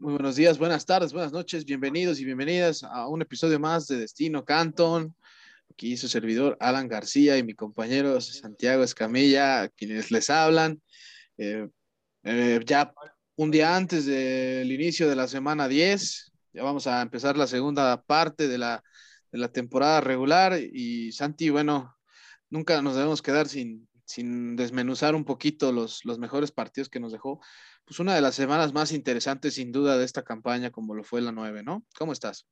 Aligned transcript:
Muy 0.00 0.12
buenos 0.12 0.36
días, 0.36 0.58
buenas 0.58 0.86
tardes, 0.86 1.12
buenas 1.12 1.32
noches, 1.32 1.64
bienvenidos 1.64 2.20
y 2.20 2.24
bienvenidas 2.24 2.84
a 2.84 3.08
un 3.08 3.20
episodio 3.20 3.58
más 3.58 3.88
de 3.88 3.96
Destino 3.96 4.44
Canton. 4.44 5.12
Aquí 5.72 5.96
su 5.96 6.06
servidor 6.06 6.56
Alan 6.60 6.86
García 6.86 7.36
y 7.36 7.42
mi 7.42 7.54
compañero 7.54 8.20
Santiago 8.20 8.84
Escamilla, 8.84 9.68
quienes 9.70 10.12
les 10.12 10.30
hablan. 10.30 10.80
Eh, 11.36 11.68
eh, 12.22 12.60
ya 12.64 12.94
un 13.34 13.50
día 13.50 13.74
antes 13.74 14.06
del 14.06 14.70
inicio 14.70 15.08
de 15.08 15.16
la 15.16 15.26
semana 15.26 15.66
10, 15.66 16.32
ya 16.52 16.62
vamos 16.62 16.86
a 16.86 17.02
empezar 17.02 17.36
la 17.36 17.48
segunda 17.48 18.00
parte 18.00 18.46
de 18.46 18.58
la, 18.58 18.84
de 19.32 19.38
la 19.38 19.48
temporada 19.48 20.00
regular 20.00 20.60
y 20.60 21.10
Santi, 21.10 21.50
bueno, 21.50 21.96
nunca 22.50 22.80
nos 22.82 22.94
debemos 22.94 23.20
quedar 23.20 23.48
sin, 23.48 23.88
sin 24.04 24.54
desmenuzar 24.54 25.16
un 25.16 25.24
poquito 25.24 25.72
los, 25.72 26.04
los 26.04 26.20
mejores 26.20 26.52
partidos 26.52 26.88
que 26.88 27.00
nos 27.00 27.10
dejó 27.10 27.40
pues 27.88 28.00
una 28.00 28.14
de 28.14 28.20
las 28.20 28.34
semanas 28.34 28.74
más 28.74 28.92
interesantes 28.92 29.54
sin 29.54 29.72
duda 29.72 29.96
de 29.96 30.04
esta 30.04 30.22
campaña 30.22 30.70
como 30.70 30.94
lo 30.94 31.04
fue 31.04 31.22
la 31.22 31.32
9, 31.32 31.62
¿no? 31.62 31.86
¿Cómo 31.98 32.12
estás? 32.12 32.46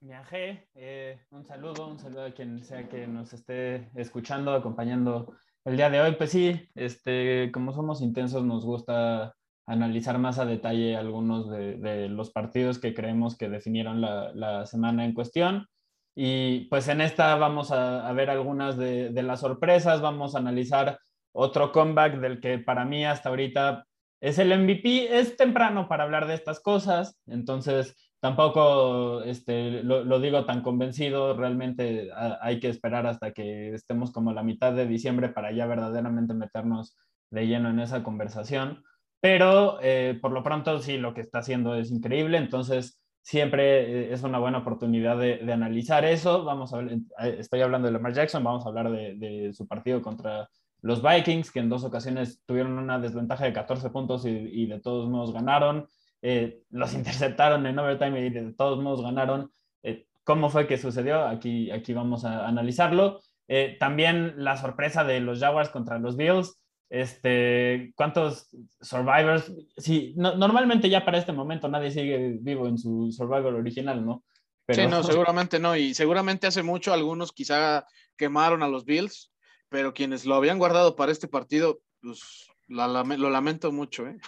Viajé, 0.00 0.66
eh, 0.74 1.20
un 1.30 1.44
saludo, 1.44 1.86
un 1.88 1.98
saludo 1.98 2.24
a 2.24 2.30
quien 2.32 2.64
sea 2.64 2.88
que 2.88 3.06
nos 3.06 3.34
esté 3.34 3.90
escuchando, 3.96 4.54
acompañando 4.54 5.36
el 5.66 5.76
día 5.76 5.90
de 5.90 6.00
hoy. 6.00 6.14
Pues 6.16 6.30
sí, 6.30 6.70
este, 6.74 7.50
como 7.52 7.72
somos 7.74 8.00
intensos, 8.00 8.44
nos 8.44 8.64
gusta 8.64 9.34
analizar 9.66 10.18
más 10.18 10.38
a 10.38 10.46
detalle 10.46 10.96
algunos 10.96 11.50
de, 11.50 12.08
los 12.08 12.30
partidos 12.30 12.78
que 12.78 12.94
creemos 12.94 13.36
que 13.36 13.50
definieron 13.50 14.00
la, 14.00 14.64
semana 14.64 15.04
en 15.04 15.12
cuestión. 15.12 15.66
Y 16.14 16.60
pues 16.68 16.88
en 16.88 17.02
esta 17.02 17.34
vamos 17.36 17.72
a, 17.72 18.10
ver 18.12 18.30
algunas 18.30 18.78
de, 18.78 19.10
de, 19.10 19.22
las 19.22 19.40
sorpresas, 19.40 20.00
vamos 20.00 20.34
a 20.34 20.38
analizar 20.38 20.98
otro 21.34 21.72
comeback 21.72 22.20
del 22.20 22.40
que 22.40 22.58
para 22.58 22.84
mí 22.84 23.04
hasta 23.04 23.28
ahorita 23.28 23.84
es 24.20 24.38
el 24.38 24.56
MVP. 24.58 25.18
Es 25.18 25.36
temprano 25.36 25.88
para 25.88 26.04
hablar 26.04 26.26
de 26.26 26.34
estas 26.34 26.60
cosas, 26.60 27.20
entonces 27.26 27.94
tampoco 28.20 29.22
este, 29.22 29.82
lo, 29.82 30.20
digo 30.20 30.46
tan 30.46 30.62
convencido. 30.62 31.36
Realmente 31.36 32.08
hay 32.40 32.60
que 32.60 32.68
esperar 32.68 33.06
hasta 33.06 33.32
que 33.32 33.74
estemos 33.74 34.12
como 34.12 34.32
la 34.32 34.42
mitad 34.42 34.72
de 34.72 34.86
diciembre 34.86 35.28
para 35.28 35.52
ya 35.52 35.66
verdaderamente 35.66 36.32
meternos 36.32 36.96
de 37.30 37.46
lleno 37.46 37.68
en 37.68 37.80
esa 37.80 38.02
conversación. 38.02 38.82
Pero 39.20 39.78
eh, 39.82 40.18
por 40.22 40.32
lo 40.32 40.42
pronto 40.42 40.80
sí, 40.80 40.96
lo 40.98 41.14
que 41.14 41.20
está 41.20 41.40
haciendo 41.40 41.74
es 41.74 41.90
increíble, 41.90 42.38
entonces 42.38 43.00
siempre 43.22 44.08
eh, 44.08 44.12
es 44.12 44.22
una 44.22 44.38
buena 44.38 44.58
oportunidad 44.58 45.18
de, 45.18 45.52
analizar 45.52 46.04
eso. 46.04 46.44
Vamos 46.44 46.72
a 46.72 46.80
eh, 46.82 47.00
estoy 47.38 47.60
hablando 47.62 47.86
de 47.88 47.92
Lamar 47.92 48.12
Jackson, 48.12 48.44
vamos 48.44 48.64
a 48.64 48.68
hablar 48.68 48.90
de, 48.90 49.16
de 49.16 49.52
su 49.52 49.66
partido 49.66 50.00
contra 50.00 50.48
los 50.84 51.02
Vikings, 51.02 51.50
que 51.50 51.60
en 51.60 51.70
dos 51.70 51.82
ocasiones 51.82 52.42
tuvieron 52.44 52.78
una 52.78 52.98
desventaja 52.98 53.46
de 53.46 53.54
14 53.54 53.88
puntos 53.88 54.26
y, 54.26 54.66
de 54.66 54.80
todos 54.80 55.08
modos 55.08 55.32
ganaron. 55.32 55.88
Eh, 56.20 56.60
los 56.68 56.92
interceptaron 56.94 57.66
en 57.66 57.78
overtime 57.78 58.26
y 58.26 58.28
de 58.28 58.52
todos 58.52 58.82
modos 58.82 59.00
ganaron. 59.00 59.50
Eh, 59.82 60.06
¿Cómo 60.24 60.50
fue 60.50 60.66
que 60.66 60.76
sucedió? 60.76 61.26
Aquí, 61.26 61.70
aquí 61.70 61.94
vamos 61.94 62.26
a 62.26 62.46
analizarlo. 62.46 63.22
Eh, 63.48 63.78
también 63.80 64.34
la 64.36 64.58
sorpresa 64.58 65.04
de 65.04 65.20
los 65.20 65.40
Jaguars 65.40 65.70
contra 65.70 65.98
los 65.98 66.18
Bills. 66.18 66.60
Este, 66.90 67.94
¿Cuántos 67.96 68.50
survivors? 68.82 69.54
Sí, 69.78 70.12
normalmente 70.16 70.90
ya 70.90 71.02
para 71.02 71.16
este 71.16 71.32
momento 71.32 71.66
nadie 71.66 71.92
sigue 71.92 72.36
vivo 72.42 72.68
en 72.68 72.76
su 72.76 73.10
survivor 73.10 73.54
original, 73.54 74.04
¿no? 74.04 74.22
Pero... 74.66 74.82
Sí, 74.82 74.88
no, 74.90 75.02
seguramente 75.02 75.58
no. 75.58 75.74
Y 75.76 75.94
seguramente 75.94 76.46
hace 76.46 76.62
mucho 76.62 76.92
algunos 76.92 77.32
quizá 77.32 77.86
quemaron 78.18 78.62
a 78.62 78.68
los 78.68 78.84
Bills 78.84 79.30
pero 79.74 79.92
quienes 79.92 80.24
lo 80.24 80.36
habían 80.36 80.60
guardado 80.60 80.94
para 80.94 81.10
este 81.10 81.26
partido, 81.26 81.80
pues 82.00 82.48
lo 82.68 83.28
lamento 83.28 83.72
mucho. 83.72 84.06
¿eh? 84.06 84.18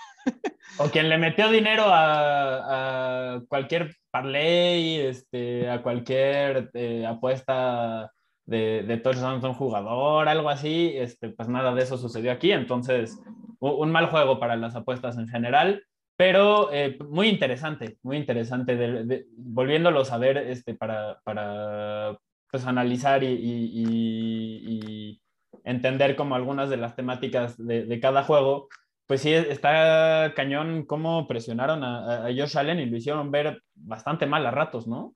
O 0.81 0.91
quien 0.91 1.09
le 1.09 1.19
metió 1.19 1.49
dinero 1.49 1.85
a, 1.87 3.41
cualquier 3.47 3.95
parlay, 4.11 4.97
este, 4.97 5.71
a 5.71 5.83
cualquier 5.83 6.73
eh, 6.75 7.07
apuesta 7.07 8.11
de, 8.45 8.83
de 8.89 8.97
touchdown 8.97 9.45
un 9.45 9.55
jugador, 9.55 10.29
algo 10.29 10.51
así, 10.51 10.95
este, 10.97 11.29
pues 11.29 11.49
nada 11.49 11.73
de 11.77 11.85
eso 11.85 11.97
sucedió 11.97 12.33
aquí. 12.33 12.51
Entonces, 12.51 13.17
un 13.61 13.93
mal 13.93 14.07
juego 14.07 14.41
para 14.41 14.57
las 14.57 14.75
apuestas 14.75 15.17
en 15.17 15.29
general, 15.29 15.85
pero 16.17 16.73
eh, 16.73 16.99
muy 17.09 17.29
interesante, 17.29 17.99
muy 18.03 18.17
interesante, 18.17 19.29
volviéndolo 19.37 20.03
a 20.11 20.19
ver 20.19 20.39
este, 20.39 20.75
para, 20.75 21.21
para 21.23 22.19
pues, 22.51 22.67
analizar 22.67 23.23
y 23.23 25.21
entender 25.67 26.15
como 26.15 26.37
algunas 26.37 26.71
de 26.71 26.77
las 26.77 26.95
temáticas 26.95 27.57
de, 27.59 27.99
cada 28.01 28.23
juego, 28.23 28.69
pues 29.07 29.21
sí, 29.21 29.33
está 29.35 30.33
cañón 30.35 30.87
cómo 30.87 31.27
presionaron 31.27 31.83
a, 31.83 32.23
Josh 32.35 32.57
Allen 32.57 32.79
y 32.79 32.87
lo 32.87 32.97
hicieron 32.97 33.33
ver 33.33 33.63
bastante 33.75 34.27
mal 34.27 34.47
a 34.47 34.53
ratos, 34.53 34.87
¿no? 34.87 35.15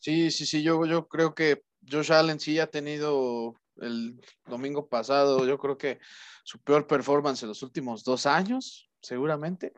Sí, 0.00 0.32
sí, 0.32 0.46
sí, 0.46 0.62
yo, 0.64 0.84
yo 0.84 1.06
creo 1.06 1.34
que 1.34 1.62
Josh 1.88 2.12
Allen 2.12 2.40
sí 2.40 2.58
ha 2.58 2.66
tenido 2.66 3.54
el 3.76 4.20
domingo 4.46 4.88
pasado, 4.88 5.46
yo 5.46 5.58
creo 5.58 5.78
que 5.78 6.00
su 6.42 6.58
peor 6.58 6.88
performance 6.88 7.44
en 7.44 7.48
los 7.48 7.62
últimos 7.62 8.02
dos 8.02 8.26
años, 8.26 8.90
seguramente, 9.00 9.72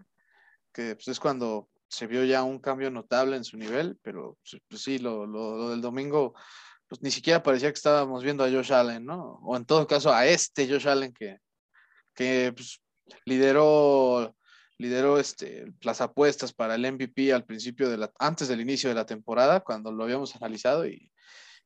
que 0.73 0.95
pues, 0.95 1.09
es 1.09 1.21
cuando 1.21 1.69
se 1.89 2.07
vio 2.07 2.25
ya 2.25 2.43
un 2.43 2.59
cambio 2.59 2.91
notable 2.91 3.37
en 3.37 3.45
su 3.45 3.59
nivel, 3.59 3.99
pero 4.03 4.39
pues, 4.67 4.83
sí, 4.83 4.99
lo, 4.99 5.27
lo 5.27 5.71
del 5.71 5.83
domingo 5.83 6.35
pues 6.91 7.03
ni 7.03 7.13
siquiera 7.13 7.41
parecía 7.41 7.69
que 7.69 7.77
estábamos 7.77 8.25
viendo 8.25 8.43
a 8.43 8.51
Josh 8.51 8.73
Allen, 8.73 9.07
¿no? 9.07 9.39
O 9.45 9.57
en 9.57 9.65
todo 9.65 9.87
caso 9.87 10.13
a 10.13 10.27
este 10.27 10.69
Josh 10.69 10.89
Allen 10.89 11.13
que, 11.13 11.39
que 12.17 12.53
pues, 12.53 12.83
lideró, 13.25 14.35
lideró 14.77 15.21
este, 15.21 15.67
las 15.83 16.01
apuestas 16.01 16.53
para 16.53 16.75
el 16.75 16.93
MVP 16.93 17.33
al 17.33 17.45
principio 17.45 17.89
de 17.89 17.97
la, 17.97 18.11
antes 18.19 18.49
del 18.49 18.61
inicio 18.61 18.89
de 18.89 18.97
la 18.97 19.07
temporada, 19.07 19.61
cuando 19.61 19.93
lo 19.93 20.03
habíamos 20.03 20.35
analizado 20.35 20.85
y, 20.85 21.13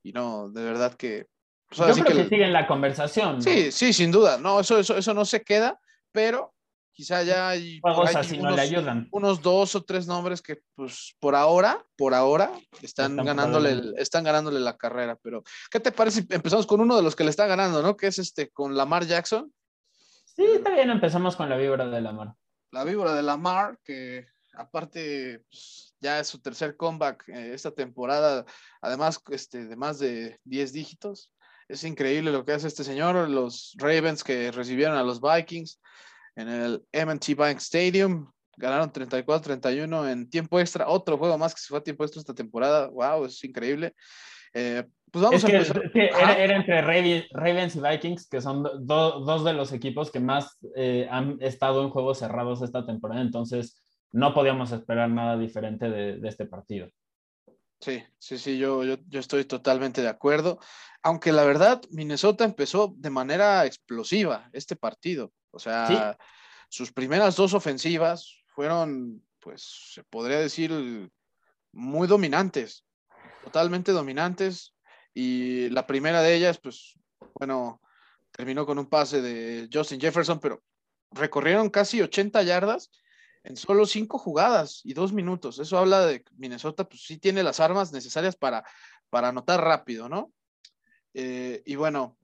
y 0.02 0.12
no, 0.12 0.50
de 0.50 0.62
verdad 0.62 0.92
que... 0.92 1.26
Pues, 1.74 1.96
Yo 1.96 2.04
creo 2.04 2.18
que, 2.18 2.28
sigue 2.28 2.44
en 2.44 2.52
la 2.52 2.66
conversación. 2.66 3.40
Sí, 3.40 3.72
sí, 3.72 3.94
sin 3.94 4.12
duda, 4.12 4.36
no, 4.36 4.60
eso, 4.60 4.78
eso, 4.78 4.94
eso 4.94 5.14
no 5.14 5.24
se 5.24 5.40
queda, 5.42 5.80
pero 6.12 6.53
quizá 6.94 7.22
ya 7.24 7.48
hay, 7.48 7.80
unos, 9.10 9.42
dos 9.42 9.74
o 9.74 9.82
tres 9.82 10.06
nombres 10.06 10.40
que 10.40 10.62
pues 10.74 11.14
por 11.18 11.34
ahora, 11.34 11.84
por 11.96 12.14
ahora 12.14 12.52
están, 12.82 13.16
ganándole, 13.16 13.92
están 13.98 14.24
ganándole 14.24 14.60
la 14.60 14.76
carrera, 14.76 15.18
pero 15.20 15.42
¿qué 15.70 15.80
te 15.80 15.92
parece 15.92 16.22
si 16.22 16.26
empezamos 16.30 16.66
con 16.66 16.80
uno 16.80 16.96
de 16.96 17.02
los 17.02 17.16
que 17.16 17.24
le 17.24 17.30
está 17.30 17.46
ganando, 17.46 17.82
¿no? 17.82 17.96
Que 17.96 18.06
es 18.06 18.18
este 18.18 18.50
con 18.50 18.76
Lamar 18.76 19.04
Jackson. 19.06 19.52
Sí, 20.24 20.44
está 20.44 20.70
bien, 20.70 20.90
empezamos 20.90 21.36
con 21.36 21.48
la 21.48 21.56
víbora 21.56 21.86
de 21.86 22.00
Lamar. 22.00 22.34
La 22.70 22.84
víbora 22.84 23.14
de 23.14 23.22
Lamar, 23.22 23.78
que 23.84 24.26
aparte 24.54 25.44
pues, 25.50 25.94
ya 26.00 26.20
es 26.20 26.28
su 26.28 26.40
tercer 26.40 26.76
comeback 26.76 27.28
eh, 27.28 27.54
esta 27.54 27.72
temporada, 27.72 28.44
además 28.80 29.20
este, 29.30 29.66
de 29.66 29.76
más 29.76 29.98
de 29.98 30.38
10 30.44 30.72
dígitos. 30.72 31.32
Es 31.66 31.82
increíble 31.82 32.30
lo 32.30 32.44
que 32.44 32.52
hace 32.52 32.68
este 32.68 32.84
señor, 32.84 33.28
los 33.28 33.74
Ravens 33.78 34.22
que 34.22 34.52
recibieron 34.52 34.96
a 34.96 35.02
los 35.02 35.20
Vikings 35.20 35.80
en 36.36 36.48
el 36.48 36.84
MT 36.92 37.34
Bank 37.36 37.58
Stadium. 37.58 38.30
Ganaron 38.56 38.92
34-31 38.92 40.10
en 40.12 40.30
tiempo 40.30 40.60
extra. 40.60 40.88
Otro 40.88 41.18
juego 41.18 41.36
más 41.38 41.54
que 41.54 41.60
se 41.60 41.68
fue 41.68 41.78
a 41.78 41.82
tiempo 41.82 42.04
extra 42.04 42.20
esta 42.20 42.34
temporada. 42.34 42.88
¡Wow! 42.88 43.26
Es 43.26 43.42
increíble. 43.42 43.94
Eh, 44.52 44.84
pues 45.10 45.24
vamos 45.24 45.44
a 45.44 45.48
empezar. 45.48 45.82
era, 45.94 46.56
entre 46.56 46.82
Ravens 46.82 47.76
y 47.76 47.80
Vikings, 47.80 48.28
que 48.28 48.40
son 48.40 48.64
dos 48.86 49.44
de 49.44 49.52
los 49.52 49.72
equipos 49.72 50.10
que 50.10 50.20
más 50.20 50.58
eh, 50.76 51.08
han 51.10 51.38
estado 51.40 51.82
en 51.82 51.90
juegos 51.90 52.18
cerrados 52.18 52.62
esta 52.62 52.86
temporada. 52.86 53.20
Entonces, 53.20 53.82
no 54.12 54.34
podíamos 54.34 54.70
esperar 54.72 55.10
nada 55.10 55.36
diferente 55.36 55.88
de, 55.88 56.18
de 56.18 56.28
este 56.28 56.46
partido. 56.46 56.88
Sí, 57.80 58.02
sí, 58.18 58.38
sí, 58.38 58.58
yo, 58.58 58.82
yo, 58.84 58.96
yo, 59.08 59.20
estoy 59.20 59.44
totalmente 59.44 60.00
de 60.00 60.08
acuerdo. 60.08 60.58
Aunque 61.02 61.32
la 61.32 61.44
verdad, 61.44 61.82
Minnesota 61.90 62.44
empezó 62.44 62.94
de 62.96 63.10
manera 63.10 63.66
explosiva 63.66 64.48
este 64.52 64.74
partido. 64.74 65.32
O 65.54 65.58
sea, 65.58 66.18
sus 66.68 66.92
primeras 66.92 67.36
dos 67.36 67.54
ofensivas 67.54 68.42
fueron, 68.48 69.22
pues, 69.40 69.92
se 69.92 70.02
podría 70.04 70.38
decir, 70.40 71.10
muy 71.72 72.08
dominantes, 72.08 72.84
totalmente 73.42 73.92
dominantes. 73.92 74.74
Y 75.14 75.68
la 75.70 75.86
primera 75.86 76.22
de 76.22 76.34
ellas, 76.34 76.58
pues, 76.58 76.94
bueno, 77.34 77.80
terminó 78.32 78.66
con 78.66 78.78
un 78.78 78.86
pase 78.86 79.22
de 79.22 79.68
Justin 79.72 80.00
Jefferson, 80.00 80.40
pero 80.40 80.62
recorrieron 81.12 81.70
casi 81.70 82.02
80 82.02 82.42
yardas 82.42 82.90
en 83.44 83.56
solo 83.56 83.86
cinco 83.86 84.18
jugadas 84.18 84.80
y 84.84 84.94
dos 84.94 85.12
minutos. 85.12 85.58
Eso 85.58 85.78
habla 85.78 86.06
de 86.06 86.22
que 86.22 86.32
Minnesota, 86.36 86.88
pues 86.88 87.02
sí 87.02 87.18
tiene 87.18 87.42
las 87.42 87.60
armas 87.60 87.92
necesarias 87.92 88.36
para, 88.36 88.64
para 89.10 89.28
anotar 89.28 89.62
rápido, 89.62 90.08
¿no? 90.08 90.32
Eh, 91.12 91.62
y 91.64 91.76
bueno, 91.76 92.16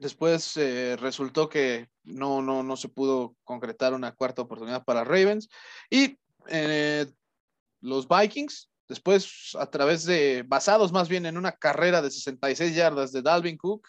después 0.00 0.56
eh, 0.56 0.96
resultó 0.96 1.48
que 1.48 1.88
no, 2.02 2.42
no, 2.42 2.62
no 2.62 2.76
se 2.76 2.88
pudo 2.88 3.36
concretar 3.44 3.92
una 3.94 4.12
cuarta 4.12 4.42
oportunidad 4.42 4.82
para 4.84 5.04
Ravens. 5.04 5.48
Y 5.90 6.18
eh, 6.48 7.06
los 7.82 8.08
Vikings, 8.08 8.70
después 8.88 9.54
a 9.58 9.66
través 9.70 10.04
de, 10.04 10.42
basados 10.46 10.90
más 10.90 11.08
bien 11.08 11.26
en 11.26 11.36
una 11.36 11.52
carrera 11.52 12.00
de 12.00 12.10
66 12.10 12.74
yardas 12.74 13.12
de 13.12 13.22
Dalvin 13.22 13.58
Cook, 13.58 13.86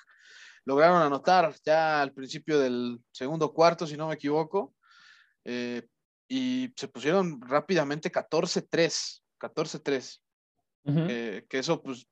lograron 0.65 1.01
anotar 1.01 1.55
ya 1.65 2.01
al 2.01 2.13
principio 2.13 2.59
del 2.59 2.99
segundo 3.11 3.51
cuarto, 3.51 3.87
si 3.87 3.97
no 3.97 4.07
me 4.07 4.13
equivoco, 4.13 4.75
y 5.43 6.71
se 6.75 6.87
pusieron 6.87 7.41
rápidamente 7.41 8.11
14-3, 8.11 9.21
14-3. 9.39 10.21
que 11.47 11.57
eso 11.57 11.81
pues 11.81 12.05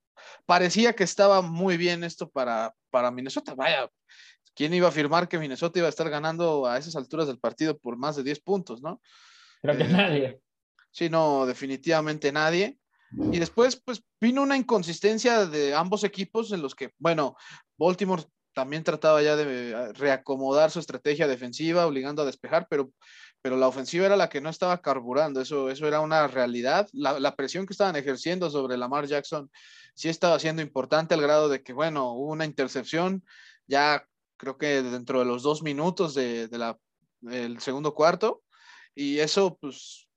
parecía 0.46 0.94
que 0.94 1.04
estaba 1.04 1.42
muy 1.42 1.78
bien 1.78 2.04
esto 2.04 2.30
para, 2.30 2.76
para 2.90 3.12
Minnesota. 3.12 3.56
Vaya, 3.56 3.90
¿quién 4.54 4.74
iba 4.74 4.88
a 4.88 4.90
afirmar 4.90 5.28
que 5.28 5.40
Minnesota 5.40 5.80
iba 5.80 5.88
a 5.88 5.90
estar 5.90 6.10
ganando 6.10 6.66
a 6.66 6.78
esas 6.78 6.96
alturas 6.96 7.28
del 7.28 7.40
partido 7.40 7.78
por 7.78 7.98
más 7.98 8.16
de 8.16 8.24
10 8.24 8.40
puntos, 8.42 8.82
no? 8.82 9.02
Creo 9.62 9.78
que 9.78 9.84
eh, 9.84 9.90
nadie. 9.90 10.42
Sí, 10.92 11.10
no, 11.10 11.46
definitivamente 11.46 12.32
nadie. 12.32 12.78
Y 13.32 13.40
después, 13.40 13.76
pues 13.76 14.04
vino 14.22 14.44
una 14.44 14.58
inconsistencia 14.58 15.46
de 15.46 15.74
ambos 15.74 16.04
equipos 16.04 16.52
en 16.52 16.62
los 16.62 16.76
que, 16.76 16.94
bueno, 17.00 17.36
Baltimore 17.78 18.24
también 18.54 18.84
trataba 18.84 19.22
ya 19.22 19.36
de 19.36 19.72
eh, 19.72 19.94
reacomodar 19.94 20.72
su 20.72 20.80
estrategia 20.80 21.28
defensiva, 21.28 21.86
obligando 21.86 22.22
a 22.22 22.26
despejar, 22.26 22.68
pero 22.70 22.92
pero 23.42 23.58
la 23.58 23.68
ofensiva 23.68 24.06
era 24.06 24.18
la 24.18 24.30
que 24.30 24.42
no 24.42 24.50
estaba 24.50 24.82
carburando, 24.82 25.42
eso, 25.42 25.70
eso 25.70 25.88
era 25.88 26.02
una 26.02 26.28
realidad. 26.28 26.90
La, 26.92 27.36
presión 27.36 27.66
que 27.66 27.74
estaban 27.74 27.96
ejerciendo 27.96 28.50
sobre 28.50 28.78
Lamar 28.78 29.08
Jackson 29.08 29.50
sí 29.94 30.10
estaba 30.10 30.40
siendo 30.40 30.62
importante 30.62 31.14
al 31.14 31.22
grado 31.22 31.48
de 31.48 31.64
que, 31.64 31.72
bueno, 31.72 32.14
hubo 32.14 32.32
una 32.32 32.46
intercepción 32.46 33.24
ya 33.66 34.06
creo 34.38 34.58
que 34.58 34.82
dentro 34.82 35.20
de 35.20 35.26
los 35.26 35.44
dos 35.44 35.64
minutos 35.64 36.14
de, 36.16 36.50
la, 36.52 36.78
del 37.22 37.60
segundo 37.62 37.94
cuarto, 37.94 38.44
y 38.94 39.20
eso, 39.20 39.58
pues, 39.62 40.09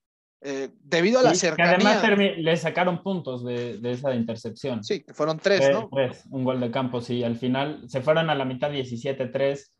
eh, 0.44 0.70
debido 0.82 1.20
a 1.20 1.22
la 1.22 1.34
cercanía. 1.34 1.74
además 1.74 2.18
le 2.36 2.56
sacaron 2.56 3.02
puntos 3.02 3.44
de, 3.44 3.78
esa 3.84 4.14
intercepción. 4.14 4.82
Sí, 4.82 5.04
fueron 5.12 5.38
tres, 5.38 5.70
¿no? 5.72 5.88
Tres, 5.92 6.24
un 6.30 6.44
gol 6.44 6.60
de 6.60 6.70
campo, 6.70 7.00
sí. 7.00 7.22
Al 7.22 7.36
final 7.36 7.88
se 7.88 8.00
fueron 8.00 8.28
a 8.28 8.34
la 8.34 8.44
mitad 8.44 8.70
17-3 8.70 9.70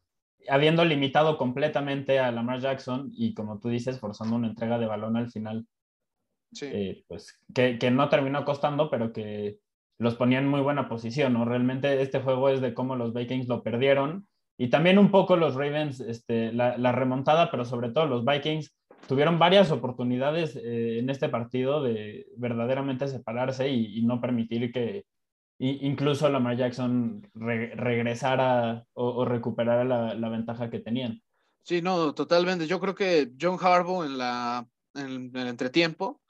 habiendo 0.49 0.85
limitado 0.85 1.39
completamente 1.39 2.19
a 2.19 2.31
Lamar 2.33 2.61
Jackson 2.61 3.11
y 3.15 3.35
como 3.35 3.59
tú 3.59 3.69
dices, 3.69 3.99
forzando 3.99 4.37
una 4.37 4.49
entrega 4.49 4.79
de 4.79 4.87
balón 4.87 5.17
al 5.17 5.31
final, 5.31 5.67
eh, 6.61 7.05
pues 7.09 7.41
que, 7.55 7.91
no 7.91 8.09
terminó 8.09 8.45
costando, 8.45 8.91
pero 8.91 9.13
que 9.13 9.59
los 9.99 10.17
ponía 10.17 10.39
en 10.39 10.49
muy 10.49 10.61
buena 10.61 10.89
posición, 10.89 11.35
¿no? 11.35 11.45
Realmente 11.45 12.03
este 12.03 12.21
juego 12.21 12.49
es 12.49 12.61
de 12.61 12.75
cómo 12.75 12.97
los 12.97 13.15
Vikings 13.15 13.49
lo 13.49 13.63
perdieron 13.63 14.27
y 14.59 14.69
también 14.69 14.99
un 14.99 15.11
poco 15.11 15.37
los 15.37 15.55
Ravens, 15.55 16.01
este, 16.01 16.53
la, 16.53 16.93
remontada, 16.93 17.51
pero 17.51 17.65
sobre 17.65 17.91
todo 17.91 18.07
los 18.07 18.25
Vikings 18.25 18.75
tuvieron 19.07 19.39
varias 19.39 19.71
oportunidades 19.71 20.57
eh, 20.57 20.99
en 20.99 21.11
este 21.11 21.29
partido 21.29 21.83
de 21.83 22.27
verdaderamente 22.37 23.09
separarse 23.09 23.69
y 23.69 24.03
no 24.03 24.21
permitir 24.21 24.73
que, 24.73 25.05
incluso 25.63 26.29
Lamar 26.29 26.57
Jackson 26.57 27.23
regresara 27.35 28.85
o, 28.95 29.25
recuperara 29.25 29.85
la, 29.85 30.29
ventaja 30.29 30.71
que 30.71 30.81
tenían. 30.81 31.23
Sí, 31.63 31.81
no, 31.81 32.15
totalmente. 32.15 32.67
Yo 32.67 32.81
creo 32.81 32.95
que 32.95 33.31
John 33.41 33.59
Harbaugh 33.61 34.05
en, 34.05 34.19
la, 34.19 34.67
en, 34.95 35.31
el 35.35 35.47
entretiempo, 35.47 36.21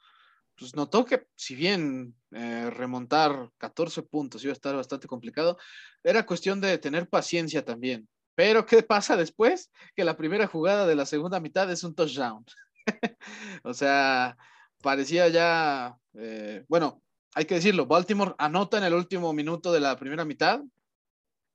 pues 0.55 0.75
notó 0.75 1.03
que 1.03 1.25
si 1.35 1.55
bien 1.55 2.13
eh, 2.31 2.69
remontar 2.69 3.49
14 3.57 4.03
puntos 4.03 4.43
iba 4.43 4.51
a 4.51 4.53
estar 4.53 4.75
bastante 4.75 5.07
complicado, 5.07 5.57
era 6.03 6.27
cuestión 6.27 6.61
de 6.61 6.77
tener 6.77 7.09
paciencia 7.09 7.65
también. 7.65 8.07
Pero 8.35 8.65
¿qué 8.65 8.83
pasa 8.83 9.15
después? 9.15 9.71
Que 9.95 10.03
la 10.03 10.17
primera 10.17 10.47
jugada 10.47 10.87
de 10.87 10.95
la 10.95 11.05
segunda 11.05 11.39
mitad 11.39 11.69
es 11.71 11.83
un 11.83 11.95
touchdown. 11.95 12.45
o 13.63 13.73
sea, 13.73 14.37
parecía 14.81 15.27
ya, 15.29 15.95
eh, 16.15 16.63
bueno, 16.67 17.01
hay 17.35 17.45
que 17.45 17.55
decirlo, 17.55 17.85
Baltimore 17.85 18.35
anota 18.37 18.77
en 18.77 18.83
el 18.83 18.93
último 18.93 19.33
minuto 19.33 19.71
de 19.71 19.79
la 19.79 19.97
primera 19.97 20.25
mitad 20.25 20.61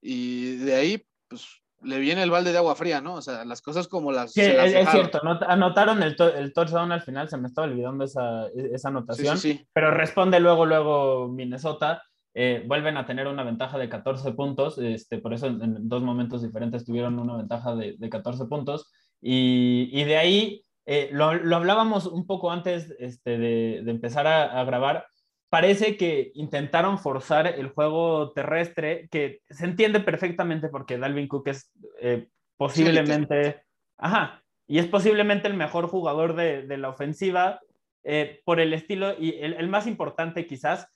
y 0.00 0.56
de 0.56 0.74
ahí, 0.74 1.06
pues, 1.28 1.46
le 1.82 1.98
viene 1.98 2.22
el 2.24 2.30
balde 2.30 2.50
de 2.50 2.58
agua 2.58 2.74
fría, 2.74 3.00
¿no? 3.00 3.14
O 3.14 3.22
sea, 3.22 3.44
las 3.44 3.62
cosas 3.62 3.86
como 3.86 4.10
las... 4.10 4.32
Sí, 4.32 4.40
es, 4.40 4.90
cierto, 4.90 5.20
anotaron 5.46 6.02
el, 6.02 6.16
el, 6.36 6.52
touchdown 6.52 6.90
al 6.90 7.02
final, 7.02 7.28
se 7.28 7.36
me 7.36 7.46
estaba 7.46 7.68
olvidando 7.68 8.04
esa, 8.04 8.48
esa 8.48 8.88
anotación, 8.88 9.38
sí, 9.38 9.64
pero 9.72 9.92
responde 9.92 10.40
luego, 10.40 10.66
luego 10.66 11.28
Minnesota, 11.28 12.02
eh, 12.34 12.64
vuelven 12.66 12.96
a 12.96 13.06
tener 13.06 13.26
una 13.26 13.42
ventaja 13.42 13.78
de 13.78 13.88
14 13.88 14.32
puntos, 14.32 14.78
este, 14.78 15.18
por 15.18 15.34
eso 15.34 15.46
en, 15.46 15.88
dos 15.88 16.02
momentos 16.02 16.42
diferentes 16.42 16.84
tuvieron 16.84 17.18
una 17.18 17.36
ventaja 17.36 17.74
de, 17.74 17.96
de 17.98 18.10
14 18.10 18.46
puntos, 18.46 18.92
y, 19.20 19.90
y 19.92 20.04
de 20.04 20.16
ahí, 20.16 20.64
eh, 20.86 21.10
lo, 21.12 21.34
lo, 21.34 21.56
hablábamos 21.56 22.06
un 22.06 22.26
poco 22.26 22.50
antes 22.50 22.94
este, 22.98 23.38
de, 23.38 23.82
de 23.84 23.90
empezar 23.90 24.26
a, 24.26 24.60
a 24.60 24.64
grabar, 24.64 25.06
parece 25.48 25.96
que 25.96 26.30
intentaron 26.34 26.98
forzar 26.98 27.46
el 27.46 27.68
juego 27.68 28.32
terrestre, 28.32 29.08
que 29.10 29.40
se 29.48 29.64
entiende 29.64 30.00
perfectamente 30.00 30.68
porque 30.68 30.98
Dalvin 30.98 31.28
Cook 31.28 31.48
es 31.48 31.72
eh, 32.00 32.28
posiblemente, 32.56 33.62
ajá, 33.96 34.42
y 34.66 34.78
es 34.78 34.86
posiblemente 34.86 35.48
el 35.48 35.54
mejor 35.54 35.86
jugador 35.86 36.34
de, 36.34 36.76
la 36.76 36.90
ofensiva 36.90 37.60
eh, 38.04 38.40
por 38.44 38.60
el 38.60 38.74
estilo, 38.74 39.14
y 39.18 39.38
el, 39.40 39.68
más 39.68 39.86
importante 39.86 40.46
quizás, 40.46 40.88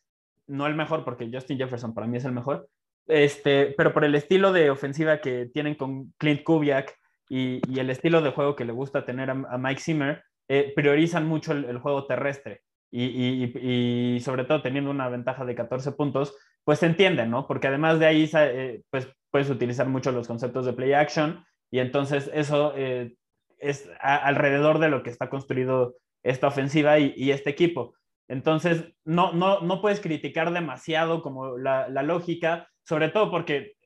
no 0.53 0.67
el 0.67 0.75
mejor 0.75 1.05
porque 1.05 1.31
Justin 1.33 1.59
Jefferson 1.59 1.95
para 1.95 2.07
mí 2.07 2.17
es 2.17 2.25
el 2.25 2.33
mejor, 2.33 2.69
este, 3.07 3.75
pero 3.77 3.93
por 3.93 4.05
el 4.05 4.15
estilo 4.15 4.53
de 4.53 4.71
ofensiva 4.71 5.21
que 5.21 5.47
tienen 5.53 5.75
con 5.75 6.13
Clint 6.19 6.43
Kubiak 6.43 6.95
y, 7.29 7.61
el 7.79 7.91
estilo 7.91 8.21
de 8.21 8.31
juego 8.31 8.55
que 8.55 8.65
le 8.65 8.73
gusta 8.73 9.05
tener 9.05 9.31
a, 9.31 9.35
Mike 9.35 9.81
Zimmer, 9.81 10.23
eh, 10.49 10.73
priorizan 10.75 11.27
mucho 11.27 11.53
el 11.53 11.79
juego 11.79 12.07
terrestre 12.07 12.63
y, 12.93 14.21
sobre 14.21 14.45
todo 14.45 14.63
teniendo 14.63 14.91
una 14.91 15.09
ventaja 15.09 15.45
de 15.45 15.55
14 15.55 15.93
puntos, 15.93 16.37
pues 16.65 16.79
se 16.79 16.87
entiende, 16.87 17.27
¿no? 17.27 17.47
Porque 17.47 17.69
además 17.69 17.99
de 17.99 18.07
ahí, 18.07 18.31
eh, 18.35 18.83
pues 18.91 19.09
puedes 19.31 19.49
utilizar 19.51 19.89
mucho 19.89 20.13
los 20.13 20.29
conceptos 20.29 20.67
de 20.67 20.75
play 20.75 20.93
action 20.93 21.45
y 21.71 21.79
entonces 21.79 22.31
eso 22.35 22.75
eh, 22.77 23.15
es 23.59 23.89
alrededor 24.01 24.79
de 24.79 24.91
lo 24.91 25.03
que 25.03 25.11
está 25.11 25.31
construido 25.31 25.97
esta 26.23 26.49
ofensiva 26.49 26.99
y, 26.99 27.31
este 27.31 27.51
equipo. 27.51 27.95
Entonces, 28.29 28.85
no, 29.05 29.33
no, 29.33 29.61
no 29.61 29.81
puedes 29.81 30.01
criticar 30.01 30.53
demasiado 30.53 31.23
como 31.23 31.59
la, 31.59 31.89
lógica, 32.03 32.69
sobre 32.85 33.09
todo 33.09 33.31
porque 33.31 33.77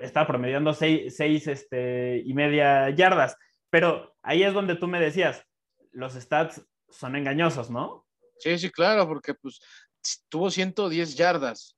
está 0.00 0.26
promediando 0.26 0.74
seis, 0.74 1.16
seis 1.16 1.46
este, 1.46 2.22
y 2.24 2.34
media 2.34 2.90
yardas, 2.90 3.36
pero 3.70 4.14
ahí 4.22 4.42
es 4.42 4.52
donde 4.52 4.76
tú 4.76 4.86
me 4.86 5.00
decías, 5.00 5.44
los 5.92 6.14
stats 6.14 6.62
son 6.90 7.16
engañosos, 7.16 7.70
¿no? 7.70 8.06
Sí, 8.38 8.58
sí, 8.58 8.70
claro, 8.70 9.06
porque 9.06 9.34
pues 9.34 9.60
tuvo 10.28 10.50
110 10.50 11.16
yardas, 11.16 11.76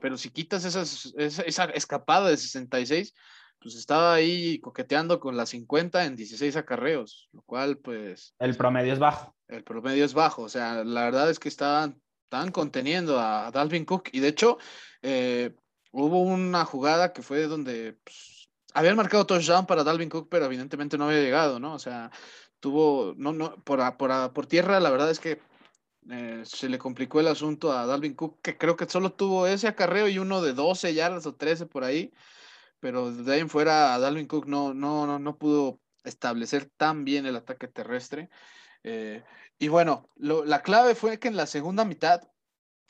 pero 0.00 0.16
si 0.16 0.30
quitas 0.30 0.64
esas, 0.64 1.12
esa, 1.16 1.64
escapada 1.66 2.30
de 2.30 2.36
66, 2.36 3.14
pues 3.64 3.76
estaba 3.76 4.12
ahí 4.12 4.58
coqueteando 4.58 5.18
con 5.18 5.38
las 5.38 5.48
50 5.48 6.04
en 6.04 6.16
16 6.16 6.54
acarreos, 6.56 7.30
lo 7.32 7.40
cual 7.42 7.78
pues... 7.78 8.34
El 8.38 8.58
promedio 8.58 8.92
es 8.92 8.98
bajo. 8.98 9.34
El 9.48 9.64
promedio 9.64 10.04
es 10.04 10.12
bajo, 10.12 10.42
o 10.42 10.48
sea, 10.50 10.84
la 10.84 11.04
verdad 11.04 11.30
es 11.30 11.38
que 11.38 11.48
estaban 11.48 11.98
tan 12.28 12.50
conteniendo 12.50 13.18
a, 13.18 13.50
Dalvin 13.50 13.86
Cook 13.86 14.10
y 14.12 14.20
de 14.20 14.28
hecho 14.28 14.58
eh, 15.00 15.54
hubo 15.92 16.20
una 16.20 16.66
jugada 16.66 17.14
que 17.14 17.22
fue 17.22 17.46
donde 17.46 17.96
pues, 18.04 18.50
habían 18.74 18.96
marcado 18.96 19.24
touchdown 19.24 19.64
para 19.64 19.82
Dalvin 19.82 20.10
Cook, 20.10 20.28
pero 20.30 20.44
evidentemente 20.44 20.98
no 20.98 21.06
había 21.06 21.22
llegado, 21.22 21.58
¿no? 21.58 21.72
O 21.72 21.78
sea, 21.78 22.10
tuvo, 22.60 23.14
no, 23.16 23.32
no, 23.32 23.56
por, 23.64 23.96
por, 23.96 24.32
por 24.34 24.46
tierra 24.46 24.78
la 24.78 24.90
verdad 24.90 25.10
es 25.10 25.20
que 25.20 25.40
eh, 26.10 26.42
se 26.44 26.68
le 26.68 26.76
complicó 26.76 27.20
el 27.20 27.28
asunto 27.28 27.72
a 27.72 27.86
Dalvin 27.86 28.12
Cook, 28.12 28.42
que 28.42 28.58
creo 28.58 28.76
que 28.76 28.84
solo 28.86 29.14
tuvo 29.14 29.46
ese 29.46 29.68
acarreo 29.68 30.06
y 30.06 30.18
uno 30.18 30.42
de 30.42 30.52
12 30.52 30.92
yardas 30.92 31.24
o 31.24 31.34
13 31.34 31.64
por 31.64 31.82
ahí, 31.82 32.12
pero 32.84 33.10
de 33.10 33.32
ahí 33.32 33.40
en 33.40 33.48
fuera 33.48 33.98
Dalvin 33.98 34.26
Cook 34.26 34.44
no, 34.44 34.74
no, 34.74 35.06
no, 35.06 35.18
no 35.18 35.38
pudo 35.38 35.80
establecer 36.04 36.70
tan 36.76 37.06
bien 37.06 37.24
el 37.24 37.34
ataque 37.34 37.66
terrestre. 37.66 38.28
Eh, 38.82 39.24
y 39.58 39.68
bueno, 39.68 40.10
la 40.16 40.60
clave 40.60 40.94
fue 40.94 41.18
que 41.18 41.28
en 41.28 41.36
la 41.38 41.46
segunda 41.46 41.86
mitad, 41.86 42.28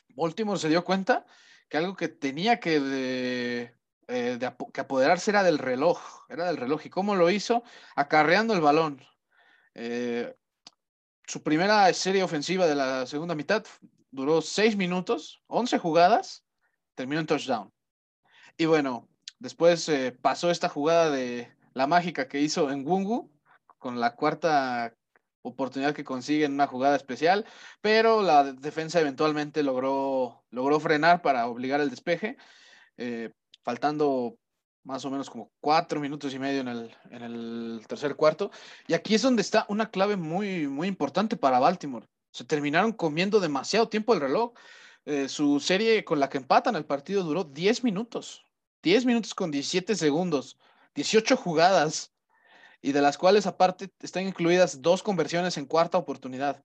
Baltimore 0.09 0.59
se 0.59 0.67
dio 0.67 0.83
cuenta 0.83 1.25
que 1.69 1.77
algo 1.77 1.95
que 1.95 2.09
tenía 2.09 2.59
que, 2.59 2.81
de, 2.81 3.73
eh, 4.09 4.37
que 4.73 4.81
apoderarse 4.81 5.31
era 5.31 5.43
del 5.43 5.59
reloj, 5.59 6.25
era 6.27 6.43
del 6.47 6.57
reloj. 6.57 6.85
¿Y 6.85 6.89
cómo 6.89 7.15
lo 7.15 7.29
hizo? 7.29 7.63
Acarreando 7.95 8.53
el 8.53 8.59
balón 8.59 9.01
su 11.25 11.41
primera 11.41 11.93
serie 11.93 12.21
ofensiva 12.21 12.67
de 12.67 12.75
la 12.75 13.05
segunda 13.05 13.33
mitad 13.33 13.63
duró 14.11 14.41
seis 14.41 14.75
minutos, 14.75 15.41
11 15.47 15.79
jugadas, 15.79 16.45
terminó 16.95 17.21
en 17.21 17.27
touchdown. 17.27 17.73
Y 18.57 18.65
bueno, 18.65 19.07
después 19.39 19.87
eh, 19.89 20.11
pasó 20.21 20.51
esta 20.51 20.69
jugada 20.69 21.09
de 21.09 21.51
la 21.73 21.87
mágica 21.87 22.27
que 22.27 22.41
hizo 22.41 22.71
en 22.71 22.87
Wungu 22.87 23.31
con 23.77 23.99
la 23.99 24.15
cuarta 24.15 24.95
oportunidad 25.41 25.93
que 25.93 26.03
consigue 26.03 26.45
en 26.45 26.53
una 26.53 26.67
jugada 26.67 26.95
especial, 26.95 27.45
pero 27.81 28.21
la 28.21 28.53
defensa 28.53 28.99
eventualmente 28.99 29.63
logró, 29.63 30.43
logró 30.49 30.79
frenar 30.79 31.21
para 31.21 31.47
obligar 31.47 31.81
el 31.81 31.89
despeje, 31.89 32.37
eh, 32.97 33.31
faltando 33.63 34.37
más 34.83 35.03
o 35.05 35.09
menos 35.09 35.29
como 35.29 35.51
cuatro 35.59 35.99
minutos 35.99 36.33
y 36.33 36.39
medio 36.39 36.61
en 36.61 36.67
el, 36.67 36.95
en 37.09 37.23
el, 37.23 37.81
tercer 37.87 38.15
cuarto. 38.15 38.51
Y 38.87 38.93
aquí 38.93 39.15
es 39.15 39.21
donde 39.21 39.41
está 39.41 39.65
una 39.69 39.89
clave 39.89 40.15
muy, 40.15 40.67
muy 40.67 40.87
importante 40.87 41.35
para 41.37 41.59
Baltimore. 41.59 42.05
Se 42.31 42.43
terminaron 42.43 42.93
comiendo 42.93 43.39
demasiado 43.39 43.89
tiempo 43.89 44.13
el 44.13 44.21
reloj. 44.21 44.53
Eh, 45.05 45.27
su 45.27 45.59
serie 45.59 46.03
con 46.03 46.19
la 46.19 46.29
que 46.29 46.37
empatan 46.37 46.75
el 46.75 46.85
partido 46.85 47.23
duró 47.23 47.43
10 47.43 47.83
minutos. 47.83 48.45
10 48.85 49.05
minutos 49.07 49.33
con 49.33 49.49
17 49.49 49.95
segundos. 49.95 50.59
18 50.93 51.35
jugadas 51.35 52.13
y 52.83 52.91
de 52.91 53.01
las 53.01 53.17
cuales 53.17 53.47
aparte 53.47 53.89
están 53.99 54.27
incluidas 54.27 54.83
dos 54.83 55.01
conversiones 55.01 55.57
en 55.57 55.65
cuarta 55.65 55.97
oportunidad, 55.97 56.63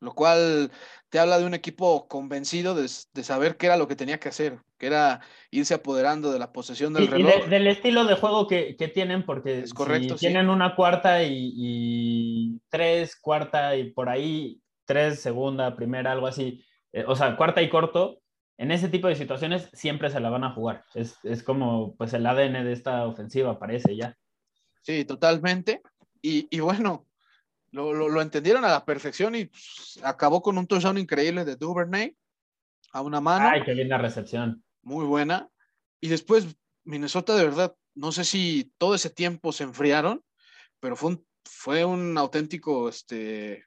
lo 0.00 0.12
cual 0.12 0.72
te 1.08 1.20
habla 1.20 1.38
de 1.38 1.46
un 1.46 1.54
equipo 1.54 2.08
convencido 2.08 2.74
de, 2.74 2.88
saber 2.88 3.56
qué 3.56 3.66
era 3.66 3.76
lo 3.76 3.86
que 3.86 3.94
tenía 3.94 4.18
que 4.18 4.28
hacer, 4.28 4.58
que 4.76 4.88
era 4.88 5.20
irse 5.52 5.74
apoderando 5.74 6.32
de 6.32 6.40
la 6.40 6.50
posesión 6.50 6.92
del 6.92 7.06
reloj. 7.06 7.46
Y 7.46 7.48
del 7.48 7.68
estilo 7.68 8.04
de 8.06 8.16
juego 8.16 8.48
que, 8.48 8.74
tienen, 8.92 9.24
porque 9.24 9.60
es 9.60 9.72
correcto, 9.72 10.16
tienen 10.16 10.50
una 10.50 10.74
cuarta 10.74 11.22
y, 11.22 12.60
tres, 12.68 13.14
cuarta 13.14 13.76
y 13.76 13.92
por 13.92 14.08
ahí, 14.08 14.60
tres, 14.84 15.22
segunda, 15.22 15.76
primera, 15.76 16.10
algo 16.10 16.26
así, 16.26 16.64
eh, 16.92 17.04
o 17.06 17.14
sea, 17.14 17.36
cuarta 17.36 17.62
y 17.62 17.68
corto, 17.68 18.20
en 18.60 18.70
ese 18.70 18.90
tipo 18.90 19.08
de 19.08 19.14
situaciones 19.14 19.70
siempre 19.72 20.10
se 20.10 20.20
la 20.20 20.28
van 20.28 20.44
a 20.44 20.52
jugar. 20.52 20.84
Es, 20.94 21.16
es 21.22 21.42
como 21.42 21.96
pues 21.96 22.12
el 22.12 22.26
ADN 22.26 22.62
de 22.62 22.72
esta 22.72 23.06
ofensiva, 23.06 23.58
parece 23.58 23.96
ya. 23.96 24.18
Sí, 24.82 25.06
totalmente. 25.06 25.80
Y, 26.20 26.60
bueno, 26.60 27.06
lo, 27.70 28.20
entendieron 28.20 28.62
a 28.66 28.68
la 28.68 28.84
perfección 28.84 29.34
y 29.34 29.46
pues, 29.46 29.98
acabó 30.02 30.42
con 30.42 30.58
un 30.58 30.66
touchdown 30.66 30.98
increíble 30.98 31.46
de 31.46 31.56
Duvernay 31.56 32.14
a 32.92 33.00
una 33.00 33.22
mano. 33.22 33.48
Ay, 33.48 33.62
qué 33.64 33.74
linda 33.74 33.96
recepción. 33.96 34.62
Muy 34.82 35.06
buena. 35.06 35.48
Y 35.98 36.08
después 36.08 36.46
Minnesota, 36.84 37.36
de 37.36 37.44
verdad, 37.44 37.74
no 37.94 38.12
sé 38.12 38.24
si 38.24 38.74
todo 38.76 38.94
ese 38.94 39.08
tiempo 39.08 39.52
se 39.52 39.64
enfriaron, 39.64 40.22
pero 40.80 40.96
fue 40.96 41.12
un, 41.12 41.26
fue 41.46 41.86
un 41.86 42.18
auténtico 42.18 42.90
este, 42.90 43.64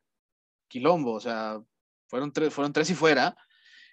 quilombo. 0.68 1.14
O 1.14 1.20
sea, 1.20 1.60
fueron 2.06 2.32
tres, 2.32 2.54
fueron 2.54 2.72
tres 2.72 2.92
y 2.92 2.94
fuera. 2.94 3.36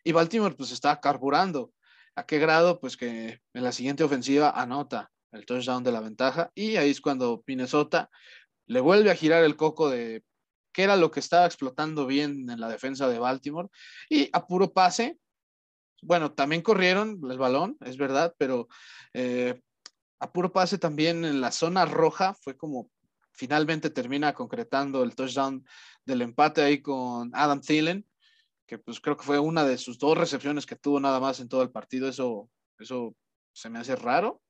Y 0.05 0.13
Baltimore 0.13 0.55
pues 0.55 0.73
estaba 0.73 1.01
carburando. 1.01 1.73
¿A 2.17 2.25
qué 2.27 2.39
grado? 2.39 2.81
Pues 2.81 2.97
que 2.97 3.41
en 3.55 3.65
la 3.65 3.73
siguiente 3.73 4.05
ofensiva 4.05 4.51
anota 4.51 5.11
el 5.33 5.47
touchdown 5.47 5.85
de 5.85 5.93
la 5.93 6.01
ventaja. 6.01 6.51
Y 6.55 6.77
ahí 6.77 6.91
es 6.91 7.01
cuando 7.01 7.43
Minnesota 7.47 8.11
le 8.67 8.81
vuelve 8.81 9.11
a 9.11 9.17
girar 9.17 9.45
el 9.45 9.57
coco 9.57 9.91
de 9.91 10.25
qué 10.73 10.85
era 10.85 10.97
lo 10.97 11.11
que 11.11 11.21
estaba 11.21 11.47
explotando 11.47 12.07
bien 12.07 12.49
en 12.51 12.61
la 12.61 12.69
defensa 12.69 13.09
de 13.09 13.19
Baltimore. 13.19 13.69
Y 14.09 14.29
a 14.33 14.47
puro 14.47 14.73
pase, 14.73 15.19
bueno, 16.03 16.33
también 16.33 16.63
corrieron 16.63 17.21
el 17.31 17.39
balón, 17.39 17.77
es 17.81 17.97
verdad, 17.97 18.35
pero 18.39 18.69
eh, 19.13 19.61
a 20.21 20.33
puro 20.33 20.53
pase 20.53 20.79
también 20.79 21.25
en 21.25 21.41
la 21.41 21.51
zona 21.51 21.85
roja 21.85 22.35
fue 22.35 22.57
como 22.57 22.91
finalmente 23.33 23.91
termina 23.91 24.35
concretando 24.35 25.03
el 25.03 25.15
touchdown 25.15 25.65
del 26.05 26.23
empate 26.23 26.63
ahí 26.63 26.83
con 26.83 27.31
Adam 27.35 27.61
Thielen, 27.61 28.07
que 28.71 28.79
pues 28.79 29.01
creo 29.01 29.17
que 29.17 29.25
fue 29.25 29.41
una 29.41 29.65
de 29.65 29.77
sus 29.77 29.99
dos 29.99 30.17
recepciones 30.17 30.65
que 30.65 30.77
tuvo 30.77 31.01
nada 31.01 31.19
más 31.19 31.41
en 31.41 31.49
todo 31.49 31.63
el 31.65 31.73
partido. 31.73 32.09
Eso, 32.09 32.49
eso 32.79 33.17
se 33.53 33.69
me 33.69 33.81
hace 33.81 33.97
raro, 33.97 34.41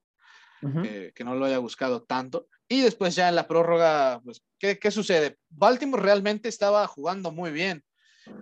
eh, 0.84 1.10
que 1.14 1.24
no 1.24 1.34
lo 1.34 1.46
haya 1.46 1.56
buscado 1.56 2.02
tanto. 2.02 2.46
Y 2.68 2.82
después 2.82 3.14
ya 3.14 3.30
en 3.30 3.34
la 3.34 3.48
prórroga, 3.48 4.20
pues, 4.22 4.42
¿qué, 4.58 4.78
¿qué, 4.78 4.90
sucede? 4.90 5.38
Baltimore 5.48 6.02
realmente 6.02 6.50
estaba 6.50 6.86
jugando 6.86 7.32
muy 7.32 7.50
bien, 7.50 7.82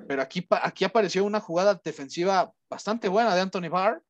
pero 0.08 0.20
aquí, 0.20 0.44
aquí 0.50 0.84
apareció 0.84 1.24
una 1.24 1.38
jugada 1.38 1.80
defensiva 1.84 2.52
bastante 2.68 3.06
buena 3.06 3.32
de 3.36 3.42
Anthony 3.42 3.68
Barr, 3.70 4.02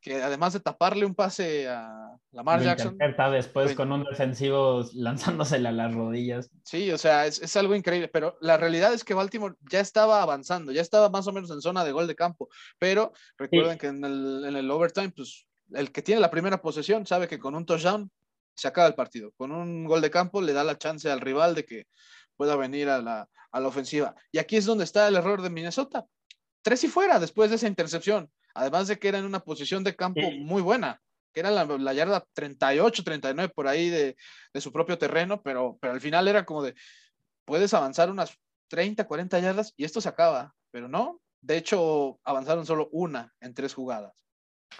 que 0.00 0.22
además 0.22 0.52
de 0.52 0.60
taparle 0.60 1.04
un 1.04 1.14
pase 1.14 1.68
a 1.68 2.16
Lamar 2.32 2.62
Jackson. 2.62 2.96
después 2.98 3.66
pues 3.66 3.76
con 3.76 3.92
un 3.92 4.04
defensivo 4.04 4.82
lanzándosele 4.94 5.68
a 5.68 5.72
las 5.72 5.94
rodillas. 5.94 6.50
Sí, 6.64 6.90
o 6.90 6.98
sea, 6.98 7.26
es, 7.26 7.40
es, 7.42 7.56
algo 7.56 7.74
increíble, 7.74 8.08
pero 8.08 8.36
la 8.40 8.56
realidad 8.56 8.94
es 8.94 9.04
que 9.04 9.14
Baltimore 9.14 9.54
ya 9.70 9.80
estaba 9.80 10.22
avanzando, 10.22 10.72
ya 10.72 10.80
estaba 10.80 11.10
más 11.10 11.26
o 11.26 11.32
menos 11.32 11.50
en 11.50 11.60
zona 11.60 11.84
de 11.84 11.92
gol 11.92 12.06
de 12.06 12.14
campo, 12.14 12.48
pero 12.78 13.12
recuerden 13.36 13.78
que 13.78 13.88
en 13.88 14.04
el, 14.04 14.44
en 14.46 14.56
el 14.56 14.70
overtime, 14.70 15.10
pues 15.10 15.46
el 15.72 15.92
que 15.92 16.02
tiene 16.02 16.20
la 16.20 16.30
primera 16.30 16.60
posesión 16.60 17.06
sabe 17.06 17.28
que 17.28 17.38
con 17.38 17.54
un 17.54 17.66
touchdown 17.66 18.10
se 18.54 18.68
acaba 18.68 18.88
el 18.88 18.94
partido. 18.94 19.32
Con 19.36 19.52
un 19.52 19.84
gol 19.84 20.00
de 20.00 20.10
campo 20.10 20.42
le 20.42 20.52
da 20.52 20.64
la 20.64 20.78
chance 20.78 21.10
al 21.10 21.20
rival 21.20 21.54
de 21.54 21.64
que 21.64 21.86
pueda 22.36 22.56
venir 22.56 22.88
a 22.88 23.00
la, 23.00 23.28
ofensiva. 23.52 24.14
Y 24.32 24.38
aquí 24.38 24.56
es 24.56 24.64
donde 24.64 24.84
está 24.84 25.08
el 25.08 25.16
error 25.16 25.42
de 25.42 25.50
Minnesota. 25.50 26.06
Tres 26.62 26.84
y 26.84 26.88
fuera 26.88 27.18
después 27.18 27.50
de 27.50 27.56
esa 27.56 27.68
intercepción. 27.68 28.30
Además 28.54 28.88
de 28.88 28.98
que 28.98 29.08
era 29.08 29.18
en 29.18 29.24
una 29.24 29.40
posición 29.40 29.84
de 29.84 29.96
campo 29.96 30.30
muy 30.30 30.62
buena, 30.62 31.00
que 31.32 31.40
era 31.40 31.50
la, 31.50 31.92
yarda 31.92 32.24
38, 32.32 33.04
39 33.04 33.52
por 33.54 33.68
ahí 33.68 33.88
de, 33.88 34.16
su 34.60 34.72
propio 34.72 34.98
terreno, 34.98 35.42
pero, 35.42 35.78
pero 35.80 35.92
al 35.92 36.00
final 36.00 36.28
era 36.28 36.44
como 36.44 36.62
de, 36.62 36.74
puedes 37.44 37.72
avanzar 37.74 38.10
unas 38.10 38.36
30, 38.68 39.06
40 39.06 39.38
yardas 39.38 39.74
y 39.76 39.84
esto 39.84 40.00
se 40.00 40.08
acaba, 40.08 40.54
pero 40.70 40.88
no. 40.88 41.20
De 41.40 41.56
hecho, 41.56 42.20
avanzaron 42.24 42.66
solo 42.66 42.88
una 42.92 43.32
en 43.40 43.54
tres 43.54 43.74
jugadas. 43.74 44.12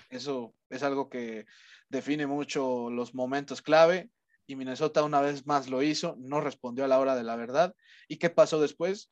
Eso 0.08 0.54
es 0.68 0.82
algo 0.82 1.08
que 1.08 1.46
define 1.88 2.26
mucho 2.26 2.90
los 2.90 3.14
momentos 3.14 3.62
clave 3.62 4.10
y 4.46 4.56
Minnesota 4.56 5.04
una 5.04 5.20
vez 5.20 5.46
más 5.46 5.68
lo 5.68 5.82
hizo, 5.82 6.16
no 6.18 6.40
respondió 6.40 6.84
a 6.84 6.88
la 6.88 6.98
hora 6.98 7.14
de 7.14 7.22
la 7.22 7.36
verdad. 7.36 7.74
¿Y 8.08 8.16
qué 8.16 8.30
pasó 8.30 8.60
después? 8.60 9.10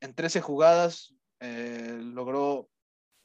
En 0.00 0.14
13 0.14 0.40
jugadas 0.40 1.14
eh, 1.40 1.98
logró, 2.00 2.68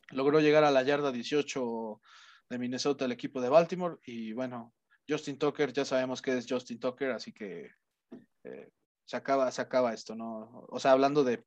logró 0.10 0.40
llegar 0.40 0.64
a 0.64 0.72
la 0.72 0.84
yarda 0.84 1.12
18 1.12 2.02
de 2.50 2.60
Minnesota 2.60 3.06
el 3.06 3.12
equipo 3.12 3.42
de 3.42 3.50
Baltimore 3.50 3.98
y 4.06 4.34
bueno, 4.34 4.74
Justin 5.08 5.38
Tucker, 5.38 5.72
ya 5.74 5.86
sabemos 5.86 6.22
que 6.22 6.38
es 6.38 6.46
Justin 6.48 6.80
Tucker, 6.80 7.12
así 7.12 7.32
que 7.32 7.72
eh, 8.44 8.70
se, 9.06 9.18
acaba, 9.18 9.52
se 9.52 9.62
acaba 9.62 9.94
esto, 9.94 10.16
¿no? 10.16 10.66
O 10.70 10.80
sea, 10.80 10.92
hablando 10.92 11.24
de 11.24 11.44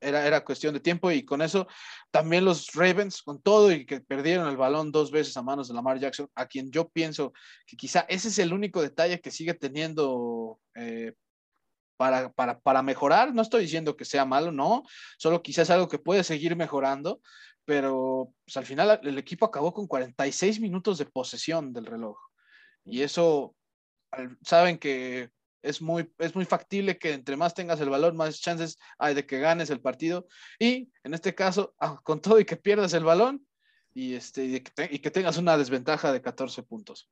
era, 0.00 0.26
era 0.26 0.44
cuestión 0.44 0.72
de 0.72 0.80
tiempo 0.80 1.10
y 1.10 1.24
con 1.24 1.42
eso 1.42 1.66
también 2.10 2.44
los 2.44 2.72
Ravens, 2.72 3.22
con 3.22 3.40
todo 3.42 3.70
y 3.70 3.84
que 3.84 4.00
perdieron 4.00 4.48
el 4.48 4.56
balón 4.56 4.90
dos 4.90 5.10
veces 5.10 5.36
a 5.36 5.42
manos 5.42 5.68
de 5.68 5.74
Lamar 5.74 5.98
Jackson, 5.98 6.28
a 6.34 6.46
quien 6.46 6.70
yo 6.70 6.88
pienso 6.88 7.32
que 7.66 7.76
quizá 7.76 8.06
ese 8.08 8.28
es 8.28 8.38
el 8.38 8.52
único 8.52 8.80
detalle 8.80 9.20
que 9.20 9.30
sigue 9.30 9.54
teniendo 9.54 10.58
eh, 10.74 11.12
para, 12.00 12.32
para, 12.32 12.82
mejorar. 12.82 13.34
No 13.34 13.42
estoy 13.42 13.62
diciendo 13.62 13.94
que 13.94 14.06
sea 14.06 14.24
malo, 14.24 14.50
no, 14.50 14.84
solo 15.18 15.42
quizás 15.42 15.68
algo 15.68 15.86
que 15.86 15.98
puede 15.98 16.24
seguir 16.24 16.56
mejorando, 16.56 17.20
pero 17.64 18.32
pues, 18.44 18.56
al 18.56 18.66
final 18.66 19.00
el 19.02 19.18
equipo 19.18 19.46
acabó 19.46 19.72
con 19.72 19.86
46 19.86 20.60
minutos 20.60 20.98
de 20.98 21.06
posesión 21.06 21.72
del 21.72 21.86
reloj. 21.86 22.18
Y 22.84 23.02
eso, 23.02 23.54
saben 24.42 24.78
que 24.78 25.30
es 25.62 25.82
muy, 25.82 26.10
es 26.18 26.34
muy 26.34 26.44
factible 26.44 26.98
que 26.98 27.12
entre 27.12 27.36
más 27.36 27.54
tengas 27.54 27.80
el 27.80 27.90
balón, 27.90 28.16
más 28.16 28.40
chances 28.40 28.78
hay 28.98 29.14
de 29.14 29.26
que 29.26 29.38
ganes 29.38 29.70
el 29.70 29.80
partido. 29.80 30.26
Y 30.58 30.90
en 31.04 31.14
este 31.14 31.34
caso, 31.34 31.74
ah, 31.80 32.00
con 32.02 32.20
todo 32.20 32.40
y 32.40 32.44
que 32.44 32.56
pierdas 32.56 32.94
el 32.94 33.04
balón 33.04 33.46
y, 33.92 34.14
este, 34.14 34.44
y, 34.44 34.60
que, 34.60 35.10
tengas 35.10 35.36
una 35.36 35.56
desventaja 35.56 36.12
de 36.12 36.22
14 36.22 36.62
puntos. 36.62 37.10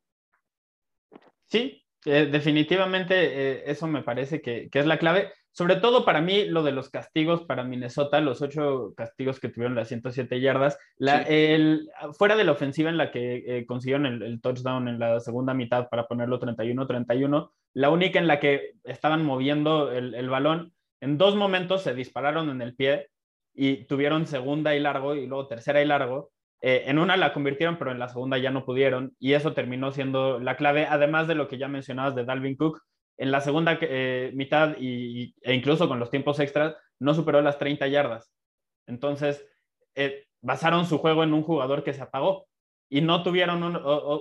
Sí, 1.47 1.85
eh, 2.05 2.29
definitivamente 2.31 3.15
eh, 3.15 3.63
eso 3.67 3.87
me 3.87 4.03
parece 4.03 4.41
que, 4.41 4.69
es 4.73 4.87
la 4.87 4.99
clave. 4.99 5.33
Sobre 5.59 5.75
todo 5.75 6.05
para 6.05 6.21
mí, 6.21 6.45
lo 6.45 6.63
de 6.63 6.71
los 6.71 6.89
castigos 6.89 7.43
para 7.43 7.65
Minnesota, 7.65 8.21
los 8.21 8.43
ocho 8.43 8.95
castigos 8.97 9.41
que 9.41 9.49
tuvieron 9.49 9.75
las 9.75 9.89
107 9.89 10.41
yardas, 10.41 10.79
la, 10.99 11.23
el, 11.23 11.91
fuera 12.13 12.37
de 12.37 12.45
la 12.45 12.53
ofensiva 12.53 12.91
en 12.91 12.97
la 12.97 13.11
que 13.11 13.43
eh, 13.45 13.67
consiguieron 13.67 14.07
el, 14.07 14.41
touchdown 14.41 14.87
en 14.87 15.01
la 15.01 15.19
segunda 15.19 15.55
mitad 15.55 15.89
para 15.89 16.07
ponerlo 16.07 16.39
31-31, 16.39 17.51
la 17.75 17.91
única 17.91 18.21
en 18.21 18.29
la 18.29 18.39
que 18.39 18.75
estaban 18.85 19.25
moviendo 19.25 19.91
el, 19.91 20.31
balón, 20.31 20.75
en 21.01 21.19
dos 21.19 21.35
momentos 21.35 21.83
se 21.83 21.93
dispararon 21.93 22.51
en 22.51 22.63
el 22.63 22.77
pie 22.77 23.09
y 23.53 23.85
tuvieron 23.87 24.29
segunda 24.29 24.77
y 24.77 24.79
largo 24.79 25.17
y 25.17 25.27
luego 25.27 25.49
tercera 25.49 25.83
y 25.83 25.87
largo. 25.87 26.31
Eh, 26.61 26.85
en 26.87 27.01
una 27.01 27.17
la 27.17 27.33
convirtieron, 27.33 27.79
pero 27.79 27.91
en 27.91 27.99
la 27.99 28.09
segunda 28.09 28.39
ya 28.39 28.53
no 28.53 28.65
pudieron 28.65 29.17
y 29.19 29.33
eso 29.33 29.55
terminó 29.55 29.91
siendo 29.91 30.39
la 30.39 30.57
clave, 30.57 30.87
además 30.89 31.27
de 31.27 31.35
lo 31.35 31.49
que 31.49 31.59
ya 31.59 31.67
mencionabas 31.67 32.15
de 32.15 32.25
Dalvin 32.25 32.57
Cook, 32.57 32.81
en 33.19 33.31
la 33.33 33.41
segunda 33.41 33.79
eh, 33.83 34.31
mitad 34.35 34.77
y, 34.79 35.35
e 35.43 35.55
incluso 35.55 35.89
con 35.89 35.99
los 35.99 36.11
tiempos 36.11 36.41
extras 36.41 36.77
no 36.99 37.15
superó 37.15 37.43
las 37.43 37.59
30 37.59 37.87
yardas. 37.89 38.33
Entonces, 38.87 39.45
eh, 39.95 40.25
basaron 40.41 40.87
su 40.87 40.99
juego 40.99 41.25
en 41.25 41.35
un 41.35 41.43
jugador 41.43 41.85
que 41.85 41.93
se 41.93 42.03
apagó 42.03 42.47
y 42.89 43.01
no 43.03 43.23
tuvieron 43.23 43.63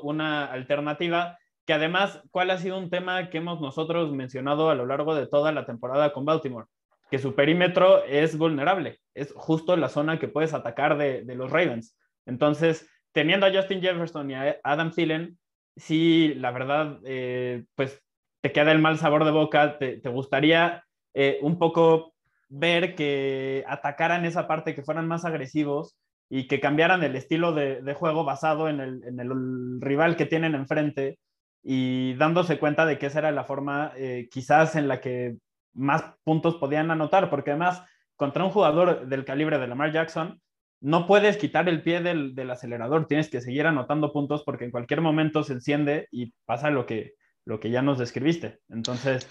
una 0.03 0.45
alternativa 0.45 1.37
que 1.67 1.73
además, 1.73 2.23
¿cuál 2.31 2.49
ha 2.49 2.57
sido 2.57 2.77
un 2.77 2.89
tema 2.89 3.29
que 3.29 3.39
hemos 3.39 3.59
nosotros 3.59 4.11
mencionado 4.13 4.69
a 4.69 4.75
lo 4.75 4.85
largo 4.85 5.13
de 5.15 5.27
toda 5.27 5.51
la 5.51 5.65
temporada 5.65 6.13
con 6.13 6.23
Baltimore? 6.23 6.67
Que 7.11 7.19
su 7.19 7.35
perímetro 7.35 8.03
es 8.05 8.37
vulnerable, 8.37 9.01
es 9.13 9.33
justo 9.35 9.75
la 9.75 9.89
zona 9.89 10.17
que 10.17 10.29
puedes 10.29 10.53
atacar 10.53 10.97
de, 10.97 11.23
los 11.35 11.51
Ravens. 11.51 11.97
Entonces, 12.25 12.89
teniendo 13.11 13.45
a 13.45 13.51
Justin 13.51 13.81
Jefferson 13.81 14.31
y 14.31 14.35
a 14.35 14.57
Adam 14.63 14.91
Thielen, 14.91 15.37
sí, 15.75 16.33
la 16.35 16.51
verdad, 16.51 16.99
eh, 17.03 17.65
pues 17.75 18.01
te 18.47 18.53
queda 18.53 18.71
el 18.71 18.79
mal 18.79 18.97
sabor 18.97 19.25
de 19.25 19.31
boca, 19.31 19.77
te, 19.77 19.99
gustaría 20.05 20.85
eh, 21.13 21.37
un 21.41 21.59
poco 21.59 22.13
ver 22.47 22.95
que 22.95 23.65
atacaran 23.67 24.23
esa 24.23 24.47
parte, 24.47 24.73
que 24.73 24.83
fueran 24.83 25.05
más 25.05 25.25
agresivos 25.25 25.97
y 26.29 26.47
que 26.47 26.61
cambiaran 26.61 27.03
el 27.03 27.17
estilo 27.17 27.51
de, 27.51 27.93
juego 27.93 28.23
basado 28.23 28.69
en 28.69 28.79
el, 28.79 29.81
rival 29.81 30.15
que 30.15 30.25
tienen 30.25 30.55
enfrente 30.55 31.19
y 31.61 32.13
dándose 32.13 32.57
cuenta 32.57 32.85
de 32.85 32.97
que 32.97 33.07
esa 33.07 33.19
era 33.19 33.31
la 33.33 33.43
forma 33.43 33.91
eh, 33.97 34.29
quizás 34.31 34.77
en 34.77 34.87
la 34.87 35.01
que 35.01 35.35
más 35.73 36.05
puntos 36.23 36.55
podían 36.55 36.89
anotar, 36.89 37.29
porque 37.29 37.51
además 37.51 37.83
contra 38.15 38.45
un 38.45 38.51
jugador 38.51 39.07
del 39.07 39.25
calibre 39.25 39.59
de 39.59 39.67
Lamar 39.67 39.91
Jackson, 39.91 40.39
no 40.79 41.05
puedes 41.05 41.35
quitar 41.35 41.67
el 41.67 41.81
pie 41.81 41.99
del, 42.01 42.49
acelerador, 42.49 43.07
tienes 43.07 43.29
que 43.29 43.41
seguir 43.41 43.67
anotando 43.67 44.13
puntos 44.13 44.43
porque 44.45 44.63
en 44.63 44.71
cualquier 44.71 45.01
momento 45.01 45.43
se 45.43 45.51
enciende 45.51 46.07
y 46.11 46.31
pasa 46.45 46.69
lo 46.69 46.85
que, 46.85 47.16
lo 47.47 47.59
que 47.59 47.71
ya 47.71 47.81
nos 47.81 47.97
describiste. 47.97 48.59
Entonces, 48.69 49.25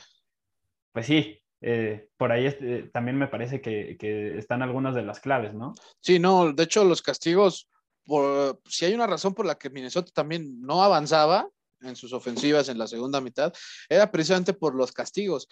pues 0.92 1.06
sí, 1.06 1.38
eh, 1.60 2.08
por 2.16 2.32
ahí 2.32 2.46
eh, 2.46 2.90
también 2.92 3.18
me 3.18 3.28
parece 3.28 3.60
que, 3.60 3.96
están 4.38 4.62
algunas 4.62 4.94
de 4.94 5.02
las 5.02 5.20
claves, 5.20 5.54
¿no? 5.54 5.74
Sí, 6.00 6.18
no, 6.18 6.52
de 6.52 6.62
hecho 6.62 6.82
los 6.84 7.02
castigos, 7.02 7.68
por, 8.04 8.60
si 8.64 8.86
hay 8.86 8.94
una 8.94 9.06
razón 9.06 9.34
por 9.34 9.44
la 9.44 9.56
que 9.56 9.68
Minnesota 9.68 10.10
también 10.14 10.60
no 10.62 10.82
avanzaba 10.82 11.46
en 11.82 11.94
sus 11.94 12.14
ofensivas 12.14 12.70
en 12.70 12.78
la 12.78 12.86
segunda 12.86 13.20
mitad, 13.20 13.52
era 13.86 14.10
precisamente 14.10 14.54
por 14.54 14.74
los 14.74 14.92
castigos. 14.92 15.46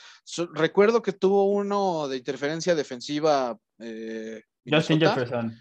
recuerdo 0.55 1.03
que 1.03 1.13
tuvo 1.13 1.45
uno 1.45 2.09
de 2.09 2.17
interferencia 2.17 2.75
defensiva. 2.75 3.59
Eh, 3.79 4.41
Justin 4.65 5.01
Jefferson. 5.01 5.55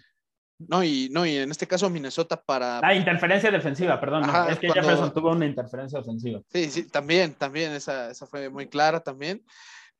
No 0.58 0.84
y, 0.84 1.08
no, 1.10 1.26
y 1.26 1.36
en 1.36 1.50
este 1.50 1.66
caso 1.66 1.90
Minnesota 1.90 2.40
para... 2.40 2.78
Ah, 2.78 2.94
interferencia 2.94 3.50
defensiva, 3.50 4.00
perdón. 4.00 4.24
es 4.48 4.58
que 4.58 4.70
Jefferson 4.70 5.12
tuvo 5.12 5.32
una 5.32 5.46
interferencia 5.46 5.98
ofensiva. 5.98 6.40
Sí, 6.48 6.70
sí, 6.70 6.88
también, 6.88 7.34
también, 7.34 7.72
esa, 7.72 8.10
esa 8.10 8.26
fue 8.26 8.48
muy 8.48 8.68
clara 8.68 9.00
también. 9.00 9.44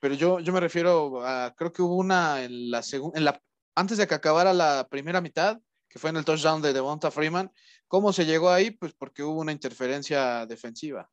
Pero 0.00 0.14
yo, 0.14 0.38
yo 0.40 0.52
me 0.52 0.60
refiero 0.60 1.24
a, 1.24 1.54
creo 1.56 1.72
que 1.72 1.82
hubo 1.82 1.96
una 1.96 2.44
en 2.44 2.70
la 2.70 2.82
segunda, 2.82 3.20
la, 3.20 3.40
antes 3.74 3.98
de 3.98 4.06
que 4.06 4.14
acabara 4.14 4.52
la 4.52 4.86
primera 4.88 5.20
mitad, 5.20 5.58
que 5.88 5.98
fue 5.98 6.10
en 6.10 6.16
el 6.16 6.24
touchdown 6.24 6.60
de 6.60 6.72
Devonta 6.72 7.10
Freeman. 7.10 7.50
¿Cómo 7.86 8.12
se 8.12 8.26
llegó 8.26 8.50
ahí? 8.50 8.72
Pues 8.72 8.92
porque 8.92 9.22
hubo 9.22 9.40
una 9.40 9.52
interferencia 9.52 10.44
defensiva. 10.46 11.08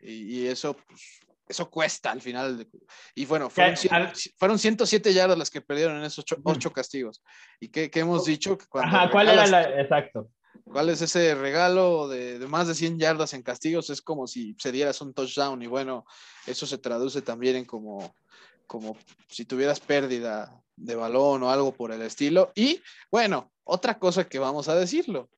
Y, 0.00 0.46
eso, 0.46 0.74
pues, 0.74 1.20
eso 1.48 1.70
cuesta 1.70 2.10
al 2.10 2.20
final. 2.20 2.66
Y 3.14 3.26
bueno, 3.26 3.48
fueron, 3.50 3.76
fueron 4.36 4.58
107 4.58 5.12
yardas 5.12 5.38
las 5.38 5.50
que 5.50 5.60
perdieron 5.60 5.96
en 5.96 6.04
esos 6.04 6.24
ocho, 6.44 6.72
castigos. 6.72 7.22
¿Y 7.60 7.68
qué, 7.68 7.90
hemos 7.94 8.24
dicho? 8.24 8.58
Ajá, 8.74 9.10
¿cuál 9.10 9.28
era 9.28 9.46
la, 9.46 9.80
exacto? 9.80 10.30
¿Cuál 10.64 10.90
es 10.90 11.00
ese 11.00 11.34
regalo 11.34 12.08
de, 12.08 12.38
más 12.46 12.68
de 12.68 12.74
100 12.74 12.98
yardas 12.98 13.32
en 13.34 13.42
castigos? 13.42 13.90
Es 13.90 14.02
como 14.02 14.26
si 14.26 14.54
se 14.58 14.72
dieras 14.72 15.00
un 15.00 15.14
touchdown 15.14 15.62
y 15.62 15.66
bueno, 15.66 16.04
eso 16.46 16.66
se 16.66 16.78
traduce 16.78 17.22
también 17.22 17.56
en 17.56 17.64
como, 17.64 18.14
como 18.66 18.96
si 19.28 19.44
tuvieras 19.44 19.80
pérdida 19.80 20.62
de 20.76 20.94
balón 20.94 21.42
o 21.42 21.50
algo 21.50 21.72
por 21.72 21.92
el 21.92 22.02
estilo. 22.02 22.52
Y 22.54 22.80
bueno, 23.10 23.52
otra 23.64 23.98
cosa 23.98 24.28
que 24.28 24.38
vamos 24.38 24.68
a 24.68 24.74
decirlo, 24.74 25.30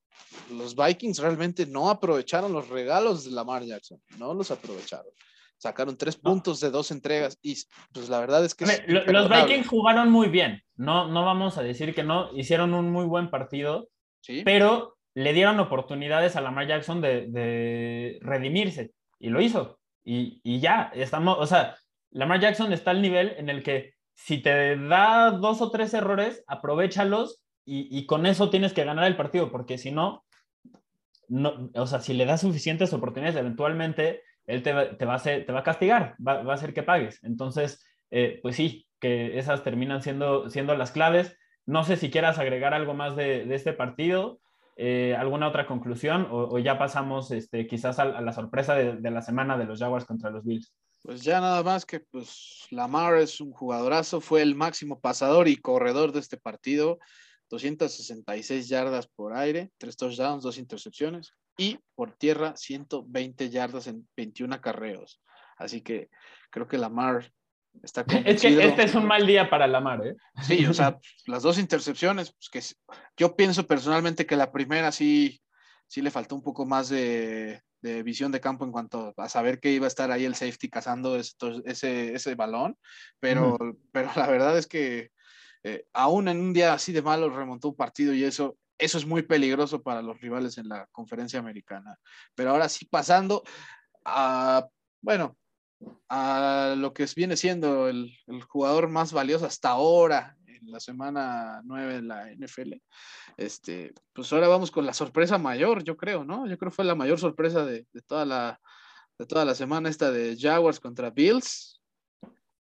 los 0.50 0.74
Vikings 0.74 1.18
realmente 1.18 1.66
no 1.66 1.90
aprovecharon 1.90 2.52
los 2.52 2.68
regalos 2.68 3.24
de 3.24 3.30
Lamar 3.30 3.64
Jackson, 3.64 4.02
no 4.18 4.34
los 4.34 4.50
aprovecharon. 4.50 5.12
Sacaron 5.60 5.98
tres 5.98 6.16
puntos 6.16 6.58
de 6.60 6.70
dos 6.70 6.90
entregas 6.90 7.38
y 7.42 7.54
pues 7.92 8.08
la 8.08 8.18
verdad 8.18 8.42
es 8.46 8.54
que... 8.54 8.64
los 8.86 9.28
Vikings 9.28 9.68
jugaron 9.68 10.10
muy 10.10 10.28
bien, 10.28 10.62
no, 10.74 11.06
no 11.08 11.22
vamos 11.26 11.58
a 11.58 11.62
decir 11.62 11.94
que 11.94 12.02
no, 12.02 12.34
hicieron 12.34 12.72
un 12.72 12.90
muy 12.90 13.04
buen 13.04 13.28
partido, 13.28 13.90
¿Sí? 14.22 14.40
pero 14.42 14.96
le 15.14 15.34
dieron 15.34 15.60
oportunidades 15.60 16.34
a 16.34 16.40
Lamar 16.40 16.66
Jackson 16.66 17.02
de, 17.02 18.18
redimirse 18.22 18.92
y 19.18 19.28
lo 19.28 19.42
hizo. 19.42 19.78
Y, 20.02 20.60
ya, 20.60 20.90
estamos, 20.94 21.36
o 21.38 21.44
sea, 21.44 21.76
Lamar 22.10 22.40
Jackson 22.40 22.72
está 22.72 22.92
al 22.92 23.02
nivel 23.02 23.34
en 23.36 23.50
el 23.50 23.62
que 23.62 23.92
si 24.14 24.38
te 24.38 24.78
da 24.78 25.30
dos 25.30 25.60
o 25.60 25.70
tres 25.70 25.92
errores, 25.92 26.42
aprovechalos 26.46 27.42
y, 27.66 28.06
con 28.06 28.24
eso 28.24 28.48
tienes 28.48 28.72
que 28.72 28.84
ganar 28.84 29.04
el 29.04 29.16
partido, 29.16 29.52
porque 29.52 29.76
si 29.76 29.92
no, 29.92 30.24
no, 31.28 31.70
o 31.74 31.86
sea, 31.86 32.00
si 32.00 32.14
le 32.14 32.24
das 32.24 32.40
suficientes 32.40 32.94
oportunidades, 32.94 33.38
eventualmente 33.38 34.22
él 34.50 34.62
te, 34.62 34.72
va, 34.72 34.82
a 34.82 35.22
te 35.22 35.52
va 35.52 35.60
a 35.60 35.62
castigar, 35.62 36.16
va, 36.26 36.40
a 36.40 36.54
hacer 36.54 36.74
que 36.74 36.82
pagues. 36.82 37.22
Entonces, 37.22 37.84
eh, 38.10 38.40
pues 38.42 38.56
sí, 38.56 38.86
que 39.00 39.38
esas 39.38 39.62
terminan 39.62 40.02
siendo, 40.02 40.50
siendo 40.50 40.76
las 40.76 40.90
claves. 40.90 41.36
No 41.66 41.84
sé 41.84 41.96
si 41.96 42.10
quieras 42.10 42.38
agregar 42.38 42.74
algo 42.74 42.94
más 42.94 43.16
de, 43.16 43.44
de 43.44 43.54
este 43.54 43.72
partido. 43.72 44.40
Eh, 44.76 45.14
¿Alguna 45.14 45.48
otra 45.48 45.66
conclusión 45.66 46.26
o, 46.30 46.58
ya 46.58 46.78
pasamos 46.78 47.30
este, 47.32 47.66
quizás 47.66 47.98
a, 47.98 48.06
la 48.20 48.32
sorpresa 48.32 48.74
de, 48.74 49.10
la 49.10 49.20
semana 49.20 49.58
de 49.58 49.66
los 49.66 49.78
Jaguars 49.78 50.06
contra 50.06 50.30
los 50.30 50.44
Bills? 50.44 50.72
Pues 51.02 51.22
ya 51.22 51.40
nada 51.40 51.62
más 51.62 51.84
que 51.84 52.00
pues 52.00 52.66
Lamar 52.70 53.16
es 53.16 53.40
un 53.40 53.52
jugadorazo, 53.52 54.20
fue 54.20 54.42
el 54.42 54.54
máximo 54.54 54.98
pasador 54.98 55.48
y 55.48 55.56
corredor 55.56 56.12
de 56.12 56.20
este 56.20 56.38
partido, 56.38 56.98
266 57.50 58.68
yardas 58.68 59.06
por 59.06 59.34
aire, 59.34 59.70
tres 59.76 59.96
touchdowns, 59.96 60.44
dos 60.44 60.56
intercepciones 60.56 61.34
y 61.60 61.78
por 61.94 62.12
tierra 62.12 62.56
120 62.56 63.50
yardas 63.50 63.86
en 63.86 64.08
21 64.16 64.54
acarreos. 64.54 65.20
Así 65.58 65.82
que 65.82 66.08
creo 66.50 66.66
que 66.66 66.78
Lamar 66.78 67.30
Está 67.82 68.04
es 68.26 68.42
que 68.42 68.64
este 68.64 68.82
es 68.82 68.94
un 68.94 69.06
mal 69.06 69.26
día 69.26 69.48
para 69.48 69.66
Lamar, 69.66 70.04
¿eh? 70.06 70.16
Sí, 70.42 70.66
o 70.66 70.74
sea, 70.74 70.98
las 71.26 71.42
dos 71.42 71.58
intercepciones, 71.58 72.32
pues 72.32 72.48
que 72.50 72.98
yo 73.16 73.36
pienso 73.36 73.66
personalmente 73.66 74.26
que 74.26 74.36
la 74.36 74.50
primera 74.50 74.90
sí, 74.90 75.40
sí 75.86 76.02
le 76.02 76.10
faltó 76.10 76.34
un 76.34 76.42
poco 76.42 76.66
más 76.66 76.88
de, 76.88 77.62
visión 77.80 78.32
de 78.32 78.40
campo 78.40 78.64
en 78.64 78.72
cuanto 78.72 79.14
a 79.16 79.28
saber 79.28 79.60
que 79.60 79.70
iba 79.70 79.86
a 79.86 79.88
estar 79.88 80.10
ahí 80.10 80.24
el 80.24 80.34
safety 80.34 80.68
cazando 80.68 81.16
ese, 81.16 82.14
ese 82.14 82.34
balón, 82.34 82.76
pero, 83.20 83.56
pero 83.92 84.10
la 84.16 84.26
verdad 84.26 84.58
es 84.58 84.66
que 84.66 85.10
eh, 85.62 85.84
aún 85.92 86.28
en 86.28 86.40
un 86.40 86.52
día 86.52 86.74
así 86.74 86.92
de 86.92 87.02
malo 87.02 87.30
remontó 87.30 87.68
un 87.68 87.76
partido 87.76 88.12
y 88.12 88.24
eso, 88.24 88.56
eso 88.80 88.98
es 88.98 89.06
muy 89.06 89.22
peligroso 89.22 89.82
para 89.82 90.02
los 90.02 90.20
rivales 90.20 90.58
en 90.58 90.68
la 90.68 90.86
conferencia 90.92 91.38
americana. 91.38 91.96
Pero 92.34 92.50
ahora 92.50 92.68
sí 92.68 92.86
pasando 92.86 93.42
a, 94.04 94.66
bueno, 95.00 95.36
a 96.08 96.74
lo 96.76 96.92
que 96.92 97.06
viene 97.14 97.36
siendo 97.36 97.88
el, 97.88 98.12
jugador 98.48 98.88
más 98.88 99.12
valioso 99.12 99.46
hasta 99.46 99.70
ahora 99.70 100.36
en 100.46 100.70
la 100.70 100.80
semana 100.80 101.62
9 101.64 101.94
de 101.94 102.02
la 102.02 102.30
NFL. 102.32 102.74
Este, 103.36 103.94
pues 104.12 104.32
ahora 104.32 104.48
vamos 104.48 104.70
con 104.70 104.84
la 104.86 104.92
sorpresa 104.92 105.38
mayor, 105.38 105.84
yo 105.84 105.96
creo, 105.96 106.24
¿no? 106.24 106.46
Yo 106.46 106.58
creo 106.58 106.70
que 106.70 106.76
fue 106.76 106.84
la 106.84 106.94
mayor 106.94 107.18
sorpresa 107.18 107.64
de, 107.64 107.86
toda, 108.06 108.24
la, 108.24 108.60
de 109.18 109.26
toda 109.26 109.44
la 109.44 109.54
semana 109.54 109.88
esta 109.88 110.10
de 110.10 110.36
Jaguars 110.38 110.80
contra 110.80 111.10
Bills. 111.10 111.80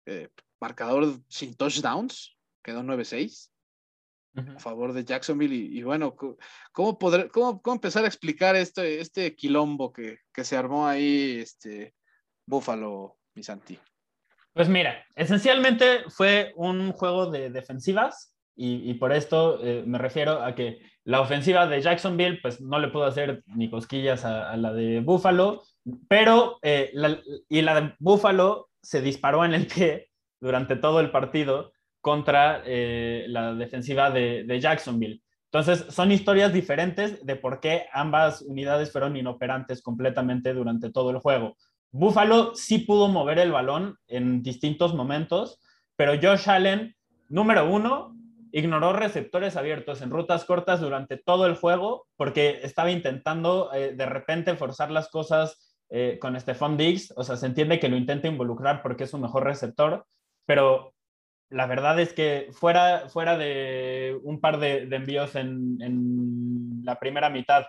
Eh, 0.06 0.30
marcador 0.60 1.20
sin 1.28 1.56
touchdowns, 1.56 2.38
quedó 2.64 2.82
9-6 2.82 3.52
a 4.38 4.60
favor 4.60 4.94
de 4.94 5.04
Jacksonville. 5.04 5.56
Y, 5.56 5.84
bueno, 5.84 6.16
¿cómo, 6.72 6.98
poder, 6.98 7.30
cómo, 7.32 7.62
cómo, 7.62 7.76
empezar 7.76 8.04
a 8.04 8.08
explicar 8.08 8.56
este, 8.56 9.00
este 9.00 9.36
quilombo 9.36 9.92
que, 9.92 10.20
que 10.34 10.44
se 10.44 10.58
armó 10.58 10.88
ahí 10.88 11.40
este, 11.42 11.96
Buffalo, 12.46 13.18
Misanti? 13.36 13.80
Pues 14.54 14.70
mira, 14.70 15.06
esencialmente 15.16 16.10
fue 16.10 16.52
un 16.56 16.92
juego 16.92 17.30
de 17.30 17.52
defensivas 17.52 18.36
y, 18.60 18.96
por 18.96 19.12
esto 19.12 19.64
eh, 19.64 19.84
me 19.86 20.00
refiero 20.00 20.42
a 20.42 20.56
que 20.56 20.80
la 21.04 21.22
ofensiva 21.22 21.68
de 21.68 21.80
Jacksonville 21.80 22.40
pues 22.42 22.60
no 22.60 22.80
le 22.80 22.88
pudo 22.88 23.06
hacer 23.06 23.44
ni 23.46 23.70
cosquillas 23.70 24.26
a, 24.26 24.58
la 24.58 24.74
de 24.74 25.00
Buffalo, 25.02 25.62
pero 26.08 26.58
eh, 26.64 26.90
la, 26.94 27.20
y 27.48 27.62
la 27.62 27.80
de 27.80 27.94
Buffalo 28.00 28.70
se 28.82 29.02
disparó 29.02 29.46
en 29.46 29.54
el 29.54 29.68
pie 29.68 30.10
durante 30.42 30.76
todo 30.76 31.02
el 31.02 31.12
partido 31.12 31.72
contra 32.08 32.62
eh, 32.66 33.26
la 33.28 33.54
defensiva 33.54 34.10
de, 34.10 34.60
Jacksonville. 34.62 35.22
Entonces, 35.52 35.94
son 35.94 36.10
historias 36.10 36.54
diferentes 36.54 37.26
de 37.26 37.36
por 37.36 37.60
qué 37.60 37.88
ambas 37.92 38.42
unidades 38.44 38.94
fueron 38.94 39.18
inoperantes 39.18 39.82
completamente 39.82 40.54
durante 40.54 40.90
todo 40.90 41.10
el 41.10 41.18
juego. 41.18 41.58
Buffalo 41.92 42.56
sí 42.56 42.80
pudo 42.80 43.10
mover 43.10 43.40
el 43.40 43.52
balón 43.52 43.98
en 44.08 44.42
distintos 44.42 44.96
momentos, 44.96 45.60
pero 45.98 46.14
Josh 46.14 46.50
Allen, 46.50 46.96
número 47.28 47.70
uno, 47.70 48.16
ignoró 48.54 48.94
receptores 48.94 49.58
abiertos 49.58 50.02
en 50.02 50.10
rutas 50.10 50.46
cortas 50.46 50.80
durante 50.80 51.18
todo 51.18 51.46
el 51.46 51.56
juego 51.56 52.08
porque 52.16 52.62
estaba 52.64 52.90
intentando 52.90 53.70
eh, 53.74 53.92
de 53.94 54.06
repente 54.06 54.56
forzar 54.56 54.92
las 54.92 55.10
cosas 55.10 55.76
eh, 55.90 56.18
con 56.22 56.40
Stephon 56.40 56.78
Diggs. 56.78 57.14
O 57.18 57.26
sea, 57.26 57.36
se 57.36 57.48
entiende 57.48 57.82
que 57.82 57.90
lo 57.90 57.98
intenta 57.98 58.30
involucrar 58.30 58.82
porque 58.82 59.04
es 59.04 59.14
un 59.14 59.24
mejor 59.24 59.44
receptor, 59.44 60.06
pero 60.46 60.94
la 61.50 61.66
verdad 61.66 62.00
es 62.00 62.14
que 62.14 62.50
fuera, 62.52 63.10
fuera 63.10 63.38
de 63.38 64.20
un 64.24 64.40
par 64.40 64.60
de, 64.60 64.84
envíos 64.84 65.36
en, 65.36 66.84
la 66.84 67.00
primera 67.00 67.30
mitad 67.30 67.66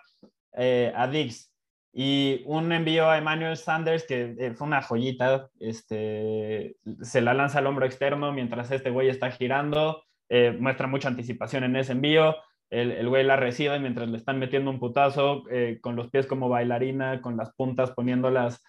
eh, 0.56 0.92
a 0.94 1.08
Diggs 1.08 1.52
y 1.92 2.42
un 2.46 2.70
envío 2.70 3.10
a 3.10 3.18
Emmanuel 3.18 3.56
Sanders, 3.56 4.04
que 4.06 4.36
eh, 4.38 4.54
fue 4.54 4.66
una 4.66 4.82
joyita, 4.82 5.48
este, 5.58 6.76
se 7.02 7.20
la 7.20 7.34
lanza 7.34 7.58
al 7.58 7.66
hombro 7.66 7.86
externo 7.86 8.32
mientras 8.32 8.70
este 8.70 8.90
güey 8.90 9.08
está 9.08 9.30
girando, 9.30 10.04
eh, 10.28 10.56
muestra 10.58 10.86
mucha 10.86 11.08
anticipación 11.08 11.64
en 11.64 11.76
ese 11.76 11.92
envío, 11.92 12.36
el, 12.70 12.92
el, 12.92 13.08
güey 13.08 13.24
la 13.24 13.36
recibe 13.36 13.80
mientras 13.80 14.08
le 14.08 14.18
están 14.18 14.38
metiendo 14.38 14.70
un 14.70 14.78
putazo, 14.78 15.42
eh, 15.50 15.78
con 15.80 15.96
los 15.96 16.08
pies 16.10 16.26
como 16.26 16.48
bailarina, 16.48 17.20
con 17.22 17.36
las 17.36 17.52
puntas 17.54 17.90
poniéndolas 17.90 18.62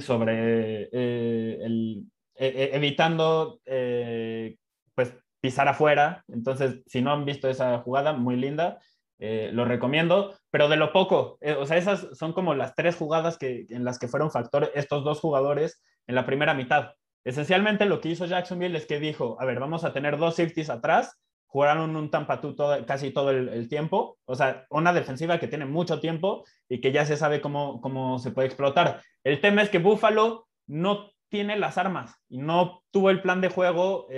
sobre 0.00 0.88
el, 0.92 2.04
evitando 2.42 3.60
pues 3.64 5.14
pisar 5.40 5.68
afuera. 5.68 6.24
Entonces, 6.28 6.82
si 6.86 7.02
no 7.02 7.12
han 7.12 7.24
visto 7.24 7.48
esa 7.48 7.78
jugada, 7.80 8.12
muy 8.12 8.36
linda. 8.36 8.78
Eh, 9.22 9.50
lo 9.52 9.66
recomiendo, 9.66 10.34
pero 10.50 10.66
de 10.68 10.78
lo 10.78 10.94
poco, 10.94 11.36
eh, 11.42 11.52
o 11.52 11.66
sea, 11.66 11.76
esas 11.76 12.08
son 12.16 12.32
como 12.32 12.54
las 12.54 12.74
tres 12.74 12.96
jugadas 12.96 13.36
que, 13.36 13.66
en 13.68 13.84
las 13.84 13.98
que 13.98 14.08
fueron 14.08 14.30
factores 14.30 14.70
estos 14.74 15.04
dos 15.04 15.20
jugadores 15.20 15.82
en 16.06 16.14
la 16.14 16.24
primera 16.24 16.54
mitad. 16.54 16.94
Esencialmente 17.22 17.84
lo 17.84 18.00
que 18.00 18.08
hizo 18.08 18.24
Jacksonville 18.24 18.78
es 18.78 18.86
que 18.86 18.98
dijo, 18.98 19.36
a 19.38 19.44
ver, 19.44 19.60
vamos 19.60 19.84
a 19.84 19.92
tener 19.92 20.16
dos 20.16 20.36
safeties 20.36 20.70
atrás, 20.70 21.20
jugaron 21.44 21.96
un 21.96 22.10
tampatú 22.10 22.54
todo, 22.54 22.86
casi 22.86 23.10
todo 23.10 23.30
el, 23.30 23.68
tiempo, 23.68 24.16
o 24.24 24.34
sea, 24.34 24.64
una 24.70 24.94
defensiva 24.94 25.38
que 25.38 25.48
tiene 25.48 25.66
mucho 25.66 26.00
tiempo 26.00 26.46
y 26.66 26.80
que 26.80 26.90
ya 26.90 27.04
se 27.04 27.18
sabe 27.18 27.42
cómo, 27.42 27.82
cómo 27.82 28.18
se 28.18 28.30
puede 28.30 28.48
explotar. 28.48 29.02
El 29.22 29.42
tema 29.42 29.60
es 29.60 29.68
que 29.68 29.80
Buffalo 29.80 30.48
no 30.66 31.10
tiene 31.30 31.56
las 31.56 31.78
armas 31.78 32.14
y 32.28 32.38
no 32.38 32.82
tuvo 32.90 33.10
el 33.10 33.22
plan 33.22 33.40
de 33.40 33.48
juego 33.48 34.08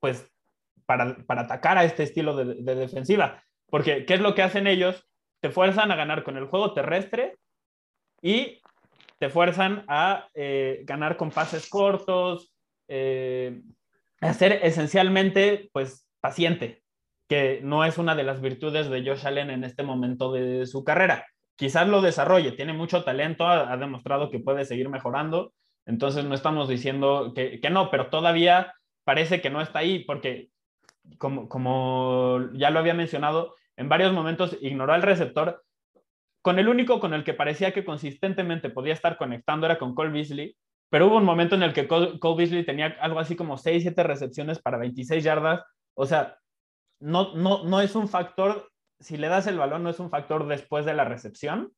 pues, 0.00 0.28
para, 0.86 1.16
para 1.26 1.42
atacar 1.42 1.78
a 1.78 1.84
este 1.84 2.02
estilo 2.02 2.34
de, 2.36 2.54
de 2.62 2.74
defensiva. 2.74 3.42
Porque, 3.70 4.04
¿qué 4.06 4.14
es 4.14 4.20
lo 4.20 4.34
que 4.34 4.42
hacen 4.42 4.66
ellos? 4.66 5.06
Te 5.40 5.50
fuerzan 5.50 5.92
a 5.92 5.96
ganar 5.96 6.24
con 6.24 6.36
el 6.36 6.46
juego 6.46 6.72
terrestre 6.72 7.36
y 8.22 8.60
te 9.18 9.28
fuerzan 9.28 9.84
a 9.88 10.28
eh, 10.34 10.82
ganar 10.84 11.16
con 11.16 11.30
pases 11.30 11.68
cortos, 11.68 12.52
eh, 12.88 13.60
a 14.20 14.32
ser 14.32 14.60
esencialmente, 14.62 15.68
pues, 15.72 16.06
paciente, 16.20 16.82
que 17.28 17.60
no 17.62 17.84
es 17.84 17.98
una 17.98 18.14
de 18.14 18.24
las 18.24 18.40
virtudes 18.40 18.88
de 18.88 19.04
Josh 19.04 19.26
Allen 19.26 19.50
en 19.50 19.64
este 19.64 19.82
momento 19.82 20.32
de 20.32 20.66
su 20.66 20.84
carrera. 20.84 21.26
Quizás 21.56 21.88
lo 21.88 22.00
desarrolle, 22.00 22.52
tiene 22.52 22.72
mucho 22.72 23.02
talento, 23.02 23.46
ha, 23.46 23.76
demostrado 23.76 24.30
que 24.30 24.38
puede 24.38 24.64
seguir 24.64 24.88
mejorando, 24.88 25.52
entonces 25.88 26.26
no 26.26 26.34
estamos 26.34 26.68
diciendo 26.68 27.32
que, 27.34 27.60
que, 27.60 27.70
no, 27.70 27.90
pero 27.90 28.10
todavía 28.10 28.74
parece 29.04 29.40
que 29.40 29.48
no 29.48 29.62
está 29.62 29.78
ahí, 29.78 30.04
porque 30.04 30.50
como, 31.16 31.48
como 31.48 32.40
ya 32.52 32.68
lo 32.68 32.78
había 32.78 32.92
mencionado, 32.92 33.54
en 33.74 33.88
varios 33.88 34.12
momentos 34.12 34.58
ignoró 34.60 34.92
al 34.92 35.00
receptor. 35.00 35.64
Con 36.42 36.58
el 36.58 36.68
único 36.68 37.00
con 37.00 37.14
el 37.14 37.24
que 37.24 37.32
parecía 37.32 37.72
que 37.72 37.86
consistentemente 37.86 38.68
podía 38.68 38.92
estar 38.92 39.16
conectando 39.16 39.64
era 39.64 39.78
con 39.78 39.94
Cole 39.94 40.10
Beasley, 40.10 40.54
pero 40.90 41.06
hubo 41.06 41.16
un 41.16 41.24
momento 41.24 41.54
en 41.54 41.62
el 41.62 41.72
que 41.72 41.88
Cole, 41.88 42.18
Beasley 42.36 42.66
tenía 42.66 42.98
algo 43.00 43.18
así 43.18 43.34
como 43.34 43.56
6, 43.56 43.82
7 43.82 44.02
recepciones 44.02 44.58
para 44.58 44.76
26 44.76 45.24
yardas. 45.24 45.64
O 45.94 46.04
sea, 46.04 46.36
no, 47.00 47.34
no, 47.34 47.64
no 47.64 47.80
es 47.80 47.94
un 47.94 48.08
factor, 48.08 48.70
si 49.00 49.16
le 49.16 49.28
das 49.28 49.46
el 49.46 49.56
balón, 49.56 49.84
no 49.84 49.88
es 49.88 50.00
un 50.00 50.10
factor 50.10 50.46
después 50.48 50.84
de 50.84 50.92
la 50.92 51.04
recepción, 51.04 51.72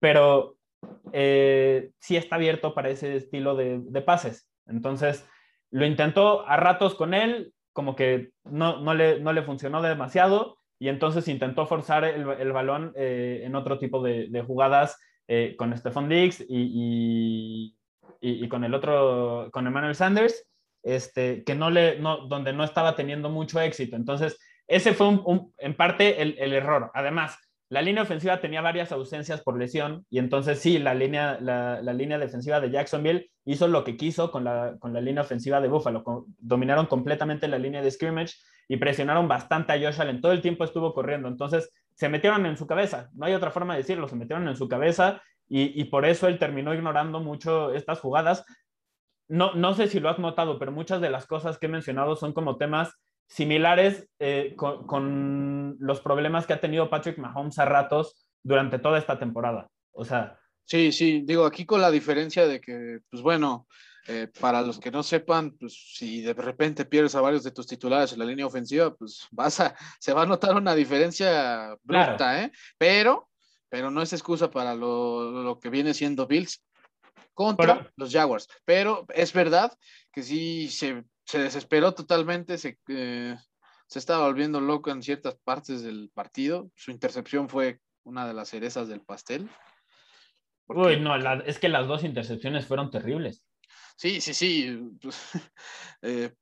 pero 0.00 0.56
eh, 1.12 1.90
sí 1.98 2.16
está 2.16 2.36
abierto 2.36 2.74
para 2.74 2.90
ese 2.90 3.16
estilo 3.16 3.54
de, 3.54 4.02
pases. 4.02 4.48
Entonces, 4.66 5.26
lo 5.70 5.86
intentó 5.86 6.46
a 6.46 6.56
ratos 6.56 6.94
con 6.94 7.14
él, 7.14 7.52
como 7.72 7.96
que 7.96 8.30
no, 8.44 8.80
no, 8.80 8.94
le, 8.94 9.20
no 9.20 9.32
le 9.32 9.42
funcionó 9.42 9.82
demasiado 9.82 10.58
y 10.78 10.88
entonces 10.88 11.28
intentó 11.28 11.66
forzar 11.66 12.04
el, 12.04 12.52
balón 12.52 12.92
eh, 12.96 13.42
en 13.44 13.54
otro 13.54 13.78
tipo 13.78 14.02
de, 14.02 14.42
jugadas 14.46 14.98
eh, 15.28 15.54
con 15.56 15.76
Stephon 15.76 16.08
Diggs 16.08 16.44
y, 16.48 17.76
y, 18.20 18.48
con 18.48 18.64
el 18.64 18.74
otro, 18.74 19.48
con 19.52 19.66
Emmanuel 19.66 19.94
Sanders, 19.94 20.46
este, 20.82 21.44
que 21.44 21.54
no 21.54 21.70
le, 21.70 21.98
no, 22.00 22.26
donde 22.26 22.52
no 22.52 22.64
estaba 22.64 22.96
teniendo 22.96 23.30
mucho 23.30 23.60
éxito. 23.60 23.96
Entonces, 23.96 24.38
ese 24.66 24.92
fue 24.92 25.08
un, 25.08 25.52
en 25.58 25.76
parte 25.76 26.20
el 26.20 26.52
error. 26.52 26.90
Además, 26.94 27.38
la 27.72 27.80
línea 27.80 28.02
ofensiva 28.02 28.38
tenía 28.38 28.60
varias 28.60 28.92
ausencias 28.92 29.40
por 29.40 29.58
lesión 29.58 30.04
y 30.10 30.18
entonces 30.18 30.58
sí, 30.58 30.78
la 30.78 30.92
línea, 30.92 31.38
la, 31.40 31.80
línea 31.94 32.18
defensiva 32.18 32.60
de 32.60 32.70
Jacksonville 32.70 33.30
hizo 33.46 33.66
lo 33.66 33.82
que 33.82 33.96
quiso 33.96 34.30
con 34.30 34.44
la, 34.44 34.76
con 34.78 34.92
la 34.92 35.00
línea 35.00 35.22
ofensiva 35.22 35.58
de 35.58 35.68
Buffalo. 35.68 36.04
dominaron 36.36 36.84
completamente 36.84 37.48
la 37.48 37.56
línea 37.56 37.80
de 37.80 37.90
scrimmage 37.90 38.34
y 38.68 38.76
presionaron 38.76 39.26
bastante 39.26 39.72
a 39.72 39.78
Josh 39.80 40.02
Allen. 40.02 40.20
Todo 40.20 40.32
el 40.32 40.42
tiempo 40.42 40.64
estuvo 40.64 40.92
corriendo. 40.92 41.28
Entonces 41.28 41.72
se 41.94 42.10
metieron 42.10 42.44
en 42.44 42.58
su 42.58 42.66
cabeza. 42.66 43.08
No 43.14 43.24
hay 43.24 43.32
otra 43.32 43.50
forma 43.50 43.72
de 43.72 43.80
decirlo. 43.80 44.06
Se 44.06 44.16
metieron 44.16 44.46
en 44.48 44.56
su 44.56 44.68
cabeza 44.68 45.22
y, 45.48 45.80
y 45.80 45.84
por 45.84 46.04
eso 46.04 46.28
él 46.28 46.38
terminó 46.38 46.74
ignorando 46.74 47.20
mucho 47.20 47.72
estas 47.72 48.00
jugadas. 48.00 48.44
No, 49.28 49.54
no 49.54 49.72
sé 49.72 49.88
si 49.88 49.98
lo 49.98 50.10
has 50.10 50.18
notado, 50.18 50.58
pero 50.58 50.72
muchas 50.72 51.00
de 51.00 51.08
las 51.08 51.24
cosas 51.24 51.56
que 51.56 51.64
he 51.64 51.70
mencionado 51.70 52.16
son 52.16 52.34
como 52.34 52.58
temas 52.58 52.92
similares 53.32 54.06
eh, 54.18 54.54
con, 54.56 55.76
los 55.78 56.00
problemas 56.00 56.46
que 56.46 56.52
ha 56.52 56.60
tenido 56.60 56.90
Patrick 56.90 57.16
Mahomes 57.16 57.58
a 57.58 57.64
ratos 57.64 58.26
durante 58.42 58.78
toda 58.78 58.98
esta 58.98 59.18
temporada. 59.18 59.68
O 59.92 60.04
sea. 60.04 60.38
Sí, 60.64 60.92
sí, 60.92 61.22
digo, 61.24 61.46
aquí 61.46 61.64
con 61.64 61.80
la 61.80 61.90
diferencia 61.90 62.46
de 62.46 62.60
que, 62.60 63.00
pues 63.10 63.22
bueno, 63.22 63.66
eh, 64.06 64.28
para 64.38 64.60
los 64.60 64.78
que 64.78 64.90
no 64.90 65.02
sepan, 65.02 65.52
pues 65.52 65.94
si 65.94 66.20
de 66.20 66.34
repente 66.34 66.84
pierdes 66.84 67.14
a 67.14 67.22
varios 67.22 67.42
de 67.42 67.52
tus 67.52 67.66
titulares 67.66 68.12
en 68.12 68.18
la 68.18 68.26
línea 68.26 68.46
ofensiva, 68.46 68.94
pues 68.94 69.26
vas 69.30 69.60
a, 69.60 69.74
se 69.98 70.12
va 70.12 70.22
a 70.22 70.26
notar 70.26 70.54
una 70.54 70.74
diferencia 70.74 71.74
bruta, 71.82 72.42
¿eh? 72.42 72.52
Pero, 72.76 73.30
pero 73.70 73.90
no 73.90 74.02
es 74.02 74.12
excusa 74.12 74.50
para 74.50 74.74
lo, 74.74 75.42
lo 75.42 75.58
que 75.58 75.70
viene 75.70 75.94
siendo 75.94 76.26
Bills 76.26 76.62
contra 77.32 77.90
los 77.96 78.12
Jaguars. 78.12 78.46
Pero 78.66 79.06
es 79.14 79.32
verdad 79.32 79.72
que 80.12 80.22
sí 80.22 80.68
se 80.68 81.04
se 81.24 81.38
desesperó 81.38 81.94
totalmente, 81.94 82.58
se, 82.58 82.78
eh, 82.88 83.36
se 83.86 83.98
estaba 83.98 84.26
volviendo 84.26 84.60
loco 84.60 84.90
en 84.90 85.02
ciertas 85.02 85.36
partes 85.44 85.82
del 85.82 86.10
partido. 86.14 86.70
Su 86.74 86.90
intercepción 86.90 87.48
fue 87.48 87.80
una 88.04 88.26
de 88.26 88.34
las 88.34 88.48
cerezas 88.48 88.88
del 88.88 89.00
pastel. 89.00 89.48
Uy, 90.66 91.00
no, 91.00 91.16
es 91.42 91.58
que 91.58 91.68
las 91.68 91.86
dos 91.86 92.04
intercepciones 92.04 92.66
fueron 92.66 92.90
terribles. 92.90 93.44
Sí, 93.96 94.20
sí, 94.20 94.34
sí. 94.34 94.90
eh, 96.02 96.32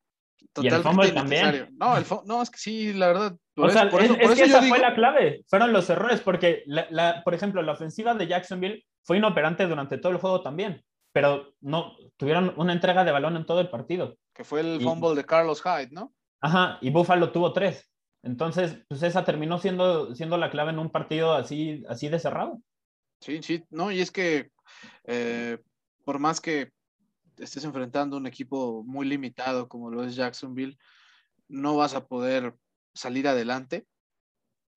totalmente 0.53 1.07
¿Y 1.07 1.09
el 1.09 1.15
también. 1.15 1.69
No, 1.79 1.97
el 1.97 2.05
no, 2.27 2.43
es 2.43 2.51
que 2.51 2.59
sí, 2.59 2.93
la 2.93 3.09
verdad. 3.09 3.37
O 3.57 3.69
sea, 3.69 3.85
es, 3.85 4.35
que 4.35 4.45
esa 4.45 4.63
fue 4.63 4.79
la 4.79 4.95
clave. 4.95 5.45
Fueron 5.49 5.73
los 5.73 5.91
errores, 5.91 6.21
porque, 6.21 6.63
la, 6.67 7.23
por 7.25 7.35
ejemplo, 7.35 7.61
la 7.63 7.73
ofensiva 7.73 8.15
de 8.15 8.27
Jacksonville 8.27 8.85
fue 9.03 9.19
inoperante 9.19 9.67
durante 9.67 9.99
todo 9.99 10.13
el 10.13 10.19
juego 10.19 10.43
también 10.43 10.83
pero 11.13 11.55
no, 11.61 11.97
tuvieron 12.17 12.55
una 12.57 12.73
entrega 12.73 13.05
de 13.05 13.13
balón 13.13 13.37
en 13.37 13.47
todo 13.47 13.61
el 13.61 13.69
partido. 13.69 14.17
Que 14.41 14.45
fue 14.45 14.61
el 14.63 14.81
fumble 14.81 15.15
de 15.15 15.27
Carlos 15.27 15.61
Hyde, 15.63 15.91
¿no? 15.91 16.15
Ajá, 16.41 16.79
y 16.81 16.89
Buffalo 16.89 17.31
tuvo 17.31 17.53
tres. 17.53 17.93
Entonces, 18.23 18.79
pues 18.89 19.03
esa 19.03 19.23
terminó 19.23 19.59
siendo, 19.59 20.15
siendo 20.15 20.39
la 20.39 20.51
clave 20.51 20.71
en 20.71 20.79
un 20.79 20.89
partido 20.89 21.35
así, 21.35 21.85
así 21.91 22.09
de 22.09 22.19
cerrado. 22.19 22.59
Sí, 23.21 23.43
sí, 23.43 23.63
no, 23.69 23.93
y 23.93 24.01
es 24.01 24.11
que 24.11 24.51
eh, 25.05 25.59
por 26.07 26.21
más 26.21 26.41
que 26.41 26.73
estés 27.37 27.65
enfrentando 27.65 28.17
un 28.17 28.27
equipo 28.27 28.83
muy 28.83 29.07
limitado 29.07 29.69
como 29.69 29.91
lo 29.91 30.05
es 30.05 30.15
Jacksonville, 30.15 30.79
no 31.47 31.77
vas 31.77 31.93
a 31.93 32.07
poder 32.07 32.55
salir 32.95 33.29
adelante 33.29 33.87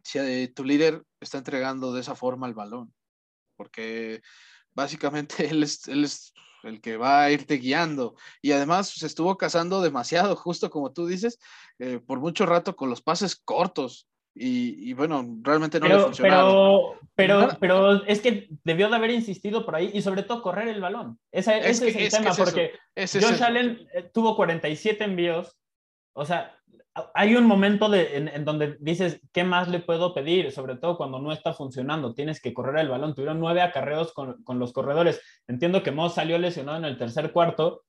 si 0.03 0.19
eh, 0.19 0.51
tu 0.53 0.65
líder 0.65 1.03
está 1.21 1.37
entregando 1.37 1.93
de 1.93 2.01
esa 2.01 2.15
forma 2.15 2.47
el 2.47 2.53
balón. 2.53 2.93
Porque 3.55 4.21
básicamente 4.73 5.47
él 5.49 5.63
es, 5.63 5.87
él 5.87 6.03
es 6.03 6.33
el 6.63 6.81
que 6.81 6.97
va 6.97 7.23
a 7.23 7.31
irte 7.31 7.57
guiando. 7.57 8.15
Y 8.41 8.51
además 8.51 8.89
se 8.89 9.05
estuvo 9.05 9.37
cazando 9.37 9.81
demasiado, 9.81 10.35
justo 10.35 10.69
como 10.69 10.91
tú 10.91 11.07
dices, 11.07 11.39
eh, 11.79 11.99
por 12.05 12.19
mucho 12.19 12.45
rato 12.45 12.75
con 12.75 12.89
los 12.89 13.01
pases 13.01 13.35
cortos. 13.35 14.07
Y, 14.35 14.89
y 14.89 14.93
bueno, 14.93 15.23
realmente 15.41 15.79
no 15.79 15.85
pero, 15.85 15.97
le 15.97 16.03
funcionó. 16.05 16.95
Pero, 17.15 17.39
pero, 17.45 17.57
pero, 17.59 18.05
es 18.05 18.19
que 18.19 18.49
debió 18.63 18.89
de 18.89 18.95
haber 18.95 19.11
insistido 19.11 19.63
por 19.63 19.75
ahí 19.75 19.91
y 19.93 20.01
sobre 20.01 20.23
todo 20.23 20.41
correr 20.41 20.69
el 20.69 20.81
balón. 20.81 21.19
Esa, 21.31 21.55
es 21.55 21.81
ese 21.81 21.89
es 21.89 22.13
el 22.15 22.23
tema, 22.23 22.35
porque 22.35 22.71
Josh 22.95 23.43
Allen 23.43 23.87
eh, 23.93 24.09
tuvo 24.11 24.35
47 24.35 25.03
envíos. 25.03 25.55
O 26.15 26.25
sea, 26.25 26.57
hay 27.15 27.35
un 27.35 27.45
momento 27.45 27.91
en, 27.93 28.45
donde 28.45 28.77
dices, 28.79 29.19
¿qué 29.31 29.43
más 29.43 29.67
le 29.67 29.79
puedo 29.79 30.13
pedir? 30.13 30.51
Sobre 30.51 30.75
todo 30.75 30.97
cuando 30.97 31.19
no 31.19 31.31
está 31.31 31.53
funcionando, 31.53 32.13
tienes 32.13 32.39
que 32.39 32.53
correr 32.53 32.77
el 32.77 32.89
balón. 32.89 33.15
Tuvieron 33.15 33.39
nueve 33.39 33.61
acarreos 33.61 34.13
con, 34.13 34.37
los 34.47 34.73
corredores. 34.73 35.19
Entiendo 35.47 35.81
que 35.81 35.91
Moss 35.91 36.15
salió 36.15 36.37
lesionado 36.37 36.77
en 36.77 36.85
el 36.85 36.97
tercer 36.97 37.31
cuarto, 37.31 37.83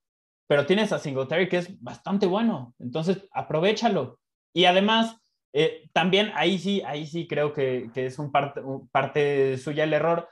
pero 0.46 0.64
tienes 0.64 0.92
a 0.92 0.98
Singletary 0.98 1.48
que 1.48 1.58
es 1.58 1.82
bastante 1.82 2.26
bueno. 2.26 2.74
Entonces, 2.78 3.28
aprovechalo. 3.32 4.18
Y 4.54 4.64
además, 4.64 5.18
eh, 5.52 5.88
también 5.92 6.32
ahí 6.34 6.58
sí, 6.58 6.80
ahí 6.86 7.06
sí 7.06 7.26
creo 7.26 7.52
que, 7.52 7.90
que 7.92 8.06
es 8.06 8.18
un 8.18 8.32
parte, 8.32 8.62
parte 8.90 9.58
suya 9.58 9.84
el 9.84 9.92
error. 9.92 10.28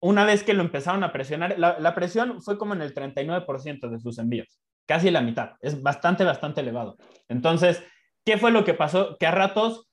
Una 0.00 0.24
vez 0.26 0.42
que 0.42 0.54
lo 0.54 0.62
empezaron 0.62 1.02
a 1.02 1.12
presionar, 1.12 1.58
la, 1.58 1.78
la 1.78 1.94
presión 1.94 2.42
fue 2.42 2.58
como 2.58 2.74
en 2.74 2.82
el 2.82 2.94
39% 2.94 3.88
de 3.88 4.00
sus 4.00 4.18
envíos 4.18 4.60
casi 4.90 5.12
la 5.12 5.20
mitad. 5.20 5.52
Es 5.60 5.80
bastante, 5.80 6.24
bastante 6.24 6.62
elevado. 6.62 6.96
Entonces, 7.28 7.80
¿qué 8.24 8.38
fue 8.38 8.50
lo 8.50 8.64
que 8.64 8.74
pasó? 8.74 9.16
Que 9.18 9.26
a 9.28 9.30
ratos 9.30 9.88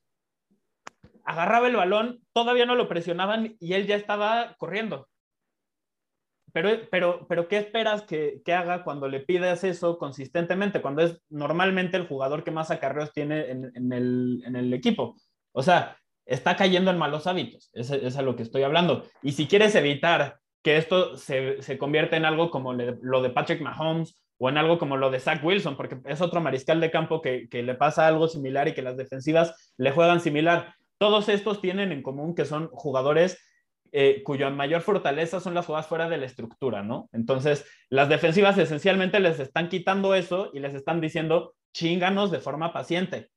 agarraba 1.24 1.68
el 1.68 1.76
balón, 1.76 2.22
todavía 2.34 2.66
no 2.66 2.74
lo 2.74 2.90
presionaban 2.90 3.56
y 3.60 3.74
él 3.74 3.86
ya 3.86 3.96
estaba 3.96 4.56
corriendo. 4.58 5.08
Pero, 6.52 6.70
pero, 6.90 7.28
pero 7.30 7.48
¿qué 7.48 7.58
esperas 7.58 8.02
que, 8.08 8.42
que 8.44 8.54
haga 8.56 8.84
cuando 8.84 9.08
le 9.08 9.20
pides 9.20 9.64
eso 9.64 10.00
consistentemente? 10.00 10.82
Cuando 10.82 11.04
es 11.04 11.22
normalmente 11.30 11.96
el 11.96 12.08
jugador 12.08 12.44
que 12.44 12.50
más 12.50 12.72
acarreos 12.72 13.14
tiene 13.14 13.52
en, 13.52 13.94
el, 13.94 14.42
en 14.48 14.56
el, 14.56 14.74
equipo. 14.74 15.16
O 15.52 15.62
sea, 15.62 15.96
está 16.26 16.56
cayendo 16.56 16.90
en 16.90 16.98
malos 16.98 17.28
hábitos. 17.28 17.70
Es, 17.74 17.92
es, 17.92 18.18
a 18.18 18.24
lo 18.24 18.36
que 18.36 18.42
estoy 18.42 18.64
hablando. 18.64 19.06
Y 19.22 19.34
si 19.34 19.46
quieres 19.46 19.76
evitar 19.76 20.40
que 20.64 20.78
esto 20.78 21.16
se, 21.18 21.62
se 21.62 21.78
convierta 21.78 22.18
en 22.18 22.26
algo 22.26 22.50
como 22.50 22.74
lo 22.74 23.22
de 23.22 23.30
Patrick 23.30 23.62
Mahomes 23.62 24.24
o 24.38 24.50
en 24.50 24.58
algo 24.58 24.78
como 24.78 24.98
lo 24.98 25.10
de 25.10 25.20
Zach 25.20 25.44
Wilson, 25.44 25.76
porque 25.76 25.98
es 26.06 26.22
otro 26.22 26.42
mariscal 26.42 26.80
de 26.80 26.92
campo 26.92 27.22
que, 27.22 27.48
que 27.50 27.64
le 27.64 27.76
pasa 27.76 28.08
algo 28.08 28.28
similar 28.28 28.68
y 28.68 28.74
que 28.74 28.82
las 28.82 28.98
defensivas 28.98 29.74
le 29.78 29.92
juegan 29.92 30.22
similar. 30.22 30.76
Todos 30.98 31.30
estos 31.30 31.62
tienen 31.62 31.92
en 31.92 32.04
común 32.04 32.36
que 32.36 32.46
son 32.46 32.68
jugadores 32.72 33.40
eh, 33.92 34.22
cuya 34.24 34.50
mayor 34.50 34.82
fortaleza 34.82 35.40
son 35.40 35.54
las 35.54 35.66
jugadas 35.66 35.88
fuera 35.88 36.10
de 36.10 36.18
la 36.18 36.26
estructura, 36.26 36.84
¿no? 36.84 37.10
Entonces, 37.14 37.66
las 37.90 38.10
defensivas 38.10 38.58
esencialmente 38.58 39.20
les 39.20 39.40
están 39.40 39.70
quitando 39.70 40.14
eso 40.14 40.52
y 40.54 40.60
les 40.60 40.76
están 40.76 41.00
diciendo, 41.00 41.56
chinganos 41.74 42.32
de 42.32 42.40
forma 42.40 42.74
paciente. 42.74 43.30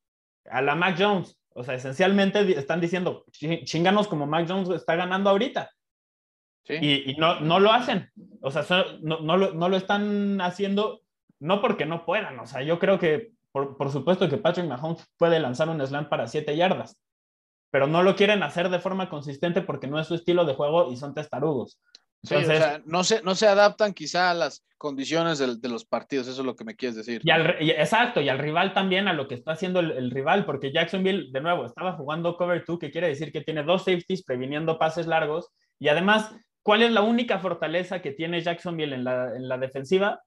A 0.51 0.61
la 0.61 0.75
Mac 0.75 0.97
Jones, 0.99 1.39
o 1.55 1.63
sea, 1.63 1.75
esencialmente 1.75 2.59
están 2.59 2.81
diciendo, 2.81 3.25
chinganos 3.31 4.09
como 4.09 4.27
Mac 4.27 4.47
Jones 4.49 4.69
está 4.71 4.97
ganando 4.97 5.31
ahorita. 5.31 5.71
Y, 6.69 7.17
no, 7.19 7.41
no 7.41 7.59
lo 7.59 7.73
hacen. 7.73 8.11
O 8.43 8.51
sea, 8.51 8.65
no, 9.01 9.21
no, 9.21 9.37
lo, 9.37 9.55
no, 9.55 9.69
lo, 9.69 9.77
están 9.77 10.41
haciendo, 10.41 11.01
no 11.41 11.61
porque 11.61 11.87
no 11.87 12.05
puedan. 12.05 12.39
O 12.39 12.47
sea, 12.47 12.63
yo 12.63 12.79
creo 12.79 12.99
que, 12.99 13.33
por, 13.51 13.77
por 13.77 13.91
supuesto 13.91 14.29
que 14.29 14.37
Patrick 14.37 14.67
Mahomes 14.67 15.05
puede 15.17 15.41
lanzar 15.41 15.69
un 15.69 15.85
slam 15.85 16.09
para 16.09 16.29
siete 16.29 16.57
yardas 16.57 16.97
pero 17.71 17.87
no 17.87 18.03
lo 18.03 18.17
quieren 18.17 18.43
hacer 18.43 18.69
de 18.69 18.81
forma 18.81 19.09
consistente 19.09 19.63
porque 19.63 19.87
no 19.87 19.99
es 19.99 20.07
su 20.07 20.15
estilo 20.15 20.45
de 20.45 20.55
juego 20.55 20.91
y 20.93 20.97
son 20.97 21.15
testarudos. 21.15 21.81
Entonces, 22.23 22.51
o 22.51 22.63
sea, 22.63 22.83
no, 22.85 23.03
se, 23.03 23.23
no 23.23 23.35
se 23.35 23.47
adaptan 23.47 23.95
quizá 23.95 24.31
a 24.31 24.35
las 24.35 24.63
condiciones 24.77 25.39
de, 25.39 25.69
los 25.69 25.87
partidos, 25.87 26.29
eso 26.29 26.43
es 26.43 26.47
lo 26.47 26.55
que 26.55 26.65
me 26.65 26.77
quieres 26.77 26.97
decir. 26.97 27.23
Y 27.25 27.71
exacto, 27.71 28.21
y 28.21 28.29
al 28.29 28.39
rival 28.39 28.75
también, 28.75 29.09
a 29.09 29.15
lo 29.15 29.27
que 29.27 29.37
está 29.37 29.53
haciendo 29.53 29.81
el, 29.81 30.11
rival, 30.11 30.45
porque 30.45 30.73
Jacksonville, 30.73 31.31
de 31.33 31.41
nuevo, 31.41 31.65
estaba 31.65 31.95
jugando 31.95 32.37
cover 32.37 32.63
2, 32.67 32.79
que 32.79 32.91
quiere 32.91 33.09
decir 33.09 33.33
que 33.33 33.41
tiene 33.41 33.63
dos 33.63 33.85
safeties 33.85 34.23
previniendo 34.23 34.79
pases 34.79 35.07
largos, 35.07 35.49
y 35.79 35.89
además, 35.89 36.35
¿cuál 36.63 36.83
es 36.83 36.91
la 36.91 37.03
única 37.03 37.39
fortaleza 37.39 38.03
que 38.03 38.13
tiene 38.13 38.41
Jacksonville 38.41 38.95
en 38.95 39.05
la, 39.05 39.35
en 39.35 39.49
la 39.49 39.59
defensiva? 39.59 40.23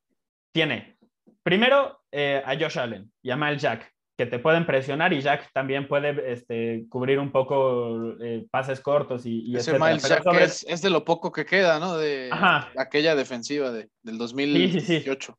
Tiene, 0.54 0.98
primero, 1.44 2.02
eh, 2.12 2.42
a 2.46 2.56
Josh 2.56 2.80
Allen 2.80 3.12
y 3.22 3.32
a 3.32 3.36
Miles 3.36 3.62
Jack 3.62 3.94
que 4.18 4.26
te 4.28 4.40
pueden 4.40 4.66
presionar 4.66 5.12
y 5.12 5.22
Jack 5.22 5.50
también 5.54 5.88
puede 5.88 6.32
este, 6.32 6.86
cubrir 6.90 7.18
un 7.18 7.32
poco 7.32 8.14
eh, 8.22 8.46
pases 8.52 8.80
cortos 8.80 9.26
y, 9.26 9.42
y 9.42 9.56
Ese 9.58 9.80
Miles 9.80 10.08
Jack 10.08 10.24
es, 10.68 10.82
de 10.82 10.90
lo 10.90 11.04
poco 11.04 11.32
que 11.32 11.46
queda, 11.46 11.80
¿no? 11.80 11.98
De 11.98 12.30
aquella 12.78 13.16
defensiva 13.16 13.72
de, 13.72 13.90
del 14.04 14.18
2018. 14.20 15.38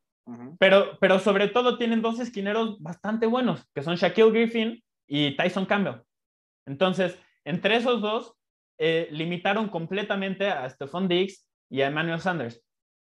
pero, 0.58 0.98
pero 1.00 1.20
sobre 1.20 1.48
todo 1.48 1.78
tienen 1.78 2.02
dos 2.02 2.18
esquineros 2.18 2.80
bastante 2.80 3.26
buenos, 3.26 3.64
que 3.74 3.82
son 3.82 3.94
Shaquille 3.94 4.32
Griffin 4.32 4.82
y 5.06 5.36
Tyson 5.36 5.66
Campbell. 5.66 6.00
Entonces, 6.66 7.16
entre 7.44 7.76
esos 7.76 8.00
dos, 8.00 8.34
eh, 8.78 9.08
limitaron 9.10 9.68
completamente 9.68 10.48
a 10.48 10.68
Stephon 10.68 11.08
Diggs 11.08 11.46
y 11.70 11.82
a 11.82 11.88
Emmanuel 11.88 12.20
Sanders. 12.20 12.62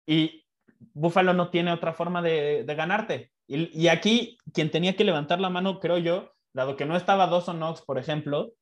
Y 0.08 0.46
Buffalo 0.94 1.34
no 1.34 1.50
tiene 1.50 1.72
otra 1.72 1.94
forma 1.94 2.22
de, 2.22 2.64
ganarte. 2.76 3.32
Y, 3.48 3.88
aquí, 3.88 4.38
quien 4.54 4.72
tenía 4.72 4.96
que 4.96 5.04
levantar 5.04 5.40
la 5.40 5.50
mano, 5.50 5.80
creo 5.80 5.98
yo, 5.98 6.32
dado 6.54 6.76
que 6.76 6.86
no 6.86 6.96
estaba 6.96 7.28
Dawson 7.28 7.58
Knox, 7.58 7.82
por 7.82 7.98
ejemplo, 7.98 8.54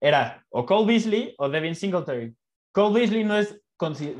era 0.00 0.44
o 0.50 0.66
Cole 0.66 0.86
Beasley 0.86 1.34
o 1.38 1.48
Devin 1.48 1.74
Singletary. 1.74 2.36
Cole 2.72 3.00
Beasley 3.00 3.24
no 3.24 3.36
es 3.36 3.60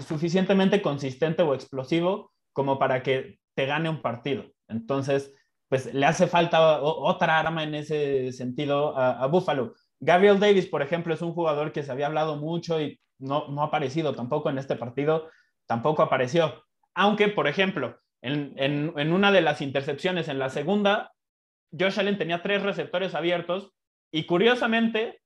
suficientemente 0.06 0.82
consistente 0.82 1.42
o 1.42 1.54
explosivo 1.54 2.32
como 2.52 2.78
para 2.78 3.02
que 3.02 3.38
te 3.54 3.66
gane 3.66 3.88
un 3.88 4.02
partido. 4.02 4.44
Entonces, 4.68 5.34
pues 5.68 5.92
le 5.92 6.06
hace 6.06 6.26
falta 6.26 6.80
otra 6.80 7.38
arma 7.38 7.62
en 7.62 7.74
ese 7.74 8.32
sentido 8.32 8.96
a, 8.96 9.26
Buffalo. 9.26 9.74
Gabriel 10.00 10.38
Davis, 10.38 10.66
por 10.66 10.82
ejemplo, 10.82 11.14
es 11.14 11.22
un 11.22 11.32
jugador 11.32 11.72
que 11.72 11.82
se 11.82 11.92
había 11.92 12.06
hablado 12.06 12.36
mucho 12.36 12.80
y 12.80 13.00
no, 13.18 13.48
no 13.48 13.62
ha 13.62 13.66
aparecido 13.66 14.14
tampoco 14.14 14.50
en 14.50 14.58
este 14.58 14.76
partido, 14.76 15.28
tampoco 15.66 16.02
apareció. 16.02 16.64
Aunque, 16.94 17.28
por 17.28 17.46
ejemplo, 17.46 17.98
en, 18.22 19.12
una 19.12 19.32
de 19.32 19.40
las 19.40 19.60
intercepciones, 19.60 20.28
en 20.28 20.38
la 20.38 20.50
segunda, 20.50 21.12
Josh 21.78 22.00
Allen 22.00 22.18
tenía 22.18 22.42
tres 22.42 22.62
receptores 22.62 23.14
abiertos 23.14 23.72
y 24.10 24.24
curiosamente, 24.24 25.20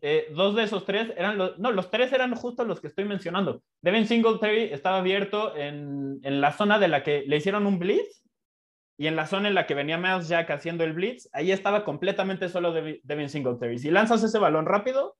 eh, 0.00 0.28
dos 0.34 0.54
de 0.54 0.64
esos 0.64 0.84
tres 0.84 1.12
eran 1.16 1.38
los, 1.38 1.58
no, 1.58 1.72
los 1.72 1.90
tres 1.90 2.12
eran 2.12 2.34
justo 2.34 2.64
los 2.64 2.80
que 2.80 2.86
estoy 2.86 3.04
mencionando. 3.04 3.62
Devin 3.82 4.06
Singletary 4.06 4.72
estaba 4.72 4.98
abierto 4.98 5.56
en, 5.56 6.20
la 6.22 6.52
zona 6.52 6.78
de 6.78 6.88
la 6.88 7.02
que 7.02 7.24
le 7.26 7.36
hicieron 7.36 7.66
un 7.66 7.78
blitz 7.78 8.22
y 9.00 9.06
en 9.06 9.16
la 9.16 9.26
zona 9.26 9.48
en 9.48 9.54
la 9.54 9.66
que 9.66 9.72
venía 9.72 9.96
Miles 9.96 10.28
Jack 10.28 10.50
haciendo 10.50 10.84
el 10.84 10.92
blitz, 10.92 11.26
ahí 11.32 11.52
estaba 11.52 11.86
completamente 11.86 12.50
solo 12.50 12.74
Devin 12.74 13.30
Singletary. 13.30 13.78
Si 13.78 13.90
lanzas 13.90 14.22
ese 14.22 14.38
balón 14.38 14.66
rápido, 14.66 15.16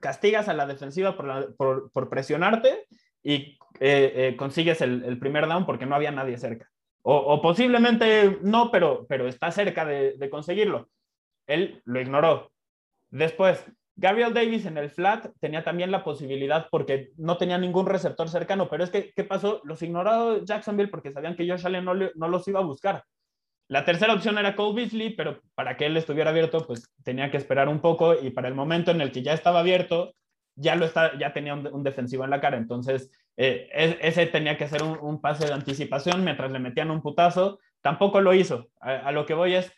castigas 0.00 0.48
a 0.48 0.54
la 0.54 0.66
defensiva 0.66 1.16
por, 1.16 1.92
por 1.92 2.08
presionarte 2.08 2.84
y 3.22 3.58
eh, 3.78 4.12
eh, 4.16 4.36
consigues 4.36 4.80
el, 4.80 5.20
primer 5.20 5.46
down 5.46 5.66
porque 5.66 5.86
no 5.86 5.94
había 5.94 6.10
nadie 6.10 6.36
cerca. 6.36 6.68
O, 7.02 7.40
posiblemente 7.40 8.38
no, 8.42 8.72
pero, 8.72 9.06
pero 9.08 9.28
está 9.28 9.52
cerca 9.52 9.84
de, 9.84 10.28
conseguirlo. 10.28 10.88
Él 11.46 11.80
lo 11.84 12.00
ignoró. 12.00 12.50
Después, 13.10 13.64
Gabriel 13.96 14.32
Davis 14.32 14.66
en 14.66 14.78
el 14.78 14.90
flat 14.90 15.28
tenía 15.38 15.64
también 15.64 15.90
la 15.90 16.02
posibilidad 16.02 16.68
porque 16.70 17.10
no 17.16 17.36
tenía 17.36 17.58
ningún 17.58 17.86
receptor 17.86 18.28
cercano, 18.28 18.68
pero 18.68 18.84
es 18.84 18.90
que, 18.90 19.12
¿qué 19.14 19.24
pasó? 19.24 19.60
Los 19.64 19.82
ignoró 19.82 20.44
Jacksonville 20.44 20.90
porque 20.90 21.12
sabían 21.12 21.36
que 21.36 21.48
Josh 21.48 21.66
Allen 21.66 21.84
no, 21.84 21.94
no 21.94 22.28
los 22.28 22.48
iba 22.48 22.60
a 22.60 22.64
buscar. 22.64 23.04
La 23.68 23.84
tercera 23.84 24.12
opción 24.12 24.36
era 24.38 24.54
Cole 24.54 24.82
Beasley, 24.82 25.14
pero 25.16 25.40
para 25.54 25.76
que 25.76 25.86
él 25.86 25.96
estuviera 25.96 26.30
abierto, 26.30 26.66
pues 26.66 26.92
tenía 27.04 27.30
que 27.30 27.38
esperar 27.38 27.68
un 27.68 27.80
poco 27.80 28.14
y 28.20 28.30
para 28.30 28.48
el 28.48 28.54
momento 28.54 28.90
en 28.90 29.00
el 29.00 29.12
que 29.12 29.22
ya 29.22 29.32
estaba 29.32 29.60
abierto, 29.60 30.14
ya, 30.56 30.76
lo 30.76 30.84
está, 30.84 31.18
ya 31.18 31.32
tenía 31.32 31.54
un, 31.54 31.82
defensivo 31.82 32.24
en 32.24 32.30
la 32.30 32.40
cara. 32.40 32.56
Entonces, 32.56 33.10
eh, 33.36 33.68
ese 34.02 34.26
tenía 34.26 34.58
que 34.58 34.64
hacer 34.64 34.82
un, 34.82 35.20
pase 35.20 35.46
de 35.46 35.54
anticipación 35.54 36.22
mientras 36.24 36.52
le 36.52 36.58
metían 36.58 36.90
un 36.90 37.00
putazo. 37.00 37.60
Tampoco 37.80 38.20
lo 38.20 38.34
hizo. 38.34 38.68
A, 38.80 39.10
lo 39.10 39.24
que 39.24 39.34
voy 39.34 39.54
es, 39.54 39.72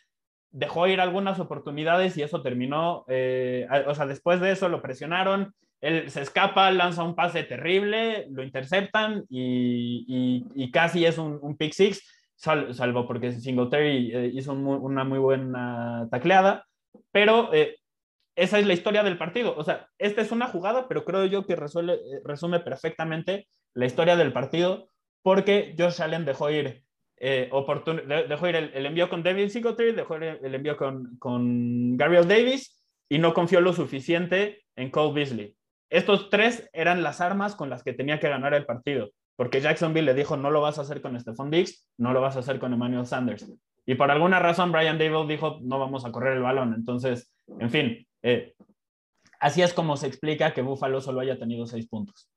dejó 0.55 0.87
ir 0.87 1.01
algunas 1.01 1.39
oportunidades 1.39 2.17
y 2.17 2.23
eso 2.23 2.41
terminó. 2.41 3.05
Eh, 3.07 3.67
o 3.87 3.95
sea, 3.95 4.05
después 4.05 4.39
de 4.39 4.51
eso 4.51 4.69
lo 4.69 4.81
presionaron. 4.81 5.53
Él 5.81 6.09
se 6.09 6.21
escapa, 6.21 6.71
lanza 6.71 7.03
un 7.03 7.15
pase 7.15 7.43
terrible, 7.43 8.27
lo 8.31 8.43
interceptan 8.43 9.25
y, 9.29 10.69
casi 10.71 11.05
es 11.05 11.17
un, 11.17 11.57
pick 11.57 11.73
six, 11.73 12.01
salvo 12.35 13.05
porque 13.07 13.31
Singletary 13.31 14.11
eh, 14.13 14.31
hizo 14.33 14.53
una 14.53 15.03
muy 15.03 15.19
buena 15.19 16.07
tacleada. 16.09 16.65
Pero 17.11 17.51
esa 18.35 18.59
es 18.59 18.67
la 18.67 18.73
historia 18.73 19.03
del 19.03 19.17
partido. 19.17 19.55
O 19.57 19.63
sea, 19.63 19.87
esta 19.97 20.21
es 20.21 20.31
una 20.31 20.47
jugada, 20.47 20.87
pero 20.87 21.05
creo 21.05 21.25
yo 21.25 21.45
que 21.45 21.53
eh, 21.53 22.21
resume 22.23 22.59
perfectamente 22.59 23.47
la 23.73 23.85
historia 23.85 24.15
del 24.15 24.33
partido 24.33 24.89
porque 25.21 25.75
Josh 25.77 26.01
Allen 26.01 26.25
dejó 26.25 26.51
ir, 26.51 26.83
eh, 27.17 27.49
dejó 28.27 28.47
ir 28.47 28.55
el, 28.55 28.85
envío 28.85 29.09
con 29.09 29.23
David 29.23 29.49
Singletary, 29.49 29.93
dejó 29.93 30.15
el 30.15 30.55
envío 30.55 30.75
con, 30.77 31.17
con 31.17 31.97
Gabriel 31.97 32.27
Davis 32.27 32.83
y 33.09 33.19
no 33.19 33.33
confió 33.33 33.61
lo 33.61 33.73
suficiente 33.73 34.63
en 34.75 34.91
Cole 34.91 35.13
Beasley. 35.13 35.55
Estos 35.89 36.29
tres 36.29 36.69
eran 36.73 37.03
las 37.03 37.21
armas 37.21 37.55
con 37.55 37.69
las 37.69 37.83
que 37.83 37.93
tenía 37.93 38.19
que 38.19 38.29
ganar 38.29 38.53
el 38.53 38.65
partido, 38.65 39.11
porque 39.35 39.61
Jacksonville 39.61 40.05
le 40.05 40.13
dijo, 40.13 40.35
no 40.35 40.49
lo 40.49 40.61
vas 40.61 40.77
a 40.77 40.81
hacer 40.81 41.01
con 41.01 41.19
Stephon 41.19 41.51
Diggs, 41.51 41.87
no 41.97 42.11
lo 42.13 42.21
vas 42.21 42.35
a 42.35 42.39
hacer 42.39 42.59
con 42.59 42.73
Emmanuel 42.73 43.05
Sanders. 43.05 43.49
Y 43.85 43.95
por 43.95 44.09
alguna 44.09 44.39
razón 44.39 44.71
Brian 44.71 44.97
Dable 44.97 45.27
dijo, 45.27 45.59
no 45.61 45.79
vamos 45.79 46.05
a 46.05 46.11
correr 46.11 46.37
el 46.37 46.43
balón. 46.43 46.73
Entonces, 46.73 47.31
en 47.59 47.69
fin, 47.69 48.07
eh, 48.23 48.55
así 49.39 49.61
es 49.61 49.73
como 49.73 49.95
se 49.95 50.07
explica 50.07 50.53
que 50.53 50.63
Buffalo 50.63 51.01
solo 51.01 51.21
haya 51.21 51.37
tenido 51.37 51.67
seis 51.67 51.87
puntos. 51.87 52.27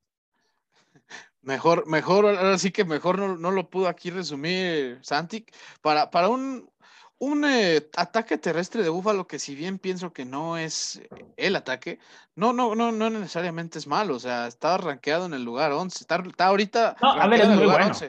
Mejor, 1.49 1.87
mejor, 1.87 2.27
ahora 2.27 2.59
sí 2.59 2.71
que 2.71 2.85
mejor 2.85 3.19
no, 3.19 3.51
lo 3.51 3.71
pudo 3.71 3.89
aquí 3.89 4.11
resumir 4.11 4.99
Santi. 5.01 5.47
Para, 5.81 6.11
para 6.11 6.29
un, 6.29 6.71
un 7.17 7.43
eh, 7.47 7.89
ataque 7.97 8.37
terrestre 8.37 8.83
de 8.83 8.91
Búfalo 8.91 9.27
que 9.27 9.39
si 9.39 9.55
bien 9.55 9.79
pienso 9.79 10.13
que 10.13 10.27
no 10.27 10.59
es 10.59 11.01
el 11.39 11.57
ataque, 11.57 12.01
no, 12.35 12.53
no, 12.53 12.75
no, 12.75 12.93
no 12.93 13.09
necesariamente 13.09 13.79
es 13.79 13.87
malo. 13.87 14.17
O 14.17 14.21
sea, 14.21 14.47
está 14.47 14.77
rankeado 14.77 15.25
en 15.25 15.33
el 15.33 15.43
lugar 15.43 15.73
11. 15.73 16.01
Está, 16.03 16.47
ahorita. 16.47 16.97
No, 17.01 17.13
a 17.13 17.27
ver, 17.29 17.41
es 17.41 17.49
muy 17.49 17.65
bueno. 17.65 17.93
Es, 17.93 18.03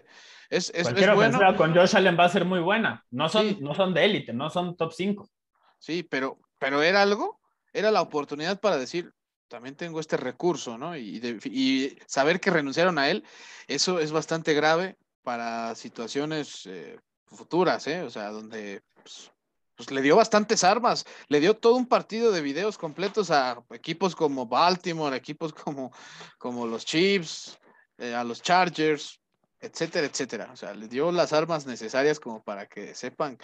es, 0.50 0.72
es 0.74 1.16
bueno. 1.16 1.56
con 1.56 1.74
Josh 1.74 1.96
Allen 1.96 2.20
va 2.20 2.26
a 2.26 2.30
ser 2.30 2.44
muy 2.44 2.60
buena. 2.60 3.06
No 3.10 3.30
son, 3.30 3.56
no 3.62 3.74
son 3.74 3.94
de 3.94 4.04
élite, 4.04 4.34
no 4.34 4.50
son 4.50 4.76
top 4.76 4.92
5. 4.92 5.30
Sí, 5.78 6.04
pero, 6.04 6.40
pero 6.58 6.84
era 6.84 7.02
algo 7.04 7.40
era 7.74 7.92
la 7.92 8.02
oportunidad 8.02 8.60
para 8.60 8.78
decir, 8.78 9.14
también 9.50 9.76
tengo 9.76 10.00
este 10.00 10.16
recurso, 10.16 10.78
¿no? 10.78 10.96
Y, 10.96 11.98
saber 12.06 12.40
que 12.40 12.52
renunciaron 12.52 12.98
a 12.98 13.10
él, 13.10 13.26
eso 13.68 14.00
es 14.00 14.12
bastante 14.12 14.54
grave 14.54 14.98
para 15.24 15.76
situaciones 15.76 16.66
eh, 16.66 16.98
futuras, 17.26 17.86
¿eh? 17.88 18.04
O 18.04 18.10
sea, 18.10 18.30
donde 18.30 18.82
pues, 19.04 19.32
pues, 19.76 19.92
le 19.92 20.02
dio 20.02 20.16
bastantes 20.16 20.64
armas, 20.64 21.06
le 21.28 21.40
dio 21.40 21.58
todo 21.58 21.76
un 21.76 21.88
partido 21.88 22.32
de 22.32 22.42
videos 22.42 22.78
completos 22.78 23.32
a 23.32 23.62
equipos 23.72 24.16
como 24.16 24.46
Baltimore, 24.46 25.16
equipos 25.16 25.54
como, 25.54 25.92
como 26.38 26.66
los 26.66 26.86
Chiefs, 26.86 27.60
eh, 27.98 28.14
a 28.16 28.24
los 28.24 28.42
Chargers, 28.42 29.20
etcétera, 29.60 30.08
etcétera. 30.08 30.50
O 30.54 30.56
sea, 30.56 30.74
le 30.74 30.88
dio 30.88 31.12
las 31.12 31.34
armas 31.34 31.66
necesarias 31.66 32.20
como 32.20 32.42
para 32.44 32.68
que 32.68 32.96
sepan 32.96 33.38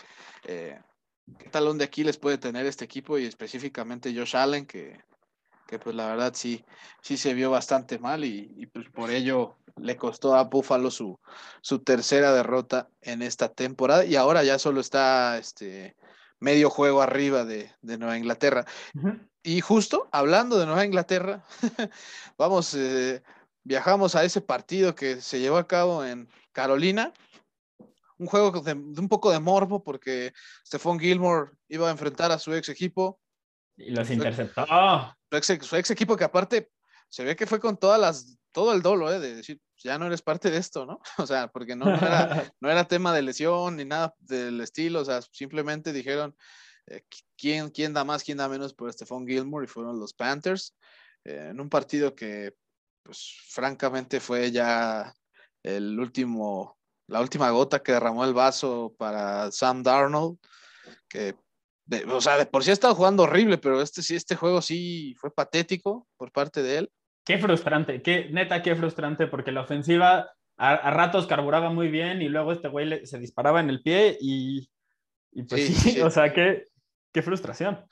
eh, 0.46 0.80
qué 1.40 1.50
talón 1.50 1.78
de 1.78 1.86
Aquiles 1.86 2.18
puede 2.18 2.38
tener 2.38 2.66
este 2.66 2.86
equipo 2.86 3.18
y 3.18 3.26
específicamente 3.26 4.14
Josh 4.16 4.38
Allen, 4.38 4.66
que, 4.66 4.98
que 5.66 5.80
pues 5.80 5.96
la 5.96 6.08
verdad 6.08 6.34
sí, 6.36 6.64
sí 7.02 7.18
se 7.18 7.34
vio 7.34 7.52
bastante 7.52 8.00
mal 8.00 8.24
y, 8.24 8.68
pues 8.74 8.90
por 8.90 9.12
ello 9.12 9.58
le 9.78 9.98
costó 9.98 10.36
a 10.36 10.44
Buffalo 10.44 10.92
su, 10.92 11.20
su 11.62 11.80
tercera 11.80 12.34
derrota 12.34 12.90
en 13.02 13.22
esta 13.22 13.50
temporada 13.50 14.06
y 14.06 14.16
ahora 14.16 14.44
ya 14.44 14.58
solo 14.60 14.80
está 14.80 15.38
este, 15.38 15.96
medio 16.40 16.70
juego 16.70 17.02
arriba 17.02 17.46
de, 17.46 17.72
Nueva 17.82 18.18
Inglaterra. 18.18 18.66
Y 19.44 19.62
justo 19.62 20.10
hablando 20.12 20.58
de 20.58 20.66
Nueva 20.66 20.86
Inglaterra, 20.86 21.44
vamos, 22.38 22.74
eh, 22.74 23.22
viajamos 23.64 24.16
a 24.16 24.24
ese 24.24 24.42
partido 24.42 24.96
que 24.96 25.22
se 25.22 25.40
llevó 25.40 25.58
a 25.58 25.68
cabo 25.68 26.06
en 26.06 26.30
Carolina. 26.52 27.14
Un 28.18 28.28
juego 28.28 28.62
de, 28.62 28.74
un 28.74 29.10
poco 29.10 29.32
de 29.32 29.40
morbo 29.40 29.84
porque 29.84 30.34
Stephon 30.66 31.00
Gilmore 31.00 31.52
iba 31.68 31.88
a 31.88 31.92
enfrentar 31.92 32.32
a 32.32 32.40
su 32.40 32.54
ex 32.54 32.70
equipo. 32.70 33.20
Y 33.78 33.92
los 33.92 34.10
interceptó. 34.10 34.66
Su 35.62 35.76
ex, 35.76 35.92
equipo 35.92 36.16
que 36.16 36.24
aparte 36.24 36.72
se 37.10 37.24
ve 37.24 37.36
que 37.36 37.46
fue 37.46 37.60
con 37.60 37.78
todas 37.78 38.00
las, 38.00 38.38
todo 38.52 38.74
el 38.74 38.82
dolo, 38.82 39.12
¿eh? 39.12 39.20
de 39.20 39.36
decir, 39.36 39.60
ya 39.84 39.98
no 39.98 40.08
eres 40.08 40.22
parte 40.22 40.50
de 40.50 40.58
esto, 40.58 40.86
¿no? 40.86 41.00
O 41.18 41.28
sea, 41.28 41.50
porque 41.50 41.76
no, 41.76 41.94
era, 41.94 42.52
no 42.60 42.70
era 42.70 42.88
tema 42.88 43.14
de 43.14 43.22
lesión 43.22 43.76
ni 43.76 43.86
nada 43.86 44.14
del 44.20 44.62
estilo, 44.62 45.02
o 45.02 45.06
sea, 45.06 45.22
simplemente 45.22 45.94
dijeron, 45.94 46.36
eh, 46.88 47.04
¿quién, 47.38 47.70
quién 47.70 47.94
da 47.94 48.04
más, 48.04 48.24
quién 48.24 48.38
da 48.38 48.48
menos 48.48 48.74
por 48.74 48.92
Stephon 48.92 49.28
Gilmore 49.28 49.66
y 49.66 49.68
fueron 49.68 50.00
los 50.00 50.14
Panthers 50.14 50.76
eh, 51.24 51.50
en 51.52 51.60
un 51.60 51.70
partido 51.70 52.16
que, 52.16 52.54
pues, 53.04 53.38
francamente 53.50 54.20
fue 54.20 54.52
ya 54.52 55.14
el 55.64 56.00
último, 56.00 56.78
la 57.08 57.22
última 57.22 57.50
gota 57.50 57.82
que 57.82 57.92
derramó 57.92 58.24
el 58.24 58.34
vaso 58.34 58.96
para 58.98 59.52
Sam 59.52 59.84
Darnold, 59.84 60.38
que, 61.08 61.36
o 62.10 62.22
sea, 62.22 62.38
de 62.38 62.46
por 62.46 62.64
sí 62.64 62.72
ha 62.72 62.74
estado 62.74 62.96
jugando 62.96 63.24
horrible, 63.24 63.58
pero 63.58 63.82
este 63.82 64.02
sí, 64.02 64.16
este 64.16 64.36
juego 64.36 64.62
sí 64.62 65.16
fue 65.20 65.34
patético 65.34 66.08
por 66.18 66.32
parte 66.32 66.64
de 66.64 66.80
él. 66.80 66.92
Qué 67.24 67.38
frustrante, 67.38 68.02
qué 68.02 68.30
neta, 68.32 68.62
qué 68.62 68.76
frustrante, 68.76 69.28
porque 69.28 69.52
la 69.52 69.62
ofensiva 69.62 70.32
a, 70.58 70.92
ratos 70.92 71.28
carburaba 71.28 71.70
muy 71.70 71.90
bien 71.90 72.22
y 72.22 72.30
luego 72.30 72.52
este 72.52 72.68
güey 72.68 73.06
se 73.06 73.20
disparaba 73.20 73.60
en 73.60 73.70
el 73.70 73.82
pie 73.82 74.18
y, 74.22 74.70
y 75.32 75.44
pues 75.44 75.68
sí, 75.68 76.00
o 76.02 76.10
sea, 76.10 76.32
qué, 76.34 76.66
qué 77.12 77.22
frustración. 77.22 77.86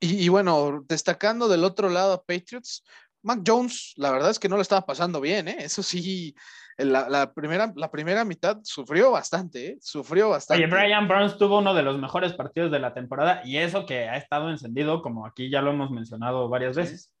y, 0.00 0.28
bueno, 0.28 0.84
destacando 0.88 1.48
del 1.48 1.64
otro 1.64 1.88
lado 1.88 2.12
a 2.12 2.22
Patriots, 2.24 2.84
Mac 3.22 3.40
Jones, 3.46 3.92
la 3.96 4.10
verdad 4.10 4.30
es 4.30 4.38
que 4.38 4.48
no 4.48 4.56
lo 4.56 4.62
estaba 4.62 4.86
pasando 4.86 5.20
bien, 5.20 5.48
¿eh? 5.48 5.56
Eso 5.60 5.82
sí, 5.82 6.34
la, 6.76 7.08
la, 7.08 7.32
primera, 7.32 7.72
la 7.76 7.90
primera 7.90 8.24
mitad 8.24 8.58
sufrió 8.62 9.10
bastante, 9.10 9.66
¿eh? 9.66 9.78
Sufrió 9.80 10.30
bastante. 10.30 10.64
Oye, 10.64 10.72
Brian 10.72 11.06
Burns 11.06 11.36
tuvo 11.36 11.58
uno 11.58 11.74
de 11.74 11.82
los 11.82 11.98
mejores 11.98 12.32
partidos 12.32 12.70
de 12.70 12.78
la 12.78 12.94
temporada 12.94 13.42
y 13.44 13.58
eso 13.58 13.86
que 13.86 14.08
ha 14.08 14.16
estado 14.16 14.50
encendido, 14.50 15.02
como 15.02 15.26
aquí 15.26 15.50
ya 15.50 15.60
lo 15.62 15.70
hemos 15.70 15.90
mencionado 15.90 16.48
varias 16.48 16.76
veces. 16.76 17.12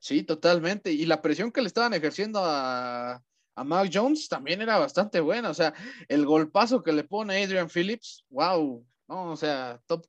Sí, 0.00 0.22
totalmente. 0.22 0.90
Y 0.90 1.06
la 1.06 1.22
presión 1.22 1.52
que 1.52 1.60
le 1.60 1.68
estaban 1.68 1.94
ejerciendo 1.94 2.40
a, 2.42 3.22
a 3.54 3.64
Mac 3.64 3.90
Jones 3.92 4.28
también 4.28 4.60
era 4.62 4.78
bastante 4.78 5.20
buena. 5.20 5.50
O 5.50 5.54
sea, 5.54 5.74
el 6.08 6.26
golpazo 6.26 6.82
que 6.82 6.92
le 6.92 7.04
pone 7.04 7.42
Adrian 7.42 7.68
Phillips, 7.68 8.24
wow, 8.30 8.84
¿no? 9.08 9.30
O 9.30 9.36
sea, 9.36 9.78
top, 9.86 10.04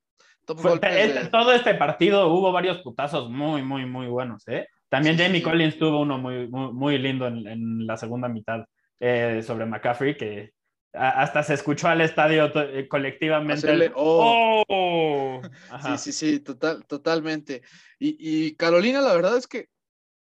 top 0.45 0.60
este, 0.84 1.25
Todo 1.27 1.51
este 1.51 1.75
partido 1.75 2.27
hubo 2.34 2.51
varios 2.51 2.79
putazos 2.79 3.29
muy, 3.29 3.62
muy, 3.62 3.86
muy 3.86 4.08
buenos, 4.08 4.47
¿eh? 4.47 4.67
También 4.93 5.17
Jamie 5.17 5.41
Collins 5.41 5.79
tuvo 5.79 6.01
uno 6.01 6.19
muy, 6.19 6.47
muy, 6.47 6.99
lindo 6.99 7.25
en, 7.25 7.88
la 7.88 7.97
segunda 7.97 8.27
mitad 8.27 8.63
eh, 8.99 9.41
sobre 9.43 9.65
McCaffrey, 9.65 10.15
que 10.15 10.53
hasta 10.93 11.41
se 11.41 11.56
escuchó 11.56 11.88
al 11.88 12.01
estadio 12.01 12.51
eh, 12.53 12.88
colectivamente. 12.88 13.91
Oh. 13.95 14.63
¡Oh! 14.69 15.41
Sí, 15.82 15.97
sí, 15.97 16.12
sí, 16.12 16.39
total, 16.41 16.86
totalmente. 16.86 17.63
Y, 17.97 18.17
y, 18.19 18.56
Carolina, 18.56 19.01
la 19.01 19.15
verdad 19.15 19.36
es 19.36 19.47
que 19.47 19.69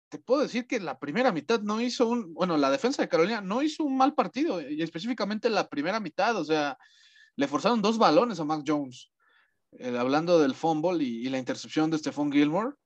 te 0.07 0.19
puedo 0.19 0.41
decir 0.41 0.65
que 0.67 0.79
la 0.79 0.99
primera 0.99 1.33
mitad 1.33 1.59
no 1.59 1.81
hizo 1.81 2.07
un, 2.07 2.33
bueno, 2.33 2.55
la 2.55 2.71
defensa 2.71 3.01
de 3.01 3.09
Carolina 3.09 3.41
no 3.41 3.61
hizo 3.61 3.83
un 3.83 3.97
mal 3.97 4.13
partido, 4.13 4.61
y 4.61 4.81
específicamente 4.81 5.49
la 5.49 5.67
primera 5.67 5.99
mitad, 5.99 6.37
o 6.37 6.45
sea, 6.45 6.77
le 7.35 7.47
forzaron 7.49 7.81
dos 7.81 7.97
balones 7.97 8.39
a 8.39 8.45
Mac 8.45 8.63
Jones, 8.65 9.11
eh, 9.73 9.97
hablando 9.97 10.39
del 10.39 10.55
fumble 10.55 11.03
y, 11.03 11.27
la 11.27 11.39
intercepción 11.39 11.91
de 11.91 11.97
Stephon 11.97 12.31
Gilmore. 12.31 12.77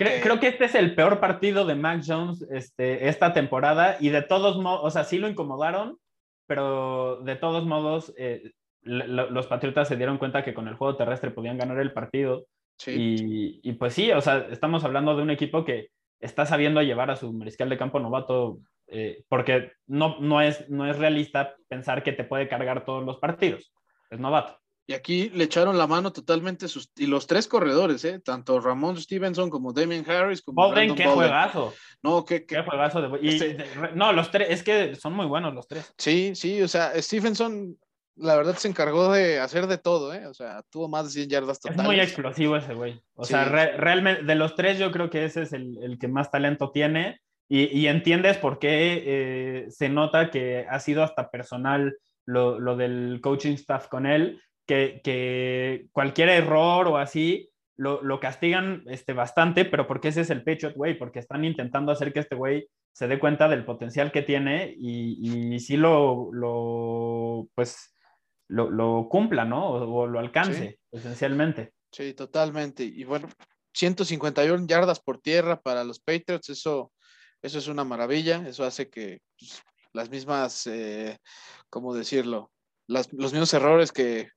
Creo, 0.00 0.40
que 0.40 0.48
este 0.48 0.64
es 0.64 0.74
el 0.74 0.94
peor 0.94 1.20
partido 1.20 1.66
de 1.66 1.74
Mac 1.74 2.02
Jones 2.06 2.40
este, 2.50 3.08
esta 3.08 3.34
temporada 3.34 3.98
y 4.00 4.08
de 4.08 4.22
todos 4.22 4.56
modos, 4.56 4.80
o 4.82 4.90
sea, 4.90 5.04
sí 5.04 5.18
lo 5.18 5.28
incomodaron, 5.28 5.98
pero 6.46 7.20
de 7.22 7.36
todos 7.36 7.66
modos, 7.66 8.14
eh, 8.16 8.52
los 8.82 9.46
Patriotas 9.46 9.88
se 9.88 9.96
dieron 9.96 10.16
cuenta 10.16 10.42
que 10.42 10.54
con 10.54 10.68
el 10.68 10.74
juego 10.74 10.96
terrestre 10.96 11.30
podían 11.30 11.58
ganar 11.58 11.78
el 11.78 11.92
partido. 11.92 12.46
Y, 12.86 13.60
y, 13.62 13.72
pues 13.74 13.92
sí, 13.92 14.10
o 14.10 14.22
sea, 14.22 14.46
estamos 14.50 14.84
hablando 14.84 15.14
de 15.14 15.22
un 15.22 15.30
equipo 15.30 15.66
que 15.66 15.90
está 16.18 16.46
sabiendo 16.46 16.80
llevar 16.80 17.10
a 17.10 17.16
su 17.16 17.30
mariscal 17.34 17.68
de 17.68 17.76
campo 17.76 18.00
novato, 18.00 18.58
eh, 18.86 19.22
porque 19.28 19.72
no, 19.86 20.18
no, 20.20 20.40
es, 20.40 20.66
no 20.70 20.86
es 20.86 20.98
realista 20.98 21.56
pensar 21.68 22.02
que 22.02 22.12
te 22.12 22.24
puede 22.24 22.48
cargar 22.48 22.86
todos 22.86 23.04
los 23.04 23.18
partidos. 23.18 23.74
Es 24.10 24.18
novato. 24.18 24.59
Y 24.90 24.92
aquí 24.92 25.30
le 25.30 25.44
echaron 25.44 25.78
la 25.78 25.86
mano 25.86 26.12
totalmente 26.12 26.66
sus, 26.66 26.90
y 26.96 27.06
los 27.06 27.28
tres 27.28 27.46
corredores, 27.46 28.04
¿eh? 28.04 28.18
tanto 28.18 28.58
Ramón 28.58 29.00
Stevenson 29.00 29.48
como 29.48 29.72
Damien 29.72 30.04
Harris. 30.10 30.42
Como 30.42 30.66
Bolden, 30.66 30.96
qué 30.96 31.06
juegazo. 31.06 31.72
No, 32.02 32.24
qué, 32.24 32.44
qué... 32.44 32.60
juegazo. 32.64 33.00
De... 33.00 33.20
Este 33.22 33.56
no, 33.94 34.12
los 34.12 34.32
tres, 34.32 34.48
es 34.50 34.64
que 34.64 34.96
son 34.96 35.12
muy 35.12 35.26
buenos 35.26 35.54
los 35.54 35.68
tres. 35.68 35.94
Sí, 35.96 36.32
sí, 36.34 36.60
o 36.60 36.66
sea, 36.66 37.00
Stevenson 37.00 37.78
la 38.16 38.34
verdad 38.34 38.56
se 38.56 38.66
encargó 38.66 39.12
de 39.12 39.38
hacer 39.38 39.68
de 39.68 39.78
todo, 39.78 40.12
¿eh? 40.12 40.26
O 40.26 40.34
sea, 40.34 40.64
tuvo 40.70 40.88
más 40.88 41.04
de 41.04 41.10
100 41.10 41.28
yardas 41.28 41.60
totales. 41.60 41.80
Es 41.80 41.86
muy 41.86 42.00
explosivo 42.00 42.56
ese 42.56 42.74
güey. 42.74 43.00
O 43.14 43.24
sea, 43.24 43.44
realmente, 43.44 44.24
de 44.24 44.34
los 44.34 44.56
tres 44.56 44.76
yo 44.76 44.90
creo 44.90 45.08
que 45.08 45.24
ese 45.24 45.42
es 45.42 45.52
el, 45.52 45.98
que 46.00 46.08
más 46.08 46.32
talento 46.32 46.72
tiene 46.72 47.20
y, 47.48 47.86
entiendes 47.86 48.38
por 48.38 48.58
qué 48.58 49.04
eh, 49.06 49.66
se 49.70 49.88
nota 49.88 50.32
que 50.32 50.66
ha 50.68 50.80
sido 50.80 51.04
hasta 51.04 51.30
personal 51.30 51.96
lo, 52.26 52.76
del 52.76 53.20
coaching 53.22 53.54
staff 53.54 53.88
con 53.88 54.06
él, 54.06 54.40
que, 55.02 55.86
cualquier 55.92 56.28
error 56.28 56.86
o 56.88 56.96
así 56.98 57.50
lo, 57.76 58.20
castigan 58.20 58.84
este, 58.86 59.12
bastante, 59.12 59.64
pero 59.64 59.86
porque 59.86 60.08
ese 60.08 60.20
es 60.20 60.30
el 60.30 60.44
Patriot 60.44 60.74
güey, 60.74 60.98
porque 60.98 61.18
están 61.18 61.44
intentando 61.44 61.92
hacer 61.92 62.12
que 62.12 62.20
este 62.20 62.36
güey 62.36 62.68
se 62.92 63.08
dé 63.08 63.18
cuenta 63.18 63.48
del 63.48 63.64
potencial 63.64 64.12
que 64.12 64.22
tiene 64.22 64.74
y, 64.76 65.54
y 65.54 65.60
sí 65.60 65.76
lo, 65.76 66.30
lo, 66.32 67.48
pues 67.54 67.94
lo, 68.48 69.08
cumpla, 69.08 69.44
¿no? 69.44 69.70
O, 69.70 70.06
lo 70.06 70.18
alcance, 70.18 70.78
esencialmente. 70.90 71.72
Sí, 71.90 72.12
totalmente. 72.14 72.84
Y 72.84 73.04
bueno, 73.04 73.28
151 73.72 74.66
yardas 74.66 75.00
por 75.00 75.18
tierra 75.18 75.60
para 75.60 75.84
los 75.84 76.00
Patriots, 76.00 76.50
eso, 76.50 76.92
eso 77.40 77.58
es 77.58 77.68
una 77.68 77.84
maravilla, 77.84 78.46
eso 78.46 78.64
hace 78.64 78.90
que 78.90 79.20
pues, 79.38 79.62
las 79.92 80.10
mismas, 80.10 80.66
eh, 80.66 81.16
¿cómo 81.70 81.94
decirlo? 81.94 82.50
los 82.88 83.12
mismos 83.12 83.54
errores 83.54 83.92
que, 83.92 84.30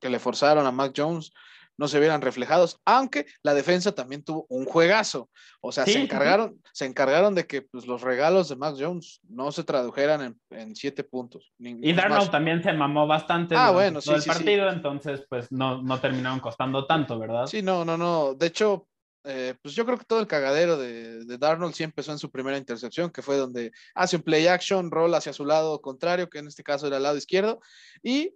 que, 0.00 0.10
le 0.10 0.18
forzaron 0.18 0.66
a 0.66 0.72
Mac 0.72 0.92
Jones 0.96 1.32
no 1.76 1.88
se 1.88 1.98
vieran 1.98 2.20
reflejados, 2.20 2.80
aunque 2.84 3.26
la 3.42 3.54
defensa 3.54 3.92
también 3.92 4.22
tuvo 4.22 4.46
un 4.48 4.64
juegazo. 4.64 5.28
O 5.60 5.72
sea, 5.72 5.84
se, 5.84 6.00
encargaron, 6.00 6.60
se 6.72 6.86
encargaron 6.86 7.34
de 7.34 7.46
que 7.46 7.62
pues, 7.62 7.86
los 7.86 8.02
regalos 8.02 8.48
de 8.48 8.56
Max 8.56 8.78
Jones 8.80 9.20
no 9.28 9.50
se 9.50 9.64
tradujeran 9.64 10.36
en, 10.50 10.76
siete 10.76 11.04
puntos. 11.04 11.52
y 11.58 11.92
Darnold 11.92 12.30
también 12.30 12.62
se 12.62 12.72
mamó 12.72 13.06
bastante 13.06 13.54
ah, 13.56 13.70
bueno, 13.70 14.00
todo 14.00 14.16
el 14.16 14.22
partido, 14.22 14.68
entonces 14.70 15.24
pues 15.28 15.50
no, 15.50 15.82
no 15.82 15.98
terminaron 16.00 16.40
costando 16.40 16.86
tanto, 16.86 17.18
¿verdad? 17.18 17.46
Sí, 17.46 17.62
no, 17.62 17.84
no, 17.84 17.96
no. 17.96 18.34
De 18.34 18.46
hecho, 18.46 18.86
eh, 19.24 19.54
pues 19.62 19.74
yo 19.74 19.86
creo 19.86 19.98
que 19.98 20.04
todo 20.04 20.20
el 20.20 20.26
cagadero 20.26 20.76
de, 20.76 21.24
de, 21.24 21.38
Darnold 21.38 21.74
sí 21.74 21.82
empezó 21.82 22.12
en 22.12 22.18
su 22.18 22.30
primera 22.30 22.58
intercepción, 22.58 23.10
que 23.10 23.22
fue 23.22 23.36
donde 23.36 23.72
hace 23.94 24.16
un 24.16 24.22
play 24.22 24.46
action, 24.46 24.90
roll 24.90 25.14
hacia 25.14 25.32
su 25.32 25.44
lado 25.44 25.80
contrario, 25.80 26.28
que 26.28 26.38
en 26.38 26.46
este 26.46 26.62
caso 26.62 26.86
era 26.86 26.98
el 26.98 27.02
lado 27.02 27.16
izquierdo, 27.16 27.60
y 28.02 28.34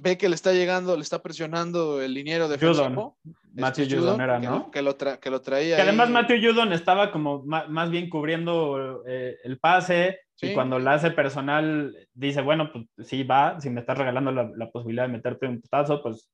ve 0.00 0.18
que 0.18 0.28
le 0.28 0.34
está 0.34 0.52
llegando, 0.52 0.96
le 0.96 1.02
está 1.02 1.22
presionando 1.22 2.02
el 2.02 2.14
liniero 2.14 2.48
de 2.48 2.58
Judon. 2.58 3.14
Matthew 3.54 3.84
este, 3.84 3.96
Judon, 3.96 4.20
era, 4.20 4.38
¿no? 4.38 4.70
Que 4.70 4.82
lo, 4.82 4.96
que 4.96 5.30
lo 5.30 5.40
traía. 5.40 5.76
Que 5.76 5.82
además 5.82 6.10
Matthew 6.10 6.38
Judon 6.42 6.72
estaba 6.72 7.12
como 7.12 7.42
más, 7.44 7.90
bien 7.90 8.08
cubriendo 8.08 9.02
eh, 9.06 9.36
el 9.44 9.58
pase 9.58 10.20
y 10.40 10.54
cuando 10.54 10.80
la 10.80 10.94
hace 10.94 11.12
personal 11.12 11.96
dice, 12.14 12.40
bueno, 12.40 12.72
pues 12.72 12.86
sí 13.08 13.22
va, 13.22 13.60
si 13.60 13.70
me 13.70 13.80
estás 13.80 13.96
regalando 13.96 14.32
la, 14.32 14.70
posibilidad 14.70 15.06
de 15.06 15.12
meterte 15.12 15.46
un 15.46 15.60
putazo, 15.60 16.02
pues 16.02 16.30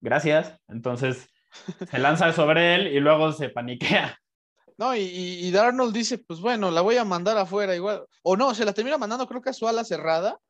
gracias. 0.00 0.58
Entonces 0.66 1.28
se 1.88 1.98
lanza 2.00 2.32
sobre 2.32 2.74
él 2.74 2.88
y 2.88 2.98
luego 2.98 3.30
se 3.32 3.50
paniquea. 3.50 4.18
No, 4.76 4.96
y, 4.96 5.02
y, 5.02 5.52
Darnold 5.52 5.94
dice, 5.94 6.18
pues 6.18 6.40
bueno, 6.40 6.72
la 6.72 6.80
voy 6.80 6.96
a 6.96 7.04
mandar 7.04 7.38
afuera 7.38 7.76
igual. 7.76 8.06
O 8.24 8.36
no, 8.36 8.56
se 8.56 8.64
la 8.64 8.72
termina 8.72 8.98
mandando 8.98 9.28
creo 9.28 9.40
que 9.40 9.50
a 9.50 9.52
su 9.52 9.68
ala 9.68 9.84
cerrada 9.84 10.40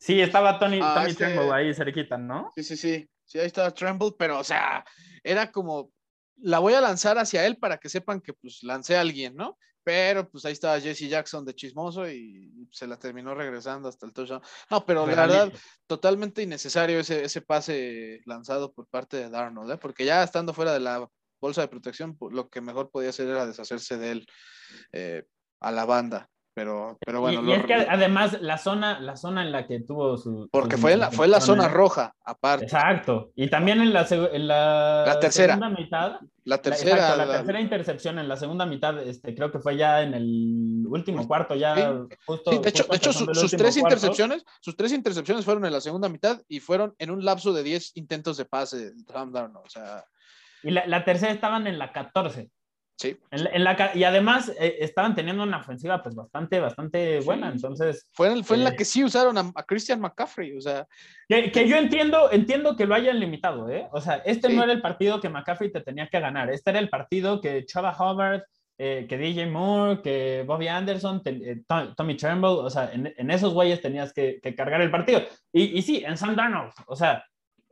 Sí, 0.00 0.18
estaba 0.20 0.58
Tony, 0.58 0.80
ah, 0.82 1.06
Tremble 1.14 1.52
ahí 1.52 1.74
cerquita, 1.74 2.16
¿no? 2.16 2.50
Sí, 2.54 2.64
sí, 2.64 2.76
sí. 2.76 3.08
Sí, 3.24 3.38
ahí 3.38 3.46
estaba 3.46 3.70
Tremble, 3.70 4.12
pero, 4.18 4.38
o 4.38 4.44
sea, 4.44 4.84
era 5.22 5.52
como, 5.52 5.92
la 6.38 6.58
voy 6.58 6.72
a 6.72 6.80
lanzar 6.80 7.18
hacia 7.18 7.46
él 7.46 7.58
para 7.58 7.76
que 7.76 7.90
sepan 7.90 8.20
que, 8.20 8.32
pues, 8.32 8.62
lancé 8.62 8.96
a 8.96 9.02
alguien, 9.02 9.36
¿no? 9.36 9.58
Pero, 9.84 10.28
pues, 10.28 10.46
ahí 10.46 10.52
estaba 10.52 10.80
Jesse 10.80 11.08
Jackson 11.08 11.44
de 11.44 11.54
chismoso 11.54 12.08
y 12.10 12.50
se 12.72 12.86
la 12.86 12.98
terminó 12.98 13.34
regresando 13.34 13.90
hasta 13.90 14.06
el 14.06 14.14
touchdown. 14.14 14.42
No, 14.70 14.86
pero 14.86 15.06
la 15.06 15.26
verdad, 15.26 15.52
totalmente 15.86 16.42
innecesario 16.42 17.00
ese, 17.00 17.22
ese 17.22 17.42
pase 17.42 18.20
lanzado 18.24 18.72
por 18.72 18.86
parte 18.88 19.18
de 19.18 19.28
Darnold, 19.28 19.70
¿eh? 19.70 19.78
Porque 19.78 20.06
ya 20.06 20.22
estando 20.22 20.54
fuera 20.54 20.72
de 20.72 20.80
la 20.80 21.06
bolsa 21.40 21.60
de 21.60 21.68
protección, 21.68 22.16
lo 22.30 22.48
que 22.48 22.62
mejor 22.62 22.90
podía 22.90 23.10
hacer 23.10 23.28
era 23.28 23.46
deshacerse 23.46 23.98
de 23.98 24.10
él 24.12 24.26
eh, 24.92 25.24
a 25.60 25.70
la 25.70 25.84
banda. 25.84 26.30
Pero, 26.60 26.98
pero 27.06 27.22
bueno. 27.22 27.42
Y, 27.42 27.52
es 27.52 27.64
que 27.64 27.72
además 27.72 28.38
la 28.42 28.58
zona, 28.58 29.00
la 29.00 29.16
zona 29.16 29.40
en 29.40 29.50
la 29.50 29.66
que 29.66 29.80
tuvo 29.80 30.18
su... 30.18 30.46
Porque 30.52 30.76
fue, 30.76 30.94
la, 30.94 31.10
fue 31.10 31.26
la 31.26 31.40
zona 31.40 31.68
roja, 31.68 32.14
aparte. 32.22 32.66
Exacto. 32.66 33.32
Y 33.34 33.48
también 33.48 33.80
en 33.80 33.94
la, 33.94 34.06
en 34.10 34.46
la, 34.46 35.18
tercera. 35.22 35.54
segunda 35.54 35.70
mitad. 35.70 36.20
La 36.44 36.58
tercera. 36.58 37.16
La, 37.16 37.26
tercera 37.38 37.62
intercepción 37.62 38.18
en 38.18 38.28
la 38.28 38.36
segunda 38.36 38.66
mitad, 38.66 39.02
este, 39.02 39.34
creo 39.34 39.50
que 39.50 39.58
fue 39.58 39.78
ya 39.78 40.02
en 40.02 40.12
el 40.12 40.84
último 40.86 41.26
cuarto, 41.26 41.54
ya 41.54 42.04
justo. 42.26 42.50
de 42.50 42.68
hecho, 42.68 42.84
de 42.84 42.96
hecho 42.98 43.14
sus 43.14 43.52
tres 43.52 43.78
intercepciones, 43.78 44.44
sus 44.60 44.76
tres 44.76 44.92
intercepciones 44.92 45.46
fueron 45.46 45.64
en 45.64 45.72
la 45.72 45.80
segunda 45.80 46.10
mitad 46.10 46.42
y 46.46 46.60
fueron 46.60 46.94
en 46.98 47.10
un 47.10 47.24
lapso 47.24 47.54
de 47.54 47.62
10 47.62 47.92
intentos 47.94 48.36
de 48.36 48.44
pase. 48.44 48.92
O 49.14 49.68
sea... 49.70 50.04
Y 50.62 50.72
la, 50.72 50.86
la 50.86 51.06
tercera 51.06 51.32
estaban 51.32 51.66
en 51.66 51.78
la 51.78 51.90
14. 51.90 52.50
Sí. 53.00 53.16
En 53.30 53.64
la, 53.64 53.92
y 53.94 54.04
además 54.04 54.52
eh, 54.60 54.76
estaban 54.80 55.14
teniendo 55.14 55.42
una 55.42 55.60
ofensiva 55.60 56.02
pues 56.02 56.14
bastante, 56.14 56.60
bastante 56.60 57.20
buena, 57.20 57.48
entonces... 57.48 58.06
Fue, 58.12 58.30
en, 58.30 58.44
fue 58.44 58.58
en 58.58 58.64
la 58.64 58.70
eh, 58.70 58.76
que 58.76 58.84
sí 58.84 59.02
usaron 59.02 59.38
a, 59.38 59.50
Christian 59.66 60.02
McCaffrey, 60.02 60.54
o 60.54 60.60
sea... 60.60 60.86
Que, 61.26 61.50
que, 61.50 61.66
yo 61.66 61.76
entiendo, 61.76 62.30
entiendo 62.30 62.76
que 62.76 62.84
lo 62.84 62.94
hayan 62.94 63.18
limitado, 63.18 63.70
¿eh? 63.70 63.88
O 63.92 64.02
sea, 64.02 64.16
este 64.26 64.52
no 64.52 64.62
era 64.62 64.74
el 64.74 64.82
partido 64.82 65.18
que 65.18 65.30
McCaffrey 65.30 65.72
te 65.72 65.80
tenía 65.80 66.08
que 66.08 66.20
ganar, 66.20 66.50
este 66.50 66.68
era 66.68 66.78
el 66.78 66.90
partido 66.90 67.40
que 67.40 67.64
Chava 67.64 67.96
Hubbard, 67.98 68.42
eh, 68.76 69.06
que 69.08 69.16
DJ 69.16 69.46
Moore, 69.46 70.02
que 70.02 70.44
Bobby 70.46 70.68
Anderson, 70.68 71.22
Tommy 71.96 72.16
Turnbull, 72.18 72.66
o 72.66 72.68
sea, 72.68 72.92
en, 72.92 73.14
en 73.16 73.30
esos 73.30 73.54
güeyes 73.54 73.80
tenías 73.80 74.12
que, 74.12 74.40
que, 74.42 74.54
cargar 74.54 74.82
el 74.82 74.90
partido. 74.90 75.22
Y, 75.54 75.78
y 75.78 75.80
sí, 75.80 76.04
en 76.04 76.18
Sam 76.18 76.36
Darnold, 76.36 76.72
o 76.86 76.96
sea, 76.96 77.24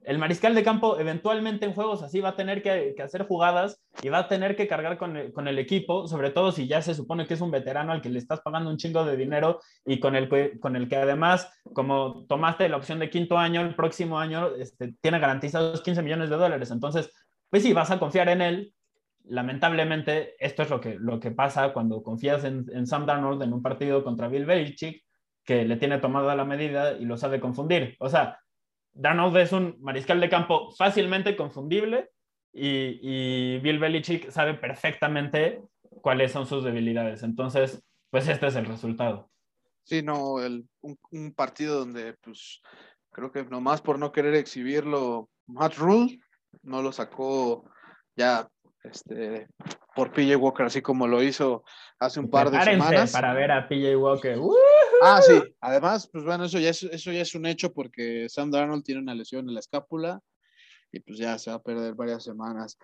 el 0.08 0.16
mariscal 0.16 0.54
de 0.54 0.64
campo 0.64 0.98
eventualmente 0.98 1.66
en 1.66 1.74
juegos 1.74 2.02
así 2.02 2.20
va 2.20 2.30
a 2.30 2.36
tener 2.36 2.62
que, 2.62 2.94
hacer 3.02 3.26
jugadas 3.26 3.84
y 4.02 4.08
va 4.08 4.20
a 4.20 4.28
tener 4.28 4.56
que 4.56 4.66
cargar 4.66 4.96
con 4.96 5.18
el, 5.18 5.58
equipo, 5.58 6.08
sobre 6.08 6.30
todo 6.30 6.50
si 6.50 6.66
ya 6.66 6.80
se 6.80 6.94
supone 6.94 7.26
que 7.26 7.34
es 7.34 7.42
un 7.42 7.50
veterano 7.50 7.92
al 7.92 8.00
que 8.00 8.08
le 8.08 8.18
estás 8.18 8.40
pagando 8.40 8.70
un 8.70 8.78
chingo 8.78 9.04
de 9.04 9.18
dinero 9.18 9.60
y 9.84 10.00
con 10.00 10.16
el, 10.16 10.30
que, 10.30 10.96
además, 10.96 11.52
como 11.74 12.24
tomaste 12.26 12.70
la 12.70 12.78
opción 12.78 13.00
de 13.00 13.10
quinto 13.10 13.36
año, 13.36 13.60
el 13.60 13.74
próximo 13.74 14.18
año 14.18 14.54
este, 14.54 14.94
tiene 15.02 15.18
garantizados 15.18 15.82
15 15.82 16.02
millones 16.02 16.30
de 16.30 16.36
dólares. 16.36 16.70
Entonces, 16.70 17.12
pues 17.50 17.62
sí, 17.62 17.74
vas 17.74 17.90
a 17.90 17.98
confiar 17.98 18.30
en 18.30 18.40
él. 18.40 18.74
Lamentablemente, 19.24 20.36
esto 20.38 20.62
es 20.62 20.70
lo 20.70 20.80
que, 20.80 20.96
lo 20.98 21.20
que 21.20 21.32
pasa 21.32 21.74
cuando 21.74 22.02
confías 22.02 22.44
en, 22.44 22.64
en 22.72 22.86
Sam 22.86 23.04
Darnold 23.04 23.42
en 23.42 23.52
un 23.52 23.60
partido 23.60 24.02
contra 24.02 24.28
Bill 24.28 24.46
Belichick, 24.46 25.04
que 25.44 25.66
le 25.66 25.76
tiene 25.76 25.98
tomada 25.98 26.34
la 26.34 26.46
medida 26.46 26.92
y 26.92 27.04
lo 27.04 27.18
sabe 27.18 27.40
confundir. 27.40 27.94
O 28.00 28.08
sea, 28.08 28.38
Darnold 28.98 29.36
es 29.36 29.52
un 29.52 29.76
mariscal 29.80 30.20
de 30.20 30.28
campo 30.28 30.72
fácilmente 30.72 31.36
confundible 31.36 32.10
y, 32.52 33.58
Bill 33.60 33.78
Belichick 33.78 34.30
sabe 34.30 34.54
perfectamente 34.54 35.62
cuáles 36.02 36.32
son 36.32 36.46
sus 36.46 36.64
debilidades. 36.64 37.22
Entonces, 37.22 37.80
pues 38.10 38.26
este 38.26 38.48
es 38.48 38.56
el 38.56 38.66
resultado. 38.66 39.30
Sí, 39.84 40.02
no, 40.02 40.34
un, 40.80 41.32
partido 41.34 41.78
donde, 41.78 42.14
pues, 42.14 42.60
creo 43.12 43.30
que 43.30 43.44
nomás 43.44 43.80
por 43.80 44.00
no 44.00 44.10
querer 44.10 44.34
exhibirlo, 44.34 45.30
Matt 45.46 45.76
Rule 45.76 46.18
no 46.62 46.82
lo 46.82 46.90
sacó 46.90 47.70
ya 48.16 48.48
este, 48.90 49.48
por 49.94 50.12
PJ 50.12 50.36
Walker, 50.36 50.66
así 50.66 50.82
como 50.82 51.06
lo 51.06 51.22
hizo 51.22 51.64
hace 51.98 52.20
un 52.20 52.30
par 52.30 52.50
de 52.50 52.62
semanas. 52.62 53.12
Para 53.12 53.34
ver 53.34 53.50
a 53.52 53.68
PJ 53.68 53.96
Walker. 53.96 54.38
Ah, 55.02 55.20
sí. 55.22 55.40
Además, 55.60 56.08
pues 56.12 56.24
bueno, 56.24 56.44
eso 56.44 56.58
ya, 56.58 56.70
es, 56.70 56.82
eso 56.82 57.12
ya 57.12 57.22
es 57.22 57.34
un 57.34 57.46
hecho 57.46 57.72
porque 57.72 58.26
Sam 58.28 58.50
Darnold 58.50 58.84
tiene 58.84 59.00
una 59.00 59.14
lesión 59.14 59.48
en 59.48 59.54
la 59.54 59.60
escápula 59.60 60.20
y 60.92 61.00
pues 61.00 61.18
ya 61.18 61.38
se 61.38 61.50
va 61.50 61.56
a 61.56 61.62
perder 61.62 61.94
varias 61.94 62.24
semanas. 62.24 62.78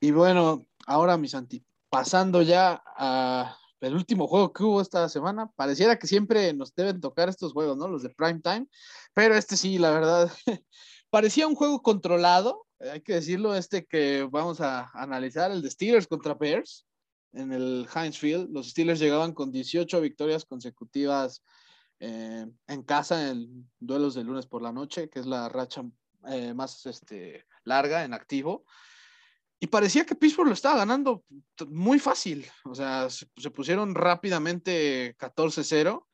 Y 0.00 0.10
bueno, 0.10 0.66
ahora 0.86 1.16
mis 1.16 1.34
anti, 1.34 1.64
pasando 1.90 2.42
ya 2.42 2.82
a 2.96 3.56
el 3.86 3.94
último 3.94 4.26
juego 4.26 4.52
que 4.52 4.62
hubo 4.62 4.80
esta 4.80 5.08
semana, 5.08 5.50
pareciera 5.56 5.98
que 5.98 6.06
siempre 6.06 6.52
nos 6.54 6.74
deben 6.74 7.00
tocar 7.00 7.28
estos 7.28 7.52
juegos, 7.52 7.76
¿no? 7.76 7.88
Los 7.88 8.02
de 8.02 8.10
prime 8.10 8.40
time, 8.40 8.66
pero 9.12 9.34
este 9.34 9.56
sí, 9.56 9.78
la 9.78 9.90
verdad, 9.90 10.32
parecía 11.10 11.46
un 11.46 11.54
juego 11.54 11.82
controlado, 11.82 12.66
hay 12.78 13.00
que 13.00 13.14
decirlo, 13.14 13.54
este 13.54 13.86
que 13.86 14.26
vamos 14.30 14.60
a 14.60 14.90
analizar, 14.94 15.50
el 15.50 15.62
de 15.62 15.70
Steelers 15.70 16.06
contra 16.06 16.34
Bears 16.34 16.86
en 17.32 17.52
el 17.52 17.86
Heinz 17.94 18.18
Field. 18.18 18.50
Los 18.50 18.70
Steelers 18.70 19.00
llegaban 19.00 19.32
con 19.32 19.50
18 19.50 20.00
victorias 20.00 20.44
consecutivas 20.44 21.42
eh, 22.00 22.46
en 22.66 22.82
casa 22.82 23.30
en 23.30 23.70
duelos 23.78 24.14
de 24.14 24.24
lunes 24.24 24.46
por 24.46 24.62
la 24.62 24.72
noche, 24.72 25.08
que 25.08 25.20
es 25.20 25.26
la 25.26 25.48
racha 25.48 25.82
eh, 26.28 26.54
más 26.54 26.86
este, 26.86 27.46
larga 27.64 28.04
en 28.04 28.14
activo. 28.14 28.64
Y 29.60 29.68
parecía 29.68 30.04
que 30.04 30.14
Pittsburgh 30.14 30.48
lo 30.48 30.54
estaba 30.54 30.78
ganando 30.78 31.24
muy 31.68 31.98
fácil. 31.98 32.46
O 32.64 32.74
sea, 32.74 33.08
se, 33.08 33.26
pusieron 33.50 33.94
rápidamente 33.94 35.16
14-0. 35.16 36.04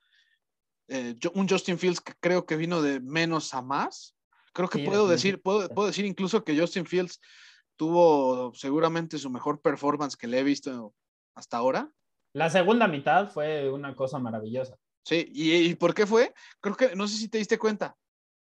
Eh, 0.89 1.17
un 1.35 1.49
Justin 1.49 1.79
Fields 1.79 2.01
que 2.01 2.13
creo 2.21 2.47
que 2.47 2.57
vino 2.57 2.83
de 2.83 3.01
menos 3.01 3.55
a 3.55 3.63
más. 3.63 4.15
Creo 4.53 4.69
que 4.69 4.81
puedo, 4.81 5.07
decir, 5.09 5.41
puedo, 5.41 5.69
puedo 5.69 5.89
decir 5.89 6.05
incluso 6.05 6.45
que 6.45 6.59
Justin 6.59 6.87
Fields 6.87 7.21
tuvo 7.77 8.53
seguramente 8.55 9.19
su 9.19 9.31
mejor 9.31 9.61
performance 9.61 10.17
que 10.17 10.27
le 10.27 10.41
he 10.41 10.45
visto 10.45 10.95
hasta 11.35 11.57
ahora. 11.57 11.91
La 12.33 12.51
segunda 12.51 12.87
mitad 12.87 13.31
fue 13.31 13.71
una 13.71 13.95
cosa 13.95 14.19
maravillosa. 14.19 14.77
Sí, 15.05 15.31
¿Y, 15.33 15.75
por 15.77 15.95
qué 15.95 16.07
fue? 16.07 16.35
Creo 16.61 16.77
que, 16.77 16.95
no 16.95 17.09
sé 17.09 17.17
si 17.17 17.29
te 17.29 17.39
diste 17.39 17.59
cuenta, 17.59 17.97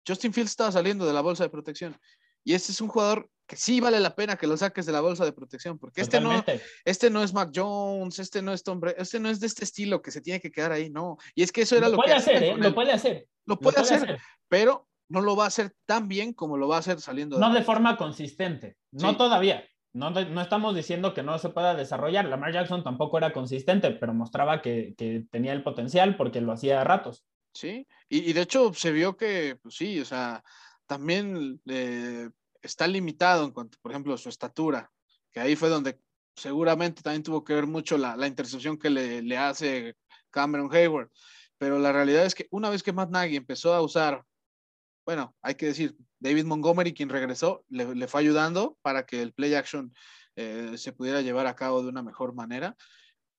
Justin 0.06 0.32
Fields 0.32 0.50
estaba 0.50 0.70
saliendo 0.70 1.06
de 1.06 1.12
la 1.12 1.22
bolsa 1.22 1.44
de 1.44 1.50
protección. 1.50 1.96
Y 2.44 2.54
este 2.54 2.72
es 2.72 2.80
un 2.80 2.88
jugador 2.88 3.28
que 3.46 3.56
sí 3.56 3.80
vale 3.80 3.98
la 3.98 4.14
pena 4.14 4.36
que 4.36 4.46
lo 4.46 4.56
saques 4.56 4.86
de 4.86 4.92
la 4.92 5.00
bolsa 5.00 5.24
de 5.24 5.32
protección, 5.32 5.78
porque 5.78 6.02
este 6.02 6.20
no, 6.20 6.44
este 6.84 7.10
no 7.10 7.22
es 7.22 7.34
Mac 7.34 7.50
Jones, 7.54 8.18
este 8.18 8.42
no 8.42 8.52
es 8.52 8.62
Tom 8.62 8.80
este 8.96 9.18
no 9.18 9.28
es 9.28 9.40
de 9.40 9.46
este 9.46 9.64
estilo 9.64 10.00
que 10.00 10.10
se 10.10 10.20
tiene 10.20 10.40
que 10.40 10.50
quedar 10.50 10.72
ahí, 10.72 10.90
no. 10.90 11.16
Y 11.34 11.42
es 11.42 11.50
que 11.50 11.62
eso 11.62 11.76
era 11.76 11.88
lo, 11.88 11.96
puede 11.96 12.10
que 12.10 12.14
hacer, 12.14 12.42
¿eh? 12.44 12.56
lo 12.56 12.74
puede 12.74 12.92
hacer. 12.92 13.26
Lo 13.46 13.58
puede, 13.58 13.80
hacer, 13.80 14.20
pero 14.48 14.88
no 15.10 15.20
lo 15.20 15.36
va 15.36 15.44
a 15.44 15.48
hacer 15.48 15.74
tan 15.86 16.08
bien 16.08 16.32
como 16.32 16.56
lo 16.56 16.68
va 16.68 16.76
a 16.76 16.78
hacer 16.78 17.00
saliendo 17.00 17.36
de 17.36 17.40
No 17.40 17.52
de 17.52 17.62
forma 17.62 17.96
consistente, 17.96 18.76
no 18.92 19.16
todavía. 19.16 19.64
No, 19.92 20.10
no, 20.10 20.40
estamos 20.40 20.76
diciendo 20.76 21.14
que 21.14 21.24
no 21.24 21.36
se 21.40 21.48
pueda 21.48 21.74
desarrollar. 21.74 22.24
Lamar 22.26 22.52
Jackson 22.52 22.84
tampoco 22.84 23.18
era 23.18 23.32
consistente, 23.32 23.90
pero 23.90 24.14
mostraba 24.14 24.62
que, 24.62 24.94
que 24.96 25.26
tenía 25.32 25.52
el 25.52 25.64
potencial 25.64 26.16
porque 26.16 26.40
lo 26.40 26.52
hacía 26.52 26.80
a 26.80 26.84
ratos. 26.84 27.24
Sí, 27.52 27.88
y, 28.08 28.32
de 28.32 28.42
hecho 28.42 28.72
se 28.72 28.92
vio 28.92 29.16
que, 29.16 29.58
pues 29.60 29.74
sí, 29.74 29.98
o 29.98 30.04
sea, 30.04 30.44
también 30.86 31.60
eh, 31.66 32.30
está 32.62 32.86
limitado 32.86 33.44
en 33.44 33.50
cuanto, 33.50 33.78
por 33.82 33.90
ejemplo, 33.90 34.14
a 34.14 34.18
su 34.18 34.28
estatura, 34.28 34.92
que 35.32 35.40
ahí 35.40 35.56
fue 35.56 35.68
donde 35.68 35.98
seguramente 36.36 37.02
también 37.02 37.24
tuvo 37.24 37.42
que 37.42 37.54
ver 37.54 37.66
mucho 37.66 37.98
la, 37.98 38.16
la 38.16 38.28
intercepción 38.28 38.78
que 38.78 38.90
le, 38.90 39.22
le, 39.22 39.36
hace 39.36 39.96
Cameron 40.30 40.72
Hayward. 40.72 41.10
Pero 41.58 41.80
la 41.80 41.92
realidad 41.92 42.24
es 42.24 42.36
que 42.36 42.46
una 42.52 42.70
vez 42.70 42.84
que 42.84 42.92
Matt 42.92 43.10
Nagy 43.10 43.34
empezó 43.34 43.74
a 43.74 43.82
usar 43.82 44.24
bueno, 45.10 45.34
hay 45.42 45.56
que 45.56 45.66
decir, 45.66 45.96
David 46.20 46.44
Montgomery, 46.44 46.94
quien 46.94 47.08
regresó, 47.08 47.64
le, 47.68 48.06
fue 48.06 48.20
ayudando 48.20 48.78
para 48.80 49.06
que 49.06 49.20
el 49.20 49.32
play 49.32 49.54
action 49.54 49.92
eh, 50.36 50.74
se 50.76 50.92
pudiera 50.92 51.20
llevar 51.20 51.48
a 51.48 51.56
cabo 51.56 51.82
de 51.82 51.88
una 51.88 52.00
mejor 52.00 52.32
manera. 52.32 52.76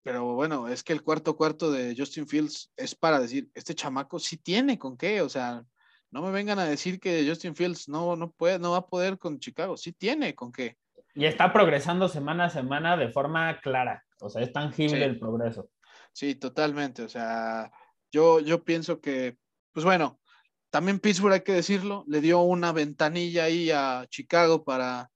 Pero 0.03 0.36
bueno, 0.36 0.67
es 0.67 0.84
que 0.84 0.91
el 0.91 1.01
cuarto 1.01 1.38
cuarto 1.38 1.72
de 1.72 1.95
Justin 1.97 2.28
Fields 2.28 2.74
es 2.76 2.93
para 2.93 3.22
decir, 3.22 3.49
este 3.53 3.74
chamaco 3.74 4.19
sí 4.19 4.36
tiene 4.36 4.78
con 4.78 4.97
qué, 4.97 5.22
o 5.22 5.30
sea, 5.30 5.63
no 6.09 6.22
me 6.22 6.32
vengan 6.32 6.59
a 6.59 6.65
decir 6.65 6.99
que 6.99 7.26
Justin 7.26 7.55
Fields 7.55 7.88
no, 7.88 8.17
no 8.17 8.32
puede, 8.32 8.59
no 8.59 8.72
va 8.72 8.80
a 8.80 8.88
poder 8.88 9.17
con 9.17 9.39
Chicago, 9.39 9.78
sí 9.78 9.93
tiene 9.93 10.36
con 10.36 10.51
qué. 10.51 10.76
Y 11.15 11.24
está 11.24 11.53
progresando 11.53 12.09
semana 12.09 12.47
a 12.47 12.49
semana 12.49 12.97
de 12.97 13.07
forma 13.13 13.61
clara, 13.61 14.03
o 14.19 14.30
sea, 14.30 14.41
es 14.41 14.51
tangible 14.51 15.05
el 15.05 15.17
progreso. 15.17 15.69
Sí, 16.11 16.36
totalmente, 16.36 17.03
o 17.03 17.07
sea, 17.07 17.72
yo, 18.11 18.41
yo 18.41 18.61
pienso 18.65 18.99
que, 18.99 19.38
pues 19.72 19.86
bueno, 19.86 20.20
también 20.72 20.99
Pittsburgh, 20.99 21.34
hay 21.34 21.41
que 21.41 21.51
decirlo, 21.51 22.05
le 22.07 22.22
dio 22.22 22.39
una 22.41 22.72
ventanilla 22.72 23.43
ahí 23.43 23.69
a 23.72 24.07
Chicago 24.09 24.63
para, 24.63 25.11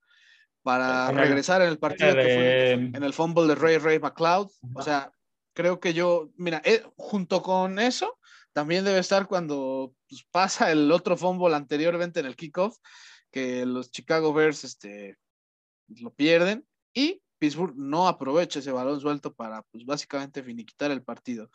para 0.62 1.10
regresar 1.10 1.62
en 1.62 1.68
el 1.68 1.78
partido 1.78 2.14
que 2.14 2.22
fue 2.22 2.72
en 2.72 3.02
el 3.02 3.12
fumble 3.14 3.46
de 3.46 3.54
Ray 3.54 3.78
Ray 3.78 3.98
McLeod. 3.98 4.50
O 4.74 4.82
sea, 4.82 5.10
creo 5.54 5.80
que 5.80 5.94
yo, 5.94 6.30
mira, 6.36 6.60
eh, 6.64 6.84
junto 6.96 7.42
con 7.42 7.78
eso, 7.78 8.18
también 8.52 8.84
debe 8.84 8.98
estar 8.98 9.26
cuando 9.26 9.94
pues, 10.08 10.26
pasa 10.30 10.70
el 10.70 10.92
otro 10.92 11.16
fumble 11.16 11.56
anteriormente 11.56 12.20
en 12.20 12.26
el 12.26 12.36
kickoff, 12.36 12.76
que 13.30 13.64
los 13.64 13.90
Chicago 13.90 14.34
Bears 14.34 14.62
este, 14.62 15.16
lo 15.88 16.12
pierden 16.12 16.66
y 16.92 17.22
Pittsburgh 17.38 17.74
no 17.76 18.08
aprovecha 18.08 18.58
ese 18.58 18.72
balón 18.72 19.00
suelto 19.00 19.34
para, 19.34 19.62
pues, 19.62 19.86
básicamente 19.86 20.42
finiquitar 20.42 20.90
el 20.90 21.02
partido. 21.02 21.50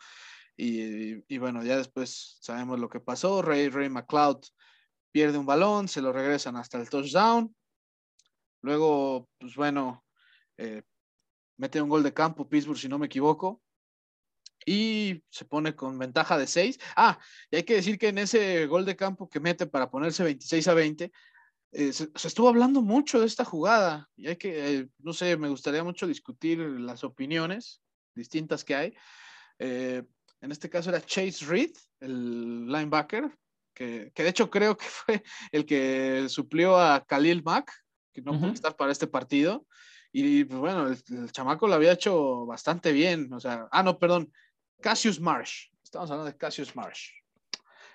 Y, 0.56 1.38
bueno, 1.38 1.64
ya 1.64 1.76
después 1.76 2.38
sabemos 2.40 2.78
lo 2.78 2.88
que 2.88 3.00
pasó. 3.00 3.42
Ray, 3.42 3.68
Ray 3.68 3.88
McLeod 3.88 4.44
pierde 5.10 5.38
un 5.38 5.46
balón, 5.46 5.88
se 5.88 6.00
lo 6.00 6.12
regresan 6.12 6.56
hasta 6.56 6.78
el 6.78 6.88
touchdown. 6.88 7.54
Luego, 8.62 9.28
pues 9.38 9.56
bueno, 9.56 10.04
eh, 10.56 10.82
mete 11.56 11.82
un 11.82 11.88
gol 11.88 12.02
de 12.02 12.14
campo 12.14 12.48
Pittsburgh, 12.48 12.78
si 12.78 12.88
no 12.88 12.98
me 12.98 13.06
equivoco. 13.06 13.60
Y 14.64 15.24
se 15.28 15.44
pone 15.44 15.74
con 15.74 15.98
ventaja 15.98 16.38
de 16.38 16.46
6. 16.46 16.78
Ah, 16.94 17.18
y 17.50 17.56
hay 17.56 17.62
que 17.64 17.74
decir 17.74 17.98
que 17.98 18.08
en 18.08 18.18
ese 18.18 18.66
gol 18.66 18.84
de 18.84 18.94
campo 18.94 19.28
que 19.28 19.40
mete 19.40 19.66
para 19.66 19.90
ponerse 19.90 20.22
26 20.22 20.68
a 20.68 20.74
20, 20.74 21.12
eh, 21.72 21.92
se, 21.92 22.08
estuvo 22.14 22.48
hablando 22.48 22.82
mucho 22.82 23.18
de 23.18 23.26
esta 23.26 23.44
jugada. 23.44 24.08
Y 24.14 24.28
hay 24.28 24.36
que, 24.36 24.78
eh, 24.78 24.88
no 24.98 25.12
sé, 25.12 25.36
me 25.36 25.48
gustaría 25.48 25.82
mucho 25.82 26.06
discutir 26.06 26.60
las 26.60 27.02
opiniones 27.02 27.82
distintas 28.14 28.62
que 28.62 28.74
hay. 28.76 28.94
En 30.42 30.50
este 30.50 30.68
caso 30.68 30.90
era 30.90 31.00
Chase 31.00 31.44
Reed, 31.46 31.70
el 32.00 32.66
linebacker, 32.66 33.30
que, 33.72 34.12
de 34.14 34.28
hecho 34.28 34.50
creo 34.50 34.76
que 34.76 34.84
fue 34.88 35.22
el 35.52 35.64
que 35.64 36.28
suplió 36.28 36.76
a 36.76 37.04
Khalil 37.06 37.42
Mack, 37.42 37.72
que 38.12 38.20
no 38.20 38.38
pudo 38.38 38.52
estar 38.52 38.76
para 38.76 38.92
este 38.92 39.06
partido. 39.06 39.66
Y 40.12 40.44
pues, 40.44 40.60
bueno, 40.60 40.88
el, 40.88 41.32
chamaco 41.32 41.66
lo 41.66 41.74
había 41.74 41.92
hecho 41.92 42.44
bastante 42.44 42.92
bien. 42.92 43.32
O 43.32 43.40
sea, 43.40 43.68
ah, 43.70 43.82
no, 43.82 43.98
perdón, 43.98 44.30
Cassius 44.80 45.18
Marsh. 45.18 45.70
Estamos 45.82 46.10
hablando 46.10 46.30
de 46.30 46.36
Cassius 46.36 46.76
Marsh. 46.76 47.10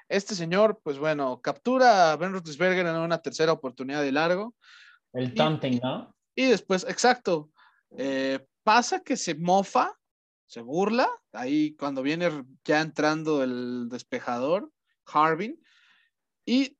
Este 0.09 0.33
señor, 0.33 0.79
pues 0.81 0.97
bueno, 0.97 1.41
captura 1.41 2.13
a 2.13 2.15
Ben 2.15 2.31
Roethlisberger 2.31 2.85
en 2.85 2.95
una 2.95 3.21
tercera 3.21 3.51
oportunidad 3.51 4.01
de 4.01 4.11
largo. 4.13 4.55
El 5.13 5.33
taunting, 5.33 5.79
¿no? 5.83 6.15
Y 6.33 6.45
después, 6.45 6.85
exacto, 6.87 7.49
eh, 7.97 8.39
pasa 8.63 9.01
que 9.01 9.17
se 9.17 9.35
mofa, 9.35 9.93
se 10.47 10.61
burla, 10.61 11.09
ahí 11.33 11.75
cuando 11.75 12.01
viene 12.01 12.29
ya 12.63 12.81
entrando 12.81 13.43
el 13.43 13.89
despejador, 13.89 14.71
Harbin, 15.05 15.61
y 16.45 16.77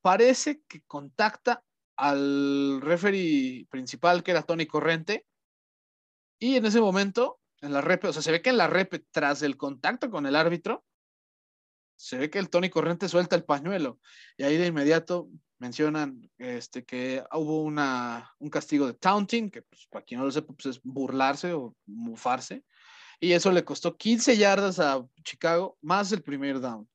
parece 0.00 0.62
que 0.68 0.82
contacta 0.82 1.64
al 1.96 2.80
referee 2.80 3.66
principal, 3.68 4.22
que 4.22 4.30
era 4.30 4.42
Tony 4.42 4.66
Corrente, 4.66 5.26
y 6.38 6.56
en 6.56 6.64
ese 6.64 6.80
momento, 6.80 7.40
en 7.60 7.72
la 7.72 7.80
rep, 7.80 8.04
o 8.04 8.12
sea, 8.12 8.22
se 8.22 8.32
ve 8.32 8.42
que 8.42 8.50
en 8.50 8.56
la 8.56 8.66
rep, 8.68 9.04
tras 9.10 9.42
el 9.42 9.56
contacto 9.56 10.10
con 10.10 10.26
el 10.26 10.36
árbitro, 10.36 10.84
se 11.96 12.18
ve 12.18 12.30
que 12.30 12.38
el 12.38 12.50
Tony 12.50 12.70
Corrente 12.70 13.08
suelta 13.08 13.36
el 13.36 13.44
pañuelo, 13.44 14.00
y 14.36 14.44
ahí 14.44 14.56
de 14.56 14.66
inmediato 14.66 15.28
mencionan 15.58 16.28
este, 16.38 16.84
que 16.84 17.24
hubo 17.32 17.62
una, 17.62 18.32
un 18.38 18.50
castigo 18.50 18.86
de 18.86 18.94
taunting, 18.94 19.50
que 19.50 19.62
pues, 19.62 19.86
para 19.88 20.04
quien 20.04 20.18
no 20.18 20.26
lo 20.26 20.32
sepa, 20.32 20.52
pues, 20.52 20.76
es 20.76 20.82
burlarse 20.82 21.52
o 21.52 21.76
mufarse, 21.86 22.64
y 23.22 23.32
eso 23.32 23.52
le 23.52 23.64
costó 23.64 23.96
15 23.96 24.36
yardas 24.36 24.78
a 24.80 25.06
Chicago, 25.22 25.78
más 25.80 26.12
el 26.12 26.22
primer 26.22 26.60
down 26.60 26.86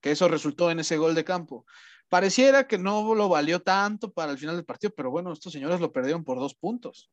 que 0.00 0.10
eso 0.10 0.28
resultó 0.28 0.70
en 0.70 0.80
ese 0.80 0.96
gol 0.96 1.14
de 1.14 1.24
campo. 1.24 1.66
Pareciera 2.08 2.66
que 2.66 2.78
no 2.78 3.14
lo 3.14 3.28
valió 3.28 3.60
tanto 3.60 4.12
para 4.12 4.32
el 4.32 4.38
final 4.38 4.56
del 4.56 4.64
partido, 4.64 4.92
pero 4.96 5.10
bueno, 5.10 5.32
estos 5.32 5.52
señores 5.52 5.80
lo 5.80 5.92
perdieron 5.92 6.24
por 6.24 6.38
dos 6.38 6.54
puntos. 6.54 7.10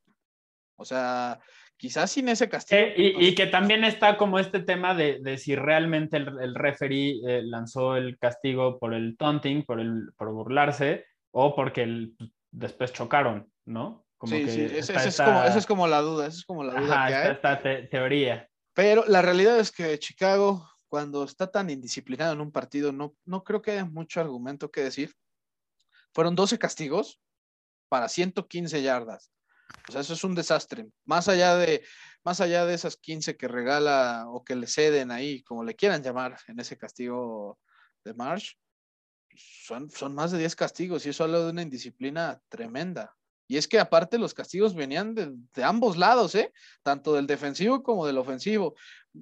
O 0.77 0.85
sea, 0.85 1.39
quizás 1.77 2.11
sin 2.11 2.29
ese 2.29 2.47
castigo. 2.47 2.81
Eh, 2.81 3.13
y, 3.17 3.35
que 3.35 3.47
también 3.47 3.83
está 3.83 4.17
como 4.17 4.39
este 4.39 4.59
tema 4.59 4.93
de, 4.93 5.37
si 5.37 5.55
realmente 5.55 6.17
el, 6.17 6.39
el 6.39 6.55
referee 6.55 7.19
eh, 7.27 7.41
lanzó 7.43 7.97
el 7.97 8.17
castigo 8.17 8.79
por 8.79 8.93
el 8.93 9.17
taunting, 9.17 9.63
por, 9.65 9.79
el, 9.79 10.11
por 10.17 10.31
burlarse, 10.31 11.05
o 11.31 11.55
porque 11.55 12.09
después 12.51 12.93
chocaron, 12.93 13.51
¿no? 13.65 14.04
Sí, 14.23 14.49
sí, 14.49 14.61
esa 14.75 15.57
es 15.57 15.65
como, 15.65 15.87
la 15.87 16.01
duda, 16.01 16.27
esa 16.27 16.37
es 16.37 16.45
como 16.45 16.63
la 16.63 16.79
duda 16.79 17.07
que 17.07 17.15
hay. 17.15 17.31
Esta 17.31 17.61
teoría. 17.89 18.49
Pero 18.73 19.05
la 19.07 19.21
realidad 19.21 19.59
es 19.59 19.71
que 19.71 19.97
Chicago 19.99 20.67
cuando 20.95 21.25
está 21.25 21.51
tan 21.51 21.69
indisciplinado 21.69 22.33
en 22.33 22.39
un 22.39 22.53
partido, 22.53 22.93
no, 22.93 23.17
no 23.25 23.43
creo 23.43 23.61
que 23.61 23.71
haya 23.71 23.83
mucho 23.83 24.21
argumento 24.21 24.71
que 24.71 24.81
decir. 24.81 25.13
Fueron 26.13 26.35
12 26.35 26.57
castigos 26.57 27.19
para 27.89 28.07
115 28.07 28.81
yardas. 28.81 29.29
O 29.89 29.91
sea, 29.91 29.99
eso 29.99 30.13
es 30.13 30.23
un 30.23 30.35
desastre. 30.35 30.87
Más 31.03 31.27
allá 31.27 31.57
de, 31.57 31.83
más 32.23 32.39
allá 32.39 32.65
de 32.65 32.75
esas 32.75 32.95
15 32.95 33.35
que 33.35 33.49
regala 33.49 34.25
o 34.29 34.45
que 34.45 34.55
le 34.55 34.67
ceden 34.67 35.11
ahí, 35.11 35.43
como 35.43 35.65
le 35.65 35.75
quieran 35.75 36.01
llamar 36.01 36.37
en 36.47 36.59
ese 36.61 36.77
castigo 36.77 37.59
de 38.05 38.13
Marsh, 38.13 38.53
son, 39.35 39.89
son 39.89 40.15
más 40.15 40.31
de 40.31 40.37
10 40.37 40.55
castigos 40.55 41.05
y 41.05 41.09
eso 41.09 41.25
habla 41.25 41.39
de 41.39 41.49
una 41.49 41.61
indisciplina 41.61 42.39
tremenda. 42.47 43.13
Y 43.47 43.57
es 43.57 43.67
que 43.67 43.79
aparte 43.79 44.17
los 44.17 44.33
castigos 44.33 44.73
venían 44.73 45.13
de, 45.13 45.63
ambos 45.63 45.97
lados, 45.97 46.33
¿eh? 46.35 46.51
tanto 46.83 47.13
del 47.13 47.27
defensivo 47.27 47.83
como 47.83 48.07
del 48.07 48.17
ofensivo. 48.17 48.75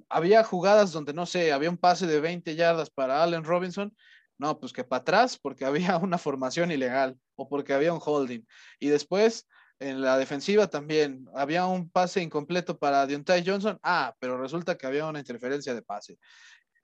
Había 0.08 0.42
jugadas 0.44 0.92
donde, 0.92 1.12
no 1.12 1.26
sé, 1.26 1.52
había 1.52 1.70
un 1.70 1.76
pase 1.76 2.06
de 2.06 2.20
20 2.20 2.54
yardas 2.54 2.90
para 2.90 3.22
Allen 3.22 3.44
Robinson. 3.44 3.94
No, 4.38 4.58
pues 4.58 4.72
que 4.72 4.84
para 4.84 5.00
atrás 5.02 5.38
porque 5.38 5.64
había 5.66 5.96
una 5.98 6.18
formación 6.18 6.70
ilegal 6.70 7.18
o 7.36 7.48
porque 7.48 7.74
había 7.74 7.92
un 7.92 8.00
holding. 8.04 8.44
Y 8.78 8.88
después 8.88 9.46
en 9.78 10.00
la 10.00 10.16
defensiva 10.16 10.68
también 10.68 11.26
había 11.34 11.66
un 11.66 11.90
pase 11.90 12.22
incompleto 12.22 12.78
para 12.78 13.06
Deontay 13.06 13.44
Johnson. 13.46 13.78
Ah, 13.82 14.14
pero 14.18 14.38
resulta 14.38 14.76
que 14.76 14.86
había 14.86 15.06
una 15.06 15.18
interferencia 15.18 15.74
de 15.74 15.82
pase. 15.82 16.18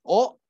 O 0.03 0.41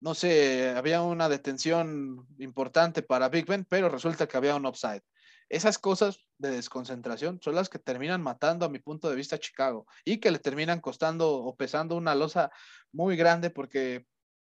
no 0.00 0.14
sé, 0.14 0.74
había 0.76 1.00
una 1.00 1.30
detención 1.30 2.26
importante 2.38 3.00
para 3.00 3.30
Big 3.30 3.46
Ben, 3.46 3.64
pero 3.64 3.88
resulta 3.88 4.26
que 4.26 4.36
había 4.36 4.54
un 4.54 4.66
offside. 4.66 5.00
Esas 5.48 5.78
cosas 5.78 6.18
de 6.38 6.50
desconcentración 6.50 7.40
son 7.42 7.54
las 7.54 7.68
que 7.68 7.78
terminan 7.78 8.22
matando 8.22 8.66
a 8.66 8.68
mi 8.68 8.78
punto 8.78 9.08
de 9.08 9.16
vista 9.16 9.36
a 9.36 9.40
Chicago 9.40 9.86
y 10.04 10.18
que 10.18 10.30
le 10.30 10.38
terminan 10.38 10.80
costando 10.80 11.32
o 11.32 11.56
pesando 11.56 11.96
una 11.96 12.14
losa 12.14 12.50
muy 12.92 13.16
grande 13.16 13.50
porque, 13.50 14.06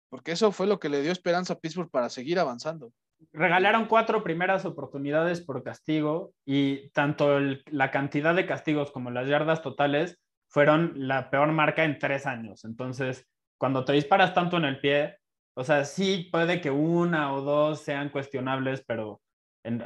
porque 0.09 0.31
eso 0.31 0.51
fue 0.51 0.67
lo 0.67 0.79
que 0.79 0.89
le 0.89 1.01
dio 1.01 1.11
esperanza 1.11 1.53
a 1.53 1.59
Pittsburgh 1.59 1.91
para 1.91 2.09
seguir 2.09 2.39
avanzando. 2.39 2.91
Regalaron 3.31 3.87
cuatro 3.87 4.23
primeras 4.23 4.65
oportunidades 4.65 5.41
por 5.41 5.63
castigo 5.63 6.33
y 6.45 6.89
tanto 6.89 7.39
la 7.39 7.91
cantidad 7.91 8.35
de 8.35 8.45
castigos 8.45 8.91
como 8.91 9.11
las 9.11 9.27
yardas 9.27 9.61
totales 9.61 10.19
fueron 10.47 10.93
la 10.95 11.29
peor 11.29 11.51
marca 11.51 11.83
en 11.83 11.99
tres 11.99 12.25
años. 12.25 12.65
Entonces, 12.65 13.27
cuando 13.57 13.85
te 13.85 13.93
disparas 13.93 14.33
tanto 14.33 14.57
en 14.57 14.65
el 14.65 14.79
pie, 14.79 15.17
o 15.55 15.63
sea, 15.63 15.85
sí 15.85 16.29
puede 16.31 16.61
que 16.61 16.71
una 16.71 17.33
o 17.33 17.41
dos 17.41 17.81
sean 17.81 18.09
cuestionables, 18.09 18.83
pero 18.85 19.21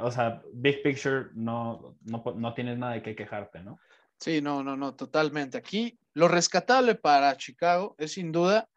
o 0.02 0.12
sea, 0.12 0.42
big 0.54 0.82
picture, 0.84 1.28
no, 1.34 1.98
no, 2.04 2.54
tienes 2.54 2.78
nada 2.78 2.94
de 2.94 3.02
qué 3.02 3.16
quejarte, 3.16 3.62
¿no? 3.62 3.80
Sí, 4.20 4.42
no, 4.42 4.64
no, 4.64 4.76
no, 4.76 4.96
totalmente. 4.96 5.58
Aquí 5.58 5.98
lo 6.14 6.28
rescatable 6.28 6.96
para 6.96 7.36
Chicago 7.38 7.96
es 7.98 8.14
sin 8.14 8.32
duda 8.32 8.68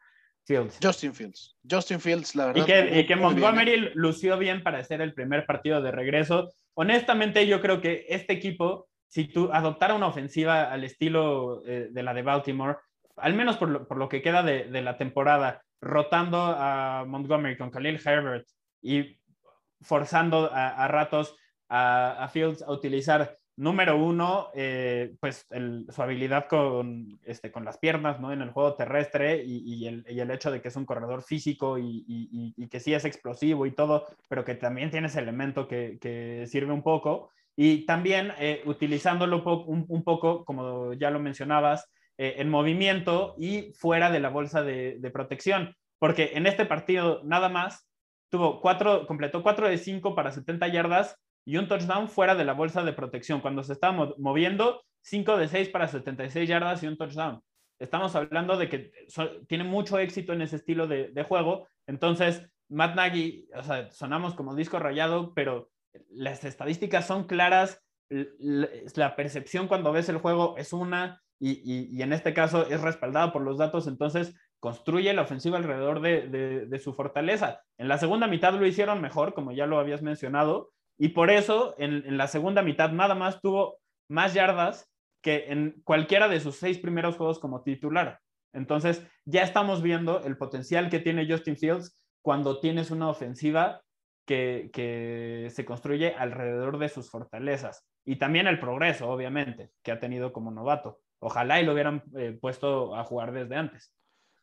Fields. 0.45 0.77
Justin 0.81 1.13
Fields. 1.13 1.55
Justin 1.69 1.99
Fields, 1.99 2.35
la 2.35 2.47
verdad. 2.47 2.63
Y 2.63 2.65
que, 2.65 2.99
y 2.99 3.05
que 3.05 3.15
Montgomery 3.15 3.91
lució 3.95 4.37
bien 4.37 4.61
para 4.61 4.79
hacer 4.79 5.01
el 5.01 5.13
primer 5.13 5.45
partido 5.45 5.81
de 5.81 5.91
regreso. 5.91 6.49
Honestamente, 6.73 7.47
yo 7.47 7.61
creo 7.61 7.79
que 7.79 8.05
este 8.09 8.33
equipo, 8.33 8.89
si 9.07 9.25
tú 9.25 9.49
adoptara 9.53 9.93
una 9.93 10.07
ofensiva 10.07 10.63
al 10.63 10.83
estilo 10.83 11.63
eh, 11.65 11.87
de 11.91 12.03
la 12.03 12.13
de 12.13 12.23
Baltimore, 12.23 12.77
al 13.15 13.33
menos 13.35 13.57
por 13.57 13.69
lo, 13.69 13.87
por 13.87 13.97
lo 13.97 14.09
que 14.09 14.21
queda 14.21 14.43
de, 14.43 14.65
de, 14.65 14.81
la 14.81 14.97
temporada, 14.97 15.61
rotando 15.79 16.37
a 16.41 17.05
Montgomery 17.07 17.57
con 17.57 17.69
Khalil 17.69 18.01
Herbert 18.03 18.45
y 18.81 19.17
forzando 19.83 20.49
a, 20.53 20.87
ratos 20.87 21.35
a, 21.69 22.27
Fields 22.31 22.61
a 22.61 22.71
utilizar, 22.71 23.37
número 23.55 23.97
uno, 23.97 24.49
eh, 24.55 25.15
pues 25.19 25.45
su 25.89 26.01
habilidad 26.01 26.47
con, 26.47 27.19
este, 27.23 27.51
con 27.51 27.65
las 27.65 27.77
piernas 27.77 28.19
¿no? 28.19 28.31
en 28.31 28.41
el 28.41 28.51
juego 28.51 28.75
terrestre 28.75 29.43
y, 29.45 29.85
el, 29.85 30.05
y, 30.09 30.19
el, 30.19 30.31
hecho 30.31 30.49
de 30.51 30.61
que 30.61 30.69
es 30.69 30.75
un 30.75 30.85
corredor 30.85 31.23
físico 31.23 31.77
y, 31.77 32.67
que 32.69 32.79
sí 32.79 32.93
es 32.93 33.05
explosivo 33.05 33.65
y 33.65 33.71
todo, 33.71 34.07
pero 34.27 34.43
que 34.43 34.55
también 34.55 34.89
tiene 34.89 35.07
ese 35.07 35.19
elemento 35.19 35.67
que, 35.67 35.97
que 36.01 36.45
sirve 36.47 36.73
un 36.73 36.83
poco. 36.83 37.29
Y 37.55 37.85
también 37.85 38.33
eh, 38.39 38.63
utilizándolo 38.65 39.43
un, 39.67 40.03
poco, 40.03 40.43
como 40.43 40.93
ya 40.93 41.11
lo 41.11 41.19
mencionabas, 41.19 41.87
eh, 42.17 42.35
en 42.37 42.49
movimiento 42.49 43.35
y 43.37 43.73
fuera 43.73 44.09
de 44.09 44.19
la 44.19 44.29
bolsa 44.29 44.63
de 44.63 45.11
protección, 45.13 45.75
porque 45.99 46.31
en 46.33 46.47
este 46.47 46.65
partido 46.65 47.21
nada 47.23 47.49
más 47.49 47.87
tuvo 48.33 48.59
cuatro, 48.59 49.05
completó 49.05 49.43
4 49.43 49.69
de 49.69 49.77
5 49.77 50.15
para 50.15 50.31
70 50.31 50.67
yardas 50.69 51.15
y 51.45 51.57
un 51.57 51.67
touchdown 51.67 52.09
fuera 52.09 52.33
de 52.33 52.43
la 52.43 52.53
bolsa 52.53 52.83
de 52.83 52.91
protección. 52.91 53.41
Cuando 53.41 53.61
se 53.61 53.73
estaba 53.73 54.11
moviendo, 54.17 54.81
5 55.03 55.37
de 55.37 55.47
6 55.47 55.69
para 55.69 55.87
76 55.87 56.49
yardas 56.49 56.81
y 56.81 56.87
un 56.87 56.97
touchdown. 56.97 57.43
Estamos 57.77 58.15
hablando 58.15 58.57
de 58.57 58.69
que 58.69 58.91
tiene 59.47 59.65
mucho 59.65 59.99
éxito 59.99 60.33
en 60.33 60.41
ese 60.41 60.55
estilo 60.55 60.87
de, 60.87 61.23
juego. 61.27 61.67
Entonces, 61.85 62.49
Matt 62.69 62.95
Nagy, 62.95 63.47
o 63.55 63.61
sea, 63.61 63.91
sonamos 63.91 64.33
como 64.33 64.55
disco 64.55 64.79
rayado, 64.79 65.35
pero 65.35 65.69
las 66.09 66.43
estadísticas 66.43 67.05
son 67.05 67.27
claras. 67.27 67.83
La 68.09 69.15
percepción 69.15 69.67
cuando 69.67 69.91
ves 69.91 70.09
el 70.09 70.17
juego 70.17 70.57
es 70.57 70.73
una 70.73 71.21
y, 71.39 71.61
y 71.95 72.01
en 72.01 72.13
este 72.13 72.33
caso 72.33 72.65
es 72.67 72.81
respaldada 72.81 73.31
por 73.31 73.43
los 73.43 73.59
datos. 73.59 73.85
Entonces, 73.85 74.33
construye 74.63 75.13
la 75.13 75.23
ofensiva 75.23 75.57
alrededor 75.57 75.99
de, 75.99 76.79
su 76.81 76.93
fortaleza. 76.93 77.59
En 77.77 77.89
la 77.89 77.97
segunda 77.97 78.27
mitad 78.27 78.53
lo 78.53 78.65
hicieron 78.65 79.01
mejor, 79.01 79.33
como 79.33 79.51
ya 79.51 79.65
lo 79.65 79.77
habías 79.77 80.01
mencionado, 80.01 80.71
y 80.97 81.09
por 81.09 81.31
eso 81.31 81.75
en, 81.77 82.15
la 82.15 82.27
segunda 82.27 82.61
mitad 82.61 82.89
nada 82.93 83.13
más 83.13 83.41
tuvo 83.41 83.79
más 84.07 84.33
yardas 84.33 84.89
que 85.21 85.51
en 85.51 85.81
cualquiera 85.83 86.29
de 86.29 86.39
sus 86.39 86.55
seis 86.55 86.77
primeros 86.77 87.17
juegos 87.17 87.39
como 87.39 87.61
titular. 87.61 88.21
Entonces 88.53 89.05
ya 89.25 89.41
estamos 89.41 89.81
viendo 89.81 90.23
el 90.23 90.37
potencial 90.37 90.89
que 90.89 90.99
tiene 90.99 91.29
Justin 91.29 91.57
Fields 91.57 91.97
cuando 92.21 92.61
tienes 92.61 92.89
una 92.89 93.09
ofensiva 93.09 93.81
que, 94.25 95.49
se 95.53 95.65
construye 95.65 96.15
alrededor 96.15 96.77
de 96.77 96.87
sus 96.87 97.11
fortalezas. 97.11 97.85
Y 98.05 98.15
también 98.15 98.47
el 98.47 98.59
progreso, 98.59 99.09
obviamente, 99.09 99.71
que 99.83 99.91
ha 99.91 99.99
tenido 99.99 100.31
como 100.31 100.51
novato. 100.51 101.01
Ojalá 101.19 101.59
y 101.59 101.65
lo 101.65 101.73
hubieran 101.73 102.01
eh, 102.15 102.37
puesto 102.39 102.95
a 102.95 103.03
jugar 103.03 103.33
desde 103.33 103.57
antes. 103.57 103.93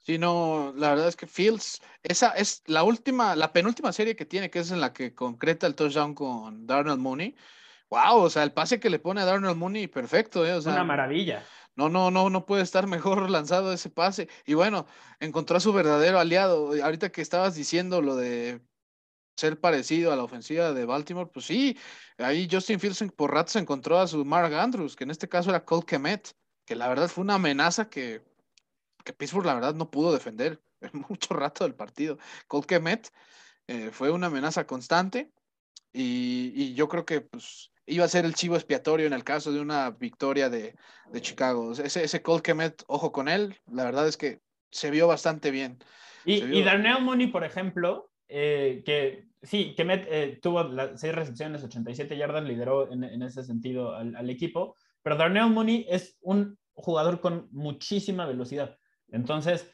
Sí, 0.02 0.16
no, 0.18 0.72
la 0.76 0.90
verdad 0.90 1.08
es 1.08 1.16
que 1.16 1.26
Fields, 1.26 1.80
esa 2.02 2.30
es 2.30 2.62
la 2.66 2.82
última, 2.84 3.36
la 3.36 3.52
penúltima 3.52 3.92
serie 3.92 4.16
que 4.16 4.24
tiene, 4.24 4.50
que 4.50 4.60
es 4.60 4.70
en 4.70 4.80
la 4.80 4.92
que 4.94 5.14
concreta 5.14 5.66
el 5.66 5.74
touchdown 5.74 6.14
con 6.14 6.66
Darnell 6.66 6.98
Mooney. 6.98 7.36
Wow, 7.90 8.22
o 8.22 8.30
sea, 8.30 8.42
el 8.44 8.52
pase 8.52 8.80
que 8.80 8.88
le 8.88 8.98
pone 8.98 9.20
a 9.20 9.24
Darnell 9.24 9.56
Mooney, 9.56 9.88
perfecto, 9.88 10.46
¿eh? 10.46 10.54
O 10.54 10.62
sea, 10.62 10.72
Una 10.72 10.84
maravilla. 10.84 11.44
no, 11.76 11.88
no, 11.88 12.10
no, 12.10 12.30
no 12.30 12.46
puede 12.46 12.62
estar 12.62 12.86
mejor 12.86 13.28
lanzado 13.30 13.72
ese 13.72 13.90
pase. 13.90 14.28
Y 14.46 14.54
bueno, 14.54 14.86
encontró 15.18 15.56
a 15.58 15.60
su 15.60 15.72
verdadero 15.72 16.18
aliado. 16.18 16.72
Ahorita 16.82 17.10
que 17.12 17.20
estabas 17.22 17.54
diciendo 17.54 18.00
lo 18.00 18.16
de 18.16 18.62
ser 19.36 19.60
parecido 19.60 20.12
a 20.12 20.16
la 20.16 20.24
ofensiva 20.24 20.72
de 20.72 20.84
Baltimore, 20.84 21.30
pues 21.32 21.46
sí, 21.46 21.78
ahí 22.18 22.48
Justin 22.50 22.80
Fields 22.80 23.04
por 23.16 23.32
ratos 23.32 23.56
encontró 23.56 23.98
a 23.98 24.06
su 24.06 24.24
Mark 24.24 24.52
Andrews, 24.54 24.96
que 24.96 25.04
en 25.04 25.10
este 25.10 25.28
caso 25.28 25.50
era 25.50 25.64
Colt 25.64 25.86
Kemet, 25.86 26.32
que 26.66 26.76
la 26.76 26.88
verdad 26.88 27.08
fue 27.08 27.22
una 27.24 27.34
amenaza 27.36 27.88
que, 27.90 28.22
que 29.04 29.12
Pittsburgh 29.12 29.46
la 29.46 29.54
verdad 29.54 29.74
no 29.74 29.90
pudo 29.90 30.12
defender 30.12 30.60
en 30.80 31.04
mucho 31.08 31.34
rato 31.34 31.64
del 31.64 31.74
partido. 31.74 32.18
Colt 32.46 32.66
Kemet 32.66 33.12
eh, 33.66 33.90
fue 33.92 34.10
una 34.10 34.28
amenaza 34.28 34.66
constante 34.66 35.30
y, 35.92 36.74
yo 36.74 36.88
creo 36.88 37.04
que 37.04 37.20
pues 37.20 37.72
iba 37.86 38.04
a 38.04 38.08
ser 38.08 38.24
el 38.24 38.34
chivo 38.34 38.54
expiatorio 38.54 39.06
en 39.06 39.12
el 39.12 39.24
caso 39.24 39.52
de 39.52 39.60
una 39.60 39.90
victoria 39.90 40.48
de, 40.48 40.74
Chicago. 41.20 41.72
Ese, 41.72 42.04
ese 42.04 42.22
Colt 42.22 42.44
Kemet, 42.44 42.84
ojo 42.86 43.10
con 43.10 43.28
él, 43.28 43.56
la 43.70 43.84
verdad 43.84 44.06
es 44.06 44.16
que 44.16 44.40
se 44.70 44.90
vio 44.90 45.08
bastante 45.08 45.50
bien. 45.50 45.78
Y, 46.24 46.44
y 46.44 46.62
Darnell 46.62 47.02
Mooney, 47.02 47.28
por 47.28 47.44
ejemplo, 47.44 48.10
eh, 48.28 48.82
que 48.86 49.26
sí, 49.42 49.74
Kemet 49.76 50.06
eh, 50.08 50.38
tuvo 50.40 50.62
las 50.64 51.00
seis 51.00 51.14
recepciones, 51.14 51.64
87 51.64 52.16
yardas, 52.16 52.44
lideró 52.44 52.92
en, 52.92 53.02
en 53.02 53.22
ese 53.22 53.42
sentido 53.42 53.94
al, 53.94 54.14
al, 54.14 54.30
equipo, 54.30 54.76
pero 55.02 55.16
Darnell 55.16 55.50
Mooney 55.50 55.86
es 55.88 56.16
un 56.20 56.58
jugador 56.74 57.20
con 57.20 57.48
muchísima 57.50 58.26
velocidad. 58.26 58.78
Entonces, 59.12 59.72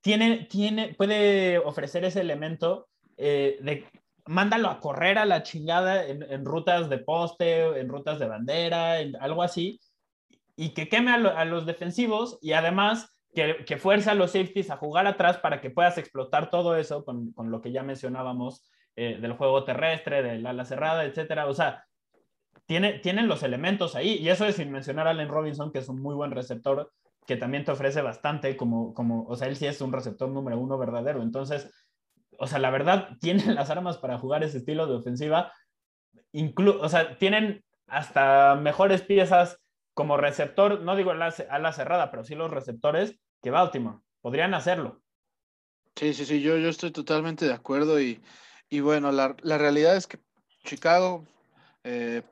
tiene, 0.00 0.46
tiene, 0.50 0.94
puede 0.94 1.58
ofrecer 1.58 2.04
ese 2.04 2.20
elemento 2.20 2.88
eh, 3.16 3.58
de 3.60 3.84
mándalo 4.26 4.68
a 4.68 4.80
correr 4.80 5.18
a 5.18 5.24
la 5.24 5.42
chingada 5.42 6.04
en, 6.06 6.44
rutas 6.44 6.88
de 6.88 6.98
poste, 6.98 7.80
en 7.80 7.88
rutas 7.88 8.18
de 8.18 8.26
bandera, 8.26 9.00
en 9.00 9.16
algo 9.16 9.42
así, 9.42 9.80
y 10.56 10.70
que 10.70 10.88
queme 10.88 11.12
a, 11.12 11.44
los 11.44 11.66
defensivos 11.66 12.38
y 12.42 12.52
además 12.52 13.16
que, 13.34 13.64
que 13.64 13.76
fuerza 13.76 14.12
a 14.12 14.14
los 14.14 14.32
safeties 14.32 14.70
a 14.70 14.78
jugar 14.78 15.06
atrás 15.06 15.38
para 15.38 15.60
que 15.60 15.70
puedas 15.70 15.98
explotar 15.98 16.50
todo 16.50 16.76
eso 16.76 17.04
con, 17.04 17.32
con 17.32 17.50
lo 17.50 17.60
que 17.60 17.70
ya 17.70 17.82
mencionábamos 17.82 18.64
eh, 18.98 19.18
del 19.20 19.34
juego 19.34 19.62
terrestre, 19.64 20.22
del 20.22 20.46
ala 20.46 20.64
cerrada, 20.64 21.04
etcétera. 21.04 21.46
O 21.46 21.52
sea, 21.52 21.84
tiene, 22.64 22.94
tienen 23.00 23.28
los 23.28 23.42
elementos 23.42 23.94
ahí, 23.94 24.14
y 24.14 24.30
eso 24.30 24.46
es 24.46 24.56
sin 24.56 24.72
mencionar 24.72 25.06
a 25.06 25.10
Allen 25.10 25.28
Robinson, 25.28 25.70
que 25.70 25.80
es 25.80 25.88
un 25.88 26.00
muy 26.00 26.14
buen 26.14 26.30
receptor, 26.30 26.90
que 27.26 27.36
también 27.36 27.64
te 27.64 27.72
ofrece 27.72 28.02
bastante, 28.02 28.56
como, 28.56 28.94
como, 28.94 29.24
o 29.26 29.36
sea, 29.36 29.48
él 29.48 29.56
sí 29.56 29.66
es 29.66 29.80
un 29.80 29.92
receptor 29.92 30.28
número 30.28 30.58
uno 30.58 30.78
verdadero. 30.78 31.22
Entonces, 31.22 31.70
o 32.38 32.46
sea, 32.46 32.58
la 32.58 32.70
verdad, 32.70 33.08
tienen 33.20 33.54
las 33.54 33.70
armas 33.70 33.98
para 33.98 34.18
jugar 34.18 34.44
ese 34.44 34.58
estilo 34.58 34.86
de 34.86 34.94
ofensiva. 34.94 35.52
Inclu 36.32 36.78
o 36.80 36.88
sea, 36.88 37.18
tienen 37.18 37.64
hasta 37.86 38.54
mejores 38.56 39.02
piezas 39.02 39.58
como 39.94 40.16
receptor, 40.16 40.82
no 40.82 40.94
digo 40.94 41.10
a 41.10 41.14
la, 41.14 41.72
cerrada, 41.72 42.10
pero 42.10 42.22
sí 42.22 42.34
los 42.34 42.50
receptores 42.50 43.18
que 43.42 43.50
Baltimore. 43.50 44.00
Podrían 44.20 44.54
hacerlo. 44.54 45.00
Sí, 45.94 46.12
sí, 46.12 46.26
sí, 46.26 46.42
yo, 46.42 46.58
yo 46.58 46.68
estoy 46.68 46.90
totalmente 46.90 47.46
de 47.46 47.54
acuerdo 47.54 48.00
y, 48.00 48.20
y 48.68 48.80
bueno, 48.80 49.10
la, 49.10 49.34
la, 49.42 49.56
realidad 49.56 49.96
es 49.96 50.06
que 50.06 50.18
Chicago 50.64 51.24
eh, 51.84 52.22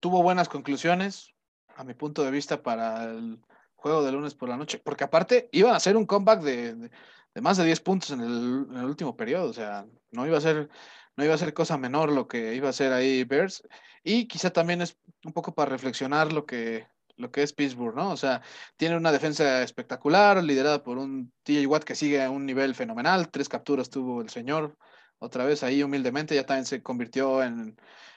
tuvo 0.00 0.22
buenas 0.22 0.48
conclusiones, 0.48 1.34
a 1.76 1.84
mi 1.84 1.92
punto 1.92 2.24
de 2.24 2.30
vista, 2.30 2.62
para 2.62 3.04
el 3.04 3.38
juego 3.84 4.02
de 4.02 4.12
lunes 4.12 4.34
por 4.34 4.48
la 4.48 4.56
noche, 4.56 4.80
porque 4.82 5.04
aparte 5.04 5.50
iban 5.52 5.74
a 5.74 5.76
hacer 5.76 5.94
un 5.94 6.06
comeback 6.06 6.40
de, 6.40 6.90
de 7.34 7.40
más 7.42 7.58
de 7.58 7.66
10 7.66 7.80
puntos 7.80 8.10
en 8.12 8.20
el, 8.22 8.84
último 8.86 9.14
periodo. 9.14 9.50
O 9.50 9.52
sea, 9.52 9.86
no 10.10 10.26
iba 10.26 10.38
a 10.38 10.40
ser, 10.40 10.70
no 11.16 11.24
iba 11.24 11.34
a 11.34 11.38
ser 11.38 11.52
cosa 11.52 11.76
menor 11.76 12.10
lo 12.10 12.26
que 12.26 12.54
iba 12.54 12.68
a 12.68 12.70
hacer 12.70 12.94
ahí 12.94 13.24
Bears. 13.24 13.62
Y 14.02 14.26
quizá 14.26 14.50
también 14.50 14.80
es 14.80 14.96
un 15.22 15.34
poco 15.34 15.54
para 15.54 15.70
reflexionar 15.70 16.32
lo 16.32 16.46
que, 16.46 16.86
lo 17.16 17.30
que 17.30 17.42
es 17.42 17.52
Pittsburgh, 17.52 17.94
¿no? 17.94 18.10
O 18.10 18.16
sea, 18.16 18.40
tiene 18.78 18.96
una 18.96 19.12
defensa 19.12 19.62
espectacular, 19.62 20.42
liderada 20.42 20.82
por 20.82 20.96
un 20.96 21.30
TJ 21.42 21.66
Watt 21.66 21.84
que 21.84 21.94
sigue 21.94 22.22
a 22.22 22.30
un 22.30 22.46
nivel 22.46 22.74
fenomenal. 22.74 23.28
Tres 23.30 23.50
capturas 23.50 23.90
tuvo 23.90 24.22
el 24.22 24.30
señor. 24.30 24.78
Otra 25.18 25.44
vez 25.44 25.62
ahí 25.62 25.82
humildemente 25.82 26.34
ya 26.34 26.46
también 26.46 26.64
se 26.64 26.82
convirtió 26.82 27.42
en 27.42 27.76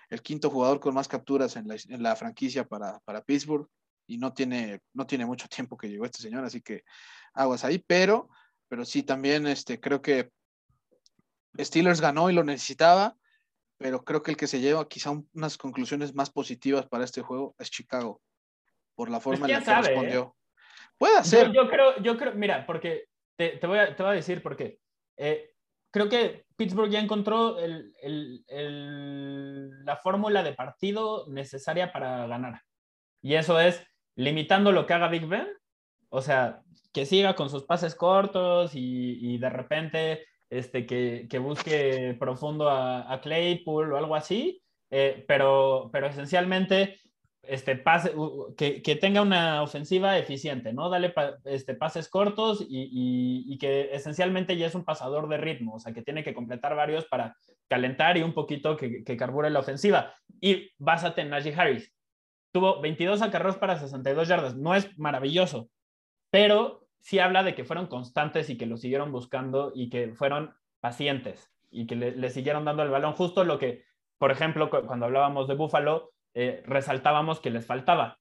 el 0.10 0.22
quinto 0.22 0.50
jugador 0.50 0.80
con 0.80 0.94
más 0.94 1.10
capturas 1.10 1.58
en 1.58 1.68
la, 1.68 1.76
en 1.76 2.04
la 2.04 2.16
franquicia 2.16 2.66
para, 2.66 3.00
para 3.02 3.22
Pittsburgh 3.22 3.68
y 4.08 4.18
no 4.18 4.34
tiene, 4.34 4.82
no 4.94 5.06
tiene 5.06 5.26
mucho 5.26 5.48
tiempo 5.50 5.78
que 5.78 5.90
llegó 5.90 6.06
este 6.06 6.22
señor, 6.22 6.44
así 6.44 6.62
que 6.62 6.84
aguas 7.34 7.64
ahí, 7.64 7.78
pero 7.80 8.30
pero 8.68 8.86
sí 8.86 9.04
también 9.04 9.48
este, 9.48 9.80
creo 9.80 10.02
que 10.02 10.32
Steelers 11.58 12.02
ganó 12.02 12.30
y 12.30 12.34
lo 12.34 12.44
necesitaba, 12.44 13.16
pero 13.78 14.04
creo 14.04 14.22
que 14.24 14.32
el 14.32 14.38
que 14.38 14.48
se 14.48 14.60
lleva 14.60 14.88
quizá 14.88 15.12
unas 15.34 15.58
conclusiones 15.58 16.14
más 16.14 16.30
positivas 16.30 16.86
para 16.88 17.04
este 17.04 17.22
juego 17.22 17.56
es 17.60 17.72
Chicago, 17.72 18.22
por 18.96 19.10
la 19.10 19.20
forma 19.20 19.48
en 19.48 19.54
la 19.54 19.64
que 19.64 19.72
¿eh? 19.72 19.76
respondió. 19.76 20.36
Puede 20.98 21.24
ser. 21.24 21.52
Yo, 21.52 21.70
creo, 21.70 22.02
yo 22.02 22.18
creo, 22.18 22.34
mira, 22.34 22.66
porque 22.66 23.06
te, 23.38 23.60
voy, 23.66 23.80
a, 23.80 23.96
te 23.96 24.04
voy 24.04 24.12
a 24.12 24.16
decir 24.16 24.42
porque 24.42 24.80
eh, 25.16 25.52
creo 25.92 26.10
que 26.10 26.46
Pittsburgh 26.56 26.90
ya 26.90 27.00
encontró 27.00 27.60
el, 27.60 27.94
el, 28.02 28.44
el, 28.48 29.86
la 29.86 29.96
fórmula 29.98 30.44
de 30.44 30.54
partido 30.54 31.28
necesaria 31.28 31.92
para 31.92 32.26
ganar. 32.28 32.62
Y 33.22 33.36
eso 33.36 33.60
es 33.60 33.84
limitando 34.18 34.74
lo 34.74 34.86
que 34.86 34.94
haga 34.94 35.08
Big 35.08 35.26
Ben. 35.26 35.48
O 36.10 36.22
sea, 36.22 36.62
que 36.94 37.06
siga 37.06 37.36
con 37.36 37.50
sus 37.50 37.64
pases 37.64 37.96
cortos 37.96 38.72
y, 38.74 39.38
de 39.38 39.50
repente 39.50 40.26
este, 40.50 40.86
que, 40.86 41.40
busque 41.40 42.16
profundo 42.20 42.70
a, 42.70 43.20
Claypool 43.22 43.94
o 43.94 43.98
algo 43.98 44.16
así, 44.16 44.62
eh, 44.90 45.24
pero, 45.28 45.90
pero 45.92 46.08
esencialmente 46.08 47.00
este, 47.44 47.76
pase, 47.76 48.14
que, 48.58 48.98
tenga 49.00 49.22
una 49.22 49.62
ofensiva 49.62 50.18
eficiente, 50.18 50.74
¿no? 50.74 50.90
Dale 50.90 51.14
este, 51.46 51.76
pases 51.76 52.10
cortos 52.10 52.66
y, 52.68 53.58
que 53.60 53.90
esencialmente 53.94 54.58
ya 54.58 54.68
es 54.68 54.76
un 54.76 54.86
pasador 54.86 55.30
de 55.30 55.38
ritmo, 55.38 55.76
o 55.76 55.80
sea, 55.80 55.94
que 55.94 56.02
tiene 56.02 56.24
que 56.24 56.34
completar 56.34 56.76
varios 56.76 57.06
para 57.06 57.36
calentar 57.68 58.18
y 58.18 58.24
un 58.24 58.34
poquito 58.34 58.78
que, 58.78 59.04
que 59.04 59.18
carbure 59.18 59.50
la 59.50 59.60
ofensiva. 59.60 60.14
Y 60.42 60.72
básate 60.78 61.22
en 61.22 61.30
Najee 61.30 61.54
Harris. 61.54 61.94
Tuvo 62.58 62.82
22 62.82 63.22
acarreos 63.22 63.56
para 63.58 63.78
62 63.78 64.28
yardas. 64.28 64.56
No 64.56 64.74
es 64.74 64.98
maravilloso, 64.98 65.70
pero 66.32 66.88
sí 67.00 67.20
habla 67.20 67.44
de 67.44 67.54
que 67.54 67.66
fueron 67.66 67.86
constantes 67.86 68.50
y 68.50 68.58
que 68.58 68.66
lo 68.66 68.78
siguieron 68.78 69.12
buscando 69.12 69.72
y 69.76 69.92
que 69.92 70.16
fueron 70.16 70.56
pacientes 70.80 71.54
y 71.70 71.86
que 71.86 71.96
le, 71.96 72.30
siguieron 72.32 72.66
dando 72.66 72.82
el 72.82 72.90
balón. 72.90 73.14
Justo 73.14 73.44
lo 73.44 73.60
que, 73.60 73.84
por 74.18 74.32
ejemplo, 74.32 74.72
cuando 74.72 75.06
hablábamos 75.06 75.48
de 75.48 75.54
Buffalo, 75.54 76.14
eh, 76.34 76.64
resaltábamos 76.66 77.40
que 77.40 77.52
les 77.52 77.68
faltaba. 77.68 78.18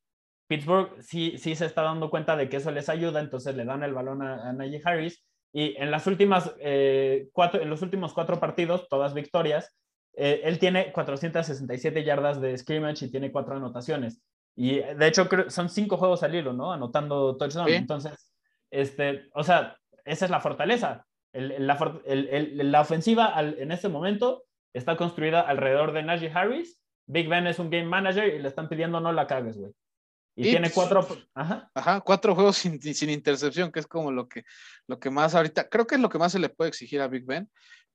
Pittsburgh 0.49 1.01
sí, 1.01 1.39
sí 1.39 1.55
se 1.55 1.65
está 1.65 1.81
dando 1.81 2.11
cuenta 2.11 2.37
de 2.37 2.51
que 2.51 2.59
eso 2.59 2.71
les 2.73 2.91
ayuda, 2.91 3.21
entonces 3.21 3.57
le 3.57 3.65
dan 3.65 3.85
el 3.85 3.95
balón 3.95 4.21
a, 4.21 4.51
a 4.51 4.55
Harris. 4.85 5.25
Y 5.55 5.79
en, 5.79 5.91
las 5.91 6.07
últimas, 6.07 6.55
eh, 6.61 7.31
cuatro, 7.33 7.63
en 7.63 7.71
los 7.71 7.81
últimos 7.81 8.13
cuatro 8.13 8.39
partidos, 8.39 8.87
todas 8.91 9.15
victorias, 9.15 9.75
eh, 10.17 10.41
él 10.45 10.59
tiene 10.59 10.93
467 10.93 12.03
yardas 12.03 12.41
de 12.41 12.57
scrimmage 12.57 13.05
y 13.05 13.11
tiene 13.11 13.31
cuatro 13.31 13.55
anotaciones. 13.55 14.21
Y 14.57 14.79
de 14.79 15.07
hecho, 15.07 15.29
son 15.49 15.69
cinco 15.69 15.99
juegos 15.99 16.23
al 16.23 16.35
hilo, 16.35 16.55
¿no? 16.55 16.73
Anotando 16.73 17.37
touchdown. 17.37 17.69
Entonces, 17.69 18.33
este, 18.71 19.29
o 19.35 19.45
sea, 19.45 19.77
esa 20.07 20.25
es 20.25 20.31
la 20.31 20.41
fortaleza. 20.41 21.07
la, 21.35 22.81
ofensiva 22.81 23.35
en 23.39 23.71
este 23.71 23.91
momento 23.91 24.45
está 24.73 24.97
construida 24.97 25.43
alrededor 25.43 25.93
de 25.93 26.03
Najee 26.03 26.33
Harris. 26.35 26.81
Big 27.07 27.29
Ben 27.29 27.47
es 27.47 27.59
un 27.59 27.69
game 27.69 27.85
manager 27.85 28.35
y 28.35 28.39
le 28.39 28.49
están 28.49 28.71
pidiendo 28.71 28.99
no 28.99 29.13
la 29.13 29.27
cagues, 29.27 29.59
güey. 29.59 29.73
Y, 30.39 30.51
tiene 30.51 30.71
cuatro, 30.71 31.07
ajá. 31.35 32.01
cuatro 32.01 32.35
juegos 32.35 32.59
sin, 32.59 32.81
sin, 32.81 33.09
intercepción, 33.09 33.73
que 33.73 33.81
es 33.81 33.87
como 33.87 34.13
lo 34.13 34.29
que, 34.29 34.45
lo 34.87 34.99
que 34.99 35.09
más 35.09 35.35
ahorita, 35.35 35.67
creo 35.71 35.87
que 35.87 35.95
es 35.95 36.01
lo 36.01 36.11
que 36.11 36.19
más 36.19 36.33
se 36.33 36.39
le 36.39 36.51
puede 36.51 36.69
exigir 36.69 37.01
a 37.01 37.09
Big 37.09 37.25
Ben, 37.25 37.51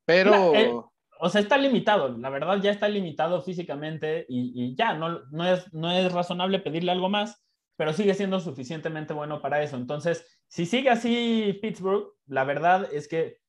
pero... 0.06 0.56
Eh, 0.56 0.74
o 1.22 1.30
sea, 1.30 1.42
está 1.42 1.58
limitado, 1.58 2.18
la 2.18 2.30
verdad 2.30 2.60
ya 2.62 2.72
está 2.72 2.90
limitado 2.90 3.42
físicamente 3.42 4.26
y, 4.28 4.76
ya, 4.76 4.94
no, 4.94 5.22
no, 5.32 5.46
es, 5.46 5.72
no 5.74 5.92
es 5.92 6.12
razonable 6.12 6.60
pedirle 6.60 6.92
algo 6.92 7.10
más 7.10 7.42
pero 7.82 7.94
sigue 7.94 8.14
siendo 8.14 8.40
suficientemente 8.40 9.12
bueno 9.12 9.42
para 9.42 9.64
eso. 9.64 9.76
Entonces, 9.76 10.24
si 10.48 10.68
sigue 10.68 10.92
así 10.92 11.58
Pittsburgh, 11.64 12.14
la 12.28 12.44
verdad 12.44 12.88
es 12.94 13.08
que 13.08 13.40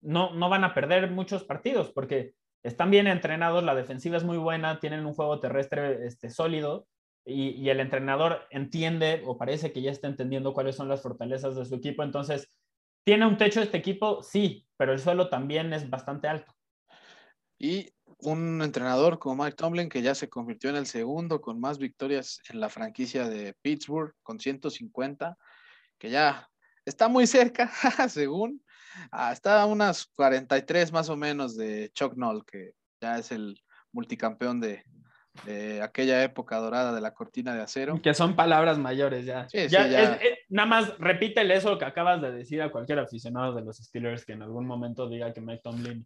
no, 0.00 0.34
no 0.34 0.48
van 0.48 0.64
a 0.64 0.74
perder 0.74 1.08
muchos 1.12 1.44
partidos 1.44 1.92
porque 1.92 2.34
están 2.64 2.90
bien 2.90 3.06
entrenados, 3.06 3.62
la 3.62 3.76
defensiva 3.76 4.16
es 4.16 4.24
muy 4.24 4.38
buena, 4.38 4.80
tienen 4.80 5.06
un 5.06 5.14
juego 5.14 5.38
terrestre 5.38 6.04
este, 6.04 6.30
sólido 6.30 6.88
y, 7.24 7.50
y, 7.50 7.70
el 7.70 7.78
entrenador 7.78 8.40
entiende 8.50 9.22
o 9.24 9.38
parece 9.38 9.72
que 9.72 9.82
ya 9.82 9.92
está 9.92 10.08
entendiendo 10.08 10.52
cuáles 10.52 10.74
son 10.74 10.88
las 10.88 11.02
fortalezas 11.02 11.54
de 11.54 11.64
su 11.64 11.76
equipo. 11.76 12.02
Entonces, 12.02 12.50
¿tiene 13.04 13.24
un 13.24 13.36
techo 13.36 13.62
este 13.62 13.76
equipo? 13.76 14.20
Sí, 14.24 14.66
pero 14.76 14.92
el 14.92 14.98
suelo 14.98 15.28
también 15.28 15.72
es 15.72 15.88
bastante 15.88 16.26
alto. 16.26 16.52
Y 17.64 17.90
un 18.18 18.60
entrenador 18.60 19.18
como 19.18 19.42
Mike 19.42 19.56
Tomlin, 19.56 19.88
que 19.88 20.02
ya 20.02 20.14
se 20.14 20.28
convirtió 20.28 20.68
en 20.68 20.76
el 20.76 20.84
segundo 20.86 21.40
con 21.40 21.58
más 21.58 21.78
victorias 21.78 22.40
en 22.50 22.60
la 22.60 22.68
franquicia 22.68 23.26
de 23.26 23.54
Pittsburgh, 23.62 24.12
con 24.22 24.38
150, 24.38 25.38
que 25.98 26.10
ya 26.10 26.46
está 26.84 27.08
muy 27.08 27.26
cerca, 27.26 27.70
según, 28.10 28.62
ah, 29.10 29.32
está 29.32 29.62
a 29.62 29.66
unas 29.66 30.04
43 30.14 30.92
más 30.92 31.08
o 31.08 31.16
menos 31.16 31.56
de 31.56 31.90
Chuck 31.94 32.14
Noll, 32.18 32.44
que 32.44 32.72
ya 33.00 33.16
es 33.18 33.32
el 33.32 33.58
multicampeón 33.92 34.60
de, 34.60 34.84
de 35.46 35.80
aquella 35.80 36.22
época 36.22 36.58
dorada 36.58 36.92
de 36.94 37.00
la 37.00 37.14
cortina 37.14 37.54
de 37.54 37.62
acero. 37.62 37.98
Que 38.02 38.12
son 38.12 38.36
palabras 38.36 38.76
mayores 38.76 39.24
ya. 39.24 39.48
Sí, 39.48 39.60
sí, 39.60 39.68
Ya, 39.70 39.86
ya. 39.88 40.02
es- 40.16 40.22
es- 40.22 40.38
nada 40.50 40.68
más 40.68 40.98
repítele 40.98 41.56
eso 41.56 41.78
que 41.78 41.86
acabas 41.86 42.20
de 42.20 42.30
decir 42.30 42.60
a 42.60 42.70
cualquier 42.70 42.98
aficionado 42.98 43.54
de 43.54 43.62
los 43.62 43.78
Steelers 43.78 44.26
que 44.26 44.32
en 44.34 44.42
algún 44.42 44.66
momento 44.66 45.08
diga 45.08 45.32
que 45.32 45.40
Mike 45.40 45.62
Tomlin 45.64 46.04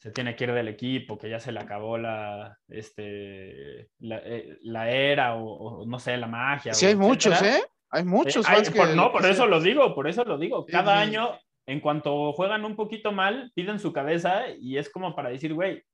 se 0.00 0.10
tiene 0.10 0.34
que 0.34 0.44
ir 0.44 0.52
del 0.52 0.68
equipo, 0.68 1.18
que 1.18 1.28
ya 1.28 1.38
se 1.38 1.52
le 1.52 1.60
acabó 1.60 1.98
la, 1.98 2.56
este, 2.68 3.90
la, 3.98 4.16
eh, 4.24 4.58
la 4.62 4.90
era 4.90 5.34
o, 5.36 5.44
o 5.82 5.86
no 5.86 5.98
sé, 5.98 6.16
la 6.16 6.26
magia. 6.26 6.72
Sí, 6.72 6.86
o 6.86 6.88
hay 6.88 6.96
muchos. 6.96 7.40
¿eh? 7.42 7.62
Hay 7.90 8.04
muchos 8.04 8.46
que. 8.46 8.94
no, 8.94 9.12
por 9.12 9.26
eso 9.26 9.46
lo 9.46 9.60
digo, 9.60 9.94
por 9.94 10.08
eso 10.08 10.24
lo 10.24 10.38
digo. 10.38 10.64
Cada 10.64 10.96
sí. 11.02 11.08
año, 11.08 11.38
en 11.66 11.80
cuanto 11.80 12.32
juegan 12.32 12.64
un 12.64 12.76
poquito 12.76 13.12
mal, 13.12 13.52
piden 13.54 13.78
su 13.78 13.92
cabeza 13.92 14.44
y 14.58 14.78
es 14.78 14.88
como 14.88 15.14
para 15.14 15.28
decir, 15.28 15.52
güey, 15.52 15.84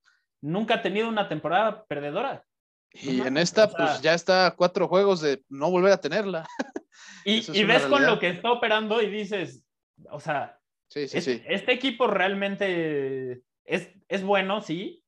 nunca 0.40 0.74
ha 0.74 0.82
tenido 0.82 1.09
una 1.09 1.28
temporada 1.28 1.84
perdedora. 1.86 2.44
Y 2.92 3.14
No 3.16 3.26
en 3.26 3.38
esta, 3.38 3.64
o 3.64 3.70
sea- 3.70 3.76
pues 3.76 4.02
ya 4.02 4.14
está 4.14 4.54
cuatro 4.57 4.86
juegos 4.86 5.20
de 5.20 5.42
no 5.48 5.70
volver 5.70 5.92
a 5.92 6.00
tenerla. 6.00 6.46
Y, 7.26 7.38
es 7.38 7.66
ves 7.66 7.84
con 7.86 8.07
lo 8.07 8.18
que 8.18 8.28
está 8.28 8.52
operando 8.52 9.02
y 9.02 9.11
dices, 9.11 9.64
o 10.11 10.20
sea, 10.20 10.59
Sí, 10.88 11.09
sí, 11.09 11.18
es- 11.18 11.24
sí. 11.24 11.42
este 11.46 11.72
equipo 11.72 12.07
realmente 12.07 13.42
es, 13.66 13.90
es 14.08 14.22
bueno, 14.22 14.60
sí, 14.60 15.04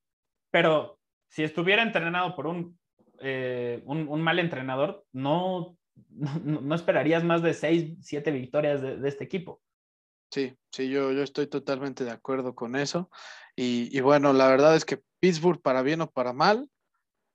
pero 0.51 0.99
si 1.29 1.43
estuviera 1.43 1.83
entrenado 1.83 2.35
por 2.35 2.47
un, 2.47 2.79
eh, 3.21 3.83
un, 3.85 4.23
mal 4.23 4.39
entrenador, 4.39 5.05
no, 5.13 5.77
no, 6.11 6.61
no 6.61 6.75
esperarías 6.75 7.25
más 7.25 7.43
de 7.43 7.55
seis, 7.55 7.97
siete 8.01 8.31
victorias 8.31 8.83
de, 8.83 8.97
de 8.97 9.09
este 9.09 9.25
equipo. 9.25 9.61
Sí, 10.31 10.55
sí, 10.71 10.91
yo, 10.91 11.13
yo 11.13 11.23
estoy 11.23 11.47
totalmente 11.47 12.05
de 12.05 12.11
acuerdo 12.11 12.55
con 12.55 12.77
eso. 12.77 13.11
Y, 13.57 13.89
y 13.97 14.01
bueno, 14.01 14.33
la 14.33 14.49
verdad 14.49 14.77
es 14.77 14.85
que 14.85 15.01
Pittsburgh, 15.21 15.61
para 15.61 15.83
bien 15.83 16.03
o 16.03 16.11
para 16.11 16.33
mal, 16.33 16.69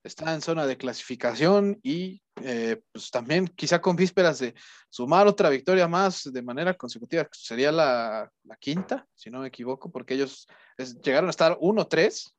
está 0.04 0.34
en 0.34 0.42
zona 0.42 0.68
de 0.68 0.78
clasificación 0.78 1.80
y 1.82 2.23
eh, 2.42 2.82
pues 2.92 3.12
también 3.12 3.48
quizá 3.48 3.80
con 3.80 3.96
vísperas 3.96 4.40
de 4.40 4.54
sumar 4.90 5.28
otra 5.28 5.50
victoria 5.50 5.88
más 5.88 6.32
de 6.32 6.42
manera 6.42 6.74
consecutiva, 6.74 7.28
sería 7.32 7.72
la, 7.72 8.30
la 8.44 8.56
quinta, 8.58 9.06
si 9.14 9.30
no 9.30 9.40
me 9.40 9.48
equivoco, 9.48 9.92
porque 9.92 10.16
ellos 10.16 10.48
es- 10.78 11.00
llegaron 11.02 11.28
a 11.28 11.32
estar 11.32 11.58
1-3 11.60 12.36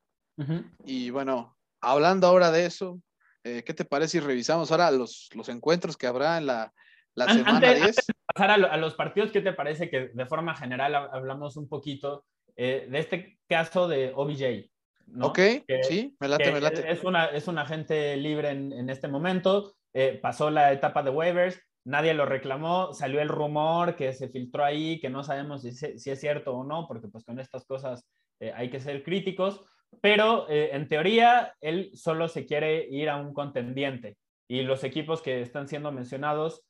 y 0.84 1.10
bueno, 1.10 1.56
hablando 1.80 2.26
ahora 2.26 2.50
de 2.50 2.66
eso, 2.66 3.00
eh, 3.44 3.62
¿qué 3.64 3.72
te 3.72 3.84
parece 3.84 4.18
si 4.18 4.20
revisamos 4.20 4.70
ahora 4.72 4.90
los, 4.90 5.28
los 5.34 5.48
encuentros 5.48 5.96
que 5.96 6.06
habrá 6.08 6.38
en 6.38 6.46
la, 6.46 6.72
la 7.14 7.24
An- 7.26 7.34
semana 7.36 7.68
antes- 7.68 7.82
10? 7.82 7.96
pasar 8.34 8.50
a, 8.50 8.56
lo- 8.56 8.70
a 8.70 8.76
los 8.76 8.94
partidos, 8.94 9.30
¿qué 9.30 9.40
te 9.42 9.52
parece 9.52 9.88
que 9.90 10.08
de 10.08 10.26
forma 10.26 10.56
general 10.56 10.94
ha- 10.96 11.10
hablamos 11.12 11.56
un 11.56 11.68
poquito 11.68 12.24
eh, 12.56 12.88
de 12.90 12.98
este 12.98 13.38
caso 13.48 13.86
de 13.86 14.12
OBJ? 14.14 14.70
¿no? 15.06 15.26
Ok, 15.26 15.36
Que- 15.36 15.82
sí, 15.82 16.16
me 16.18 16.26
late, 16.28 16.50
me 16.50 16.60
late. 16.60 16.90
Es, 16.90 17.04
una, 17.04 17.26
es 17.26 17.46
un 17.46 17.58
agente 17.58 18.16
libre 18.16 18.50
en, 18.50 18.72
en 18.72 18.90
este 18.90 19.06
momento, 19.06 19.76
eh, 19.94 20.18
pasó 20.20 20.50
la 20.50 20.72
etapa 20.72 21.02
de 21.02 21.10
waivers, 21.10 21.60
nadie 21.84 22.14
lo 22.14 22.26
reclamó, 22.26 22.92
salió 22.92 23.20
el 23.20 23.28
rumor 23.28 23.96
que 23.96 24.12
se 24.12 24.28
filtró 24.28 24.64
ahí, 24.64 25.00
que 25.00 25.10
no 25.10 25.22
sabemos 25.22 25.62
si, 25.62 25.68
es 25.68 26.20
cierto 26.20 26.54
o 26.54 26.64
no, 26.64 26.86
porque 26.88 27.08
pues 27.08 27.24
con 27.24 27.38
estas 27.38 27.64
cosas 27.66 28.06
eh, 28.40 28.52
hay 28.54 28.70
que 28.70 28.80
ser 28.80 29.02
críticos, 29.02 29.64
pero 30.00 30.48
eh, 30.50 30.70
en 30.74 30.88
teoría 30.88 31.54
él 31.60 31.90
solo 31.94 32.28
se 32.28 32.46
quiere 32.46 32.86
ir 32.90 33.08
a 33.08 33.16
un 33.16 33.32
contendiente 33.32 34.16
y 34.48 34.62
los 34.62 34.82
equipos 34.84 35.22
que 35.22 35.40
están 35.40 35.68
siendo 35.68 35.92
mencionados 35.92 36.62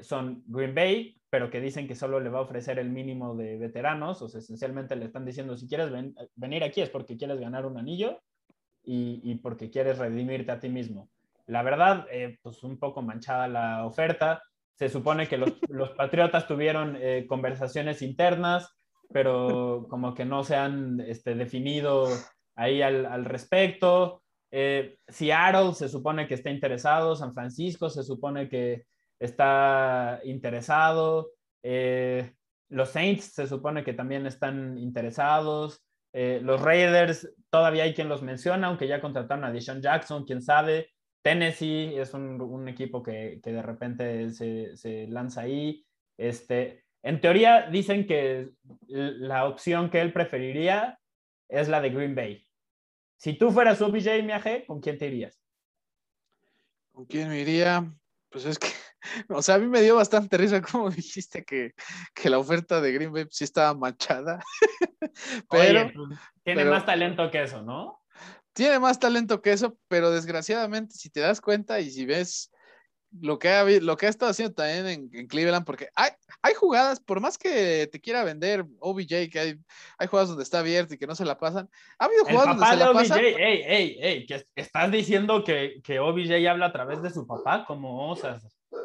son 0.00 0.42
Green 0.46 0.74
Bay, 0.74 1.20
pero 1.28 1.50
que 1.50 1.60
dicen 1.60 1.86
que 1.86 1.94
solo 1.94 2.18
le 2.18 2.30
va 2.30 2.38
a 2.38 2.42
ofrecer 2.42 2.78
el 2.78 2.88
mínimo 2.88 3.36
de 3.36 3.58
veteranos, 3.58 4.22
o 4.22 4.28
sea, 4.28 4.40
esencialmente 4.40 4.96
le 4.96 5.04
están 5.04 5.26
diciendo, 5.26 5.54
si 5.54 5.68
quieres 5.68 5.90
ven- 5.90 6.14
venir 6.34 6.64
aquí 6.64 6.80
es 6.80 6.88
porque 6.88 7.18
quieres 7.18 7.38
ganar 7.38 7.66
un 7.66 7.76
anillo 7.76 8.20
y 8.82 9.34
porque 9.36 9.70
quieres 9.70 9.98
redimirte 9.98 10.50
a 10.50 10.60
ti 10.60 10.70
mismo. 10.70 11.10
La 11.50 11.62
verdad, 11.62 12.06
eh, 12.10 12.38
pues 12.42 12.62
un 12.62 12.78
poco 12.78 13.02
manchada 13.02 13.48
la 13.48 13.86
oferta. 13.86 14.42
Se 14.74 14.88
supone 14.88 15.28
que 15.28 15.36
los, 15.36 15.50
los 15.68 15.90
Patriotas 15.90 16.46
tuvieron 16.46 16.96
eh, 17.00 17.26
conversaciones 17.28 18.02
internas, 18.02 18.74
pero 19.12 19.86
como 19.90 20.14
que 20.14 20.24
no 20.24 20.44
se 20.44 20.56
han 20.56 21.00
este, 21.00 21.34
definido 21.34 22.08
ahí 22.54 22.82
al, 22.82 23.06
al 23.06 23.24
respecto. 23.24 24.22
Eh, 24.52 24.96
Seattle 25.08 25.74
se 25.74 25.88
supone 25.88 26.26
que 26.26 26.34
está 26.34 26.50
interesado, 26.50 27.14
San 27.14 27.32
Francisco 27.34 27.88
se 27.88 28.02
supone 28.02 28.48
que 28.48 28.84
está 29.18 30.20
interesado, 30.24 31.30
eh, 31.62 32.32
los 32.68 32.88
Saints 32.88 33.32
se 33.32 33.46
supone 33.46 33.84
que 33.84 33.92
también 33.92 34.26
están 34.26 34.76
interesados, 34.78 35.84
eh, 36.12 36.40
los 36.42 36.60
Raiders 36.60 37.32
todavía 37.50 37.84
hay 37.84 37.94
quien 37.94 38.08
los 38.08 38.22
menciona, 38.22 38.66
aunque 38.66 38.88
ya 38.88 39.00
contrataron 39.00 39.44
a 39.44 39.52
Deshaun 39.52 39.82
Jackson, 39.82 40.24
quién 40.24 40.42
sabe. 40.42 40.90
Tennessee 41.22 41.96
es 41.96 42.14
un, 42.14 42.40
un 42.40 42.68
equipo 42.68 43.02
que, 43.02 43.40
que, 43.42 43.52
de 43.52 43.62
repente 43.62 44.30
se, 44.30 44.76
se, 44.76 45.06
lanza 45.08 45.42
ahí. 45.42 45.84
Este, 46.16 46.84
en 47.02 47.20
teoría 47.20 47.68
dicen 47.70 48.06
que 48.06 48.50
la 48.88 49.46
opción 49.46 49.90
que 49.90 50.00
él 50.00 50.12
preferiría 50.12 50.98
es 51.48 51.68
la 51.68 51.80
de 51.80 51.90
Green 51.90 52.14
Bay. 52.14 52.46
Si 53.16 53.34
tú 53.34 53.50
fueras 53.50 53.82
OBJ, 53.82 54.22
Miaje, 54.24 54.64
¿con 54.66 54.80
quién 54.80 54.96
te 54.96 55.06
irías? 55.06 55.38
¿Con 56.92 57.04
quién 57.04 57.28
me 57.28 57.40
iría? 57.40 57.92
Pues 58.30 58.46
es 58.46 58.58
que, 58.58 58.68
o 59.28 59.42
sea, 59.42 59.56
a 59.56 59.58
mí 59.58 59.66
me 59.66 59.82
dio 59.82 59.96
bastante 59.96 60.36
risa 60.38 60.62
como 60.72 60.90
dijiste 60.90 61.44
que, 61.44 61.74
que 62.14 62.30
la 62.30 62.38
oferta 62.38 62.80
de 62.80 62.92
Green 62.92 63.12
Bay 63.12 63.26
sí 63.30 63.44
estaba 63.44 63.74
manchada. 63.74 64.42
pero 65.50 65.80
Oye, 65.80 65.92
pues, 65.94 66.18
tiene 66.42 66.62
pero, 66.62 66.70
más 66.70 66.86
talento 66.86 67.30
que 67.30 67.42
eso, 67.42 67.62
¿no? 67.62 67.99
Tiene 68.52 68.78
más 68.78 68.98
talento 68.98 69.40
que 69.40 69.52
eso, 69.52 69.76
pero 69.88 70.10
desgraciadamente, 70.10 70.94
si 70.94 71.10
te 71.10 71.20
das 71.20 71.40
cuenta 71.40 71.80
y 71.80 71.90
si 71.90 72.04
ves 72.04 72.50
lo 73.18 73.38
que 73.38 73.48
ha, 73.48 73.64
lo 73.64 73.96
que 73.96 74.06
ha 74.06 74.08
estado 74.08 74.30
haciendo 74.30 74.54
también 74.54 74.86
en, 74.86 75.10
en, 75.12 75.26
Cleveland, 75.26 75.64
porque 75.64 75.88
hay, 75.96 76.10
hay 76.42 76.54
jugadas, 76.54 77.00
por 77.00 77.20
más 77.20 77.38
que 77.38 77.88
te 77.90 78.00
quiera 78.00 78.22
vender 78.22 78.64
OBJ, 78.78 79.30
que 79.30 79.40
hay, 79.40 79.58
hay 79.98 80.06
jugadas 80.06 80.28
donde 80.28 80.44
está 80.44 80.60
abierto 80.60 80.94
y 80.94 80.98
que 80.98 81.06
no 81.06 81.14
se 81.14 81.24
la 81.24 81.38
pasan, 81.38 81.68
ha 81.98 82.04
habido 82.04 82.24
jugadas 82.24 82.56
donde 82.56 82.66
se 82.66 82.76
la 82.76 82.90
OBJ, 82.90 82.98
pasan. 82.98 83.18
Ey, 83.18 83.62
ey, 83.66 83.98
ey, 84.00 84.26
que 84.26 84.46
estás 84.54 84.90
diciendo 84.90 85.42
que, 85.42 85.80
que 85.82 85.98
OBJ 85.98 86.48
habla 86.48 86.66
a 86.66 86.72
través 86.72 87.02
de 87.02 87.10
su 87.10 87.26
papá, 87.26 87.64
como 87.66 88.10
osas. 88.10 88.42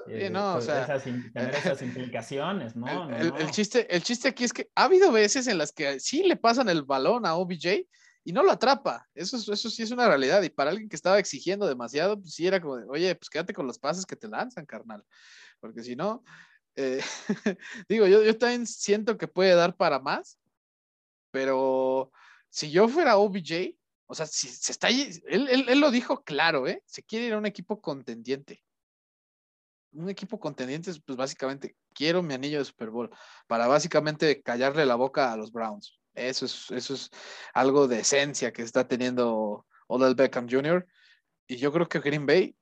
Sí, 0.08 0.30
no, 0.32 0.56
o 0.56 0.62
sea, 0.62 0.84
esas, 0.84 1.04
tener 1.04 1.56
esas 1.56 1.82
implicaciones, 1.84 2.76
¿no? 2.76 2.88
El, 2.88 3.10
no, 3.10 3.18
el, 3.18 3.30
no. 3.30 3.38
el, 3.38 3.52
chiste, 3.52 3.94
el 3.96 4.02
chiste 4.02 4.30
aquí 4.30 4.44
es 4.44 4.54
que 4.54 4.70
ha 4.74 4.86
habido 4.86 5.12
veces 5.12 5.46
en 5.48 5.60
las 5.60 5.72
que 5.72 6.00
sí 6.00 6.24
le 6.24 6.36
pasan 6.36 6.70
el 6.70 6.84
balón 6.84 7.26
a 7.26 7.36
OBJ 7.36 7.86
y 8.26 8.34
no 8.34 8.44
lo 8.44 8.52
atrapa. 8.52 9.08
Eso, 9.14 9.38
eso 9.38 9.70
sí 9.70 9.84
es 9.84 9.92
una 9.92 10.08
realidad. 10.08 10.42
Y 10.42 10.50
para 10.50 10.72
alguien 10.72 10.90
que 10.90 10.98
estaba 10.98 11.20
exigiendo 11.20 11.68
demasiado, 11.68 12.20
pues 12.20 12.34
sí 12.34 12.46
era 12.46 12.60
como 12.60 12.74
oye, 12.92 13.16
pues 13.16 13.30
quédate 13.30 13.54
con 13.54 13.68
los 13.68 13.80
pases 13.80 14.06
que 14.06 14.18
te 14.18 14.28
lanzan, 14.28 14.66
carnal. 14.66 15.06
Porque 15.60 15.84
si 15.84 15.96
no, 15.96 16.24
eh, 16.76 17.02
digo, 17.88 18.08
yo, 18.08 18.24
yo 18.24 18.38
también 18.38 18.68
siento 18.68 19.18
que 19.18 19.28
puede 19.28 19.56
dar 19.56 19.78
para 19.78 20.00
más, 20.00 20.38
pero 21.32 22.12
si 22.50 22.72
yo 22.72 22.90
fuera 22.90 23.18
OBJ, 23.18 23.78
o 24.08 24.16
sea, 24.16 24.26
si 24.26 24.48
se 24.50 24.72
está 24.72 24.90
él, 24.90 25.22
él, 25.28 25.66
él 25.70 25.80
lo 25.80 25.92
dijo 25.92 26.24
claro, 26.24 26.68
¿eh? 26.68 26.84
Se 26.86 27.04
quiere 27.04 27.28
ir 27.28 27.34
a 27.34 27.38
un 27.38 27.46
equipo 27.46 27.80
contendiente 27.80 28.64
un 29.96 30.10
equipo 30.10 30.40
contendiente, 30.40 30.92
pues 31.06 31.18
básicamente 31.18 31.76
quiero 31.94 32.22
mi 32.22 32.34
anillo 32.34 32.60
de 32.60 32.66
Super 32.66 32.90
Bowl 32.90 33.10
para 33.48 33.68
básicamente 33.68 34.42
callarle 34.42 34.86
la 34.86 34.96
boca 34.96 35.32
a 35.32 35.38
los 35.38 35.52
Browns. 35.52 36.00
Eso 36.16 36.46
es, 36.46 36.72
eso 36.72 36.94
es 36.94 37.12
algo 37.54 37.88
de 37.88 38.00
esencia 38.00 38.52
que 38.52 38.62
está 38.62 38.88
teniendo 38.88 39.66
Odell 39.88 40.16
Beckham 40.16 40.48
Jr. 40.50 40.86
Y 41.48 41.58
yo 41.58 41.72
creo 41.72 41.88
que 41.88 42.00
Green 42.00 42.26
Bay 42.26 42.56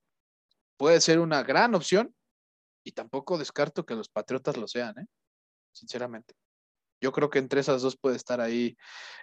puede 0.77 0.99
ser 1.01 1.19
una 1.19 1.43
gran 1.43 1.75
opción 1.75 2.13
y 2.83 2.91
tampoco 2.91 3.37
descarto 3.37 3.85
que 3.85 3.95
los 3.95 4.09
Patriotas 4.09 4.57
lo 4.57 4.67
sean, 4.67 4.99
¿eh? 4.99 5.05
sinceramente. 5.71 6.35
Yo 7.01 7.11
creo 7.11 7.29
que 7.29 7.39
entre 7.39 7.61
esas 7.61 7.81
dos 7.81 7.97
puede 7.97 8.15
estar 8.15 8.41
ahí 8.41 8.77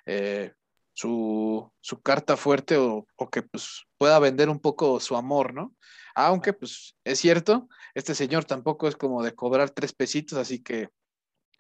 eh, 0.07 0.53
su, 0.93 1.71
su, 1.81 2.01
carta 2.01 2.37
fuerte 2.37 2.77
o, 2.77 3.07
o 3.17 3.31
que 3.31 3.43
pues, 3.43 3.85
pueda 3.99 4.19
vender 4.19 4.49
un 4.49 4.61
poco 4.61 5.01
su 5.01 5.17
amor, 5.17 5.55
¿no? 5.55 5.75
Aunque, 6.15 6.53
pues, 6.53 6.97
es 7.05 7.19
cierto, 7.19 7.69
este 7.95 8.15
señor 8.15 8.45
tampoco 8.45 8.89
es 8.89 8.97
como 8.97 9.23
de 9.23 9.35
cobrar 9.35 9.71
tres 9.71 9.93
pesitos, 9.93 10.39
así 10.39 10.63
que 10.63 10.91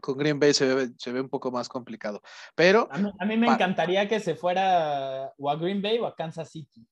con 0.01 0.16
Green 0.16 0.38
Bay 0.38 0.55
se 0.55 0.74
ve, 0.74 0.90
se 0.98 1.12
ve 1.12 1.20
un 1.20 1.28
poco 1.28 1.51
más 1.51 1.68
complicado. 1.68 2.20
Pero. 2.55 2.88
A 2.90 2.98
mí, 2.98 3.11
a 3.18 3.24
mí 3.24 3.36
me 3.36 3.46
para... 3.46 3.57
encantaría 3.57 4.09
que 4.09 4.20
se 4.20 4.34
fuera 4.34 5.32
o 5.38 5.51
a 5.51 5.57
Green 5.57 5.82
Bay 5.82 5.98
o 5.98 6.07
a 6.07 6.14
Kansas 6.14 6.51
City. 6.51 6.86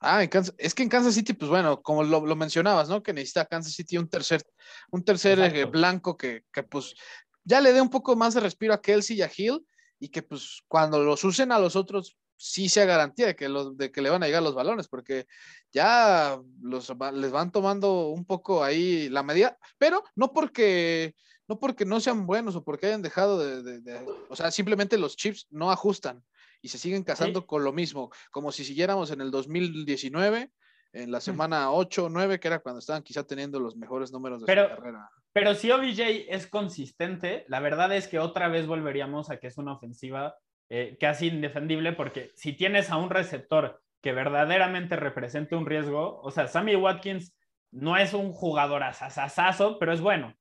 Ah, 0.00 0.22
en 0.22 0.28
Kansas, 0.28 0.54
es 0.58 0.74
que 0.74 0.84
en 0.84 0.88
Kansas 0.88 1.14
City, 1.14 1.32
pues 1.32 1.50
bueno, 1.50 1.82
como 1.82 2.04
lo, 2.04 2.24
lo 2.24 2.36
mencionabas, 2.36 2.88
¿no? 2.88 3.02
Que 3.02 3.12
necesita 3.12 3.46
Kansas 3.46 3.72
City 3.72 3.98
un 3.98 4.08
tercer, 4.08 4.42
un 4.90 5.04
tercer 5.04 5.40
eh, 5.40 5.64
blanco 5.64 6.16
que, 6.16 6.44
que, 6.52 6.62
pues, 6.62 6.94
ya 7.42 7.60
le 7.60 7.72
dé 7.72 7.80
un 7.80 7.90
poco 7.90 8.14
más 8.14 8.34
de 8.34 8.40
respiro 8.40 8.72
a 8.72 8.80
Kelsey 8.80 9.16
y 9.16 9.22
a 9.22 9.30
Hill 9.34 9.66
y 9.98 10.08
que, 10.08 10.22
pues, 10.22 10.62
cuando 10.68 11.02
los 11.02 11.24
usen 11.24 11.50
a 11.50 11.58
los 11.58 11.74
otros, 11.74 12.16
sí 12.36 12.68
sea 12.68 12.84
garantía 12.84 13.26
de 13.26 13.36
que, 13.36 13.48
los, 13.48 13.76
de 13.76 13.90
que 13.90 14.00
le 14.00 14.10
van 14.10 14.22
a 14.22 14.26
llegar 14.26 14.42
los 14.42 14.54
balones, 14.54 14.86
porque 14.86 15.26
ya 15.72 16.40
los, 16.62 16.92
les 17.14 17.32
van 17.32 17.50
tomando 17.50 18.08
un 18.08 18.24
poco 18.24 18.62
ahí 18.62 19.08
la 19.08 19.24
medida, 19.24 19.58
pero 19.76 20.04
no 20.14 20.32
porque 20.32 21.16
no 21.48 21.58
porque 21.58 21.84
no 21.84 21.98
sean 22.00 22.26
buenos 22.26 22.54
o 22.56 22.62
porque 22.62 22.86
hayan 22.86 23.02
dejado 23.02 23.38
de, 23.38 23.62
de, 23.62 23.80
de 23.80 24.06
o 24.28 24.36
sea, 24.36 24.50
simplemente 24.50 24.98
los 24.98 25.16
chips 25.16 25.46
no 25.50 25.70
ajustan 25.70 26.22
y 26.62 26.68
se 26.68 26.78
siguen 26.78 27.04
casando 27.04 27.46
con 27.46 27.64
lo 27.64 27.72
mismo, 27.72 28.10
como 28.30 28.52
si 28.52 28.64
siguiéramos 28.64 29.10
en 29.10 29.20
el 29.20 29.30
2019, 29.30 30.50
en 30.92 31.12
la 31.12 31.20
semana 31.20 31.70
8 31.70 32.06
o 32.06 32.08
9, 32.08 32.40
que 32.40 32.48
era 32.48 32.58
cuando 32.58 32.80
estaban 32.80 33.02
quizá 33.02 33.24
teniendo 33.24 33.60
los 33.60 33.76
mejores 33.76 34.12
números 34.12 34.40
de 34.40 34.46
pero, 34.46 34.68
su 34.68 34.76
carrera. 34.76 35.10
Pero 35.32 35.54
si 35.54 35.70
OBJ 35.70 36.26
es 36.28 36.46
consistente, 36.46 37.44
la 37.48 37.60
verdad 37.60 37.94
es 37.94 38.08
que 38.08 38.18
otra 38.18 38.48
vez 38.48 38.66
volveríamos 38.66 39.30
a 39.30 39.38
que 39.38 39.46
es 39.46 39.58
una 39.58 39.74
ofensiva 39.74 40.36
eh, 40.68 40.96
casi 40.98 41.28
indefendible, 41.28 41.92
porque 41.92 42.32
si 42.34 42.52
tienes 42.52 42.90
a 42.90 42.96
un 42.96 43.10
receptor 43.10 43.80
que 44.02 44.12
verdaderamente 44.12 44.96
represente 44.96 45.56
un 45.56 45.66
riesgo, 45.66 46.20
o 46.20 46.30
sea, 46.30 46.48
Sammy 46.48 46.76
Watkins 46.76 47.34
no 47.70 47.96
es 47.96 48.14
un 48.14 48.32
jugador 48.32 48.82
asasazo, 48.82 49.78
pero 49.78 49.92
es 49.92 50.00
bueno. 50.00 50.34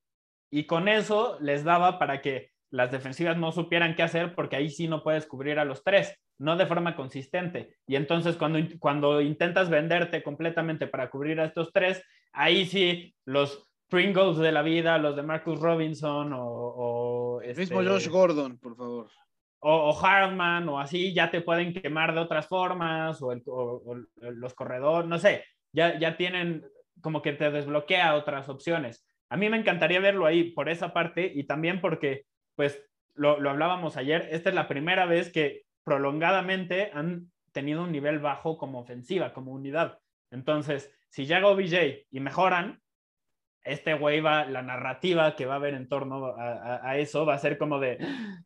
Y 0.50 0.66
con 0.66 0.88
eso 0.88 1.38
les 1.42 1.64
daba 1.64 2.00
para 2.00 2.22
que 2.22 2.52
las 2.70 2.92
defensivas 2.92 3.38
no 3.38 3.52
supieran 3.52 3.96
qué 3.96 4.04
hacer 4.04 4.36
porque 4.36 4.56
ahí 4.56 4.70
sí 4.70 4.88
no 4.88 5.04
puedes 5.04 5.26
cubrir 5.26 5.60
a 5.60 5.66
los 5.66 5.84
tres, 5.84 6.14
no 6.38 6.58
de 6.58 6.66
forma 6.66 6.96
consistente. 6.96 7.76
Y 7.88 7.96
entonces 7.96 8.36
cuando, 8.36 8.60
cuando 8.80 9.22
intentas 9.22 9.70
venderte 9.70 10.24
completamente 10.24 10.88
para 10.88 11.10
cubrir 11.10 11.40
a 11.40 11.46
estos 11.46 11.72
tres, 11.72 12.04
ahí 12.34 12.66
sí 12.66 13.16
los 13.26 13.64
Pringles 13.90 14.38
de 14.38 14.52
la 14.52 14.64
vida, 14.64 14.98
los 14.98 15.16
de 15.16 15.24
Marcus 15.24 15.60
Robinson 15.60 16.34
o... 16.36 17.40
El 17.42 17.56
mismo 17.56 17.80
este 17.80 17.92
Josh 17.92 18.10
Gordon, 18.10 18.58
por 18.58 18.76
favor. 18.76 19.10
O, 19.60 19.90
o, 19.90 19.94
Hardman 19.94 20.68
o 20.68 20.80
así, 20.80 21.14
ya 21.14 21.32
te 21.32 21.42
pueden 21.42 21.74
quemar 21.74 22.14
de 22.14 22.20
otras 22.20 22.48
formas 22.48 23.22
o, 23.22 23.30
o 23.46 23.96
los 24.20 24.54
corredores, 24.54 25.10
no 25.10 25.18
sé, 25.18 25.46
ya, 25.72 25.98
ya 25.98 26.16
tienen 26.16 26.64
como 27.02 27.22
que 27.22 27.34
te 27.34 27.50
desbloquea 27.50 28.16
otras 28.16 28.50
opciones. 28.50 29.06
A 29.30 29.38
mí 29.38 29.50
me 29.50 29.58
encantaría 29.58 30.00
verlo 30.00 30.26
ahí 30.26 30.52
por 30.52 30.70
esa 30.70 30.94
parte 30.94 31.32
y 31.34 31.44
también 31.46 31.82
porque 31.82 32.26
pues 32.56 32.82
lo, 33.18 33.32
hablábamos 33.50 33.98
ayer, 33.98 34.30
esta 34.32 34.50
es 34.50 34.56
la 34.56 34.68
primera 34.68 35.06
vez 35.06 35.32
que 35.32 35.64
prolongadamente 35.84 36.92
han 36.94 37.32
tenido 37.52 37.84
un 37.84 37.92
nivel 37.92 38.20
bajo 38.20 38.58
como 38.58 38.80
ofensiva, 38.80 39.34
como 39.34 39.52
unidad. 39.52 40.00
Entonces, 40.32 40.92
si 41.10 41.26
llega 41.26 41.48
OBJ 41.48 42.06
y 42.12 42.20
mejoran, 42.20 42.82
este 43.64 43.96
güey 43.96 44.22
va, 44.22 44.46
la 44.46 44.62
narrativa 44.62 45.36
que 45.36 45.46
va 45.46 45.54
a 45.54 45.58
haber 45.58 45.74
en 45.74 45.90
torno 45.90 46.36
a, 46.38 46.98
eso 46.98 47.26
va 47.26 47.34
a 47.34 47.40
ser 47.40 47.58
como 47.58 47.80
de, 47.80 47.98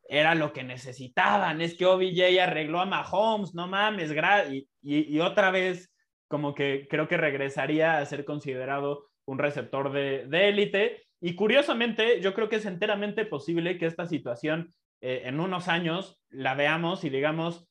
era 0.09 0.33
lo 0.35 0.51
que 0.51 0.63
necesitaban, 0.63 1.61
es 1.61 1.75
que 1.75 1.85
OBJ 1.85 2.39
arregló 2.41 2.79
a 2.79 2.85
Mahomes, 2.85 3.53
no 3.53 3.67
mames, 3.67 4.11
y, 4.49 4.67
y, 4.81 5.19
otra 5.19 5.51
vez 5.51 5.91
como 6.27 6.55
que 6.55 6.87
creo 6.89 7.07
que 7.07 7.17
regresaría 7.17 7.97
a 7.97 8.05
ser 8.05 8.25
considerado 8.25 9.10
un 9.31 9.39
receptor 9.39 9.91
de 9.91 10.49
élite. 10.49 11.03
Y 11.19 11.35
curiosamente, 11.35 12.19
yo 12.21 12.33
creo 12.33 12.49
que 12.49 12.57
es 12.57 12.65
enteramente 12.65 13.25
posible 13.25 13.77
que 13.77 13.85
esta 13.85 14.05
situación 14.05 14.73
eh, 15.01 15.23
en 15.25 15.39
unos 15.39 15.67
años 15.67 16.19
la 16.29 16.53
veamos 16.53 17.03
y 17.03 17.09
digamos, 17.09 17.67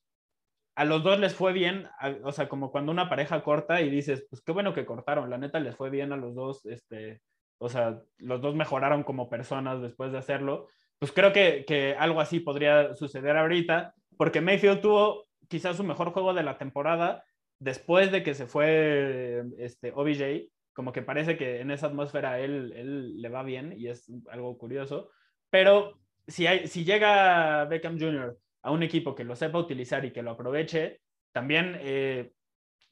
a 0.75 0.83
los 0.83 1.01
dos 1.01 1.17
les 1.17 1.33
fue 1.33 1.53
bien, 1.53 1.87
o 2.23 2.31
sea, 2.33 2.49
como 2.49 2.71
cuando 2.71 2.91
una 2.91 3.09
pareja 3.09 3.41
corta 3.41 3.81
y 3.81 3.89
dices, 3.89 4.25
pues 4.29 4.41
qué 4.41 4.51
bueno 4.51 4.73
que 4.73 4.85
cortaron, 4.85 5.29
la 5.29 5.37
neta 5.37 5.59
les 5.59 5.75
fue 5.75 5.89
bien 5.89 6.11
a 6.11 6.17
los 6.17 6.35
dos, 6.35 6.65
este, 6.65 7.21
o 7.57 7.69
sea, 7.69 8.01
los 8.17 8.41
dos 8.41 8.55
mejoraron 8.55 9.03
como 9.03 9.29
personas 9.29 9.81
después 9.81 10.11
de 10.11 10.17
hacerlo, 10.17 10.67
pues 10.99 11.13
creo 11.13 11.31
que, 11.31 11.63
que 11.65 11.95
algo 11.97 12.19
así 12.19 12.41
podría 12.41 12.95
suceder 12.95 13.37
ahorita, 13.37 13.93
porque 14.17 14.41
Mayfield 14.41 14.81
tuvo 14.81 15.27
quizás 15.47 15.77
su 15.77 15.83
mejor 15.83 16.11
juego 16.11 16.33
de 16.33 16.43
la 16.43 16.57
temporada 16.57 17.23
después 17.59 18.11
de 18.11 18.23
que 18.23 18.33
se 18.33 18.45
fue 18.45 19.43
este, 19.57 19.93
OBJ, 19.93 20.49
como 20.73 20.91
que 20.91 21.01
parece 21.01 21.37
que 21.37 21.61
en 21.61 21.71
esa 21.71 21.87
atmósfera 21.87 22.39
él, 22.39 22.73
él 22.75 23.21
le 23.21 23.29
va 23.29 23.43
bien 23.43 23.73
y 23.77 23.87
es 23.87 24.11
algo 24.29 24.57
curioso, 24.57 25.09
pero 25.49 25.99
si, 26.27 26.47
hay, 26.47 26.67
si 26.67 26.83
llega 26.83 27.65
Beckham 27.65 27.99
Jr. 27.99 28.37
a 28.61 28.71
un 28.71 28.83
equipo 28.83 29.15
que 29.15 29.23
lo 29.23 29.35
sepa 29.35 29.59
utilizar 29.59 30.05
y 30.05 30.11
que 30.11 30.23
lo 30.23 30.31
aproveche, 30.31 31.01
también 31.31 31.77
eh, 31.81 32.31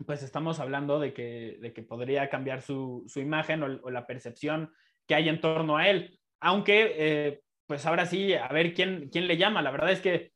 pues 0.05 0.23
estamos 0.23 0.59
hablando 0.59 0.99
de 0.99 1.13
que, 1.13 1.57
de 1.61 1.73
que 1.73 1.83
podría 1.83 2.29
cambiar 2.29 2.61
su, 2.61 3.03
su 3.07 3.19
imagen 3.19 3.63
o, 3.63 3.89
la 3.89 4.07
percepción 4.07 4.71
que 5.07 5.15
hay 5.15 5.29
en 5.29 5.41
torno 5.41 5.77
a 5.77 5.89
él, 5.89 6.19
aunque 6.39 6.95
eh, 6.97 7.41
pues 7.65 7.85
ahora 7.85 8.05
sí, 8.05 8.33
a 8.33 8.47
ver 8.49 8.73
quién, 8.73 9.09
quién 9.09 9.27
le 9.27 9.37
llama, 9.37 9.61
la 9.61 9.71
verdad 9.71 9.91
es 9.91 10.01
que 10.01 10.31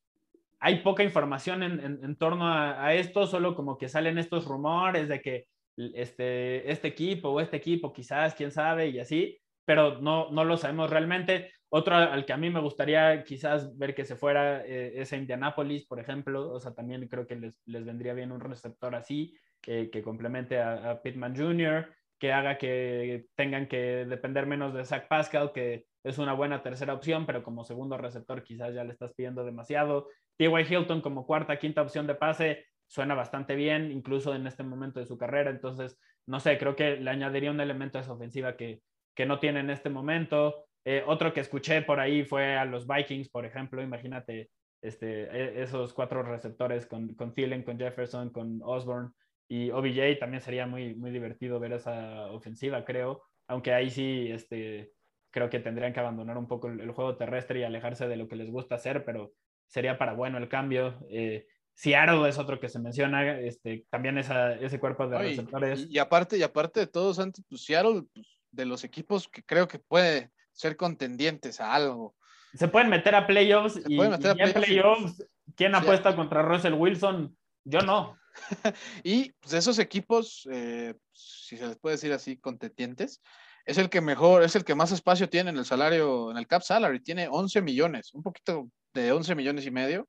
hay 0.60 0.78
poca 0.82 1.04
información 1.04 1.62
en, 1.62 1.80
en, 1.82 2.16
torno 2.16 2.48
a, 2.48 2.86
a, 2.86 2.94
esto, 2.94 3.28
solo 3.28 3.54
como 3.54 3.78
que 3.78 3.90
salen 3.90 4.18
estos 4.18 4.46
rumores 4.46 5.10
de 5.10 5.22
que 5.22 5.48
este, 5.78 6.72
este 6.72 6.88
equipo 6.88 7.30
o 7.30 7.40
este 7.40 7.58
equipo, 7.58 7.94
quizás, 7.94 8.36
quién 8.36 8.52
sabe, 8.52 8.90
y 8.90 9.00
así, 9.00 9.40
pero 9.66 10.00
no, 10.00 10.30
no 10.32 10.44
lo 10.44 10.58
sabemos 10.58 10.90
realmente. 10.90 11.52
Otro 11.70 11.96
al 11.96 12.26
que 12.26 12.34
a 12.34 12.38
mí 12.38 12.50
me 12.50 12.60
gustaría 12.60 13.24
quizás 13.24 13.76
ver 13.78 13.96
que 13.96 14.06
se 14.06 14.16
fuera 14.16 14.64
eh, 14.64 14.94
es 14.96 15.12
a 15.12 15.18
Indianapolis, 15.18 15.86
por 15.86 16.00
ejemplo, 16.00 16.52
o 16.52 16.60
sea, 16.60 16.74
también 16.74 17.08
creo 17.08 17.26
que 17.26 17.36
les, 17.36 17.60
les 17.66 17.84
vendría 17.84 18.14
bien 18.14 18.32
un 18.32 18.40
receptor 18.40 18.94
así, 18.94 19.36
que 19.60 20.02
complemente 20.04 20.60
a, 20.60 20.92
a, 20.92 21.02
Pittman 21.02 21.36
Jr., 21.36 21.90
que 22.20 22.32
haga 22.32 22.58
que 22.58 23.26
tengan 23.36 23.68
que 23.68 24.06
depender 24.06 24.46
menos 24.46 24.74
de 24.74 24.86
Zach 24.86 25.08
Pascal, 25.08 25.52
que 25.54 25.88
es 26.04 26.18
una 26.18 26.34
buena 26.34 26.62
tercera 26.62 26.94
opción, 26.94 27.26
pero 27.26 27.44
como 27.44 27.64
segundo 27.64 27.98
receptor 27.98 28.44
quizás 28.44 28.74
ya 28.74 28.84
le 28.84 28.92
estás 28.92 29.14
pidiendo 29.14 29.44
demasiado. 29.44 30.10
T.Y. 30.38 30.74
Hilton 30.74 31.02
como 31.02 31.26
cuarta, 31.26 31.58
quinta 31.58 31.82
opción 31.82 32.08
de 32.08 32.16
pase, 32.16 32.66
suena 32.94 33.16
bastante 33.16 33.56
bien, 33.56 33.92
incluso 33.92 34.36
en 34.36 34.46
este 34.46 34.62
momento 34.62 35.00
de 35.00 35.08
su 35.08 35.18
carrera. 35.18 35.50
Entonces, 35.50 35.98
no 36.28 36.40
sé, 36.40 36.60
creo 36.60 36.76
que 36.76 36.98
le 36.98 37.10
añadiría 37.10 37.50
un 37.50 37.60
elemento 37.60 37.98
a 37.98 38.02
esa 38.02 38.14
ofensiva 38.14 38.56
que, 38.56 38.84
que 39.16 39.26
no 39.26 39.40
tiene 39.40 39.62
en 39.62 39.72
este 39.72 39.90
momento. 39.90 40.68
Eh, 40.86 41.04
otro 41.08 41.34
que 41.34 41.40
escuché 41.40 41.82
por 41.82 42.00
ahí 42.00 42.24
fue 42.24 42.56
a 42.56 42.66
los 42.66 42.86
Vikings, 42.86 43.30
por 43.30 43.48
ejemplo. 43.48 43.82
Imagínate 43.82 44.52
este, 44.84 45.24
e, 45.24 45.64
esos 45.64 45.92
cuatro 45.92 46.22
receptores 46.22 46.86
con, 46.86 47.16
con 47.16 47.34
Thielen, 47.34 47.64
con 47.64 47.80
Jefferson, 47.80 48.30
con 48.30 48.62
Osborne 48.64 49.10
y 49.48 49.72
OBJ. 49.72 50.20
También 50.20 50.42
sería 50.42 50.68
muy, 50.68 50.94
muy 50.94 51.10
divertido 51.10 51.60
ver 51.60 51.74
esa 51.74 52.28
ofensiva, 52.28 52.86
creo. 52.86 53.24
Aunque 53.48 53.74
ahí 53.74 53.90
sí, 53.90 54.30
este, 54.32 54.92
creo 55.32 55.50
que 55.50 55.60
tendrían 55.60 55.94
que 55.94 56.00
abandonar 56.00 56.38
un 56.38 56.48
poco 56.48 56.68
el, 56.68 56.92
juego 56.92 57.18
terrestre 57.18 57.62
y 57.62 57.64
alejarse 57.64 58.08
de 58.08 58.18
lo 58.18 58.28
que 58.28 58.36
les 58.36 58.52
gusta 58.52 58.76
hacer, 58.76 59.04
pero 59.04 59.34
sería 59.66 59.98
para 59.98 60.14
bueno 60.14 60.38
el 60.38 60.48
cambio. 60.48 61.00
Eh, 61.10 61.48
Seattle 61.76 62.30
es 62.30 62.38
otro 62.38 62.60
que 62.60 62.70
se 62.70 62.80
menciona, 62.80 63.40
este, 63.40 63.86
también 63.90 64.18
esa, 64.18 64.54
ese 64.54 64.80
cuerpo 64.80 65.08
de 65.08 65.18
receptores. 65.18 65.88
Y, 65.90 65.98
aparte, 65.98 66.38
y 66.38 66.44
aparte 66.44 66.82
de 66.82 66.88
todos, 66.88 67.20
antes, 67.20 67.44
pues 67.50 67.64
Seattle, 67.64 68.04
pues, 68.14 68.28
de 68.52 68.66
los 68.66 68.84
equipos 68.84 69.28
que 69.28 69.44
creo 69.44 69.68
que 69.68 69.80
puede 69.80 70.32
ser 70.52 70.78
contendientes 70.78 71.60
a 71.60 71.74
algo. 71.74 72.16
Se 72.54 72.68
pueden 72.68 72.90
meter 72.90 73.16
a 73.16 73.26
playoffs 73.26 73.82
y, 73.88 73.98
meter 73.98 74.40
a 74.40 74.54
playoffs, 74.54 75.26
¿quién 75.56 75.74
apuesta 75.74 76.16
contra 76.16 76.44
Russell 76.44 76.74
Wilson? 76.74 77.36
Yo 77.64 77.80
no. 77.82 78.16
y 79.04 79.32
pues 79.32 79.54
esos 79.54 79.80
equipos, 79.80 80.48
eh, 80.52 80.94
si 81.12 81.58
se 81.58 81.68
les 81.68 81.78
puede 81.78 81.96
decir 81.96 82.14
así, 82.14 82.38
contendientes, 82.38 83.22
es 83.66 83.80
el 83.80 83.90
que 83.90 84.02
mejor, 84.02 84.44
es 84.44 84.56
el 84.56 84.64
que 84.64 84.76
más 84.76 84.92
espacio 84.92 85.30
tiene 85.30 85.50
en 85.50 85.58
el 85.58 85.66
salario, 85.66 86.30
en 86.30 86.38
el 86.38 86.48
cap 86.48 86.62
salary, 86.62 87.02
tiene 87.02 87.28
11 87.30 87.62
millones, 87.64 88.14
un 88.14 88.22
poquito 88.22 88.70
de 88.94 89.12
11 89.12 89.34
millones 89.34 89.66
y 89.66 89.72
medio 89.72 90.08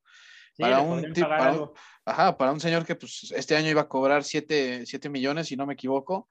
para, 0.58 0.80
un, 0.80 1.70
ajá, 2.04 2.36
para 2.36 2.52
un 2.52 2.60
señor 2.60 2.84
que 2.84 2.94
pues, 2.94 3.32
este 3.34 3.56
año 3.56 3.70
iba 3.70 3.82
a 3.82 3.88
cobrar 3.88 4.24
7, 4.24 4.84
millones, 5.10 5.48
si 5.48 5.56
no 5.56 5.66
me 5.66 5.74
equivoco. 5.74 6.28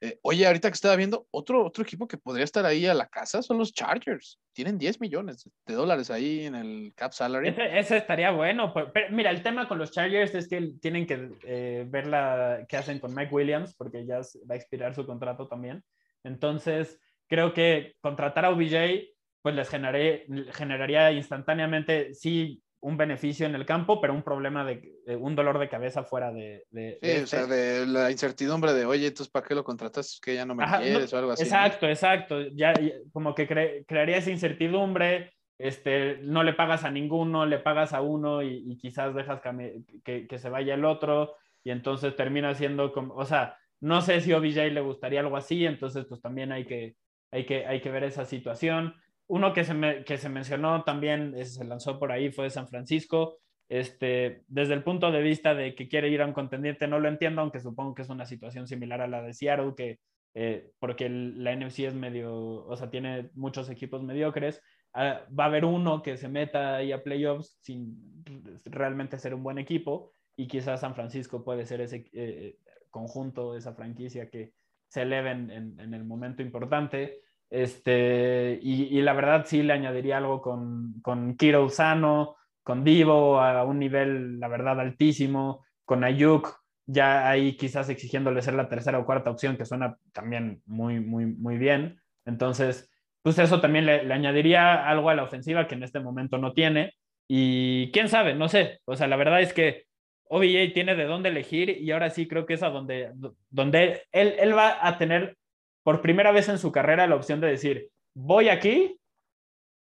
Eh, 0.00 0.18
oye, 0.22 0.46
ahorita 0.46 0.68
que 0.68 0.74
estaba 0.74 0.96
viendo, 0.96 1.26
otro, 1.30 1.64
otro 1.64 1.82
equipo 1.82 2.06
que 2.06 2.18
podría 2.18 2.44
estar 2.44 2.66
ahí 2.66 2.84
a 2.86 2.94
la 2.94 3.06
casa 3.06 3.42
son 3.42 3.58
los 3.58 3.72
Chargers. 3.72 4.38
Tienen 4.52 4.76
10 4.76 5.00
millones 5.00 5.48
de 5.66 5.74
dólares 5.74 6.10
ahí 6.10 6.46
en 6.46 6.56
el 6.56 6.92
cap 6.94 7.12
salary. 7.12 7.54
Ese, 7.56 7.96
estaría 7.96 8.30
bueno. 8.30 8.74
Pero, 8.74 9.06
mira, 9.10 9.30
el 9.30 9.42
tema 9.42 9.68
con 9.68 9.78
los 9.78 9.92
Chargers 9.92 10.34
es 10.34 10.48
que 10.48 10.72
tienen 10.80 11.06
que 11.06 11.30
eh, 11.44 11.86
ver 11.88 12.06
la, 12.06 12.66
qué 12.68 12.76
hacen 12.76 12.98
con 12.98 13.14
Mike 13.14 13.34
Williams, 13.34 13.74
porque 13.76 14.04
ya 14.04 14.18
va 14.18 14.54
a 14.54 14.56
expirar 14.56 14.94
su 14.94 15.06
contrato 15.06 15.48
también. 15.48 15.82
Entonces, 16.24 17.00
creo 17.28 17.54
que 17.54 17.94
contratar 18.00 18.44
a 18.44 18.50
OBJ, 18.50 19.14
pues 19.42 19.54
les 19.54 19.68
generaría 19.68 21.12
instantáneamente, 21.12 22.14
sí, 22.14 22.63
un 22.84 22.98
beneficio 22.98 23.46
en 23.46 23.54
el 23.54 23.64
campo, 23.64 23.98
pero 23.98 24.12
un 24.12 24.22
problema 24.22 24.62
de, 24.62 25.00
un 25.18 25.34
dolor 25.34 25.58
de 25.58 25.70
cabeza 25.70 26.04
fuera 26.04 26.30
de... 26.30 26.66
de 26.70 26.98
sí, 27.00 27.22
o 27.22 27.26
sea, 27.26 27.40
este. 27.42 27.54
de 27.54 27.86
la 27.86 28.10
incertidumbre 28.10 28.74
de, 28.74 28.84
oye, 28.84 29.06
entonces, 29.06 29.32
¿para 29.32 29.46
qué 29.46 29.54
lo 29.54 29.64
contratas? 29.64 30.20
Que 30.22 30.34
ya 30.34 30.44
no 30.44 30.54
me 30.54 30.66
quieres 30.66 31.10
o 31.14 31.18
algo 31.18 31.32
así. 31.32 31.44
Exacto, 31.44 31.88
exacto. 31.88 32.42
Ya, 32.48 32.74
como 33.10 33.34
que 33.34 33.46
crearía 33.86 34.18
esa 34.18 34.30
incertidumbre, 34.30 35.32
este, 35.56 36.18
no 36.18 36.42
le 36.42 36.52
pagas 36.52 36.84
a 36.84 36.90
ninguno, 36.90 37.46
le 37.46 37.58
pagas 37.58 37.94
a 37.94 38.02
uno 38.02 38.42
y, 38.42 38.76
quizás 38.76 39.14
dejas 39.14 39.40
que, 39.40 40.26
que, 40.26 40.38
se 40.38 40.50
vaya 40.50 40.74
el 40.74 40.84
otro 40.84 41.36
y 41.62 41.70
entonces 41.70 42.14
termina 42.16 42.54
siendo 42.54 42.92
como, 42.92 43.14
o 43.14 43.24
sea, 43.24 43.56
no 43.80 44.02
sé 44.02 44.20
si 44.20 44.34
OBJ 44.34 44.72
le 44.72 44.82
gustaría 44.82 45.20
algo 45.20 45.38
así, 45.38 45.64
entonces 45.64 46.04
pues 46.06 46.20
también 46.20 46.52
hay 46.52 46.66
que, 46.66 46.96
hay 47.30 47.46
que, 47.46 47.64
hay 47.66 47.80
que 47.80 47.90
ver 47.90 48.04
esa 48.04 48.26
situación. 48.26 48.94
Uno 49.26 49.52
que 49.52 49.64
se, 49.64 49.74
me, 49.74 50.04
que 50.04 50.18
se 50.18 50.28
mencionó 50.28 50.84
también, 50.84 51.34
se 51.44 51.64
lanzó 51.64 51.98
por 51.98 52.12
ahí, 52.12 52.30
fue 52.30 52.50
San 52.50 52.68
Francisco. 52.68 53.38
Este, 53.68 54.42
desde 54.46 54.74
el 54.74 54.82
punto 54.82 55.10
de 55.10 55.22
vista 55.22 55.54
de 55.54 55.74
que 55.74 55.88
quiere 55.88 56.08
ir 56.08 56.20
a 56.20 56.26
un 56.26 56.34
contendiente, 56.34 56.86
no 56.86 57.00
lo 57.00 57.08
entiendo, 57.08 57.40
aunque 57.40 57.60
supongo 57.60 57.94
que 57.94 58.02
es 58.02 58.10
una 58.10 58.26
situación 58.26 58.66
similar 58.66 59.00
a 59.00 59.08
la 59.08 59.22
de 59.22 59.32
Seattle, 59.32 59.74
que, 59.76 59.98
eh, 60.34 60.70
porque 60.78 61.08
la 61.08 61.52
NFC 61.56 61.80
es 61.80 61.94
medio, 61.94 62.66
o 62.66 62.76
sea, 62.76 62.90
tiene 62.90 63.30
muchos 63.34 63.70
equipos 63.70 64.02
mediocres, 64.02 64.60
ah, 64.92 65.22
va 65.38 65.44
a 65.44 65.46
haber 65.46 65.64
uno 65.64 66.02
que 66.02 66.16
se 66.16 66.28
meta 66.28 66.76
ahí 66.76 66.92
a 66.92 67.02
playoffs 67.02 67.58
sin 67.62 68.22
realmente 68.66 69.18
ser 69.18 69.34
un 69.34 69.42
buen 69.42 69.58
equipo 69.58 70.12
y 70.36 70.46
quizás 70.46 70.80
San 70.80 70.94
Francisco 70.94 71.44
puede 71.44 71.64
ser 71.64 71.80
ese 71.80 72.08
eh, 72.12 72.58
conjunto, 72.90 73.56
esa 73.56 73.74
franquicia 73.74 74.28
que 74.28 74.52
se 74.88 75.02
eleve 75.02 75.30
en, 75.30 75.50
en, 75.50 75.94
el 75.94 76.04
momento 76.04 76.42
importante. 76.42 77.22
Este, 77.50 78.58
y, 78.62 79.00
la 79.02 79.12
verdad 79.12 79.44
sí 79.46 79.62
le 79.62 79.74
añadiría 79.74 80.18
algo 80.18 80.40
con, 80.40 81.00
con 81.02 81.36
Kiro 81.36 81.68
Sano, 81.68 82.36
con 82.62 82.82
Divo 82.82 83.40
a 83.40 83.64
un 83.64 83.78
nivel, 83.78 84.40
la 84.40 84.48
verdad, 84.48 84.80
altísimo, 84.80 85.64
con 85.84 86.02
Ayuk, 86.02 86.64
ya 86.86 87.28
ahí 87.28 87.56
quizás 87.56 87.88
exigiéndole 87.88 88.42
ser 88.42 88.54
la 88.54 88.68
tercera 88.68 88.98
o 88.98 89.06
cuarta 89.06 89.30
opción, 89.30 89.56
que 89.56 89.64
suena 89.64 89.96
también 90.12 90.62
muy, 90.66 91.00
muy, 91.00 91.26
muy 91.26 91.58
bien. 91.58 92.00
Entonces, 92.24 92.90
pues 93.22 93.38
eso 93.38 93.60
también 93.60 93.86
le, 93.86 94.12
añadiría 94.12 94.86
algo 94.88 95.10
a 95.10 95.14
la 95.14 95.24
ofensiva 95.24 95.66
que 95.66 95.74
en 95.74 95.82
este 95.82 96.00
momento 96.00 96.38
no 96.38 96.52
tiene. 96.52 96.94
Y 97.28 97.90
quién 97.92 98.08
sabe, 98.08 98.34
no 98.34 98.48
sé. 98.48 98.80
O 98.84 98.96
sea, 98.96 99.06
la 99.06 99.16
verdad 99.16 99.40
es 99.40 99.54
que 99.54 99.84
OBJ 100.28 100.74
tiene 100.74 100.94
de 100.94 101.04
dónde 101.04 101.30
elegir 101.30 101.70
y 101.70 101.90
ahora 101.90 102.10
sí 102.10 102.28
creo 102.28 102.44
que 102.46 102.54
es 102.54 102.62
a 102.62 102.70
donde, 102.70 103.12
donde 103.50 104.02
él, 104.12 104.34
él 104.38 104.56
va 104.56 104.86
a 104.86 104.98
tener 104.98 105.36
por 105.84 106.00
primera 106.00 106.32
vez 106.32 106.48
en 106.48 106.58
su 106.58 106.72
carrera 106.72 107.06
la 107.06 107.14
opción 107.14 107.40
de 107.40 107.48
decir, 107.48 107.90
voy 108.14 108.48
aquí, 108.48 108.98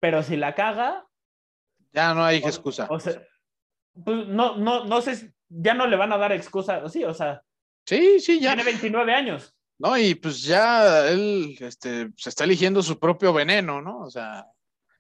pero 0.01 0.22
si 0.22 0.37
la 0.37 0.55
caga... 0.55 1.07
Ya 1.93 2.12
no 2.12 2.22
hay 2.24 2.39
excusa. 2.39 2.87
O 2.91 3.01
sea, 3.01 3.22
pues 4.05 4.26
no, 4.26 4.57
no, 4.57 4.84
no 4.84 5.01
sé, 5.01 5.32
ya 5.49 5.72
no 5.72 5.87
le 5.87 5.97
van 5.97 6.12
a 6.12 6.18
dar 6.18 6.32
excusa, 6.32 6.87
sí, 6.89 7.05
o 7.05 7.14
sea. 7.14 7.43
Sí, 7.87 8.20
sí, 8.20 8.41
ya. 8.41 8.51
Tiene 8.51 8.64
29 8.64 9.14
años. 9.14 9.55
No, 9.78 9.97
y 9.97 10.14
pues 10.14 10.43
ya 10.43 11.09
él 11.09 11.57
este, 11.61 12.11
se 12.16 12.28
está 12.28 12.45
eligiendo 12.45 12.82
su 12.82 12.99
propio 12.99 13.32
veneno, 13.32 13.80
¿no? 13.80 14.01
O 14.01 14.11
sea. 14.11 14.47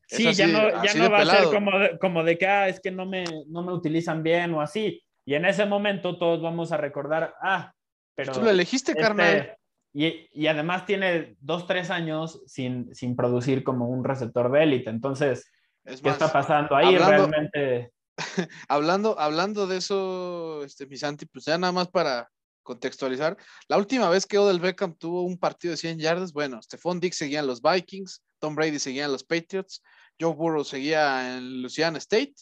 Sí, 0.08 0.32
ya 0.32 0.46
no, 0.46 0.84
ya 0.84 0.94
no 0.94 1.10
va 1.10 1.22
a 1.22 1.26
ser 1.26 1.44
como 1.46 1.78
de, 1.78 1.98
como 1.98 2.22
de 2.22 2.38
que, 2.38 2.46
ah, 2.46 2.68
es 2.68 2.78
que 2.78 2.92
no 2.92 3.06
me, 3.06 3.24
no 3.48 3.62
me 3.64 3.72
utilizan 3.72 4.22
bien 4.22 4.54
o 4.54 4.60
así. 4.60 5.02
Y 5.26 5.34
en 5.34 5.44
ese 5.44 5.66
momento 5.66 6.16
todos 6.16 6.40
vamos 6.40 6.70
a 6.70 6.76
recordar, 6.76 7.34
ah, 7.42 7.72
pero... 8.14 8.32
Tú 8.32 8.42
lo 8.42 8.50
elegiste, 8.50 8.92
este, 8.92 9.02
carnal. 9.02 9.56
Y, 9.98 10.28
y, 10.30 10.46
además 10.46 10.84
tiene 10.84 11.38
dos, 11.40 11.66
tres 11.66 11.88
años 11.88 12.42
sin, 12.46 12.94
sin 12.94 13.16
producir 13.16 13.64
como 13.64 13.88
un 13.88 14.04
receptor 14.04 14.52
de 14.52 14.62
élite. 14.62 14.90
Entonces, 14.90 15.50
¿qué 15.86 16.10
está 16.10 16.30
pasando 16.30 16.76
ahí 16.76 16.98
realmente? 16.98 17.92
hablando, 18.68 19.18
hablando 19.18 19.66
de 19.66 19.78
eso, 19.78 20.62
este, 20.64 20.86
Misanti, 20.86 21.24
pues 21.24 21.46
ya 21.46 21.56
nada 21.56 21.72
más 21.72 21.88
para 21.88 22.28
contextualizar, 22.62 23.38
la 23.68 23.78
última 23.78 24.10
vez 24.10 24.26
que 24.26 24.36
Odell 24.36 24.60
Beckham 24.60 24.94
tuvo 24.96 25.22
un 25.22 25.38
partido 25.38 25.70
de 25.70 25.78
100 25.78 25.98
yardas, 25.98 26.34
bueno, 26.34 26.60
Stephon 26.60 27.00
Dix 27.00 27.16
seguía 27.16 27.40
en 27.40 27.46
los 27.46 27.62
Vikings, 27.62 28.22
Tom 28.38 28.54
Brady 28.54 28.78
seguía 28.78 29.06
en 29.06 29.12
los 29.12 29.24
Patriots, 29.24 29.82
Joe 30.20 30.34
Burrow 30.34 30.62
seguía 30.62 31.38
en 31.38 31.62
Louisiana 31.62 31.96
State 31.96 32.34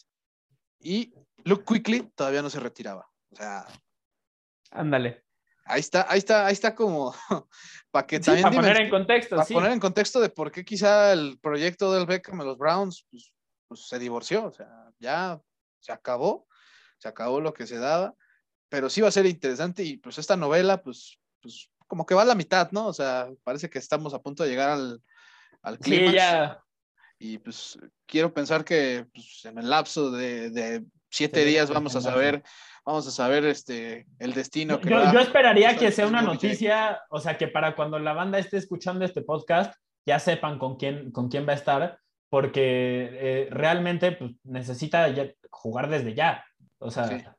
y 0.81 1.13
Luke 1.45 1.63
Quickly 1.65 2.11
todavía 2.15 2.41
no 2.41 2.49
se 2.49 2.59
retiraba. 2.59 3.07
O 3.31 3.35
sea, 3.37 3.65
ándale. 4.71 5.24
Ahí 5.65 5.79
está, 5.79 6.05
ahí 6.07 6.19
está, 6.19 6.45
ahí 6.45 6.53
está 6.53 6.75
como 6.75 7.13
para 7.91 8.05
que 8.05 8.19
también 8.19 8.43
para 8.43 8.55
poner 8.55 8.77
en 8.81 8.89
contexto, 8.89 9.35
para 9.35 9.47
poner 9.47 9.71
en 9.71 9.79
contexto 9.79 10.21
de 10.21 10.29
por 10.29 10.51
qué 10.51 10.63
quizá 10.63 11.11
el 11.11 11.39
proyecto 11.39 11.91
del 11.91 12.05
Beckham 12.05 12.39
en 12.41 12.47
los 12.47 12.57
Browns 12.57 13.05
pues, 13.09 13.33
pues, 13.67 13.87
se 13.87 13.97
divorció, 13.97 14.45
o 14.45 14.51
sea, 14.51 14.69
ya 14.99 15.41
se 15.79 15.91
acabó, 15.91 16.47
se 16.99 17.07
acabó 17.07 17.41
lo 17.41 17.53
que 17.53 17.65
se 17.65 17.79
daba, 17.79 18.13
pero 18.69 18.89
sí 18.89 19.01
va 19.01 19.07
a 19.07 19.11
ser 19.11 19.25
interesante 19.25 19.83
y 19.83 19.97
pues 19.97 20.19
esta 20.19 20.37
novela, 20.37 20.81
pues, 20.81 21.19
pues 21.41 21.69
como 21.87 22.05
que 22.05 22.15
va 22.15 22.21
a 22.21 22.25
la 22.25 22.35
mitad, 22.35 22.71
¿no? 22.71 22.87
O 22.87 22.93
sea, 22.93 23.29
parece 23.43 23.69
que 23.69 23.79
estamos 23.79 24.13
a 24.13 24.21
punto 24.21 24.43
de 24.43 24.49
llegar 24.49 24.69
al, 24.69 25.01
al 25.61 25.79
clímax. 25.79 26.57
Y 27.17 27.37
pues 27.37 27.77
quiero 28.05 28.33
pensar 28.33 28.65
que 28.65 29.07
pues, 29.13 29.45
en 29.45 29.57
el 29.57 29.69
lapso 29.69 30.11
de, 30.11 30.83
siete 31.09 31.45
días 31.45 31.69
vamos 31.69 31.95
a 31.95 32.01
saber, 32.01 32.43
vamos 32.85 33.07
a 33.07 33.11
saber 33.11 33.45
este, 33.45 34.07
el 34.19 34.33
destino. 34.33 34.79
Que 34.79 34.89
yo, 34.89 35.11
yo 35.11 35.19
esperaría 35.19 35.75
que 35.77 35.91
sea 35.91 36.07
una 36.07 36.21
noticia, 36.21 37.01
o 37.09 37.19
sea, 37.19 37.37
que 37.37 37.47
para 37.47 37.75
cuando 37.75 37.99
la 37.99 38.13
banda 38.13 38.39
esté 38.39 38.57
escuchando 38.57 39.05
este 39.05 39.21
podcast, 39.21 39.73
ya 40.05 40.19
sepan 40.19 40.59
con 40.59 40.77
quién, 40.77 41.11
con 41.11 41.29
quién 41.29 41.47
va 41.47 41.53
a 41.53 41.55
estar, 41.55 41.99
porque 42.29 43.09
eh, 43.11 43.47
realmente 43.51 44.11
pues, 44.11 44.31
necesita 44.43 45.07
jugar 45.49 45.89
desde 45.89 46.13
ya. 46.13 46.45
O 46.79 46.91
sea, 46.91 47.35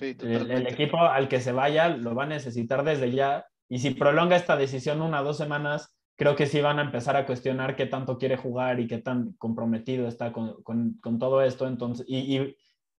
el, 0.00 0.66
equipo 0.66 0.98
al 0.98 1.28
que 1.28 1.40
se 1.40 1.52
vaya 1.52 1.88
lo 1.88 2.14
va 2.14 2.24
a 2.24 2.28
necesitar 2.28 2.84
desde 2.84 3.10
ya. 3.12 3.46
Y 3.68 3.78
si 3.78 3.90
prolonga 3.90 4.36
esta 4.36 4.56
decisión 4.56 5.02
una 5.02 5.22
o 5.22 5.24
dos 5.24 5.36
semanas, 5.36 5.94
creo 6.16 6.36
que 6.36 6.46
sí 6.46 6.60
van 6.60 6.78
a 6.78 6.82
empezar 6.82 7.16
a 7.16 7.26
cuestionar 7.26 7.76
qué 7.76 7.86
tanto 7.86 8.18
quiere 8.18 8.36
jugar 8.36 8.80
y 8.80 8.86
qué 8.86 8.98
tan 8.98 9.32
comprometido 9.34 10.08
está 10.08 10.32
con, 10.32 10.62
con, 10.62 11.18
todo 11.18 11.42
esto. 11.42 11.66
Entonces, 11.66 12.06
y, 12.08 12.36
y, 12.36 12.56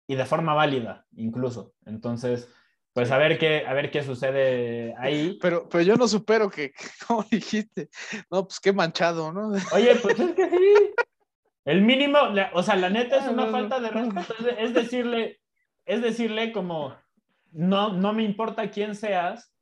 y, 0.07 0.15
de 0.15 0.25
forma 0.25 0.53
válida, 0.53 1.05
incluso. 1.15 1.73
Entonces, 1.85 2.49
pues 2.93 3.11
a 3.11 3.17
ver 3.17 3.37
qué, 3.37 3.65
a 3.67 3.73
ver 3.73 3.91
qué 3.91 4.03
sucede 4.03 4.95
ahí. 4.97 5.37
Pero, 5.41 5.69
pero 5.69 5.83
yo 5.83 5.95
no 5.95 6.07
supero 6.07 6.49
que, 6.49 6.73
como 7.07 7.23
dijiste, 7.29 7.89
no, 8.31 8.47
pues 8.47 8.59
qué 8.59 8.73
manchado, 8.73 9.31
¿no? 9.31 9.49
Oye, 9.73 9.95
pues 9.95 10.19
es 10.19 10.31
que 10.33 10.49
sí. 10.49 10.73
El 11.65 11.81
mínimo, 11.81 12.17
o 12.53 12.63
sea, 12.63 12.77
la 12.77 12.89
neta 12.89 13.17
es 13.17 13.27
una 13.27 13.47
falta 13.47 13.79
de 13.81 13.89
respeto. 13.89 14.33
Es 14.57 14.73
decirle, 14.73 15.41
es 15.85 16.01
decirle 16.01 16.53
como, 16.53 16.95
no, 17.51 17.91
no 17.91 18.13
me 18.13 18.23
importa 18.23 18.71
quién 18.71 18.95
seas. 18.95 19.53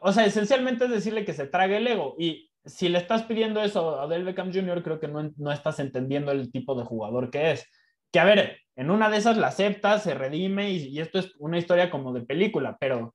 O 0.00 0.12
sea, 0.12 0.24
esencialmente 0.24 0.84
es 0.84 0.90
decirle 0.90 1.24
que 1.24 1.32
se 1.32 1.46
trague 1.46 1.78
el 1.78 1.86
ego. 1.88 2.14
Y 2.16 2.52
si 2.64 2.88
le 2.88 2.98
estás 2.98 3.24
pidiendo 3.24 3.60
eso 3.60 4.00
a 4.00 4.06
Del 4.06 4.24
Beckham 4.24 4.52
Jr., 4.52 4.82
creo 4.82 5.00
que 5.00 5.08
no, 5.08 5.32
no 5.36 5.52
estás 5.52 5.78
entendiendo 5.80 6.32
el 6.32 6.50
tipo 6.52 6.74
de 6.74 6.84
jugador 6.84 7.30
que 7.30 7.52
es. 7.52 7.68
Que 8.12 8.20
a 8.20 8.24
ver, 8.24 8.58
en 8.76 8.90
una 8.90 9.10
de 9.10 9.18
esas 9.18 9.36
la 9.36 9.48
acepta, 9.48 9.98
se 9.98 10.14
redime 10.14 10.70
y, 10.70 10.88
y 10.88 11.00
esto 11.00 11.18
es 11.18 11.34
una 11.38 11.58
historia 11.58 11.90
como 11.90 12.12
de 12.12 12.22
película, 12.22 12.76
pero 12.78 13.14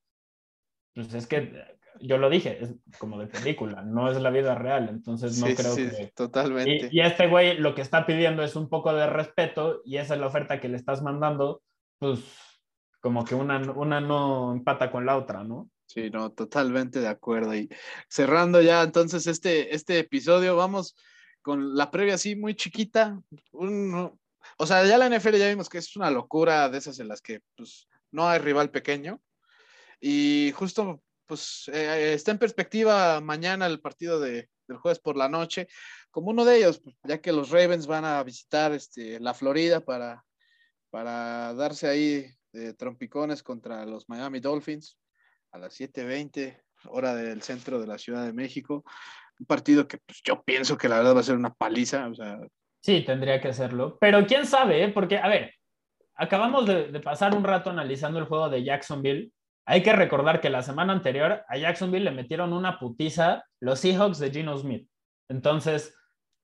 pues 0.94 1.14
es 1.14 1.28
que 1.28 1.72
yo 2.00 2.18
lo 2.18 2.30
dije, 2.30 2.60
es 2.62 2.76
como 2.98 3.20
de 3.20 3.28
película, 3.28 3.84
no 3.84 4.10
es 4.10 4.20
la 4.20 4.30
vida 4.30 4.56
real, 4.56 4.90
entonces 4.90 5.40
no 5.40 5.48
creo 5.48 5.76
sí, 5.76 5.90
que... 5.90 6.12
Totalmente. 6.16 6.90
Y, 6.92 6.98
y, 6.98 7.02
este 7.02 7.28
güey 7.28 7.58
lo 7.58 7.76
que 7.76 7.82
está 7.82 8.06
pidiendo 8.06 8.44
es 8.44 8.56
un 8.56 8.70
poco 8.70 8.94
de 8.94 9.08
respeto 9.08 9.82
y 9.86 9.98
esa 9.98 10.16
es 10.16 10.20
la 10.20 10.28
oferta 10.28 10.60
que 10.60 10.70
le 10.70 10.78
estás 10.78 11.02
mandando, 11.02 11.62
pues 12.00 12.20
como 13.00 13.26
que 13.26 13.36
una, 13.36 13.60
una 13.72 14.02
no 14.02 14.54
empata 14.54 14.92
con 14.92 15.06
la 15.06 15.18
otra, 15.18 15.44
¿no? 15.44 15.70
Sí, 15.88 16.10
no, 16.10 16.32
totalmente 16.32 17.02
de 17.02 17.08
acuerdo. 17.08 17.54
Y 17.56 17.70
cerrando 18.08 18.62
ya 18.62 18.82
entonces 18.82 19.28
este, 19.28 19.76
este 19.76 20.00
episodio, 20.00 20.56
vamos 20.56 20.96
con 21.42 21.76
la 21.76 21.92
previa 21.92 22.14
así 22.14 22.36
muy 22.36 22.56
chiquita. 22.56 23.20
Un, 23.52 24.18
o 24.58 24.66
sea, 24.66 24.86
ya 24.86 24.98
la 24.98 25.10
NFL 25.10 25.38
ya 25.38 25.50
vimos 25.50 25.70
que 25.70 25.78
es 25.78 25.96
una 25.96 26.12
locura 26.12 26.70
de 26.70 26.78
esas 26.78 27.00
en 27.00 27.08
las 27.08 27.22
que 27.22 27.42
pues, 27.56 27.88
no 28.12 28.28
hay 28.28 28.40
rival 28.40 28.72
pequeño. 28.72 29.22
Y 30.00 30.52
justo 30.56 31.04
pues 31.32 31.70
eh, 31.72 32.14
está 32.14 32.32
en 32.32 32.40
perspectiva 32.40 33.22
mañana 33.22 33.66
el 33.66 33.80
partido 33.80 34.20
de, 34.20 34.50
del 34.68 34.78
jueves 34.78 35.00
por 35.00 35.16
la 35.16 35.30
noche, 35.30 35.68
como 36.10 36.30
uno 36.30 36.44
de 36.44 36.58
ellos, 36.58 36.82
pues, 36.84 36.96
ya 37.04 37.22
que 37.22 37.32
los 37.32 37.52
Ravens 37.52 37.88
van 37.88 38.04
a 38.04 38.22
visitar 38.24 38.74
este, 38.74 39.18
la 39.20 39.34
Florida 39.34 39.80
para, 39.80 40.26
para 40.90 41.54
darse 41.54 41.88
ahí 41.88 42.28
de 42.52 42.74
trompicones 42.74 43.44
contra 43.44 43.86
los 43.86 44.10
Miami 44.10 44.42
Dolphins 44.42 44.98
a 45.52 45.58
las 45.58 45.80
7:20, 45.80 46.62
hora 46.90 47.16
del 47.16 47.42
centro 47.42 47.80
de 47.80 47.88
la 47.88 47.98
Ciudad 47.98 48.26
de 48.26 48.34
México. 48.34 48.84
Un 49.40 49.46
partido 49.46 49.88
que 49.88 50.00
pues, 50.00 50.22
yo 50.26 50.44
pienso 50.44 50.78
que 50.78 50.90
la 50.90 50.98
verdad 50.98 51.16
va 51.16 51.22
a 51.22 51.24
ser 51.24 51.38
una 51.38 51.54
paliza. 51.54 52.08
O 52.10 52.16
sea... 52.16 52.40
Sí, 52.82 53.02
tendría 53.02 53.40
que 53.40 53.50
hacerlo. 53.50 53.98
Pero 54.02 54.26
quién 54.26 54.46
sabe, 54.46 54.84
¿eh? 54.84 54.90
porque, 54.90 55.18
a 55.18 55.28
ver, 55.28 55.54
acabamos 56.16 56.66
de, 56.66 56.92
de 56.92 57.00
pasar 57.00 57.36
un 57.36 57.44
rato 57.44 57.70
analizando 57.70 58.20
el 58.20 58.26
juego 58.26 58.50
de 58.50 58.64
Jacksonville 58.64 59.32
hay 59.66 59.84
que 59.84 59.94
recordar 59.94 60.42
que 60.42 60.50
la 60.50 60.64
semana 60.64 60.94
anterior 60.94 61.44
a 61.48 61.58
Jacksonville 61.58 62.06
le 62.06 62.12
metieron 62.12 62.54
una 62.54 62.80
putiza 62.80 63.46
los 63.60 63.80
Seahawks 63.80 64.20
de 64.20 64.32
Gino 64.32 64.58
Smith. 64.58 64.88
Entonces, 65.30 65.96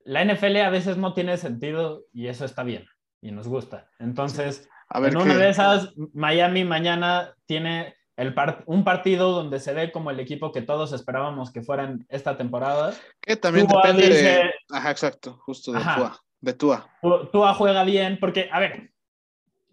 la 0.04 0.24
NFL 0.24 0.56
a 0.58 0.70
veces 0.70 0.96
no 0.96 1.14
tiene 1.14 1.36
sentido 1.36 2.04
y 2.12 2.28
eso 2.28 2.44
está 2.44 2.62
bien 2.62 2.86
y 3.20 3.32
nos 3.32 3.48
gusta. 3.48 3.90
Entonces, 3.98 4.68
a 4.88 5.00
ver 5.00 5.12
en 5.12 5.18
una 5.18 5.36
de 5.36 5.50
esas, 5.50 5.92
Miami 6.14 6.64
mañana 6.64 7.34
tiene 7.46 7.96
el 8.16 8.34
un 8.66 8.84
partido 8.84 9.32
donde 9.32 9.60
se 9.60 9.74
ve 9.74 9.92
como 9.92 10.10
el 10.10 10.20
equipo 10.20 10.50
que 10.50 10.62
todos 10.62 10.92
esperábamos 10.92 11.52
que 11.52 11.62
fueran 11.62 12.06
esta 12.08 12.36
temporada. 12.36 12.94
Que 13.20 13.36
también 13.36 13.66
depende 13.66 14.08
de... 14.08 14.50
Ajá, 14.70 14.90
exacto, 14.90 15.38
justo 15.44 15.72
de 15.72 15.80
Tua. 15.80 16.18
De 16.40 16.52
Tua. 16.52 16.88
Tua 17.32 17.54
juega 17.54 17.82
bien 17.84 18.18
porque, 18.20 18.48
a 18.52 18.60
ver, 18.60 18.92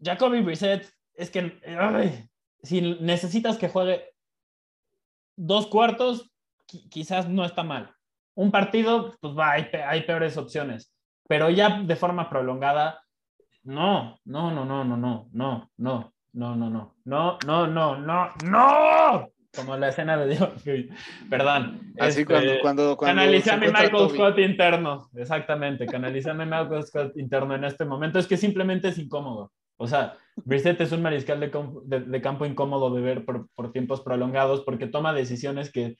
Jacoby 0.01 0.41
Brissett 0.41 0.91
es 1.13 1.29
que 1.29 1.59
si 2.63 2.81
necesitas 2.81 3.57
que 3.57 3.69
juegue 3.69 4.15
dos 5.35 5.67
cuartos, 5.67 6.31
quizás 6.89 7.29
no 7.29 7.45
está 7.45 7.63
mal. 7.63 7.93
Un 8.33 8.51
partido, 8.51 9.15
pues 9.21 9.37
va, 9.37 9.51
hay, 9.51 9.67
hay, 9.87 10.01
peores 10.01 10.37
opciones. 10.37 10.91
Pero 11.27 11.49
ya 11.49 11.81
de 11.81 11.95
forma 11.95 12.29
prolongada, 12.29 13.01
no, 13.63 14.19
no, 14.25 14.51
no, 14.51 14.65
no, 14.65 14.83
no, 14.83 14.97
no, 14.97 15.29
no, 15.31 15.71
no, 15.77 16.13
no, 16.33 16.55
no, 16.55 16.65
no, 16.67 16.95
no, 17.05 17.37
no, 17.45 17.67
no, 17.67 17.97
no, 17.97 18.33
no. 18.43 19.34
Como 19.55 19.75
la 19.77 19.89
escena 19.89 20.17
de 20.17 20.35
Dios. 20.35 20.49
Perdón. 21.29 21.93
Así 21.99 22.21
Este, 22.21 22.25
cuando, 22.25 22.51
cuando, 22.61 22.97
cuando 22.97 23.19
Canalicé 23.21 23.51
a 23.51 23.57
mi 23.57 23.67
Michael 23.67 23.91
Toby. 23.91 24.13
Scott 24.15 24.39
interno, 24.39 25.09
exactamente, 25.15 25.85
canalicé 25.85 26.29
a 26.29 26.33
mi 26.33 26.45
Michael 26.45 26.83
Scott 26.83 27.17
interno 27.17 27.55
en 27.55 27.63
este 27.63 27.85
momento. 27.85 28.19
Es 28.19 28.27
que 28.27 28.37
simplemente 28.37 28.89
es 28.89 28.97
incómodo. 28.97 29.51
O 29.77 29.87
sea, 29.87 30.15
Brissett 30.45 30.79
es 30.79 30.91
un 30.93 31.01
mariscal 31.01 31.39
de, 31.41 31.51
com- 31.51 31.81
de- 31.85 31.99
de 31.99 32.21
campo 32.21 32.45
incómodo 32.45 32.93
de 32.95 33.01
ver 33.01 33.25
por, 33.25 33.49
por 33.55 33.71
tiempos 33.73 33.99
prolongados 34.01 34.61
porque 34.61 34.87
toma 34.87 35.11
decisiones 35.13 35.69
que, 35.71 35.97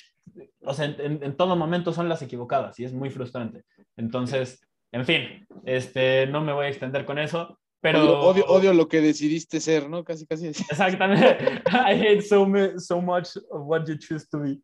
o 0.61 0.73
sea, 0.73 0.85
en, 0.85 0.95
en- 0.99 1.23
en 1.23 1.35
todo 1.35 1.55
momento 1.57 1.91
son 1.91 2.07
las 2.07 2.21
equivocadas 2.21 2.79
y 2.79 2.85
es 2.85 2.93
muy 2.93 3.09
frustrante. 3.09 3.63
Entonces, 3.97 4.65
en 4.93 5.03
fin, 5.05 5.45
este, 5.65 6.25
no 6.27 6.39
me 6.41 6.53
voy 6.53 6.67
a 6.67 6.69
extender 6.69 7.03
con 7.03 7.19
eso, 7.19 7.59
pero... 7.85 8.01
Odio, 8.01 8.19
odio, 8.19 8.45
odio 8.47 8.73
lo 8.73 8.87
que 8.87 8.99
decidiste 8.99 9.59
ser, 9.59 9.87
¿no? 9.87 10.03
Casi, 10.03 10.25
casi. 10.25 10.47
así. 10.47 10.63
Exactamente. 10.71 11.61
I 11.67 11.93
hate 11.93 12.21
so, 12.23 12.47
so 12.79 12.99
much 12.99 13.37
of 13.51 13.67
what 13.67 13.85
you 13.85 13.95
choose 13.95 14.25
to 14.31 14.39
be. 14.39 14.57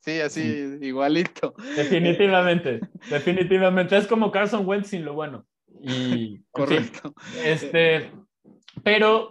Sí, 0.00 0.20
así, 0.20 0.78
igualito. 0.80 1.54
Definitivamente, 1.76 2.80
definitivamente. 3.08 3.96
Es 3.96 4.08
como 4.08 4.32
Carson 4.32 4.66
Wentz 4.66 4.88
sin 4.88 5.04
lo 5.04 5.14
bueno. 5.14 5.46
Y, 5.80 5.88
en 5.92 6.32
fin, 6.32 6.44
Correcto. 6.50 7.14
este, 7.44 8.10
pero 8.82 9.28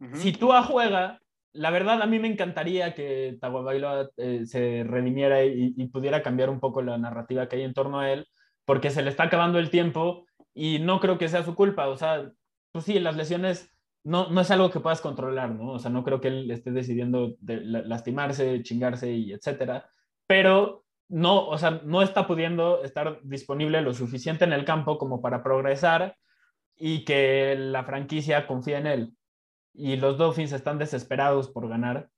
Ujú. 0.00 0.16
si 0.16 0.32
Tua 0.32 0.64
juega, 0.64 1.20
la 1.52 1.70
verdad 1.70 2.02
a 2.02 2.06
mí 2.06 2.18
me 2.18 2.26
encantaría 2.26 2.92
que 2.92 3.38
Tagovailoa 3.40 4.10
eh, 4.16 4.46
se 4.46 4.82
redimiera 4.82 5.44
y, 5.44 5.74
y 5.76 5.86
pudiera 5.86 6.24
cambiar 6.24 6.50
un 6.50 6.58
poco 6.58 6.82
la 6.82 6.98
narrativa 6.98 7.48
que 7.48 7.54
hay 7.54 7.62
en 7.62 7.72
torno 7.72 8.00
a 8.00 8.10
él, 8.10 8.26
porque 8.64 8.90
se 8.90 9.02
le 9.02 9.10
está 9.10 9.22
acabando 9.24 9.60
el 9.60 9.70
tiempo 9.70 10.26
y 10.52 10.80
no 10.80 10.98
creo 10.98 11.18
que 11.18 11.28
sea 11.28 11.44
su 11.44 11.54
culpa. 11.54 11.86
O 11.88 11.96
sea, 11.96 12.30
pues 12.72 12.84
sí, 12.84 12.98
las 13.00 13.16
lesiones 13.16 13.70
no, 14.04 14.28
no 14.30 14.40
es 14.40 14.50
algo 14.50 14.70
que 14.70 14.80
puedas 14.80 15.00
controlar, 15.00 15.50
¿no? 15.50 15.72
O 15.72 15.78
sea, 15.78 15.90
no 15.90 16.04
creo 16.04 16.20
que 16.20 16.28
él 16.28 16.50
esté 16.50 16.70
decidiendo 16.70 17.36
de 17.40 17.60
la- 17.60 17.82
lastimarse, 17.82 18.62
chingarse 18.62 19.12
y 19.12 19.32
etcétera, 19.32 19.90
pero 20.26 20.84
no, 21.08 21.48
o 21.48 21.58
sea, 21.58 21.80
no 21.84 22.02
está 22.02 22.26
pudiendo 22.26 22.82
estar 22.84 23.20
disponible 23.24 23.82
lo 23.82 23.92
suficiente 23.92 24.44
en 24.44 24.52
el 24.52 24.64
campo 24.64 24.96
como 24.98 25.20
para 25.20 25.42
progresar 25.42 26.16
y 26.76 27.04
que 27.04 27.56
la 27.58 27.84
franquicia 27.84 28.46
confíe 28.46 28.76
en 28.76 28.86
él. 28.86 29.16
Y 29.74 29.96
los 29.96 30.16
Dolphins 30.18 30.52
están 30.52 30.78
desesperados 30.78 31.48
por 31.48 31.68
ganar. 31.68 32.08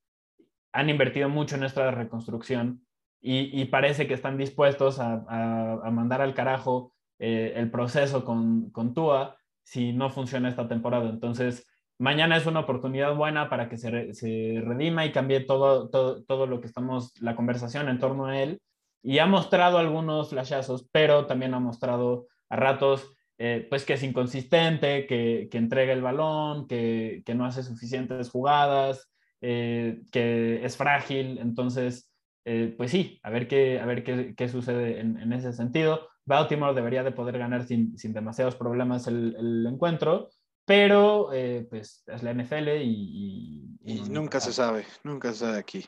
Han 0.72 0.88
invertido 0.90 1.28
mucho 1.28 1.57
en 1.57 1.64
esta 1.64 1.90
reconstrucción 1.90 2.86
y, 3.20 3.61
y 3.61 3.64
parece 3.66 4.07
que 4.07 4.14
están 4.14 4.36
dispuestos 4.38 4.98
a, 5.00 5.24
a- 5.28 5.80
a 5.86 5.90
mandar 5.90 6.20
al 6.20 6.34
carajo 6.34 6.94
eh, 7.18 7.55
el 7.57 7.70
proceso 7.70 8.24
con, 8.24 8.70
con 8.70 8.94
Tua 8.94 9.36
si 9.62 9.92
no 9.92 10.10
funciona 10.10 10.48
esta 10.48 10.68
temporada. 10.68 11.08
Entonces, 11.08 11.66
mañana 11.98 12.36
es 12.36 12.46
una 12.46 12.60
oportunidad 12.60 13.14
buena 13.14 13.48
para 13.48 13.68
que 13.68 13.76
se, 13.78 14.12
se 14.14 14.60
redima 14.64 15.04
y 15.06 15.12
cambie 15.12 15.40
todo, 15.40 15.88
todo, 15.90 16.22
todo 16.24 16.46
lo 16.46 16.60
que 16.60 16.66
estamos, 16.66 17.12
la 17.20 17.36
conversación 17.36 17.88
en 17.88 17.98
torno 17.98 18.26
a 18.26 18.40
él. 18.40 18.60
Y 19.02 19.18
ha 19.18 19.26
mostrado 19.26 19.78
algunos 19.78 20.30
flashazos, 20.30 20.88
pero 20.92 21.26
también 21.26 21.54
ha 21.54 21.60
mostrado 21.60 22.26
a 22.48 22.56
ratos 22.56 23.16
eh, 23.44 23.66
pues 23.68 23.84
que 23.84 23.94
es 23.94 24.02
inconsistente, 24.04 25.04
que, 25.06 25.48
que 25.50 25.58
entrega 25.58 25.92
el 25.92 26.00
balón, 26.00 26.68
que, 26.68 27.22
que 27.26 27.34
no 27.34 27.44
hace 27.44 27.64
suficientes 27.64 28.30
jugadas, 28.30 29.10
eh, 29.40 30.02
que 30.12 30.64
es 30.64 30.76
frágil. 30.76 31.38
Entonces, 31.38 32.08
eh, 32.44 32.72
pues 32.76 32.92
sí, 32.92 33.18
a 33.24 33.30
ver 33.30 33.48
qué, 33.48 33.80
a 33.80 33.86
ver 33.86 34.04
qué, 34.04 34.34
qué 34.36 34.48
sucede 34.48 35.00
en, 35.00 35.18
en, 35.18 35.32
ese 35.32 35.52
sentido. 35.52 36.08
Baltimore 36.25 36.75
debería 36.75 37.03
de 37.03 37.12
poder 37.12 37.39
ganar 37.39 37.66
sin, 37.66 37.97
sin 37.99 38.12
demasiados 38.12 38.57
problemas 38.57 39.07
el, 39.07 39.35
el 39.39 39.66
encuentro, 39.66 40.31
pero 40.64 41.33
eh, 41.33 41.66
pues 41.68 42.05
es 42.07 42.23
la 42.23 42.33
NFL 42.33 42.68
y... 42.83 43.77
y, 43.85 43.93
y 43.93 44.01
nunca 44.09 44.41
se 44.41 44.53
sabe, 44.53 44.87
nunca 45.03 45.33
se 45.33 45.41
sabe 45.41 45.59
aquí. 45.59 45.87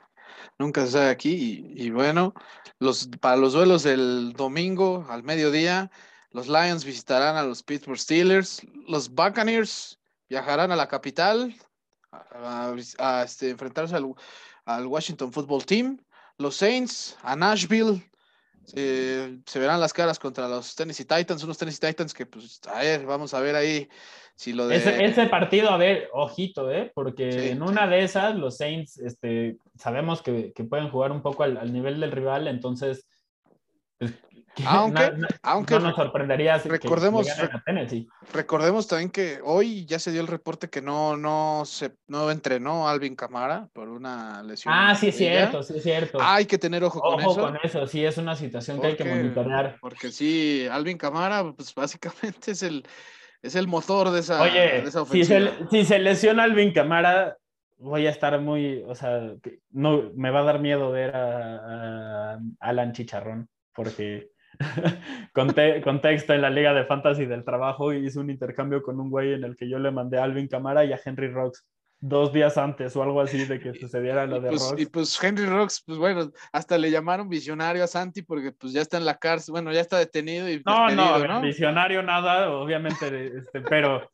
Nunca 0.58 0.84
se 0.84 0.92
sabe 0.92 1.10
aquí. 1.10 1.72
Y, 1.76 1.86
y 1.86 1.90
bueno, 1.90 2.34
los, 2.78 3.08
para 3.20 3.36
los 3.36 3.52
duelos 3.52 3.82
del 3.82 4.32
domingo 4.32 5.06
al 5.08 5.22
mediodía, 5.22 5.90
los 6.30 6.48
Lions 6.48 6.84
visitarán 6.84 7.36
a 7.36 7.42
los 7.44 7.62
Pittsburgh 7.62 7.98
Steelers. 7.98 8.62
Los 8.88 9.08
Buccaneers 9.08 9.98
viajarán 10.28 10.72
a 10.72 10.76
la 10.76 10.88
capital 10.88 11.54
a, 12.10 12.72
a, 12.72 12.74
a 12.98 13.22
este, 13.22 13.50
enfrentarse 13.50 13.94
al, 13.94 14.14
al, 14.64 14.86
Washington 14.86 15.32
Football 15.32 15.64
Team. 15.64 15.98
Los 16.38 16.56
Saints 16.56 17.16
a 17.22 17.36
Nashville. 17.36 18.02
Eh, 18.74 19.38
se 19.44 19.58
verán 19.58 19.80
las 19.80 19.92
caras 19.92 20.18
contra 20.18 20.48
los 20.48 20.74
Tennessee 20.74 21.04
Titans, 21.04 21.44
unos 21.44 21.58
Tennessee 21.58 21.86
Titans 21.86 22.14
que, 22.14 22.26
pues, 22.26 22.60
a 22.72 22.80
ver, 22.80 23.04
vamos 23.04 23.34
a 23.34 23.40
ver 23.40 23.54
ahí 23.54 23.88
si 24.34 24.52
lo 24.52 24.66
de... 24.66 24.76
Ese, 24.76 25.04
ese 25.04 25.26
partido, 25.26 25.70
a 25.70 25.76
ver, 25.76 26.08
ojito, 26.12 26.70
¿eh? 26.70 26.90
Porque 26.94 27.32
sí, 27.32 27.48
en 27.50 27.62
una 27.62 27.84
sí. 27.84 27.90
de 27.90 28.04
esas, 28.04 28.34
los 28.36 28.56
Saints, 28.56 28.98
este, 28.98 29.58
sabemos 29.76 30.22
que, 30.22 30.52
que 30.52 30.64
pueden 30.64 30.88
jugar 30.90 31.12
un 31.12 31.22
poco 31.22 31.42
al, 31.42 31.56
al 31.56 31.72
nivel 31.72 32.00
del 32.00 32.12
rival, 32.12 32.48
entonces 32.48 33.06
pues, 33.98 34.12
aunque, 34.66 35.10
no, 35.10 35.16
no, 35.18 35.28
aunque 35.42 35.74
no 35.74 35.80
nos 35.80 35.96
sorprendería 35.96 36.58
si 36.58 36.68
recordemos, 36.68 37.26
que, 37.26 37.48
que 37.48 37.58
Tennessee. 37.66 38.08
recordemos 38.32 38.86
también 38.86 39.10
que 39.10 39.40
hoy 39.42 39.84
ya 39.84 39.98
se 39.98 40.12
dio 40.12 40.20
el 40.20 40.26
reporte 40.26 40.70
que 40.70 40.80
no, 40.80 41.16
no 41.16 41.62
se 41.64 41.96
no 42.06 42.30
entrenó 42.30 42.88
Alvin 42.88 43.16
Camara 43.16 43.68
por 43.72 43.88
una 43.88 44.42
lesión. 44.42 44.72
Ah, 44.76 44.94
sí 44.94 45.08
es 45.08 45.16
cierto, 45.16 45.62
sí 45.62 45.74
es 45.76 45.82
cierto. 45.82 46.18
Ah, 46.20 46.36
hay 46.36 46.46
que 46.46 46.58
tener 46.58 46.84
ojo, 46.84 47.00
ojo 47.02 47.16
con 47.16 47.20
eso. 47.20 47.40
con 47.40 47.58
eso, 47.62 47.86
sí 47.86 48.04
es 48.04 48.16
una 48.18 48.36
situación 48.36 48.76
porque, 48.76 48.96
que 48.96 49.02
hay 49.02 49.08
que 49.08 49.14
monitorear. 49.16 49.78
Porque 49.80 50.12
sí, 50.12 50.66
Alvin 50.70 50.98
Camara, 50.98 51.52
pues 51.52 51.74
básicamente 51.74 52.52
es 52.52 52.62
el, 52.62 52.86
es 53.42 53.54
el 53.56 53.66
motor 53.66 54.10
de 54.10 54.20
esa, 54.20 54.42
Oye, 54.42 54.82
de 54.82 54.88
esa 54.88 55.04
si 55.04 55.24
se, 55.24 55.50
si 55.70 55.84
se 55.84 55.98
lesiona 55.98 56.44
Alvin 56.44 56.72
Camara, 56.72 57.36
voy 57.78 58.06
a 58.06 58.10
estar 58.10 58.40
muy, 58.40 58.82
o 58.86 58.94
sea, 58.94 59.32
no, 59.70 60.10
me 60.14 60.30
va 60.30 60.40
a 60.40 60.44
dar 60.44 60.60
miedo 60.60 60.90
ver 60.90 61.14
a, 61.14 62.34
a 62.34 62.38
Alan 62.60 62.92
Chicharrón, 62.92 63.48
porque 63.74 64.30
Conte 65.32 65.80
contexto 65.82 66.32
en 66.32 66.42
la 66.42 66.50
liga 66.50 66.72
de 66.74 66.84
fantasy 66.84 67.26
del 67.26 67.44
trabajo 67.44 67.92
hice 67.92 68.18
un 68.18 68.30
intercambio 68.30 68.82
con 68.82 69.00
un 69.00 69.10
güey 69.10 69.32
en 69.32 69.44
el 69.44 69.56
que 69.56 69.68
yo 69.68 69.78
le 69.78 69.90
mandé 69.90 70.18
a 70.18 70.24
Alvin 70.24 70.48
Camara 70.48 70.84
y 70.84 70.92
a 70.92 71.00
Henry 71.04 71.28
Rocks 71.28 71.66
dos 72.00 72.32
días 72.32 72.58
antes 72.58 72.94
o 72.96 73.02
algo 73.02 73.20
así 73.20 73.44
de 73.44 73.58
que 73.58 73.74
sucediera 73.80 74.26
lo 74.26 74.40
de 74.40 74.50
pues, 74.50 74.62
Rocks. 74.62 74.82
Y 74.82 74.86
pues 74.86 75.22
Henry 75.22 75.46
Rocks, 75.46 75.82
pues 75.86 75.98
bueno, 75.98 76.30
hasta 76.52 76.78
le 76.78 76.90
llamaron 76.90 77.28
visionario 77.28 77.82
a 77.84 77.86
Santi 77.86 78.22
porque 78.22 78.52
pues 78.52 78.72
ya 78.72 78.82
está 78.82 78.98
en 78.98 79.06
la 79.06 79.16
cárcel, 79.16 79.52
bueno, 79.52 79.72
ya 79.72 79.80
está 79.80 79.98
detenido 79.98 80.48
y 80.48 80.62
no, 80.64 80.90
no, 80.90 81.26
no, 81.26 81.40
visionario 81.40 82.02
nada, 82.02 82.50
obviamente, 82.50 83.38
este, 83.38 83.60
pero 83.62 84.10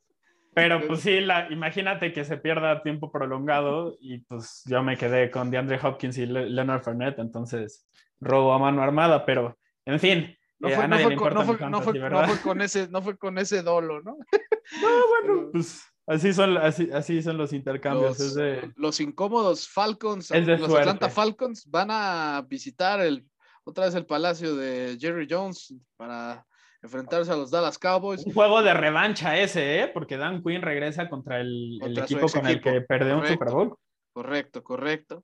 pero 0.53 0.85
pues 0.85 0.99
sí, 1.01 1.21
la, 1.21 1.47
imagínate 1.49 2.11
que 2.11 2.25
se 2.25 2.37
pierda 2.37 2.83
tiempo 2.83 3.09
prolongado 3.09 3.95
y 4.01 4.19
pues 4.19 4.63
yo 4.65 4.83
me 4.83 4.97
quedé 4.97 5.31
con 5.31 5.49
DeAndre 5.49 5.79
Hopkins 5.81 6.17
y 6.17 6.25
Le 6.25 6.49
Leonard 6.49 6.83
Fournette, 6.83 7.19
entonces 7.19 7.87
robo 8.19 8.53
a 8.53 8.59
mano 8.59 8.81
armada, 8.83 9.25
pero 9.25 9.57
en 9.85 9.99
fin. 9.99 10.37
No 10.59 10.69
fue, 10.69 10.87
no, 10.87 10.97
fue 10.99 11.15
con, 11.15 11.33
no, 11.33 11.43
fue, 11.43 11.57
fantasy, 11.57 11.71
no, 11.71 11.81
fue, 11.81 12.09
no 12.09 12.27
fue, 12.27 12.41
con, 12.41 12.61
ese, 12.61 12.87
no 12.89 13.01
fue 13.01 13.17
con 13.17 13.37
ese 13.39 13.63
dolo, 13.63 14.01
¿no? 14.01 14.17
No, 14.81 15.07
bueno, 15.07 15.49
pues 15.51 15.83
así 16.05 16.33
son, 16.33 16.55
así, 16.57 16.89
así 16.93 17.21
son 17.23 17.37
los 17.37 17.51
intercambios. 17.51 18.19
Los, 18.19 18.27
es 18.27 18.35
de, 18.35 18.71
los 18.75 18.99
incómodos 18.99 19.67
Falcons, 19.67 20.29
los 20.29 20.59
suerte. 20.59 20.77
Atlanta 20.77 21.09
Falcons 21.09 21.65
van 21.67 21.89
a 21.89 22.45
visitar 22.47 23.01
el, 23.01 23.25
otra 23.63 23.85
vez 23.85 23.95
el 23.95 24.05
palacio 24.05 24.55
de 24.55 24.97
Jerry 24.99 25.27
Jones 25.29 25.73
para 25.97 26.45
enfrentarse 26.81 27.31
a 27.31 27.35
los 27.35 27.51
Dallas 27.51 27.77
Cowboys. 27.77 28.25
Un 28.25 28.33
juego 28.33 28.61
de 28.61 28.73
revancha 28.73 29.37
ese, 29.37 29.81
¿eh? 29.81 29.87
Porque 29.87 30.17
Dan 30.17 30.43
Quinn 30.43 30.61
regresa 30.61 31.09
contra 31.09 31.41
el, 31.41 31.77
Contra 31.81 32.03
el 32.03 32.07
su 32.07 32.15
equipo 32.15 32.31
con 32.31 32.47
el 32.47 32.61
que 32.61 32.81
perdió 32.81 33.17
un. 33.17 33.27
Super 33.27 33.49
Bowl. 33.49 33.75
Correcto, 34.13 34.63
correcto. 34.63 35.23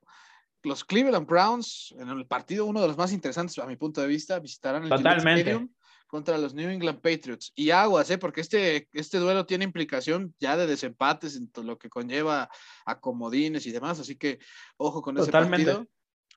Los 0.68 0.84
Cleveland 0.84 1.26
Browns, 1.28 1.96
en 2.00 2.10
el 2.10 2.26
partido, 2.28 2.66
uno 2.66 2.82
de 2.82 2.88
los 2.88 2.98
más 2.98 3.12
interesantes 3.14 3.58
a 3.60 3.66
mi 3.66 3.76
punto 3.76 4.02
de 4.02 4.08
vista, 4.08 4.38
visitarán 4.40 4.84
el 4.84 4.90
Totalmente. 4.90 5.42
Stadium 5.42 5.70
contra 6.08 6.38
los 6.38 6.54
New 6.54 6.70
England 6.70 7.00
Patriots. 7.02 7.52
Y 7.56 7.70
aguas, 7.72 8.10
¿eh? 8.12 8.18
porque 8.18 8.40
este, 8.42 8.88
este 8.94 9.18
duelo 9.18 9.46
tiene 9.46 9.66
implicación 9.66 10.34
ya 10.40 10.56
de 10.56 10.66
desempates 10.68 11.36
en 11.36 11.52
todo 11.52 11.66
lo 11.66 11.78
que 11.78 11.90
conlleva 11.90 12.50
a 12.86 13.00
comodines 13.00 13.66
y 13.66 13.72
demás, 13.72 14.00
así 14.00 14.16
que 14.16 14.40
ojo 14.78 15.02
con 15.02 15.18
ese 15.18 15.26
Totalmente. 15.26 15.66
partido. 15.66 15.88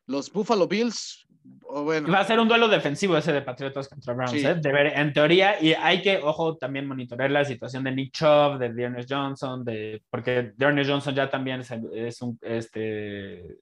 Los 0.07 0.33
Buffalo 0.33 0.67
Bills, 0.67 1.25
o 1.63 1.85
bueno, 1.85 2.11
Va 2.11 2.19
a 2.21 2.25
ser 2.25 2.41
un 2.41 2.49
duelo 2.49 2.67
defensivo 2.67 3.17
ese 3.17 3.33
de 3.33 3.43
Patriotas 3.43 3.87
contra 3.89 4.13
Browns, 4.13 4.33
Sí. 4.33 4.45
¿eh? 4.45 4.57
De 4.57 4.73
ver- 4.73 4.99
en 4.99 5.13
teoría, 5.13 5.63
y 5.63 5.73
hay 5.73 6.03
que, 6.03 6.19
ojo, 6.19 6.57
también 6.57 6.89
monitorear 6.89 7.31
la 7.31 7.45
situación 7.45 7.85
de 7.85 7.93
Nick 7.93 8.13
Chubb, 8.13 8.59
de 8.59 8.73
Dearness 8.73 9.07
Johnson, 9.09 9.65
de, 9.65 10.03
porque 10.11 10.53
Dearness 10.57 10.89
Johnson 10.89 11.15
ya 11.15 11.31
también 11.31 11.61
es, 11.61 11.71
es 11.95 12.23
un 12.23 12.37
este, 12.43 13.59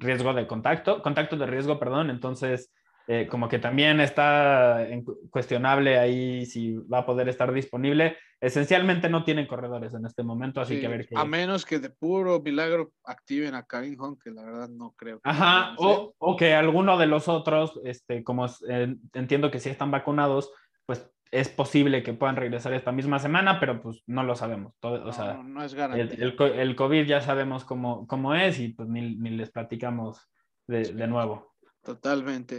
riesgo 0.00 0.34
de 0.34 0.46
contacto, 0.46 1.02
contacto 1.02 1.36
de 1.36 1.46
riesgo, 1.46 1.78
perdón, 1.78 2.10
entonces 2.10 2.72
eh, 3.06 3.26
como 3.26 3.48
que 3.48 3.58
también 3.58 4.00
está 4.00 4.86
cuestionable 5.30 5.98
ahí 5.98 6.46
si 6.46 6.76
va 6.76 6.98
a 6.98 7.06
poder 7.06 7.28
estar 7.28 7.52
disponible. 7.52 8.16
Esencialmente 8.40 9.08
no 9.08 9.24
tienen 9.24 9.46
corredores 9.46 9.92
en 9.94 10.06
este 10.06 10.22
momento, 10.22 10.60
así 10.60 10.76
sí, 10.76 10.80
que 10.80 10.86
a 10.86 10.90
ver 10.90 11.08
qué... 11.08 11.14
a 11.18 11.24
menos 11.24 11.66
que 11.66 11.78
de 11.78 11.90
puro 11.90 12.40
milagro 12.40 12.92
activen 13.04 13.54
a 13.54 13.64
Karim 13.64 14.00
Hunt, 14.00 14.22
que 14.22 14.30
la 14.30 14.44
verdad 14.44 14.68
no 14.68 14.94
creo. 14.96 15.20
que 15.20 15.28
Ajá, 15.28 15.74
o, 15.78 16.14
o 16.18 16.36
que 16.36 16.54
alguno 16.54 16.96
de 16.96 17.06
los 17.06 17.28
otros, 17.28 17.78
este, 17.84 18.22
como 18.22 18.46
eh, 18.68 18.94
entiendo 19.12 19.50
que 19.50 19.58
sí 19.58 19.68
están 19.68 19.90
vacunados, 19.90 20.52
pues 20.86 21.10
es 21.30 21.48
posible 21.48 22.02
que 22.02 22.12
puedan 22.12 22.36
regresar 22.36 22.72
esta 22.72 22.92
misma 22.92 23.18
semana, 23.18 23.60
pero 23.60 23.80
pues 23.80 24.02
no 24.06 24.22
lo 24.22 24.34
sabemos. 24.34 24.74
Todo, 24.80 25.06
o 25.06 25.12
sea, 25.12 25.34
no, 25.34 25.44
no 25.44 25.64
es 25.64 25.72
el, 25.72 25.78
garantía. 25.78 26.18
el, 26.18 26.36
el 26.40 26.76
COVID 26.76 27.06
ya 27.06 27.20
sabemos 27.20 27.64
cómo, 27.64 28.06
cómo 28.06 28.34
es 28.34 28.58
y 28.58 28.68
pues 28.68 28.88
ni, 28.88 29.16
ni 29.16 29.30
les 29.30 29.50
platicamos 29.50 30.28
de, 30.66 30.92
de 30.92 31.06
nuevo. 31.06 31.50
Totalmente. 31.82 32.58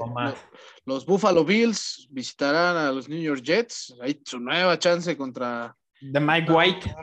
Los 0.86 1.06
Buffalo 1.06 1.46
Bills 1.46 2.08
visitarán 2.10 2.76
a 2.76 2.92
los 2.92 3.08
New 3.08 3.22
York 3.22 3.42
Jets. 3.44 3.96
Hay 4.02 4.20
su 4.26 4.40
nueva 4.40 4.78
chance 4.80 5.16
contra. 5.16 5.76
De 6.00 6.20
Mike 6.20 6.52
White. 6.52 6.96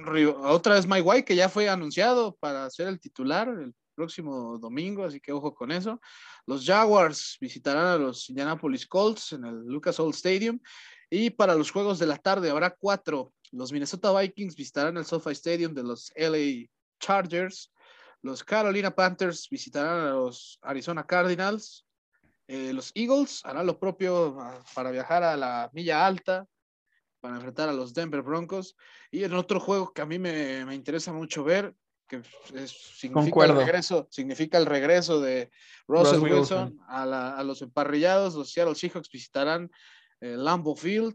Otra 0.43 0.75
vez 0.75 0.87
Mike 0.87 1.03
White, 1.03 1.25
que 1.25 1.37
ya 1.37 1.49
fue 1.49 1.69
anunciado 1.69 2.37
para 2.41 2.69
ser 2.71 2.89
el 2.89 2.99
titular 2.99 3.49
el 3.49 3.73
próximo 3.95 4.59
domingo, 4.59 5.05
así 5.05 5.21
que 5.21 5.33
ojo 5.33 5.55
con 5.55 5.71
eso. 5.71 6.01
Los 6.47 6.65
Jaguars 6.65 7.37
visitarán 7.41 7.87
a 7.87 7.97
los 7.97 8.29
Indianapolis 8.29 8.87
Colts 8.87 9.33
en 9.33 9.45
el 9.45 9.67
Lucas 9.67 10.01
Oil 10.01 10.11
Stadium. 10.11 10.59
Y 11.11 11.31
para 11.31 11.55
los 11.55 11.71
juegos 11.71 11.99
de 11.99 12.07
la 12.07 12.17
tarde 12.17 12.51
habrá 12.51 12.71
cuatro. 12.71 13.33
Los 13.51 13.73
Minnesota 13.73 14.13
Vikings 14.19 14.57
visitarán 14.57 14.97
el 14.97 15.05
SoFi 15.05 15.31
Stadium 15.31 15.75
de 15.75 15.83
los 15.83 16.13
LA 16.17 16.69
Chargers. 17.01 17.73
Los 18.23 18.45
Carolina 18.45 18.95
Panthers 18.95 19.49
visitarán 19.49 20.07
a 20.07 20.11
los 20.11 20.59
Arizona 20.63 21.07
Cardinals. 21.07 21.87
Eh, 22.47 22.73
los 22.73 22.93
Eagles 22.95 23.43
harán 23.45 23.67
lo 23.67 23.79
propio 23.79 24.39
ah, 24.41 24.63
para 24.75 24.91
viajar 24.91 25.23
a 25.23 25.37
la 25.37 25.71
milla 25.73 26.07
alta 26.07 26.47
para 27.21 27.37
enfrentar 27.37 27.69
a 27.69 27.73
los 27.73 27.95
Denver 27.95 28.23
Broncos. 28.23 28.77
Y 29.11 29.25
en 29.25 29.35
otro 29.35 29.61
juego 29.61 29.93
que 29.93 30.03
a 30.03 30.07
mí 30.07 30.19
me, 30.19 30.65
me 30.65 30.75
interesa 30.75 31.13
mucho 31.13 31.45
ver, 31.45 31.75
que 32.09 32.23
significa, 32.67 33.45
el 33.45 33.57
regreso, 33.57 34.09
significa 34.11 34.59
el 34.59 34.67
regreso 34.67 35.21
de 35.21 35.51
Russell 35.87 36.21
Wilson, 36.21 36.79
A, 36.89 37.03
a, 37.37 37.45
los 37.45 37.61
emparrillados. 37.61 38.35
Los 38.35 38.53
Seattle 38.53 38.75
Seahawks 38.75 39.11
visitarán 39.11 39.71
Lambeau 40.21 40.77
Field. 40.77 41.15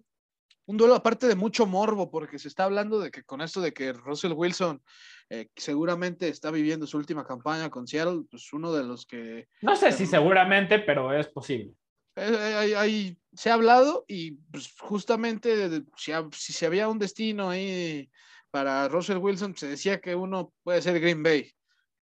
Un 0.65 0.77
duelo 0.77 0.95
aparte 0.95 1.27
de 1.27 1.35
mucho 1.35 1.65
morbo, 1.65 2.09
porque 2.09 2.39
se 2.39 2.47
está 2.47 2.63
hablando 2.63 2.99
de 2.99 3.11
que 3.11 3.23
con 3.23 3.41
esto 3.41 3.59
de 3.59 3.73
que 3.73 3.91
Russell 3.91 4.31
Wilson 4.31 4.81
eh, 5.29 5.49
seguramente 5.55 6.29
está 6.29 6.51
viviendo 6.51 6.87
su 6.87 6.97
última 6.97 7.25
campaña 7.25 7.69
con 7.69 7.85
Seattle, 7.85 8.23
pues 8.29 8.53
uno 8.53 8.71
de 8.71 8.83
los 8.83 9.05
que... 9.05 9.49
No 9.61 9.75
sé 9.75 9.91
si 9.91 10.05
seguramente, 10.05 10.79
pero 10.79 11.11
es 11.11 11.27
posible. 11.27 11.73
Eh, 12.15 13.15
se 13.33 13.49
ha 13.49 13.55
hablado 13.55 14.05
y 14.07 14.31
pues, 14.51 14.73
justamente 14.79 15.83
si, 15.97 16.11
si, 16.31 16.53
se 16.53 16.65
había 16.65 16.87
un 16.87 16.99
destino 16.99 17.49
ahí 17.49 18.09
para 18.51 18.87
Russell 18.87 19.17
Wilson, 19.17 19.57
se 19.57 19.67
decía 19.67 19.99
que 19.99 20.15
uno 20.15 20.53
puede 20.63 20.81
ser 20.81 20.99
Green 20.99 21.23
Bay. 21.23 21.51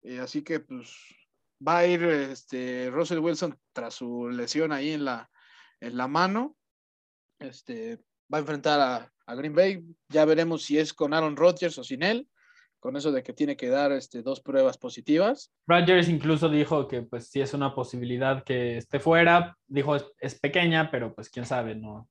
Eh, 0.04 0.20
así 0.20 0.42
que 0.44 0.62
pues 0.62 0.90
va 1.66 1.80
a 1.80 1.88
ir 1.88 2.04
este, 2.04 2.90
Russell 2.90 3.20
Wilson 3.20 3.60
tras 3.74 3.96
su 3.96 4.30
lesión 4.30 4.72
ahí 4.72 4.92
en 4.92 5.04
la, 5.04 5.30
en 5.82 5.98
la 5.98 6.08
mano. 6.08 6.56
Este, 7.40 7.98
va 8.34 8.38
a 8.38 8.42
enfrentar 8.42 8.80
a, 8.80 9.14
a 9.26 9.36
Green 9.36 9.54
Bay. 9.54 9.84
Ya 10.10 10.26
veremos 10.26 10.64
si 10.64 10.78
es 10.78 10.94
con 10.94 11.14
Aaron 11.14 11.36
Rodgers 11.36 11.78
o 11.78 11.84
sin 11.84 12.04
él 12.04 12.28
con 12.80 12.96
eso 12.96 13.12
de 13.12 13.24
que 13.24 13.34
tiene 13.34 13.58
que 13.58 13.70
dar 13.70 13.92
este, 13.92 14.22
dos 14.22 14.42
pruebas 14.42 14.78
positivas. 14.78 15.52
Rogers 15.68 16.10
incluso 16.10 16.50
dijo 16.50 16.88
que 16.88 17.02
pues 17.02 17.28
sí 17.30 17.42
es 17.42 17.54
una 17.54 17.74
posibilidad 17.74 18.44
que 18.44 18.78
esté 18.78 19.00
fuera, 19.00 19.58
dijo 19.68 19.96
es, 20.20 20.40
pequeña, 20.40 20.92
pero 20.92 21.14
pues 21.14 21.30
quién 21.30 21.46
sabe, 21.46 21.76
no. 21.76 22.08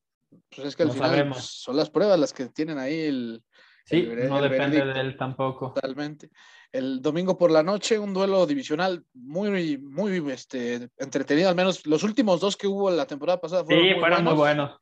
Pues 0.54 0.68
es 0.68 0.76
que 0.76 0.82
al 0.82 0.92
final 0.92 1.28
pues, 1.30 1.44
son 1.44 1.76
las 1.76 1.90
pruebas 1.90 2.18
las 2.18 2.32
que 2.32 2.46
tienen 2.48 2.78
ahí 2.78 3.00
el... 3.00 3.42
Sí, 3.84 4.08
no 4.28 4.42
depende 4.42 4.84
de 4.84 5.00
él 5.00 5.16
tampoco. 5.16 5.72
Totalmente. 5.72 6.30
El 6.72 7.00
domingo 7.00 7.38
por 7.38 7.52
la 7.52 7.62
noche, 7.62 8.00
un 8.00 8.12
duelo 8.12 8.44
divisional 8.44 9.04
muy, 9.14 9.78
muy 9.78 10.30
este, 10.32 10.90
entretenido, 10.98 11.48
al 11.48 11.54
menos 11.54 11.86
los 11.86 12.02
últimos 12.02 12.40
dos 12.40 12.56
que 12.56 12.66
hubo 12.66 12.90
la 12.90 13.06
temporada 13.06 13.40
pasada 13.40 13.64
fueron, 13.64 13.84
sí, 13.84 13.90
muy, 13.92 14.00
fueron 14.00 14.24
buenos. 14.24 14.34
muy 14.34 14.40
buenos. 14.40 14.80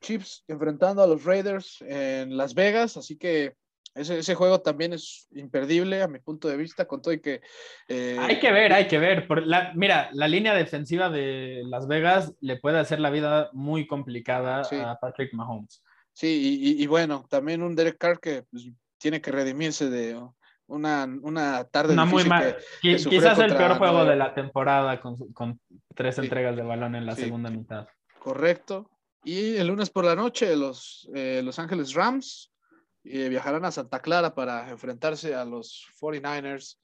Chips 0.00 0.44
enfrentando 0.48 1.02
a 1.02 1.06
los 1.06 1.24
Raiders 1.24 1.82
en 1.82 2.36
Las 2.36 2.54
Vegas, 2.54 2.96
así 2.96 3.16
que 3.16 3.54
ese, 3.94 4.34
juego 4.34 4.60
también 4.60 4.92
es 4.92 5.26
imperdible 5.32 6.02
a 6.02 6.08
mi 6.08 6.20
punto 6.20 6.48
de 6.48 6.56
vista, 6.56 6.86
con 6.86 7.02
todo 7.02 7.12
y 7.12 7.20
que... 7.20 7.40
Eh, 7.88 8.16
hay 8.20 8.38
que 8.38 8.52
ver, 8.52 8.72
hay 8.72 8.86
que 8.86 8.98
ver. 8.98 9.26
Por 9.26 9.44
la, 9.44 9.72
mira, 9.74 10.10
la 10.12 10.28
línea 10.28 10.54
defensiva 10.54 11.10
de 11.10 11.62
Las 11.66 11.88
Vegas 11.88 12.32
le 12.40 12.56
puede 12.56 12.78
hacer 12.78 13.00
la 13.00 13.10
vida 13.10 13.50
muy 13.52 13.86
complicada 13.88 14.62
a 14.62 14.98
Patrick 15.00 15.34
Mahomes. 15.34 15.82
Sí, 16.12 16.76
y, 16.78 16.86
bueno, 16.86 17.24
también 17.28 17.62
un 17.62 17.74
Derek 17.74 17.98
Carr 17.98 18.20
que 18.20 18.44
pues, 18.50 18.70
tiene 18.98 19.20
que 19.20 19.32
redimirse 19.32 19.90
de 19.90 20.20
una, 20.66 21.08
una 21.22 21.64
tarde 21.64 21.94
una 21.94 22.04
muy 22.04 22.24
mal, 22.24 22.56
quizás 22.80 23.38
el 23.38 23.56
peor 23.56 23.78
juego 23.78 24.04
de 24.04 24.16
la 24.16 24.34
temporada 24.34 25.00
con, 25.00 25.16
con 25.32 25.60
tres 25.94 26.18
entregas 26.18 26.56
de 26.56 26.62
balón 26.62 26.94
en 26.94 27.06
la 27.06 27.16
segunda 27.16 27.50
mitad. 27.50 27.88
Correcto. 28.18 28.88
Y 29.24 29.56
el 29.56 29.66
lunes 29.66 29.90
por 29.90 30.04
la 30.04 30.14
noche, 30.14 30.56
los 30.56 31.08
eh, 31.14 31.42
Los 31.44 31.58
Ángeles 31.58 31.94
Rams 31.94 32.50
y 33.02 33.28
viajarán 33.28 33.64
a 33.64 33.70
Santa 33.70 34.00
Clara 34.00 34.34
para 34.34 34.68
enfrentarse 34.70 35.34
a 35.34 35.44
los 35.44 35.86
49ers. 36.00 36.78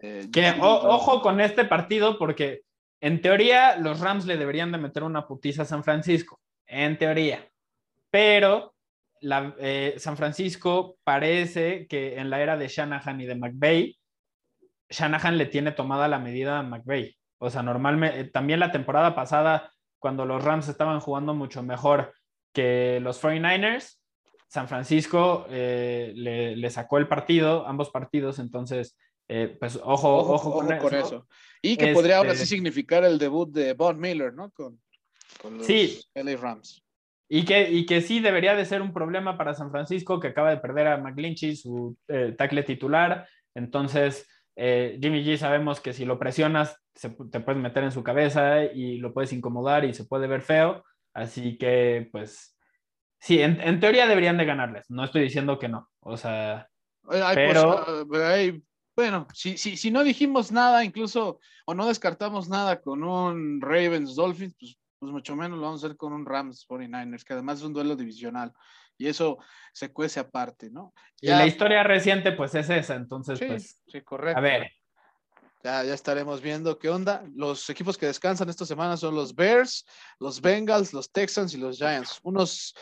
Eh, 0.00 0.28
que 0.32 0.56
ojo 0.60 1.22
con 1.22 1.40
este 1.40 1.64
partido 1.64 2.18
porque 2.18 2.62
en 3.00 3.20
teoría 3.20 3.76
los 3.76 4.00
Rams 4.00 4.26
le 4.26 4.36
deberían 4.36 4.72
de 4.72 4.78
meter 4.78 5.04
una 5.04 5.26
putiza 5.26 5.62
a 5.62 5.66
San 5.66 5.84
Francisco, 5.84 6.40
en 6.66 6.98
teoría. 6.98 7.48
Pero 8.10 8.74
la, 9.20 9.54
eh, 9.58 9.94
San 9.98 10.16
Francisco 10.16 10.96
parece 11.04 11.86
que 11.86 12.18
en 12.18 12.30
la 12.30 12.40
era 12.40 12.56
de 12.56 12.68
Shanahan 12.68 13.20
y 13.20 13.26
de 13.26 13.34
McVay, 13.34 13.98
Shanahan 14.90 15.38
le 15.38 15.46
tiene 15.46 15.72
tomada 15.72 16.08
la 16.08 16.18
medida 16.18 16.58
a 16.58 16.62
McVay. 16.62 17.16
O 17.38 17.50
sea, 17.50 17.62
normalmente, 17.62 18.24
también 18.24 18.58
la 18.58 18.72
temporada 18.72 19.14
pasada, 19.14 19.72
cuando 19.98 20.24
los 20.24 20.42
Rams 20.44 20.68
estaban 20.68 21.00
jugando 21.00 21.34
mucho 21.34 21.62
mejor 21.62 22.12
que 22.52 23.00
los 23.00 23.22
49ers, 23.22 23.98
San 24.48 24.66
Francisco 24.66 25.46
eh, 25.50 26.12
le, 26.14 26.70
sacó 26.70 26.98
el 26.98 27.06
partido, 27.06 27.66
ambos 27.66 27.90
partidos, 27.90 28.38
entonces, 28.38 28.96
eh, 29.28 29.56
pues 29.60 29.78
ojo, 29.82 30.18
ojo, 30.32 30.52
con, 30.52 30.94
eso. 30.94 31.26
Y 31.60 31.76
que 31.76 31.92
podría 31.92 32.18
ahora 32.18 32.34
sí 32.34 32.42
este 32.42 32.56
significar 32.56 33.04
el 33.04 33.18
debut 33.18 33.50
de 33.50 33.74
Von 33.74 34.00
Miller, 34.00 34.32
¿no? 34.32 34.50
Con, 34.50 34.80
los 35.44 35.66
sí. 35.66 36.00
LA 36.14 36.36
Rams. 36.36 36.82
Y 37.28 37.44
que, 37.44 37.70
y 37.70 37.84
que 37.84 38.00
sí 38.00 38.20
debería 38.20 38.54
de 38.54 38.64
ser 38.64 38.80
un 38.80 38.94
problema 38.94 39.36
para 39.36 39.52
San 39.52 39.70
Francisco, 39.70 40.18
que 40.18 40.28
acaba 40.28 40.48
de 40.48 40.56
perder 40.56 40.86
a 40.86 40.96
McGlinchey, 40.96 41.56
su 41.56 41.94
eh, 42.08 42.34
tackle 42.36 42.62
titular. 42.62 43.28
Entonces, 43.54 44.26
Jimmy 45.00 45.24
G 45.24 45.36
sabemos 45.36 45.80
que 45.80 45.92
si 45.92 46.04
lo 46.04 46.18
presionas, 46.18 46.76
te 47.00 47.40
puedes 47.40 47.60
meter 47.60 47.84
en 47.84 47.92
su 47.92 48.02
cabeza 48.02 48.64
y 48.64 48.98
lo 48.98 49.14
puedes 49.14 49.32
incomodar 49.32 49.84
y 49.84 49.94
se 49.94 50.04
puede 50.04 50.26
ver 50.26 50.42
feo. 50.42 50.84
Así 51.14 51.56
que, 51.56 52.08
pues, 52.12 52.58
Sí, 53.20 53.40
en, 53.40 53.80
teoría 53.80 54.06
deberían 54.06 54.38
de 54.38 54.44
ganarles. 54.44 54.88
No 54.90 55.04
estoy 55.04 55.22
diciendo 55.22 55.58
que 55.58 55.68
no. 55.68 55.88
O 56.00 56.16
sea, 56.16 56.68
pero... 57.34 57.84
Ah, 58.14 58.52
bueno, 58.96 59.28
si, 59.32 59.56
si, 59.56 59.76
si 59.76 59.92
no 59.92 60.02
dijimos 60.02 60.50
nada, 60.50 60.84
incluso, 60.84 61.38
o 61.66 61.74
no 61.74 61.86
descartamos 61.86 62.48
nada 62.48 62.80
con 62.80 63.04
un 63.04 63.60
Ravens 63.60 64.16
Dolphins, 64.16 64.56
pues, 64.58 64.76
pues 64.98 65.12
mucho 65.12 65.36
menos 65.36 65.56
lo 65.56 65.64
vamos 65.64 65.82
a 65.82 65.86
hacer 65.86 65.96
con 65.96 66.12
un 66.12 66.26
Rams 66.26 66.66
49ers, 66.68 67.22
que 67.22 67.34
además 67.34 67.58
es 67.58 67.64
un 67.64 67.72
duelo 67.72 67.94
divisional. 67.94 68.52
Y 68.98 69.08
eso 69.08 69.38
se 69.72 69.92
cuece 69.92 70.20
aparte, 70.20 70.70
¿no? 70.70 70.92
y 71.20 71.28
la 71.28 71.46
historia 71.46 71.82
reciente, 71.82 72.32
pues 72.32 72.54
es 72.54 72.68
esa. 72.68 72.94
Entonces, 72.94 73.38
pues. 73.38 73.82
Sí, 73.86 74.02
correcto. 74.02 74.38
A 74.38 74.42
ver. 74.42 74.72
Ya, 75.64 75.82
ya 75.82 75.94
estaremos 75.94 76.40
viendo 76.40 76.78
qué 76.78 76.88
onda. 76.88 77.24
Los 77.34 77.68
equipos 77.70 77.96
que 77.96 78.06
descansan 78.06 78.48
esta 78.48 78.64
semana 78.64 78.96
son 78.96 79.14
los 79.14 79.34
Bears, 79.34 79.84
los 80.20 80.40
Bengals, 80.40 80.92
los 80.92 81.10
Texans 81.10 81.54
y 81.54 81.58
los 81.58 81.78
Giants. 81.78 82.20
Unos 82.22 82.74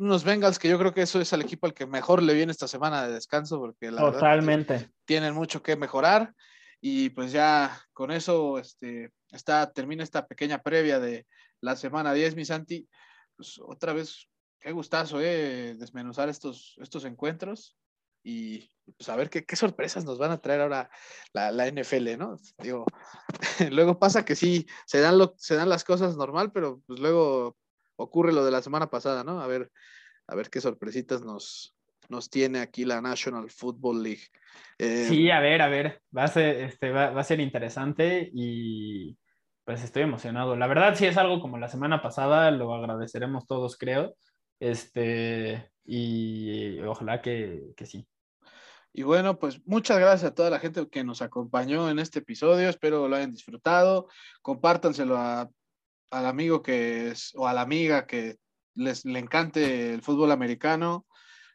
unos 0.00 0.24
Bengals 0.24 0.58
que 0.58 0.68
yo 0.68 0.78
creo 0.78 0.94
que 0.94 1.02
eso 1.02 1.20
es 1.20 1.30
el 1.34 1.42
equipo 1.42 1.66
al 1.66 1.74
que 1.74 1.84
mejor 1.86 2.22
le 2.22 2.32
viene 2.32 2.52
esta 2.52 2.66
semana 2.66 3.06
de 3.06 3.12
descanso 3.12 3.58
porque 3.58 3.90
la 3.90 4.00
Totalmente. 4.00 4.90
tienen 5.04 5.34
mucho 5.34 5.62
que 5.62 5.76
mejorar 5.76 6.32
y 6.80 7.10
pues 7.10 7.32
ya 7.32 7.78
con 7.92 8.10
eso 8.10 8.58
este, 8.58 9.10
está, 9.30 9.70
termina 9.70 10.02
esta 10.02 10.26
pequeña 10.26 10.62
previa 10.62 10.98
de 10.98 11.26
la 11.60 11.76
semana 11.76 12.14
10, 12.14 12.34
mi 12.34 12.46
Santi. 12.46 12.88
Pues 13.36 13.60
otra 13.62 13.92
vez, 13.92 14.26
qué 14.60 14.72
gustazo, 14.72 15.20
eh, 15.20 15.74
desmenuzar 15.78 16.28
estos, 16.28 16.76
estos 16.80 17.04
encuentros 17.04 17.76
y 18.22 18.70
pues 18.96 19.08
a 19.08 19.16
ver 19.16 19.30
qué, 19.30 19.44
qué 19.44 19.56
sorpresas 19.56 20.04
nos 20.04 20.18
van 20.18 20.30
a 20.30 20.38
traer 20.38 20.60
ahora 20.60 20.90
la, 21.32 21.50
la 21.52 21.66
NFL, 21.68 22.18
¿no? 22.18 22.36
Digo, 22.58 22.84
luego 23.70 23.98
pasa 23.98 24.24
que 24.24 24.36
sí, 24.36 24.66
se 24.86 25.00
dan, 25.00 25.18
lo, 25.18 25.34
se 25.38 25.54
dan 25.54 25.68
las 25.68 25.84
cosas 25.84 26.16
normal, 26.16 26.52
pero 26.52 26.82
pues 26.86 27.00
luego 27.00 27.56
ocurre 27.96 28.32
lo 28.32 28.44
de 28.44 28.50
la 28.50 28.62
semana 28.62 28.90
pasada, 28.90 29.24
¿no? 29.24 29.40
A 29.40 29.46
ver, 29.46 29.70
a 30.26 30.34
ver 30.34 30.50
qué 30.50 30.60
sorpresitas 30.60 31.22
nos, 31.22 31.76
nos 32.08 32.28
tiene 32.30 32.60
aquí 32.60 32.84
la 32.84 33.00
National 33.00 33.50
Football 33.50 34.02
League. 34.02 34.24
Eh, 34.78 35.06
sí, 35.08 35.30
a 35.30 35.40
ver, 35.40 35.62
a 35.62 35.68
ver, 35.68 36.02
va 36.16 36.24
a 36.24 36.28
ser, 36.28 36.60
este, 36.62 36.90
va, 36.90 37.18
a 37.18 37.24
ser 37.24 37.40
interesante 37.40 38.30
y 38.32 39.16
pues 39.64 39.82
estoy 39.84 40.02
emocionado. 40.02 40.56
La 40.56 40.66
verdad, 40.66 40.94
sí 40.94 41.06
es 41.06 41.16
algo 41.16 41.40
como 41.40 41.58
la 41.58 41.68
semana 41.68 42.02
pasada, 42.02 42.50
lo 42.50 42.74
agradeceremos 42.74 43.46
todos, 43.46 43.76
creo. 43.76 44.14
Este, 44.60 45.72
y 45.84 46.78
ojalá 46.82 47.20
que, 47.20 47.72
que 47.76 47.86
sí. 47.86 48.06
Y 48.92 49.02
bueno, 49.02 49.38
pues 49.38 49.60
muchas 49.66 49.98
gracias 49.98 50.30
a 50.30 50.34
toda 50.34 50.50
la 50.50 50.60
gente 50.60 50.88
que 50.88 51.02
nos 51.02 51.22
acompañó 51.22 51.90
en 51.90 51.98
este 51.98 52.20
episodio. 52.20 52.68
Espero 52.68 53.08
lo 53.08 53.16
hayan 53.16 53.32
disfrutado. 53.32 54.08
Compártanselo 54.42 55.16
a 55.16 55.50
al 56.10 56.26
amigo 56.26 56.62
que 56.62 57.08
es, 57.10 57.32
o 57.36 57.46
a 57.46 57.52
la 57.52 57.62
amiga 57.62 58.06
que 58.06 58.36
les 58.74 59.04
le 59.04 59.18
encante 59.18 59.94
el 59.94 60.02
fútbol 60.02 60.32
americano, 60.32 61.06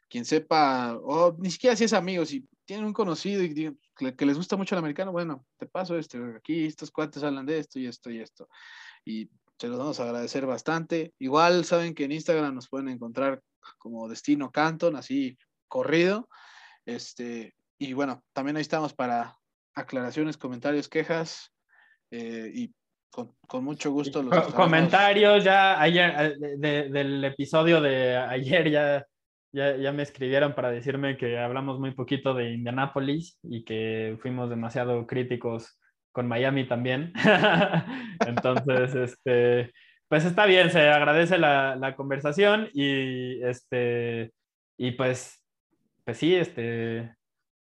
quien 0.08 0.24
sepa, 0.24 0.96
o 0.96 1.36
ni 1.38 1.50
siquiera 1.50 1.76
si 1.76 1.84
es 1.84 1.92
amigo, 1.92 2.24
si 2.24 2.46
tienen 2.64 2.86
un 2.86 2.92
conocido 2.92 3.42
y 3.42 3.54
que, 3.54 4.26
les 4.26 4.36
gusta 4.36 4.56
mucho 4.56 4.74
el 4.74 4.80
americano, 4.80 5.12
bueno, 5.12 5.44
te 5.58 5.66
paso 5.66 5.96
este, 5.96 6.18
aquí 6.36 6.66
estos 6.66 6.90
cuates 6.90 7.22
hablan 7.22 7.46
de 7.46 7.58
esto 7.58 7.78
y 7.78 7.86
esto 7.86 8.10
y 8.10 8.20
esto. 8.20 8.48
Y 9.04 9.30
se 9.58 9.68
los 9.68 9.78
vamos 9.78 10.00
a 10.00 10.04
agradecer 10.04 10.46
bastante. 10.46 11.12
Igual 11.18 11.64
saben 11.64 11.94
que 11.94 12.04
en 12.04 12.12
Instagram 12.12 12.54
nos 12.54 12.68
pueden 12.68 12.88
encontrar 12.88 13.40
como 13.78 14.08
Destino 14.08 14.50
Canton, 14.50 14.96
así 14.96 15.36
corrido. 15.68 16.28
Este, 16.84 17.54
y 17.78 17.92
bueno, 17.92 18.22
también 18.32 18.56
ahí 18.56 18.62
estamos 18.62 18.94
para 18.94 19.36
aclaraciones, 19.74 20.36
comentarios, 20.36 20.88
quejas 20.88 21.52
eh, 22.10 22.50
y 22.54 22.72
con, 23.10 23.64
mucho 23.64 23.90
gusto 23.92 24.22
los 24.22 24.52
comentarios 24.52 25.42
ya 25.42 25.80
ayer 25.80 26.36
del 26.58 27.24
episodio 27.24 27.80
de 27.80 28.14
ayer 28.14 28.70
ya, 28.70 29.06
ya, 29.52 29.74
ya 29.76 29.92
me 29.92 30.02
escribieron 30.02 30.54
para 30.54 30.70
decirme 30.70 31.16
que 31.16 31.38
hablamos 31.38 31.80
muy 31.80 31.92
poquito 31.92 32.34
de 32.34 32.52
Indianápolis 32.52 33.38
y 33.42 33.64
que 33.64 34.18
fuimos 34.20 34.50
demasiado 34.50 35.06
críticos 35.06 35.78
con 36.16 36.28
Miami 36.28 36.66
también. 36.66 37.12
Entonces, 38.26 38.94
este, 38.94 39.74
pues 40.08 40.24
está 40.24 40.46
bien, 40.46 40.70
se 40.70 40.88
agradece 40.88 41.36
la, 41.36 41.76
la, 41.76 41.94
conversación 41.94 42.70
y 42.72 43.42
este, 43.42 44.32
y 44.78 44.92
pues, 44.92 45.42
pues 46.06 46.16
sí, 46.16 46.34
este, 46.34 47.14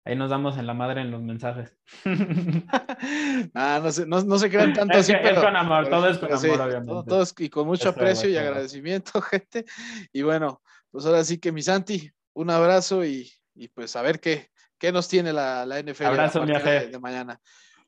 ahí 0.06 0.16
nos 0.16 0.30
damos 0.30 0.60
en 0.60 0.68
la 0.68 0.76
madre 0.76 1.02
en 1.02 1.10
los 1.10 1.24
mensajes. 1.24 1.76
ah, 3.56 3.80
no, 3.82 3.92
se, 3.92 4.06
no, 4.06 4.22
no 4.22 4.38
se 4.38 4.52
crean 4.52 4.74
tanto 4.74 5.00
es 5.00 5.10
así, 5.10 5.14
pero, 5.20 5.40
es 5.40 5.44
con 5.44 5.56
amor, 5.56 5.90
todo 5.90 6.08
es 6.08 6.20
con 6.20 6.32
amor, 6.32 6.62
obviamente. 6.62 7.44
Y 7.44 7.50
con 7.50 7.66
mucho 7.66 7.90
aprecio 7.90 8.30
y 8.30 8.38
agradecimiento, 8.38 9.20
gente. 9.32 9.66
Y 10.12 10.22
bueno, 10.22 10.62
pues 10.92 11.08
ahora 11.08 11.24
sí 11.24 11.40
que 11.40 11.52
mi 11.52 11.64
Santi, 11.64 12.08
un 12.34 12.52
abrazo 12.52 13.04
y, 13.04 13.32
y 13.56 13.70
pues 13.70 13.96
a 13.96 14.04
ver 14.04 14.20
qué, 14.20 14.52
qué 14.78 14.92
nos 14.92 15.08
tiene 15.08 15.34
la, 15.34 15.66
la 15.66 15.82
NFL 15.82 16.06
abrazo, 16.06 16.46
de, 16.46 16.90
de 16.90 17.00
mañana. 17.00 17.42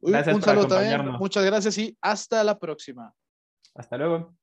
Un 0.05 0.41
saludo 0.41 0.67
también, 0.67 1.11
muchas 1.13 1.43
gracias 1.43 1.77
y 1.77 1.97
hasta 2.01 2.43
la 2.43 2.57
próxima. 2.57 3.13
Hasta 3.73 3.97
luego. 3.97 4.35